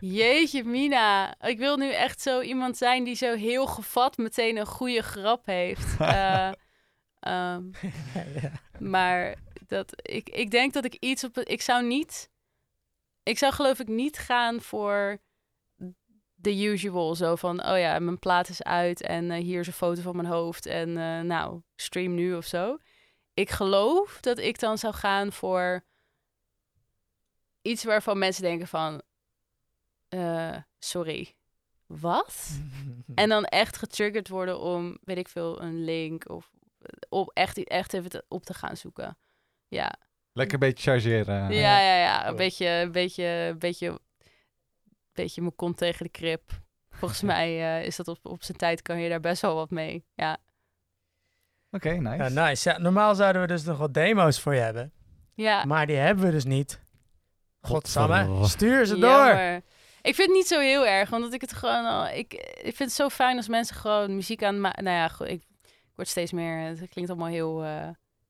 Jeetje, 0.00 0.64
Mina. 0.64 1.40
Ik 1.40 1.58
wil 1.58 1.76
nu 1.76 1.92
echt 1.92 2.20
zo 2.20 2.40
iemand 2.40 2.76
zijn 2.76 3.04
die 3.04 3.14
zo 3.14 3.34
heel 3.34 3.66
gevat 3.66 4.16
meteen 4.16 4.56
een 4.56 4.66
goede 4.66 5.02
grap 5.02 5.46
heeft. 5.46 5.96
Eh, 6.00 6.52
ehm, 7.20 7.62
ja. 8.42 8.52
maar 8.78 9.34
dat, 9.66 9.92
ik, 10.08 10.28
ik 10.28 10.50
denk 10.50 10.72
dat 10.72 10.84
ik 10.84 10.94
iets 10.94 11.24
op... 11.24 11.38
Ik 11.38 11.60
zou 11.60 11.86
niet... 11.86 12.30
Ik 13.28 13.38
zou 13.38 13.52
geloof 13.52 13.78
ik 13.78 13.88
niet 13.88 14.18
gaan 14.18 14.60
voor 14.60 15.18
the 16.40 16.64
usual. 16.64 17.14
Zo 17.14 17.36
van, 17.36 17.66
oh 17.66 17.78
ja, 17.78 17.98
mijn 17.98 18.18
plaat 18.18 18.48
is 18.48 18.62
uit 18.62 19.02
en 19.02 19.30
eh, 19.30 19.42
hier 19.42 19.60
is 19.60 19.66
een 19.66 19.72
foto 19.72 20.02
van 20.02 20.16
mijn 20.16 20.28
hoofd. 20.28 20.66
En 20.66 20.88
eh, 20.96 21.20
nou, 21.20 21.60
stream 21.76 22.14
nu 22.14 22.34
of 22.34 22.44
zo. 22.44 22.78
Ik 23.34 23.50
geloof 23.50 24.20
dat 24.20 24.38
ik 24.38 24.58
dan 24.58 24.78
zou 24.78 24.94
gaan 24.94 25.32
voor 25.32 25.84
iets 27.62 27.84
waarvan 27.84 28.18
mensen 28.18 28.42
denken 28.42 28.68
van... 28.68 29.02
eh, 30.08 30.56
sorry, 30.78 31.34
wat? 31.86 32.48
En 33.14 33.28
dan 33.28 33.44
echt 33.44 33.76
getriggerd 33.76 34.28
worden 34.28 34.60
om, 34.60 34.98
weet 35.04 35.18
ik 35.18 35.28
veel, 35.28 35.62
een 35.62 35.84
link 35.84 36.28
of 36.28 36.50
op 37.08 37.30
echt, 37.34 37.64
echt 37.64 37.92
even 37.92 38.10
te- 38.10 38.24
op 38.28 38.44
te 38.44 38.54
gaan 38.54 38.76
zoeken. 38.76 39.18
Ja, 39.68 39.94
Lekker 40.38 40.54
een 40.54 40.68
beetje 40.68 40.90
chargeren. 40.90 41.52
ja, 41.52 41.80
ja, 41.80 41.96
ja. 41.96 42.28
Een 42.28 42.36
beetje, 42.36 42.66
een 42.68 42.92
beetje, 42.92 43.24
een 43.24 43.58
beetje, 43.58 43.86
een 43.88 43.98
beetje 45.12 45.40
mijn 45.40 45.54
kont 45.54 45.76
tegen 45.76 46.04
de 46.04 46.10
krip. 46.10 46.42
volgens 46.90 47.22
mij 47.32 47.78
eh, 47.78 47.86
is 47.86 47.96
dat 47.96 48.08
op, 48.08 48.18
op 48.22 48.42
zijn 48.42 48.58
tijd 48.58 48.82
kan 48.82 49.00
je 49.00 49.08
daar 49.08 49.20
best 49.20 49.42
wel 49.42 49.54
wat 49.54 49.70
mee. 49.70 50.04
Ja, 50.14 50.38
Oké, 51.70 51.90
nice. 51.90 52.34
Ja, 52.34 52.46
nice. 52.46 52.70
Ja, 52.70 52.78
normaal 52.78 53.14
zouden 53.14 53.42
we 53.42 53.48
dus 53.48 53.64
nog 53.64 53.78
wat 53.78 53.94
demo's 53.94 54.40
voor 54.40 54.54
je 54.54 54.60
hebben. 54.60 54.92
ja. 55.34 55.64
Maar 55.64 55.86
die 55.86 55.96
hebben 55.96 56.24
we 56.24 56.30
dus 56.30 56.44
niet. 56.44 56.80
Godsamme, 57.60 58.46
stuur 58.46 58.86
ze 58.86 58.98
door. 58.98 59.10
Jammer. 59.10 59.62
Ik 60.02 60.14
vind 60.14 60.28
het 60.28 60.36
niet 60.36 60.46
zo 60.46 60.60
heel 60.60 60.86
erg, 60.86 61.12
omdat 61.12 61.32
ik 61.32 61.40
het 61.40 61.52
gewoon 61.52 61.84
al. 61.84 62.06
Ik, 62.08 62.32
ik 62.62 62.76
vind 62.76 62.78
het 62.78 62.92
zo 62.92 63.08
fijn 63.08 63.36
als 63.36 63.48
mensen 63.48 63.76
gewoon 63.76 64.14
muziek 64.14 64.42
aan. 64.42 64.60
Nou 64.60 64.90
ja, 64.90 65.10
ik, 65.20 65.26
ik 65.30 65.42
word 65.94 66.08
steeds 66.08 66.32
meer. 66.32 66.58
Het 66.58 66.88
klinkt 66.88 67.10
allemaal 67.10 67.28
heel, 67.28 67.64
eh, 67.64 67.88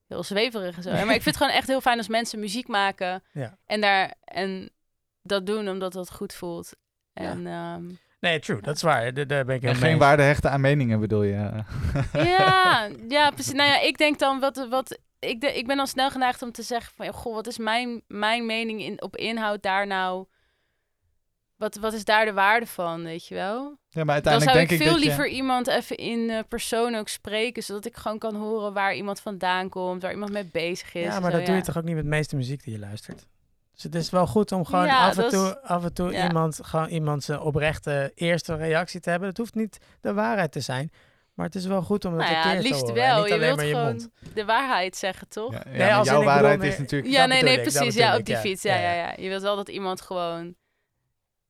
heel 0.08 0.22
zweverig 0.22 0.76
en 0.76 0.82
zo. 0.82 0.90
Maar 0.90 1.00
ik 1.00 1.06
vind 1.08 1.24
het 1.24 1.36
gewoon 1.36 1.52
echt 1.52 1.68
heel 1.68 1.80
fijn 1.80 1.98
als 1.98 2.08
mensen 2.08 2.38
muziek 2.38 2.68
maken. 2.68 3.22
Ja. 3.32 3.58
En, 3.66 3.80
daar, 3.80 4.14
en 4.24 4.70
dat 5.22 5.46
doen 5.46 5.68
omdat 5.68 5.92
dat 5.92 6.10
goed 6.10 6.34
voelt. 6.34 6.72
En 7.12 7.46
ehm, 7.46 7.84
Nee, 8.20 8.38
true, 8.38 8.60
dat 8.60 8.76
is 8.76 8.82
waar. 8.82 9.14
Daar, 9.14 9.26
daar 9.26 9.44
ben 9.44 9.56
ik 9.56 9.62
En 9.62 9.74
geen 9.74 9.90
mee 9.90 9.98
waarde 9.98 10.22
hechten 10.22 10.50
aan 10.50 10.60
meningen 10.60 11.00
bedoel 11.00 11.22
je? 11.22 11.64
ja, 12.12 12.88
ja, 13.08 13.30
precies. 13.30 13.52
Nou 13.52 13.68
ja, 13.68 13.80
ik 13.80 13.98
denk 13.98 14.18
dan 14.18 14.40
wat. 14.40 14.66
wat 14.70 14.98
ik, 15.18 15.40
de, 15.40 15.56
ik 15.58 15.66
ben 15.66 15.76
dan 15.76 15.86
snel 15.86 16.10
geneigd 16.10 16.42
om 16.42 16.52
te 16.52 16.62
zeggen 16.62 16.94
van, 16.94 17.12
goh, 17.12 17.34
wat 17.34 17.46
is 17.46 17.58
mijn, 17.58 18.02
mijn 18.06 18.46
mening 18.46 18.82
in, 18.82 19.02
op 19.02 19.16
inhoud 19.16 19.62
daar 19.62 19.86
nou? 19.86 20.26
Wat, 21.58 21.76
wat 21.76 21.92
is 21.92 22.04
daar 22.04 22.24
de 22.24 22.32
waarde 22.32 22.66
van, 22.66 23.02
weet 23.02 23.26
je 23.26 23.34
wel? 23.34 23.78
Ja, 23.88 24.04
maar 24.04 24.04
Dan 24.04 24.08
uiteindelijk 24.14 24.50
zou 24.52 24.62
ik 24.62 24.68
denk 24.68 24.80
ik 24.80 24.86
veel 24.86 24.96
je- 24.98 25.04
liever 25.04 25.28
iemand 25.28 25.66
even 25.66 25.96
in 25.96 26.30
eh, 26.30 26.38
persoon 26.48 26.94
ook 26.94 27.08
spreken, 27.08 27.62
zodat 27.62 27.84
ik 27.84 27.96
gewoon 27.96 28.18
kan 28.18 28.34
horen 28.34 28.72
waar 28.72 28.94
iemand 28.94 29.20
vandaan 29.20 29.68
komt, 29.68 30.02
waar 30.02 30.12
iemand 30.12 30.32
mee 30.32 30.48
bezig 30.52 30.94
is. 30.94 31.02
Ja, 31.04 31.20
maar 31.20 31.30
zo, 31.30 31.36
dat 31.36 31.46
doe 31.46 31.54
je 31.54 31.60
ja. 31.60 31.66
toch 31.66 31.76
ook 31.76 31.84
niet 31.84 31.94
met 31.94 32.04
de 32.04 32.10
meeste 32.10 32.36
muziek 32.36 32.64
die 32.64 32.72
je 32.72 32.78
luistert? 32.78 33.26
Dus 33.74 33.82
het 33.82 33.94
is 33.94 34.10
wel 34.10 34.26
goed 34.26 34.52
om 34.52 34.64
gewoon 34.64 34.84
Ja, 34.86 35.06
af, 35.08 35.18
en 35.18 35.24
is- 35.24 35.30
toe, 35.30 35.60
af 35.62 35.84
en 35.84 35.92
toe 35.92 36.12
ja. 36.12 36.26
iemand, 36.26 36.58
gewoon 36.62 36.88
iemand 36.88 37.24
zijn 37.24 37.40
oprechte 37.40 38.12
eerste 38.14 38.54
reactie 38.56 39.00
te 39.00 39.10
hebben. 39.10 39.28
Dat 39.28 39.36
hoeft 39.38 39.54
niet 39.54 39.78
de 40.00 40.12
waarheid 40.14 40.52
te 40.52 40.60
zijn. 40.60 40.90
Maar 41.34 41.46
het 41.46 41.54
is 41.54 41.66
wel 41.66 41.82
goed 41.82 42.04
om 42.04 42.10
dat 42.16 42.20
Nou 42.20 42.32
ja, 42.32 42.42
keer 42.42 42.50
het 42.50 42.60
te 42.60 42.66
liefst 42.68 42.80
horen. 42.88 43.02
en 43.02 43.08
wel. 43.08 43.18
niet 43.18 43.28
Je 43.28 43.34
alleen 43.34 43.44
wilt 43.46 43.56
maar 43.56 43.66
je 43.66 43.72
gewoon 43.74 43.86
mond. 43.96 44.08
de 44.34 44.44
waarheid 44.44 44.96
zeggen, 44.96 45.28
toch? 45.28 45.52
Ja, 45.52 45.62
Ja, 45.66 45.70
ja, 45.72 45.78
Nee, 45.78 45.94
als 45.94 46.06
in, 46.06 46.12
jouw 46.12 46.22
waarheid 46.24 46.58
meer- 46.58 46.68
is 46.68 46.78
natuurlijk... 46.78 47.14
dat 47.14 47.28
nee, 47.28 47.42
nee, 47.42 47.60
precies. 47.60 47.94
Ja, 47.94 48.16
op 48.16 48.24
die 48.24 48.34
ja. 48.34 48.40
fiets. 48.40 48.62
Ja, 48.62 48.74
Ja, 48.74 48.80
ja, 48.80 48.92
ja. 48.92 49.02
ja. 49.06 49.14
Je 49.22 49.28
wilt 49.28 49.42
wel 49.42 49.56
dat 49.56 49.68
iemand 49.68 50.00
gewoon 50.00 50.54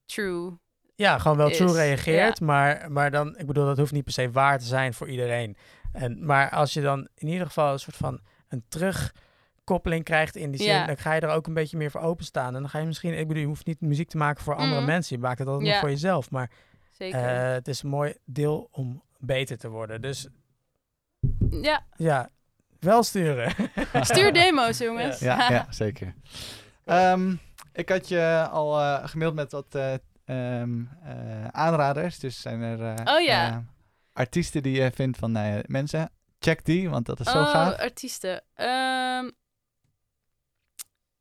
true. 0.09 0.59
Ja, 0.95 1.19
gewoon 1.19 1.37
wel 1.37 1.51
true 1.51 1.73
reageert, 1.73 2.41
maar, 2.41 2.93
maar 2.93 3.11
dan, 3.11 3.39
ik 3.39 3.47
bedoel, 3.47 3.65
dat 3.67 3.79
hoeft 3.79 3.93
niet 3.93 4.05
per 4.05 4.13
se 4.13 4.31
waar 4.31 4.59
te 4.59 4.65
zijn 4.65 4.95
voor 4.95 5.09
iedereen. 5.09 5.57
En, 5.93 6.25
maar 6.27 6.51
als 6.51 6.73
je 6.73 6.81
dan 6.81 7.09
in 7.15 7.29
ieder 7.29 7.47
geval 7.47 7.73
een 7.73 7.79
soort 7.79 7.97
van 7.97 8.21
een 8.49 8.65
terugkoppeling 8.69 10.05
krijgt 10.05 10.37
in 10.37 10.51
die 10.51 10.61
zin, 10.63 10.73
Ja. 10.73 10.87
dan 10.87 10.97
ga 10.97 11.13
je 11.15 11.21
er 11.21 11.29
ook 11.29 11.47
een 11.47 11.55
beetje 11.55 11.77
meer 11.77 11.91
voor 11.91 12.01
openstaan. 12.01 12.55
En 12.55 12.61
dan 12.61 12.69
ga 12.71 12.79
je 12.79 12.87
misschien, 12.87 13.19
ik 13.19 13.27
bedoel, 13.29 13.43
je 13.43 13.49
hoeft 13.49 13.67
niet 13.67 13.81
muziek 13.81 14.09
te 14.09 14.17
maken 14.17 14.45
voor 14.45 14.55
andere 14.55 14.81
Mhm. 14.81 14.91
mensen, 14.91 15.17
je 15.17 15.23
maakt 15.23 15.39
het 15.39 15.49
altijd 15.49 15.67
Ja. 15.67 15.73
nog 15.73 15.81
voor 15.81 15.91
jezelf. 15.91 16.31
Maar 16.31 16.51
Zeker. 16.91 17.25
eh, 17.25 17.53
het 17.53 17.69
is 17.69 17.83
een 17.83 17.89
mooi 17.91 18.15
deel 18.25 18.69
om 18.73 19.03
beter 19.19 19.59
te 19.59 19.69
worden. 19.69 20.01
Dus 20.03 20.29
ja, 21.51 21.87
ja, 21.97 22.31
wel 22.81 23.03
sturen. 23.03 23.53
stuur 24.01 24.33
demo's, 24.43 24.79
jongens. 24.79 25.19
Ja, 25.19 25.51
ja 25.51 25.67
zeker. 25.71 26.15
Ehm, 26.85 27.35
ik 27.73 27.89
had 27.89 28.09
je 28.09 28.49
al 28.51 28.81
eh, 28.81 29.09
gemaild 29.09 29.35
met 29.35 29.53
wat 29.53 29.75
eh, 29.75 29.95
ehm, 30.25 30.85
eh, 31.03 31.47
aanraders. 31.47 32.19
Dus 32.19 32.41
zijn 32.41 32.61
er 32.63 33.15
Oh 33.15 33.21
ja. 33.21 33.65
artiesten 34.13 34.63
die 34.63 34.83
je 34.83 34.91
vindt 34.91 35.19
van 35.19 35.33
nou 35.33 35.63
mensen. 35.67 36.11
Check 36.39 36.65
die, 36.65 36.91
want 36.91 37.07
dat 37.07 37.21
is 37.21 37.31
zo 37.31 37.39
oh, 37.39 37.51
gaaf. 37.51 37.79
artiesten. 37.79 38.43
Ehm, 38.55 39.31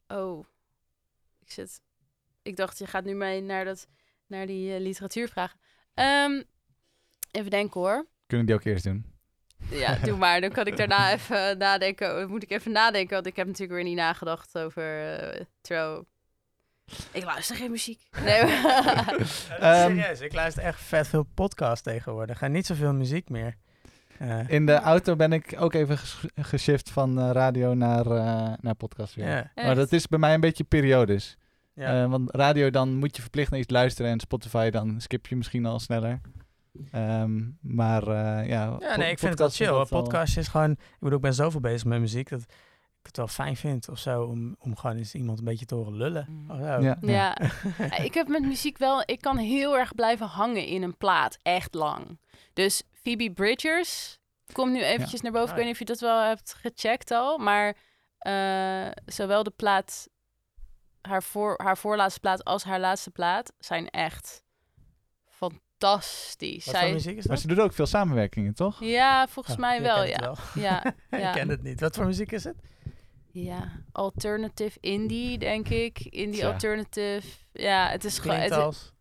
oh, 0.08 0.46
ik 1.40 1.52
zit. 1.52 1.82
Ik 2.42 2.56
dacht, 2.56 2.78
je 2.78 2.88
gaat 2.88 3.04
nu 3.04 3.14
mee 3.14 3.42
naar, 3.42 3.66
dat, 3.66 3.88
naar 4.28 4.46
die 4.46 4.80
literatuur 4.80 5.30
vragen. 5.30 5.60
Ehm, 5.94 6.42
even 7.32 7.50
denken 7.50 7.82
hoor. 7.82 8.08
Kunnen 8.28 8.46
die 8.46 8.56
ook 8.56 8.64
eerst 8.64 8.84
doen? 8.84 9.06
Ja, 9.70 9.96
doe 9.96 10.18
maar. 10.26 10.42
Dan 10.42 10.52
kan 10.52 10.66
ik 10.66 10.78
daarna 10.78 11.12
even 11.12 11.58
nadenken. 11.58 12.30
Moet 12.30 12.44
ik 12.44 12.52
even 12.52 12.72
nadenken, 12.72 13.14
want 13.14 13.26
ik 13.26 13.36
heb 13.36 13.46
natuurlijk 13.46 13.74
weer 13.74 13.84
niet 13.84 13.96
nagedacht 13.96 14.58
over 14.58 15.20
uh, 15.38 15.42
trouw. 15.62 16.06
Ik 17.12 17.24
luister 17.24 17.56
geen 17.56 17.72
muziek. 17.72 18.00
Nee. 18.24 18.42
Ehm, 19.60 19.88
Serieus, 19.88 20.22
ik 20.22 20.34
luister 20.34 20.64
echt 20.64 20.82
vet 20.82 21.08
veel 21.08 21.28
podcasts 21.34 21.82
tegenwoordig. 21.82 22.42
En 22.42 22.52
niet 22.52 22.66
zoveel 22.66 22.94
muziek 22.94 23.30
meer. 23.30 23.56
Eh, 24.18 24.50
In 24.50 24.66
de 24.66 24.74
auto 24.76 25.16
ben 25.16 25.34
ik 25.34 25.56
ook 25.60 25.74
even 25.74 25.98
ges- 25.98 26.26
geshift 26.36 26.90
van 26.90 27.20
eh, 27.20 27.30
radio 27.32 27.74
naar, 27.74 28.06
eh, 28.06 28.54
naar 28.62 28.76
podcast 28.76 29.16
weer. 29.16 29.28
ja, 29.28 29.52
Maar 29.56 29.76
dat 29.76 29.92
is 29.92 30.08
bij 30.08 30.20
mij 30.20 30.34
een 30.34 30.40
beetje 30.40 30.64
periodes. 30.64 31.38
ja. 31.74 32.04
Eh, 32.04 32.10
want 32.10 32.36
radio, 32.36 32.70
dan 32.70 32.96
moet 32.96 33.16
je 33.16 33.22
verplicht 33.22 33.52
naar 33.52 33.60
iets 33.60 33.72
luisteren. 33.72 34.12
En 34.12 34.20
Spotify, 34.20 34.70
dan 34.70 35.02
skip 35.02 35.28
je 35.28 35.36
misschien 35.36 35.66
al 35.66 35.80
sneller. 35.80 36.22
Ehm, 36.92 37.42
maar 37.62 38.02
eh, 38.04 38.48
ja... 38.48 38.76
Ja, 38.80 38.98
nee, 38.98 39.12
ik 39.12 39.20
vind 39.20 39.32
het 39.32 39.40
wel 39.40 39.50
chill. 39.50 39.86
podcast 39.86 40.38
is 40.38 40.48
gewoon... 40.48 40.72
Ik 40.72 40.78
bedoel, 41.00 41.16
ik 41.16 41.24
ben 41.24 41.34
zoveel 41.34 41.60
bezig 41.60 41.86
met 41.88 42.00
muziek 42.00 42.30
dat 42.30 42.46
het 43.08 43.18
wel 43.18 43.28
fijn 43.28 43.56
vind 43.56 43.90
of 43.90 44.00
zo 44.00 44.24
om, 44.24 44.56
om 44.60 44.76
gewoon 44.78 44.96
eens 44.98 45.14
iemand 45.14 45.40
een 45.40 45.46
beetje 45.46 45.66
te 45.66 45.76
horen 45.76 45.94
lullen. 45.98 46.26
Mm. 46.30 46.48
Zo. 46.60 46.66
Ja, 46.82 46.98
Ja, 47.02 47.38
ik 48.04 48.14
heb 48.14 48.28
met 48.28 48.42
muziek 48.42 48.78
wel... 48.78 49.02
Ik 49.06 49.22
kan 49.22 49.38
heel 49.38 49.78
erg 49.78 49.96
blijven 49.96 50.28
hangen 50.28 50.66
in 50.66 50.84
een 50.84 50.98
plaat. 50.98 51.38
Echt 51.42 51.74
lang. 51.74 52.20
Dus 52.54 52.84
Phoebe 53.04 53.32
Bridgers 53.34 54.20
komt 54.52 54.72
nu 54.72 54.84
eventjes 54.84 55.22
naar 55.22 55.32
boven. 55.32 55.48
Ah, 55.48 55.52
Ik 55.52 55.58
weet 55.58 55.66
niet 55.66 55.74
of 55.74 55.80
je 55.80 55.94
dat 55.94 56.00
wel 56.00 56.22
hebt 56.28 56.54
gecheckt 56.62 57.12
al. 57.12 57.38
Maar 57.38 57.78
eh, 58.18 58.88
zowel 59.06 59.44
de 59.44 59.54
plaat... 59.56 60.08
Haar, 61.02 61.24
voor, 61.24 61.60
haar 61.64 61.78
voorlaatste 61.78 62.20
plaat 62.20 62.44
als 62.44 62.64
haar 62.64 62.80
laatste 62.80 63.12
plaat 63.12 63.54
zijn 63.60 63.90
echt 63.90 64.44
fantastisch. 65.26 66.66
Wat 66.66 66.74
voor 66.76 66.84
Zij, 66.84 66.92
muziek 66.94 67.18
is 67.18 67.26
Maar 67.28 67.36
dat? 67.38 67.46
ze 67.50 67.56
doen 67.56 67.64
ook 67.66 67.74
veel 67.74 67.86
samenwerkingen, 67.86 68.54
toch? 68.54 68.80
ja, 68.80 69.28
volgens 69.28 69.56
Oh, 69.56 69.62
mij 69.62 69.82
wel, 69.82 70.04
ja. 70.04 70.18
wel. 70.18 70.36
Ja, 70.56 70.84
ja. 71.10 71.28
ik 71.28 71.34
ken 71.34 71.50
het 71.50 71.64
niet. 71.64 71.80
Wat 71.80 71.96
voor 71.96 72.06
muziek 72.06 72.32
is 72.32 72.44
het? 72.44 72.56
Ja. 73.44 73.72
Alternative 73.92 74.78
indie, 74.82 75.38
denk 75.38 75.70
ik. 75.70 76.00
Indie 76.00 76.46
alternative. 76.46 77.28
Ja, 77.52 77.90
het 77.90 78.04
is 78.06 78.20
gewoon... 78.20 78.52
Als... 78.52 78.94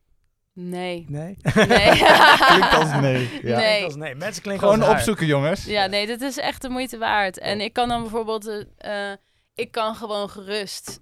Nee. 0.52 1.04
Nee? 1.08 1.36
Nee. 1.54 1.64
Klinkt 2.48 2.74
als 2.74 2.92
nee. 3.00 3.28
Ja. 3.42 3.56
Nee. 3.58 3.66
Klinkt 3.68 3.84
als 3.84 3.96
nee. 3.96 4.14
Mensen 4.14 4.42
klinken 4.42 4.68
Gewoon 4.68 4.88
opzoeken, 4.88 5.26
jongens. 5.26 5.64
Ja, 5.64 5.86
nee, 5.86 6.06
dit 6.06 6.20
is 6.20 6.36
echt 6.36 6.62
de 6.62 6.68
moeite 6.68 6.98
waard. 6.98 7.38
En 7.38 7.60
ik 7.60 7.72
kan 7.72 7.88
dan 7.88 8.00
bijvoorbeeld, 8.00 8.46
eh, 8.46 9.10
eh, 9.12 9.16
ik 9.54 9.70
kan 9.70 9.94
gewoon 9.94 10.30
gerust 10.30 11.00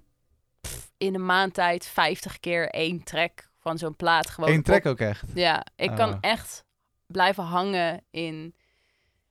pff, 0.61 0.91
in 0.97 1.15
een 1.15 1.25
maand 1.25 1.53
tijd 1.53 1.85
50 1.85 2.39
keer 2.39 2.69
één 2.69 3.03
track 3.03 3.49
van 3.59 3.77
zo'n 3.77 3.95
plaat 3.95 4.29
gewoon. 4.29 4.49
Eén 4.49 4.63
track 4.63 4.85
op- 4.85 4.91
ook 4.91 4.99
echt. 4.99 5.23
Ja, 5.33 5.65
ik 5.75 5.89
Oh. 5.89 5.95
kan 5.95 6.17
echt 6.21 6.63
blijven 7.07 7.43
hangen 7.43 8.03
in, 8.11 8.55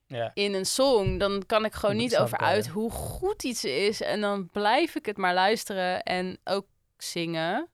Ja. 0.07 0.31
in 0.33 0.53
een 0.53 0.65
song. 0.65 1.17
Dan 1.17 1.43
kan 1.45 1.65
ik 1.65 1.73
gewoon 1.73 1.95
niet 1.95 2.17
over 2.17 2.39
wel, 2.39 2.49
uit 2.49 2.65
ja. 2.65 2.71
hoe 2.71 2.91
goed 2.91 3.43
iets 3.43 3.63
is. 3.63 4.01
En 4.01 4.21
dan 4.21 4.49
blijf 4.49 4.95
ik 4.95 5.05
het 5.05 5.17
maar 5.17 5.33
luisteren 5.33 6.03
en 6.03 6.37
ook 6.43 6.67
zingen. 6.97 7.69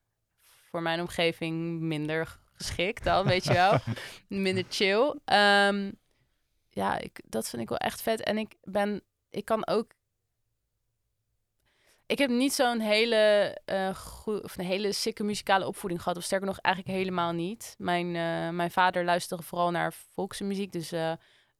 Voor 0.69 0.81
mijn 0.81 0.99
omgeving 0.99 1.79
minder 1.79 2.39
geschikt 2.53 3.03
dan, 3.03 3.25
weet 3.27 3.43
je 3.43 3.53
wel. 3.53 3.79
Minder 4.43 4.63
chill. 4.69 5.15
Ehm, 5.25 5.91
ja, 6.69 6.97
ik, 6.97 7.21
dat 7.25 7.49
vind 7.49 7.61
ik 7.61 7.69
wel 7.69 7.77
echt 7.77 8.01
vet. 8.01 8.23
En 8.23 8.37
ik 8.37 8.55
ben, 8.63 9.01
ik 9.29 9.45
kan 9.45 9.67
ook. 9.67 9.91
Ik 12.05 12.17
heb 12.17 12.29
niet 12.29 12.53
zo'n 12.53 12.79
hele, 12.79 13.57
goe- 13.95 14.43
of 14.43 14.57
een 14.57 14.65
hele 14.65 14.91
sikke 14.93 15.23
muzikale 15.23 15.67
opvoeding 15.67 16.01
gehad. 16.01 16.17
Of 16.17 16.23
sterker 16.23 16.47
nog, 16.47 16.59
eigenlijk 16.59 16.97
helemaal 16.97 17.31
niet. 17.31 17.75
Mijn, 17.77 18.07
eh, 18.15 18.49
mijn 18.49 18.71
vader 18.71 19.05
luisterde 19.05 19.43
vooral 19.43 19.71
naar 19.71 19.93
volksmuziek. 20.13 20.71
Dus 20.71 20.91
eh, 20.91 21.13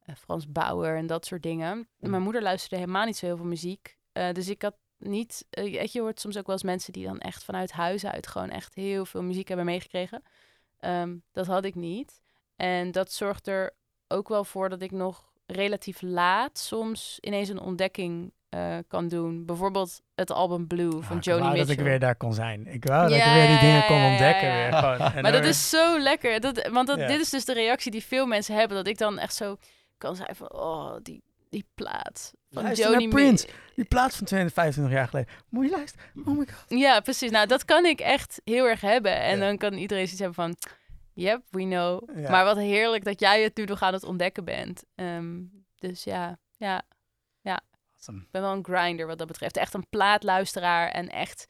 eh, 0.04 0.14
Frans 0.14 0.52
Bauer 0.52 0.96
en 0.96 1.06
dat 1.06 1.26
soort 1.26 1.42
dingen. 1.42 1.88
Mijn 1.98 2.22
moeder 2.22 2.42
luisterde 2.42 2.76
helemaal 2.76 3.04
niet 3.04 3.16
zo 3.16 3.26
heel 3.26 3.36
veel 3.36 3.46
muziek. 3.46 3.96
Eh, 4.12 4.32
dus 4.32 4.48
ik 4.48 4.62
had 4.62 4.74
niet... 4.98 5.46
weet 5.50 5.92
je, 5.92 6.00
hoort 6.00 6.20
soms 6.20 6.38
ook 6.38 6.46
wel 6.46 6.54
eens 6.54 6.64
mensen 6.64 6.92
die 6.92 7.06
dan 7.06 7.18
echt 7.18 7.44
vanuit 7.44 7.72
huis 7.72 8.06
uit... 8.06 8.26
gewoon 8.26 8.50
echt 8.50 8.74
heel 8.74 9.06
veel 9.06 9.22
muziek 9.22 9.48
hebben 9.48 9.66
meegekregen. 9.66 10.22
Ehm, 10.78 11.16
dat 11.32 11.46
had 11.46 11.64
ik 11.64 11.74
niet. 11.74 12.20
En 12.56 12.92
dat 12.92 13.12
zorgt 13.12 13.46
er 13.46 13.74
ook 14.08 14.28
wel 14.28 14.44
voor 14.44 14.68
dat 14.68 14.82
ik 14.82 14.90
nog 14.90 15.32
relatief 15.46 16.02
laat 16.02 16.58
soms 16.58 17.18
ineens 17.20 17.48
een 17.48 17.60
ontdekking 17.60 18.32
kan 18.88 19.08
doen. 19.08 19.44
Bijvoorbeeld 19.44 20.00
het 20.14 20.30
album 20.30 20.66
Blue 20.66 20.90
van 21.00 21.16
Ah, 21.16 21.22
Joni 21.22 21.42
Mitchell. 21.42 21.58
dat 21.58 21.68
ik 21.68 21.80
weer 21.80 21.98
daar 21.98 22.16
kon 22.16 22.34
zijn. 22.34 22.66
Ik 22.66 22.84
wou 22.84 23.08
dat 23.08 23.18
Ja, 23.18 23.26
ik 23.26 23.32
weer 23.32 23.46
die 23.46 23.58
dingen 23.58 23.80
ja, 23.80 23.86
kon 23.86 23.96
ja, 23.96 24.10
ontdekken 24.10 24.52
weer. 24.52 24.72
Gewoon. 24.72 25.22
Maar 25.22 25.32
dat 25.32 25.44
is 25.44 25.68
zo 25.68 25.98
lekker. 25.98 26.40
Dat, 26.40 26.68
want 26.68 26.86
dat, 26.86 26.98
dit 26.98 27.20
is 27.20 27.30
dus 27.30 27.44
de 27.44 27.52
reactie 27.52 27.90
die 27.90 28.04
veel 28.04 28.26
mensen 28.26 28.54
hebben. 28.54 28.76
Dat 28.76 28.86
ik 28.86 28.98
dan 28.98 29.18
echt 29.18 29.34
zo 29.34 29.56
kan 30.02 30.16
zijn 30.16 30.36
van... 30.36 30.52
Oh, 30.52 30.96
die, 31.02 31.22
die 31.48 31.64
plaat 31.74 32.32
van 32.50 32.62
Luister 32.62 32.90
Joni 32.90 33.36
Die 33.74 33.84
plaats 33.84 34.16
van 34.16 34.26
225 34.26 34.92
jaar 34.94 35.08
geleden. 35.08 35.32
Moet 35.48 35.64
je 35.64 35.70
luisteren? 35.70 36.06
Oh 36.26 36.38
my 36.38 36.46
god. 36.46 36.78
Ja, 36.78 37.00
precies. 37.00 37.30
Nou, 37.30 37.46
dat 37.46 37.64
kan 37.64 37.84
ik 37.84 38.00
echt 38.00 38.40
heel 38.44 38.66
erg 38.66 38.80
hebben. 38.80 39.16
En 39.16 39.38
Ja. 39.38 39.44
dan 39.44 39.56
kan 39.56 39.72
iedereen 39.72 40.04
zoiets 40.08 40.18
hebben 40.18 40.34
van... 40.34 40.56
Yep, 41.14 41.42
we 41.50 41.62
know. 41.62 42.16
Ja. 42.16 42.30
Maar 42.30 42.44
wat 42.44 42.56
heerlijk 42.56 43.04
dat 43.04 43.20
jij 43.20 43.42
het 43.42 43.56
nu 43.56 43.64
nog 43.64 43.82
aan 43.82 43.92
het 43.92 44.04
ontdekken 44.04 44.44
bent. 44.44 44.84
Ehm, 44.94 45.40
dus 45.78 46.04
ja, 46.04 46.38
ja, 46.56 46.82
Awesome. 48.04 48.20
ik 48.24 48.30
ben 48.30 48.42
wel 48.42 48.52
een 48.52 48.64
grinder 48.64 49.06
wat 49.06 49.18
dat 49.18 49.26
betreft. 49.26 49.56
Echt 49.56 49.74
een 49.74 49.86
plaatluisteraar 49.90 50.88
en 50.88 51.08
echt 51.08 51.48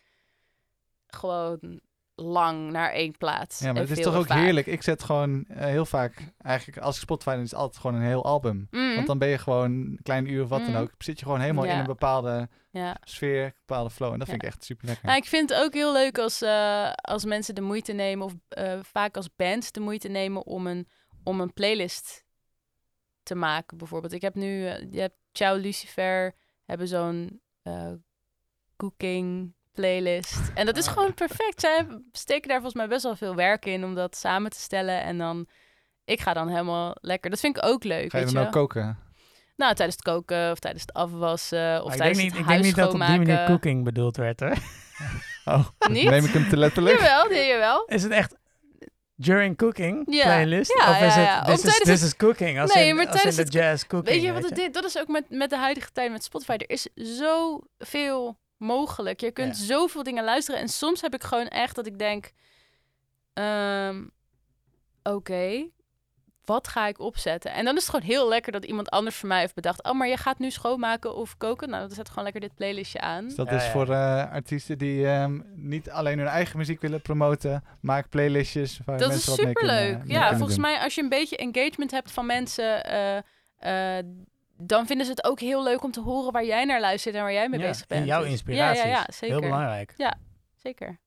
gewoon 1.06 1.80
lang 2.22 2.70
naar 2.70 2.90
één 2.92 3.16
plaats. 3.18 3.58
Ja, 3.58 3.72
maar 3.72 3.82
het 3.82 3.90
is 3.90 4.04
toch 4.04 4.14
ook 4.14 4.26
vaak. 4.26 4.38
heerlijk. 4.38 4.66
Ik 4.66 4.82
zet 4.82 5.02
gewoon 5.02 5.44
eh, 5.48 5.64
heel 5.66 5.86
vaak, 5.86 6.32
eigenlijk 6.38 6.78
als 6.78 6.96
ik 6.96 7.02
Spotify 7.02 7.38
is 7.42 7.50
het 7.50 7.60
altijd 7.60 7.80
gewoon 7.80 7.96
een 8.00 8.06
heel 8.06 8.24
album. 8.24 8.66
Mhm. 8.70 8.94
Want 8.94 9.06
dan 9.06 9.18
ben 9.18 9.28
je 9.28 9.38
gewoon 9.38 9.70
een 9.72 9.98
klein 10.02 10.30
uur 10.30 10.42
of 10.42 10.48
wat 10.48 10.60
Mhm. 10.60 10.72
dan 10.72 10.80
ook. 10.82 10.90
Zit 10.98 11.18
je 11.18 11.24
gewoon 11.24 11.40
helemaal 11.40 11.64
in 11.64 11.78
een 11.78 11.86
bepaalde 11.86 12.48
Ja. 12.70 12.96
sfeer, 13.04 13.44
een 13.44 13.52
bepaalde 13.66 13.90
flow. 13.90 14.12
En 14.12 14.18
dat 14.18 14.28
vind 14.28 14.42
ik 14.42 14.48
echt 14.48 14.64
super 14.64 14.86
lekker. 14.86 15.06
Nou, 15.06 15.18
ik 15.18 15.24
vind 15.24 15.48
het 15.50 15.58
ook 15.58 15.74
heel 15.74 15.92
leuk 15.92 16.18
als, 16.18 16.42
eh, 16.42 16.92
als 16.92 17.24
mensen 17.24 17.54
de 17.54 17.60
moeite 17.60 17.92
nemen, 17.92 18.26
of 18.26 18.32
eh, 18.48 18.78
vaak 18.82 19.16
als 19.16 19.34
bands 19.36 19.72
de 19.72 19.80
moeite 19.80 20.08
nemen 20.08 20.46
om 20.46 20.66
een, 20.66 20.86
om 21.24 21.40
een 21.40 21.52
playlist 21.52 22.24
te 23.22 23.34
maken. 23.34 23.76
Bijvoorbeeld, 23.78 24.12
ik 24.12 24.22
heb 24.22 24.34
nu, 24.34 24.62
je 24.90 25.00
hebt 25.00 25.16
Ciao 25.32 25.56
Lucifer, 25.56 26.34
hebben 26.64 26.88
zo'n 26.88 27.40
cooking 28.76 29.54
playlist. 29.72 30.40
En 30.54 30.66
dat 30.66 30.76
is 30.76 30.86
Ah, 30.86 30.92
gewoon 30.92 31.14
perfect. 31.14 31.60
Zij 31.60 31.86
steken 32.12 32.48
daar 32.48 32.56
volgens 32.60 32.76
mij 32.80 32.88
best 32.88 33.02
wel 33.02 33.16
veel 33.16 33.34
werk 33.34 33.64
in 33.66 33.84
om 33.84 33.94
dat 33.94 34.16
samen 34.16 34.50
te 34.50 34.58
stellen. 34.60 35.02
En 35.02 35.18
dan, 35.18 35.46
ik 36.04 36.20
ga 36.20 36.32
dan 36.32 36.48
helemaal 36.48 36.96
lekker. 37.00 37.30
Dat 37.30 37.40
vind 37.40 37.56
ik 37.56 37.64
ook 37.64 37.84
leuk. 37.84 38.10
Ga 38.10 38.18
je 38.18 38.24
dan 38.24 38.46
ook 38.46 38.52
koken? 38.52 38.98
Nou, 39.56 39.74
tijdens 39.74 39.96
het 39.96 40.04
koken 40.06 40.50
of 40.50 40.58
tijdens 40.58 40.82
het 40.82 40.92
afwassen 40.92 41.82
of 41.82 41.88
denk 41.88 41.96
tijdens 42.00 42.18
niet, 42.22 42.30
het 42.32 42.40
ik 42.40 42.46
denk 42.46 42.62
niet 42.64 42.76
dat 42.76 42.92
op 42.92 42.98
die 43.00 43.08
manier 43.08 43.44
cooking 43.46 43.84
bedoeld 43.84 44.16
werd, 44.16 44.40
hoor. 44.40 44.54
Oh, 45.44 45.68
Niet? 45.90 46.10
neem 46.10 46.24
ik 46.24 46.30
hem 46.32 46.48
te 46.48 46.56
letterlijk? 46.56 47.00
Jawel, 47.00 47.28
nee, 47.28 47.46
jawel. 47.48 47.84
Is 47.86 48.02
het 48.02 48.12
echt 48.12 48.36
during 49.14 49.56
cooking 49.56 50.02
Ja. 50.14 50.22
playlist? 50.22 50.74
Ja, 50.78 50.90
of 50.90 51.00
is 51.00 51.14
ja, 51.14 51.36
het 51.36 51.44
this, 51.44 51.54
is, 51.54 51.60
tijdens 51.60 51.78
this 51.88 52.00
het- 52.00 52.08
is 52.10 52.16
cooking? 52.16 52.60
Als 52.60 52.74
Nee, 52.74 52.88
in, 52.88 52.94
maar 52.96 53.04
in 53.04 53.10
tijdens 53.10 53.36
de 53.36 53.44
jazz 53.44 53.86
cooking, 53.86 54.14
Weet 54.14 54.22
je 54.24 54.32
wat 54.32 54.42
het 54.50 54.58
is? 54.58 54.72
Dat 54.72 54.84
is 54.84 54.98
ook 54.98 55.08
met, 55.08 55.24
met 55.28 55.50
de 55.50 55.56
huidige 55.56 55.90
tijd 55.92 56.10
met 56.10 56.24
Spotify. 56.24 56.52
Er 56.52 56.70
is 56.70 56.88
zoveel 56.94 58.38
mogelijk. 58.62 59.20
Je 59.20 59.30
kunt 59.32 59.59
Ja. 59.59 59.64
zoveel 59.64 60.02
dingen 60.02 60.24
luisteren. 60.24 60.60
En 60.60 60.68
soms 60.68 61.01
heb 61.01 61.14
ik 61.14 61.22
gewoon 61.22 61.48
echt 61.48 61.74
dat 61.74 61.86
ik 61.86 61.98
denk... 61.98 62.30
ehm, 63.32 64.05
Oké, 65.02 65.68
wat 66.44 66.68
ga 66.68 66.86
ik 66.86 66.98
opzetten? 67.01 67.52
En 67.52 67.64
dan 67.64 67.76
is 67.76 67.80
het 67.82 67.90
gewoon 67.90 68.06
heel 68.06 68.28
lekker 68.28 68.52
dat 68.52 68.64
iemand 68.64 68.90
anders 68.90 69.16
voor 69.16 69.28
mij 69.28 69.40
heeft 69.40 69.55
bedacht... 69.55 69.84
Oh, 69.84 69.93
maar 69.93 70.09
je 70.09 70.16
gaat 70.16 70.39
nu 70.39 70.51
schoonmaken 70.51 71.14
of 71.16 71.36
koken? 71.36 71.68
Nou, 71.68 71.86
dan 71.86 71.94
zet 71.97 72.09
gewoon 72.09 72.24
lekker 72.24 72.40
dit 72.40 72.55
playlistje 72.55 73.01
aan. 73.01 73.24
Dus 73.24 73.34
dat 73.34 73.48
Ja, 73.48 73.56
is 73.56 73.64
ja. 73.64 73.70
voor 73.70 73.89
eh, 73.90 74.32
artiesten 74.32 74.78
die 74.78 75.06
ehm, 75.06 75.40
niet 75.55 75.90
alleen 75.90 76.18
hun 76.18 76.26
eigen 76.28 76.59
muziek 76.59 76.80
willen 76.80 77.02
promoten. 77.02 77.64
Maak 77.80 78.09
playlistjes 78.09 78.80
waar 78.84 78.98
Dat 78.98 79.09
is 79.09 79.14
mensen 79.14 79.30
wat 79.36 79.44
mee 79.44 79.52
kunnen 79.55 79.76
superleuk. 79.76 80.05
mee 80.06 80.16
Ja, 80.16 80.28
volgens 80.28 80.52
doen. 80.52 80.60
mij 80.60 80.78
als 80.78 80.94
je 80.94 81.02
een 81.02 81.09
beetje 81.09 81.36
engagement 81.36 81.90
hebt 81.90 82.10
van 82.12 82.26
mensen... 82.26 82.84
eh, 82.84 83.16
eh, 83.98 84.05
dan 84.62 84.86
vinden 84.86 85.06
ze 85.06 85.12
het 85.12 85.24
ook 85.24 85.40
heel 85.40 85.62
leuk 85.62 85.84
om 85.84 85.90
te 85.90 86.01
horen 86.01 86.32
waar 86.32 86.44
jij 86.44 86.64
naar 86.64 86.80
luistert 86.80 87.14
en 87.14 87.22
waar 87.22 87.32
jij 87.32 87.48
mee 87.48 87.60
Ja, 87.60 87.66
bezig 87.66 87.86
en 87.86 87.97
bent. 87.97 88.06
jouw 88.06 88.20
Dus- 88.22 88.30
inspiraties. 88.30 88.82
Ja, 88.82 88.89
ja, 88.89 88.94
ja 88.94 89.06
zeker. 89.12 89.39
Heel 89.39 89.48
belangrijk. 89.48 89.94
Zeker. 90.56 91.01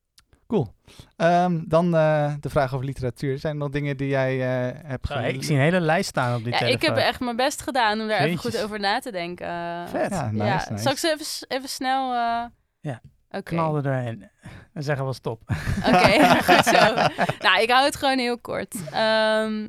Cool. 0.46 0.74
Ehm, 1.16 1.62
dan 1.68 1.94
eh, 1.96 2.34
de 2.40 2.50
vraag 2.50 2.74
over 2.74 2.86
literatuur. 2.86 3.38
Zijn 3.38 3.52
er 3.52 3.58
nog 3.58 3.70
dingen 3.70 3.96
die 3.96 4.08
jij 4.08 4.34
eh, 4.40 4.80
hebt 4.86 5.06
Zo, 5.06 5.14
gele- 5.14 5.28
ik 5.28 5.42
zie 5.44 5.54
een 5.56 5.60
hele 5.62 5.80
lijst 5.80 6.08
staan 6.08 6.36
op 6.36 6.42
die 6.44 6.52
Ja, 6.52 6.58
telefoon. 6.58 6.80
ik 6.80 6.86
heb 6.86 6.96
echt 6.96 7.20
mijn 7.20 7.36
best 7.36 7.62
gedaan 7.62 8.00
om 8.00 8.08
daar 8.08 8.20
even 8.20 8.38
goed 8.38 8.62
over 8.62 8.80
na 8.80 8.98
te 8.98 9.10
denken. 9.12 9.46
Vet. 9.88 10.10
Ja, 10.10 10.30
nice, 10.30 10.44
ja. 10.44 10.66
nice. 10.70 10.82
Zal 10.82 10.92
ik 10.92 10.98
ze 10.98 11.12
even, 11.18 11.48
even 11.56 11.68
snel... 11.68 12.12
eh, 12.12 12.44
Ja. 12.80 13.00
Er 13.28 13.42
doorheen. 13.82 14.30
En 14.72 14.82
zeggen 14.82 15.06
we 15.06 15.12
stop. 15.12 15.40
Oké, 15.86 16.24
goed 16.52 16.64
zo. 16.64 16.94
Nou, 17.38 17.62
ik 17.62 17.70
hou 17.70 17.84
het 17.84 17.96
gewoon 17.96 18.18
heel 18.18 18.38
kort. 18.38 18.74
Ehm, 18.92 19.66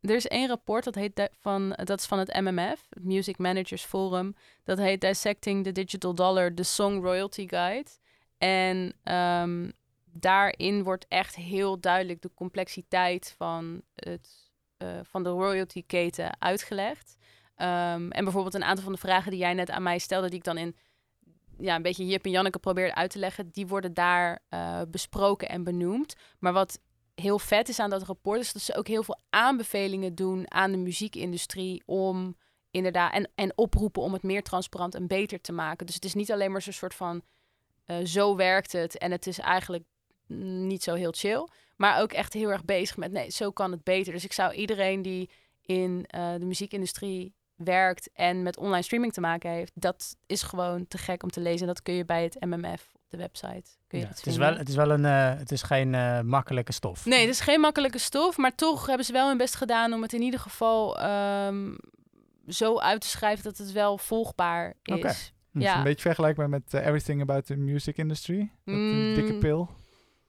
er 0.00 0.14
is 0.14 0.26
één 0.26 0.48
rapport, 0.48 0.84
dat, 0.84 0.94
heet 0.94 1.30
van, 1.40 1.68
dat 1.84 1.98
is 1.98 2.06
van 2.06 2.18
het 2.18 2.40
MMF, 2.40 2.86
het 2.90 3.04
Music 3.04 3.38
Managers 3.38 3.84
Forum. 3.84 4.34
Dat 4.64 4.78
heet 4.78 5.00
Dissecting 5.00 5.64
the 5.64 5.72
Digital 5.72 6.14
Dollar, 6.14 6.54
the 6.54 6.62
Song 6.62 7.02
Royalty 7.02 7.48
Guide. 7.48 7.90
En 8.38 8.92
ehm, 9.02 9.70
daarin 10.04 10.82
wordt 10.82 11.06
echt 11.08 11.34
heel 11.34 11.80
duidelijk 11.80 12.22
de 12.22 12.30
complexiteit 12.34 13.34
van, 13.36 13.82
het, 13.94 14.50
eh, 14.76 14.88
van 15.02 15.22
de 15.22 15.28
royalty-keten 15.28 16.40
uitgelegd. 16.40 17.16
Ehm, 17.54 18.10
en 18.10 18.24
bijvoorbeeld 18.24 18.54
een 18.54 18.64
aantal 18.64 18.84
van 18.84 18.92
de 18.92 18.98
vragen 18.98 19.30
die 19.30 19.40
jij 19.40 19.54
net 19.54 19.70
aan 19.70 19.82
mij 19.82 19.98
stelde, 19.98 20.28
die 20.28 20.38
ik 20.38 20.44
dan 20.44 20.58
in 20.58 20.76
ja, 21.58 21.74
een 21.74 21.82
beetje 21.82 22.06
Jip 22.06 22.24
en 22.24 22.30
Janneke 22.30 22.58
probeerde 22.58 22.94
uit 22.94 23.10
te 23.10 23.18
leggen, 23.18 23.48
die 23.50 23.66
worden 23.66 23.94
daar 23.94 24.38
eh, 24.48 24.80
besproken 24.88 25.48
en 25.48 25.64
benoemd. 25.64 26.14
Maar 26.38 26.52
wat 26.52 26.80
heel 27.20 27.38
vet 27.38 27.68
is 27.68 27.78
aan 27.78 27.90
dat 27.90 28.02
rapport, 28.02 28.40
is 28.40 28.52
dat 28.52 28.62
ze 28.62 28.76
ook 28.76 28.88
heel 28.88 29.02
veel 29.02 29.20
aanbevelingen 29.30 30.14
doen 30.14 30.50
aan 30.50 30.70
de 30.70 30.76
muziekindustrie 30.76 31.82
om 31.86 32.36
inderdaad 32.70 33.12
en, 33.12 33.30
en 33.34 33.52
oproepen 33.54 34.02
om 34.02 34.12
het 34.12 34.22
meer 34.22 34.42
transparant 34.42 34.94
en 34.94 35.06
beter 35.06 35.40
te 35.40 35.52
maken. 35.52 35.86
Dus 35.86 35.94
het 35.94 36.04
is 36.04 36.14
niet 36.14 36.32
alleen 36.32 36.52
maar 36.52 36.62
zo'n 36.62 36.72
soort 36.72 36.94
van 36.94 37.22
eh, 37.84 37.96
zo 38.04 38.36
werkt 38.36 38.72
het 38.72 38.98
en 38.98 39.10
het 39.10 39.26
is 39.26 39.38
eigenlijk 39.38 39.84
niet 40.26 40.82
zo 40.82 40.94
heel 40.94 41.12
chill, 41.12 41.48
maar 41.76 42.00
ook 42.00 42.12
echt 42.12 42.32
heel 42.32 42.50
erg 42.50 42.64
bezig 42.64 42.96
met 42.96 43.12
nee, 43.12 43.30
zo 43.30 43.50
kan 43.50 43.70
het 43.70 43.84
beter. 43.84 44.12
Dus 44.12 44.24
ik 44.24 44.32
zou 44.32 44.52
iedereen 44.52 45.02
die 45.02 45.30
in 45.62 46.04
eh, 46.06 46.32
de 46.32 46.44
muziekindustrie 46.44 47.34
werkt 47.54 48.10
en 48.12 48.42
met 48.42 48.56
online 48.56 48.82
streaming 48.82 49.12
te 49.12 49.20
maken 49.20 49.50
heeft, 49.50 49.72
dat 49.74 50.16
is 50.26 50.42
gewoon 50.42 50.88
te 50.88 50.98
gek 50.98 51.22
om 51.22 51.30
te 51.30 51.40
lezen. 51.40 51.60
En 51.60 51.66
dat 51.66 51.82
kun 51.82 51.94
je 51.94 52.04
bij 52.04 52.22
het 52.22 52.40
MMF 52.40 52.96
de 53.08 53.16
website. 53.16 53.70
Kun 53.86 53.98
je 53.98 54.04
Ja, 54.04 54.10
het, 54.10 54.26
is 54.26 54.36
wel, 54.36 54.56
het 54.56 54.68
is 54.68 54.74
wel 54.74 54.90
een, 54.90 55.04
eh, 55.04 55.38
het 55.38 55.52
is 55.52 55.62
geen 55.62 55.94
eh, 55.94 56.20
makkelijke 56.20 56.72
stof. 56.72 57.04
Nee, 57.06 57.20
het 57.20 57.28
is 57.30 57.40
geen 57.40 57.60
makkelijke 57.60 57.98
stof, 57.98 58.36
maar 58.36 58.54
toch 58.54 58.86
hebben 58.86 59.06
ze 59.06 59.12
wel 59.12 59.28
hun 59.28 59.36
best 59.36 59.54
gedaan 59.56 59.92
om 59.92 60.02
het 60.02 60.12
in 60.12 60.22
ieder 60.22 60.40
geval 60.40 60.98
ehm, 61.00 61.74
zo 62.48 62.78
uit 62.78 63.00
te 63.00 63.08
schrijven 63.08 63.44
dat 63.44 63.58
het 63.58 63.72
wel 63.72 63.98
volgbaar 63.98 64.74
is. 64.82 65.32
Ja. 65.52 65.76
Een 65.76 65.82
beetje 65.82 66.02
vergelijkbaar 66.02 66.48
met 66.48 66.74
eh, 66.74 66.80
Everything 66.86 67.22
About 67.22 67.46
the 67.46 67.56
Music 67.56 67.96
Industry. 67.96 68.50
Dat 68.64 68.74
Mm. 68.74 69.14
dikke 69.14 69.34
pil. 69.34 69.68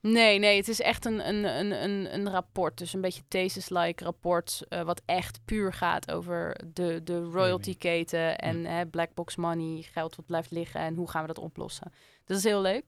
Nee, 0.01 0.39
nee, 0.39 0.57
het 0.57 0.67
is 0.67 0.81
echt 0.81 1.05
een, 1.05 1.27
een, 1.27 1.43
een, 1.43 1.83
een, 1.83 2.13
een 2.13 2.29
rapport. 2.29 2.77
Dus 2.77 2.93
een 2.93 3.01
beetje 3.01 3.23
thesis-like 3.27 4.03
rapport. 4.03 4.61
eh, 4.69 4.81
wat 4.81 5.01
echt 5.05 5.39
puur 5.45 5.73
gaat 5.73 6.11
over 6.11 6.55
de, 6.73 7.03
de 7.03 7.23
royalty-keten. 7.23 8.37
En 8.37 8.65
hè, 8.65 8.85
black 8.85 9.13
box 9.13 9.35
money, 9.35 9.81
geld 9.91 10.15
wat 10.15 10.25
blijft 10.25 10.51
liggen. 10.51 10.81
En 10.81 10.95
hoe 10.95 11.09
gaan 11.09 11.21
we 11.21 11.27
dat 11.27 11.37
oplossen. 11.43 11.91
Dat 12.25 12.37
is 12.37 12.43
heel 12.43 12.61
leuk. 12.61 12.85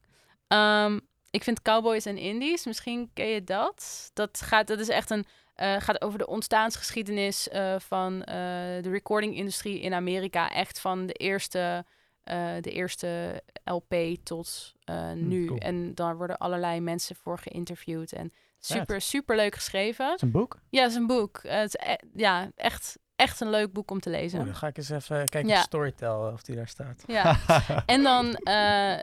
Ehm, 0.48 0.98
ik 1.30 1.42
vind 1.44 1.62
Cowboys 1.62 2.06
en 2.06 2.16
Indies, 2.18 2.66
misschien 2.66 3.10
ken 3.14 3.26
je 3.26 3.44
dat. 3.44 4.10
Dat, 4.14 4.40
gaat, 4.40 4.66
dat 4.66 4.78
is 4.78 4.88
echt 4.88 5.10
een, 5.10 5.24
eh, 5.54 5.76
gaat 5.78 6.02
over 6.02 6.18
de 6.18 6.26
ontstaansgeschiedenis 6.26 7.48
eh, 7.48 7.74
van 7.78 8.18
de 8.18 8.90
recording-industrie 8.90 9.80
in 9.80 9.94
Amerika. 9.94 10.50
Echt 10.50 10.80
van 10.80 11.06
de 11.06 11.12
eerste, 11.12 11.84
eh, 12.22 12.54
de 12.60 12.70
eerste 12.70 13.42
LP 13.64 13.94
tot 14.22 14.74
eh, 14.84 15.12
nu. 15.12 15.46
cool. 15.46 15.58
En 15.58 15.94
daar 15.94 16.16
worden 16.16 16.38
allerlei 16.38 16.80
mensen 16.80 17.16
voor 17.16 17.38
geïnterviewd. 17.38 18.12
En 18.12 18.32
super, 18.58 19.00
super 19.00 19.36
leuk 19.36 19.54
geschreven. 19.54 20.06
Het 20.06 20.16
is 20.16 20.22
een 20.22 20.30
boek. 20.30 20.58
Ja, 20.70 20.82
het 20.82 20.90
is 20.90 20.96
een 20.96 21.06
boek. 21.06 21.38
Eh, 21.38 21.58
het 21.58 21.74
is 21.78 21.86
e- 21.88 22.06
ja, 22.14 22.50
echt, 22.56 22.98
echt 23.16 23.40
een 23.40 23.50
leuk 23.50 23.72
boek 23.72 23.90
om 23.90 24.00
te 24.00 24.10
lezen. 24.10 24.44
Dan 24.44 24.54
ga 24.54 24.66
ik 24.66 24.76
eens 24.76 24.90
even 24.90 25.16
kijken 25.28 25.50
Ja. 25.50 25.58
op 25.58 25.62
Storytel 25.64 26.30
of 26.32 26.42
die 26.42 26.56
daar 26.56 26.68
staat. 26.68 27.04
Ja. 27.06 27.38
En 27.86 28.02
dan 28.02 28.34
eh, 28.34 28.92
eh, 28.92 29.02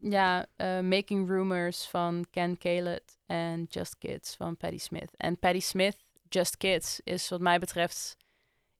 ja, 0.00 0.46
eh, 0.56 0.80
Making 0.80 1.28
Rumors 1.28 1.86
van 1.88 2.26
Ken 2.30 2.58
Caled 2.58 3.18
en 3.26 3.64
Just 3.68 3.98
Kids 3.98 4.36
van 4.36 4.56
Patti 4.56 4.78
Smith. 4.78 5.10
En 5.16 5.38
Patti 5.38 5.60
Smith, 5.60 5.96
Just 6.28 6.56
Kids, 6.56 7.00
is 7.04 7.28
wat 7.28 7.40
mij 7.40 7.58
betreft 7.58 8.16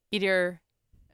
ieder 0.09 0.61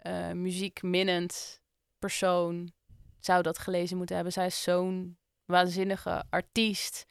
eh 0.03 0.31
muziekminnend 0.31 1.61
persoon 2.03 2.73
zou 3.21 3.43
dat 3.43 3.59
gelezen 3.59 3.97
moeten 3.97 4.15
hebben. 4.15 4.33
Zij 4.33 4.47
is 4.47 4.63
zo'n 4.63 5.19
waanzinnige 5.45 6.25
artiest. 6.31 7.07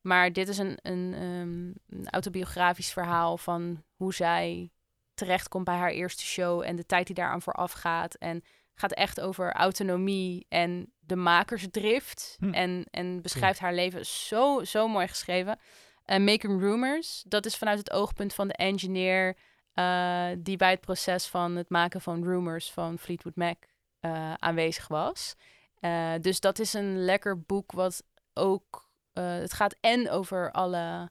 Maar 0.00 0.32
dit 0.32 0.48
is 0.48 0.58
een, 0.58 0.78
een, 0.82 1.14
ehm, 1.14 1.98
een 1.98 2.10
autobiografisch 2.10 2.92
verhaal 2.92 3.38
van 3.38 3.84
hoe 3.96 4.14
zij 4.14 4.70
terechtkomt 5.14 5.64
bij 5.64 5.76
haar 5.76 5.90
eerste 5.90 6.24
show 6.24 6.62
en 6.62 6.76
de 6.76 6.86
tijd 6.86 7.06
die 7.06 7.14
daaraan 7.14 7.42
vooraf 7.42 7.72
gaat. 7.72 8.14
En 8.14 8.42
gaat 8.74 8.92
echt 8.92 9.20
over 9.20 9.52
autonomie 9.52 10.46
en 10.48 10.92
de 10.98 11.16
makersdrift. 11.16 12.36
Hm. 12.38 12.52
En, 12.52 12.86
en 12.90 13.22
beschrijft 13.22 13.58
haar 13.58 13.74
leven 13.74 14.06
zo, 14.06 14.64
zo 14.64 14.88
mooi 14.88 15.08
geschreven. 15.08 15.58
En 16.04 16.24
Making 16.24 16.60
Rumors, 16.60 17.24
dat 17.26 17.46
is 17.46 17.56
vanuit 17.56 17.78
het 17.78 17.90
oogpunt 17.90 18.34
van 18.34 18.48
de 18.48 18.54
engineer... 18.54 19.36
eh, 19.72 20.28
die 20.38 20.56
bij 20.56 20.70
het 20.70 20.80
proces 20.80 21.26
van 21.26 21.56
het 21.56 21.68
maken 21.68 22.00
van 22.00 22.24
Rumors 22.24 22.72
van 22.72 22.98
Fleetwood 22.98 23.36
Mac 23.36 23.56
eh, 24.00 24.34
aanwezig 24.34 24.88
was. 24.88 25.34
Eh, 25.80 26.12
dus 26.20 26.40
dat 26.40 26.58
is 26.58 26.72
een 26.72 27.04
lekker 27.04 27.40
boek 27.40 27.72
wat 27.72 28.02
ook... 28.34 28.90
eh, 29.12 29.32
het 29.32 29.52
gaat 29.52 29.76
en 29.80 30.10
over 30.10 30.52
alle 30.52 31.10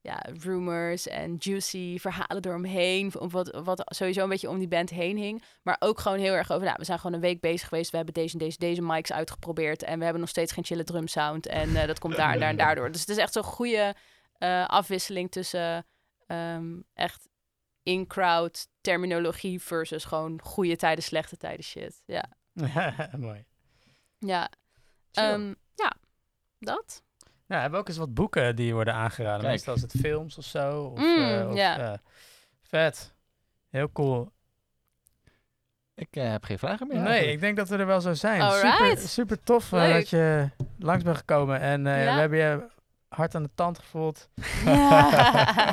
ja, 0.00 0.22
rumors 0.42 1.08
en 1.08 1.36
juicy 1.38 1.98
verhalen 1.98 2.44
eromheen. 2.44 3.12
Wat, 3.12 3.60
wat 3.64 3.82
sowieso 3.84 4.22
een 4.22 4.28
beetje 4.28 4.48
om 4.48 4.58
die 4.58 4.68
band 4.68 4.90
heen 4.90 5.16
hing. 5.16 5.42
Maar 5.62 5.76
ook 5.78 6.00
gewoon 6.00 6.18
heel 6.18 6.32
erg 6.32 6.50
over, 6.50 6.64
nou, 6.64 6.76
we 6.78 6.84
zijn 6.84 6.98
gewoon 6.98 7.14
een 7.14 7.22
week 7.22 7.40
bezig 7.40 7.68
geweest. 7.68 7.90
We 7.90 7.96
hebben 7.96 8.14
deze 8.14 8.32
en 8.32 8.38
deze, 8.38 8.58
deze 8.58 8.82
mics 8.82 9.12
uitgeprobeerd. 9.12 9.82
En 9.82 9.98
we 9.98 10.04
hebben 10.04 10.20
nog 10.20 10.30
steeds 10.30 10.52
geen 10.52 10.64
chille 10.64 10.84
drum 10.84 11.08
sound. 11.08 11.46
En 11.46 11.86
dat 11.86 11.98
komt 11.98 12.16
daar 12.16 12.32
en 12.32 12.40
daar 12.40 12.48
en 12.48 12.56
daardoor. 12.56 12.90
Dus 12.92 13.00
het 13.00 13.08
is 13.10 13.16
echt 13.16 13.32
zo'n 13.32 13.42
goede 13.42 13.94
afwisseling 14.66 15.30
tussen 15.30 15.86
ehm, 16.26 16.80
echt 16.94 17.28
in-crowd 17.86 18.68
terminologie 18.80 19.62
versus 19.62 20.04
gewoon 20.04 20.40
goede 20.42 20.76
tijden, 20.76 21.04
slechte 21.04 21.36
tijden 21.36 21.64
shit. 21.64 22.02
Ja, 22.06 22.24
Mooi. 23.18 23.44
ja. 24.18 24.50
Ehm, 25.12 25.54
ja, 25.74 25.92
dat. 26.58 27.02
Ja, 27.46 27.54
hebben 27.54 27.70
we 27.72 27.78
ook 27.78 27.88
eens 27.88 27.96
wat 27.96 28.14
boeken 28.14 28.56
die 28.56 28.74
worden 28.74 28.94
aangeraden. 28.94 29.40
Kijk. 29.40 29.52
Meestal 29.52 29.74
is 29.74 29.82
het 29.82 29.94
films 30.00 30.38
of 30.38 30.44
zo. 30.44 30.82
Of, 30.84 30.98
Mm, 30.98 31.18
eh, 31.18 31.48
of, 31.48 31.56
ja. 31.56 31.92
eh, 31.92 31.98
vet. 32.62 33.14
Heel 33.70 33.92
cool. 33.92 34.30
Ik 35.94 36.08
eh, 36.16 36.30
heb 36.30 36.44
geen 36.44 36.58
vragen 36.58 36.86
meer. 36.86 36.96
nee, 36.96 37.06
eigenlijk. 37.06 37.34
ik 37.34 37.40
denk 37.40 37.56
dat 37.56 37.68
we 37.68 37.76
er 37.76 37.86
wel 37.86 38.00
zo 38.00 38.14
zijn. 38.14 38.40
Alright. 38.40 38.78
Super, 38.98 39.08
super 39.08 39.40
tof 39.42 39.68
dat 39.68 40.08
je 40.08 40.50
langs 40.78 41.04
bent 41.04 41.16
gekomen. 41.16 41.60
En 41.60 41.86
eh, 41.86 42.04
Ja. 42.04 42.14
we 42.14 42.20
hebben 42.20 42.38
je 42.38 42.66
hard 43.16 43.34
aan 43.34 43.42
de 43.42 43.50
tand 43.54 43.78
gevoeld. 43.78 44.28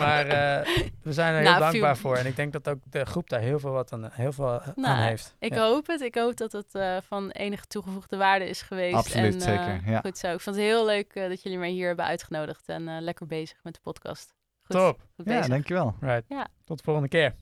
maar 0.02 0.28
eh, 0.28 0.68
we 1.02 1.14
zijn 1.14 1.34
er 1.34 1.40
heel 1.42 1.50
Nou, 1.50 1.60
dankbaar 1.60 1.98
voor. 1.98 2.16
En 2.18 2.26
ik 2.26 2.36
denk 2.36 2.52
dat 2.54 2.70
ook 2.70 2.78
de 2.90 3.06
groep 3.06 3.30
daar 3.30 3.40
heel 3.40 3.60
veel, 3.60 3.72
wat 3.72 3.94
aan, 3.94 4.10
heel 4.12 4.32
veel 4.32 4.50
aan 4.62 4.74
Nou, 4.76 4.98
heeft. 5.02 5.36
Ik 5.40 5.54
Ja. 5.54 5.62
hoop 5.68 5.88
het. 5.88 6.02
Ik 6.02 6.16
hoop 6.16 6.38
dat 6.38 6.52
het 6.52 6.76
eh, 6.76 6.98
van 7.08 7.30
enige 7.30 7.66
toegevoegde 7.66 8.18
waarde 8.18 8.50
is 8.50 8.62
geweest. 8.62 8.96
Absoluut, 8.96 9.34
en, 9.34 9.40
eh, 9.40 9.66
zeker, 9.66 9.92
ja. 9.92 10.00
Goed 10.00 10.18
zo. 10.18 10.34
Ik 10.34 10.40
vond 10.40 10.56
het 10.56 10.66
heel 10.66 10.86
leuk 10.86 11.14
eh, 11.14 11.28
dat 11.30 11.42
jullie 11.44 11.58
mij 11.58 11.70
hier 11.70 11.88
hebben 11.88 12.06
uitgenodigd. 12.06 12.70
En 12.70 12.88
eh, 12.88 13.02
lekker 13.02 13.26
bezig 13.28 13.58
met 13.64 13.74
de 13.74 13.80
podcast. 13.84 14.34
Goed, 14.64 14.76
Top. 14.76 15.00
goed 15.16 15.26
Ja, 15.26 15.42
dankjewel. 15.48 15.96
Right. 16.00 16.24
Ja. 16.28 16.48
Tot 16.66 16.78
de 16.78 16.84
volgende 16.84 17.10
keer. 17.10 17.36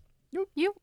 Joep. 0.54 0.80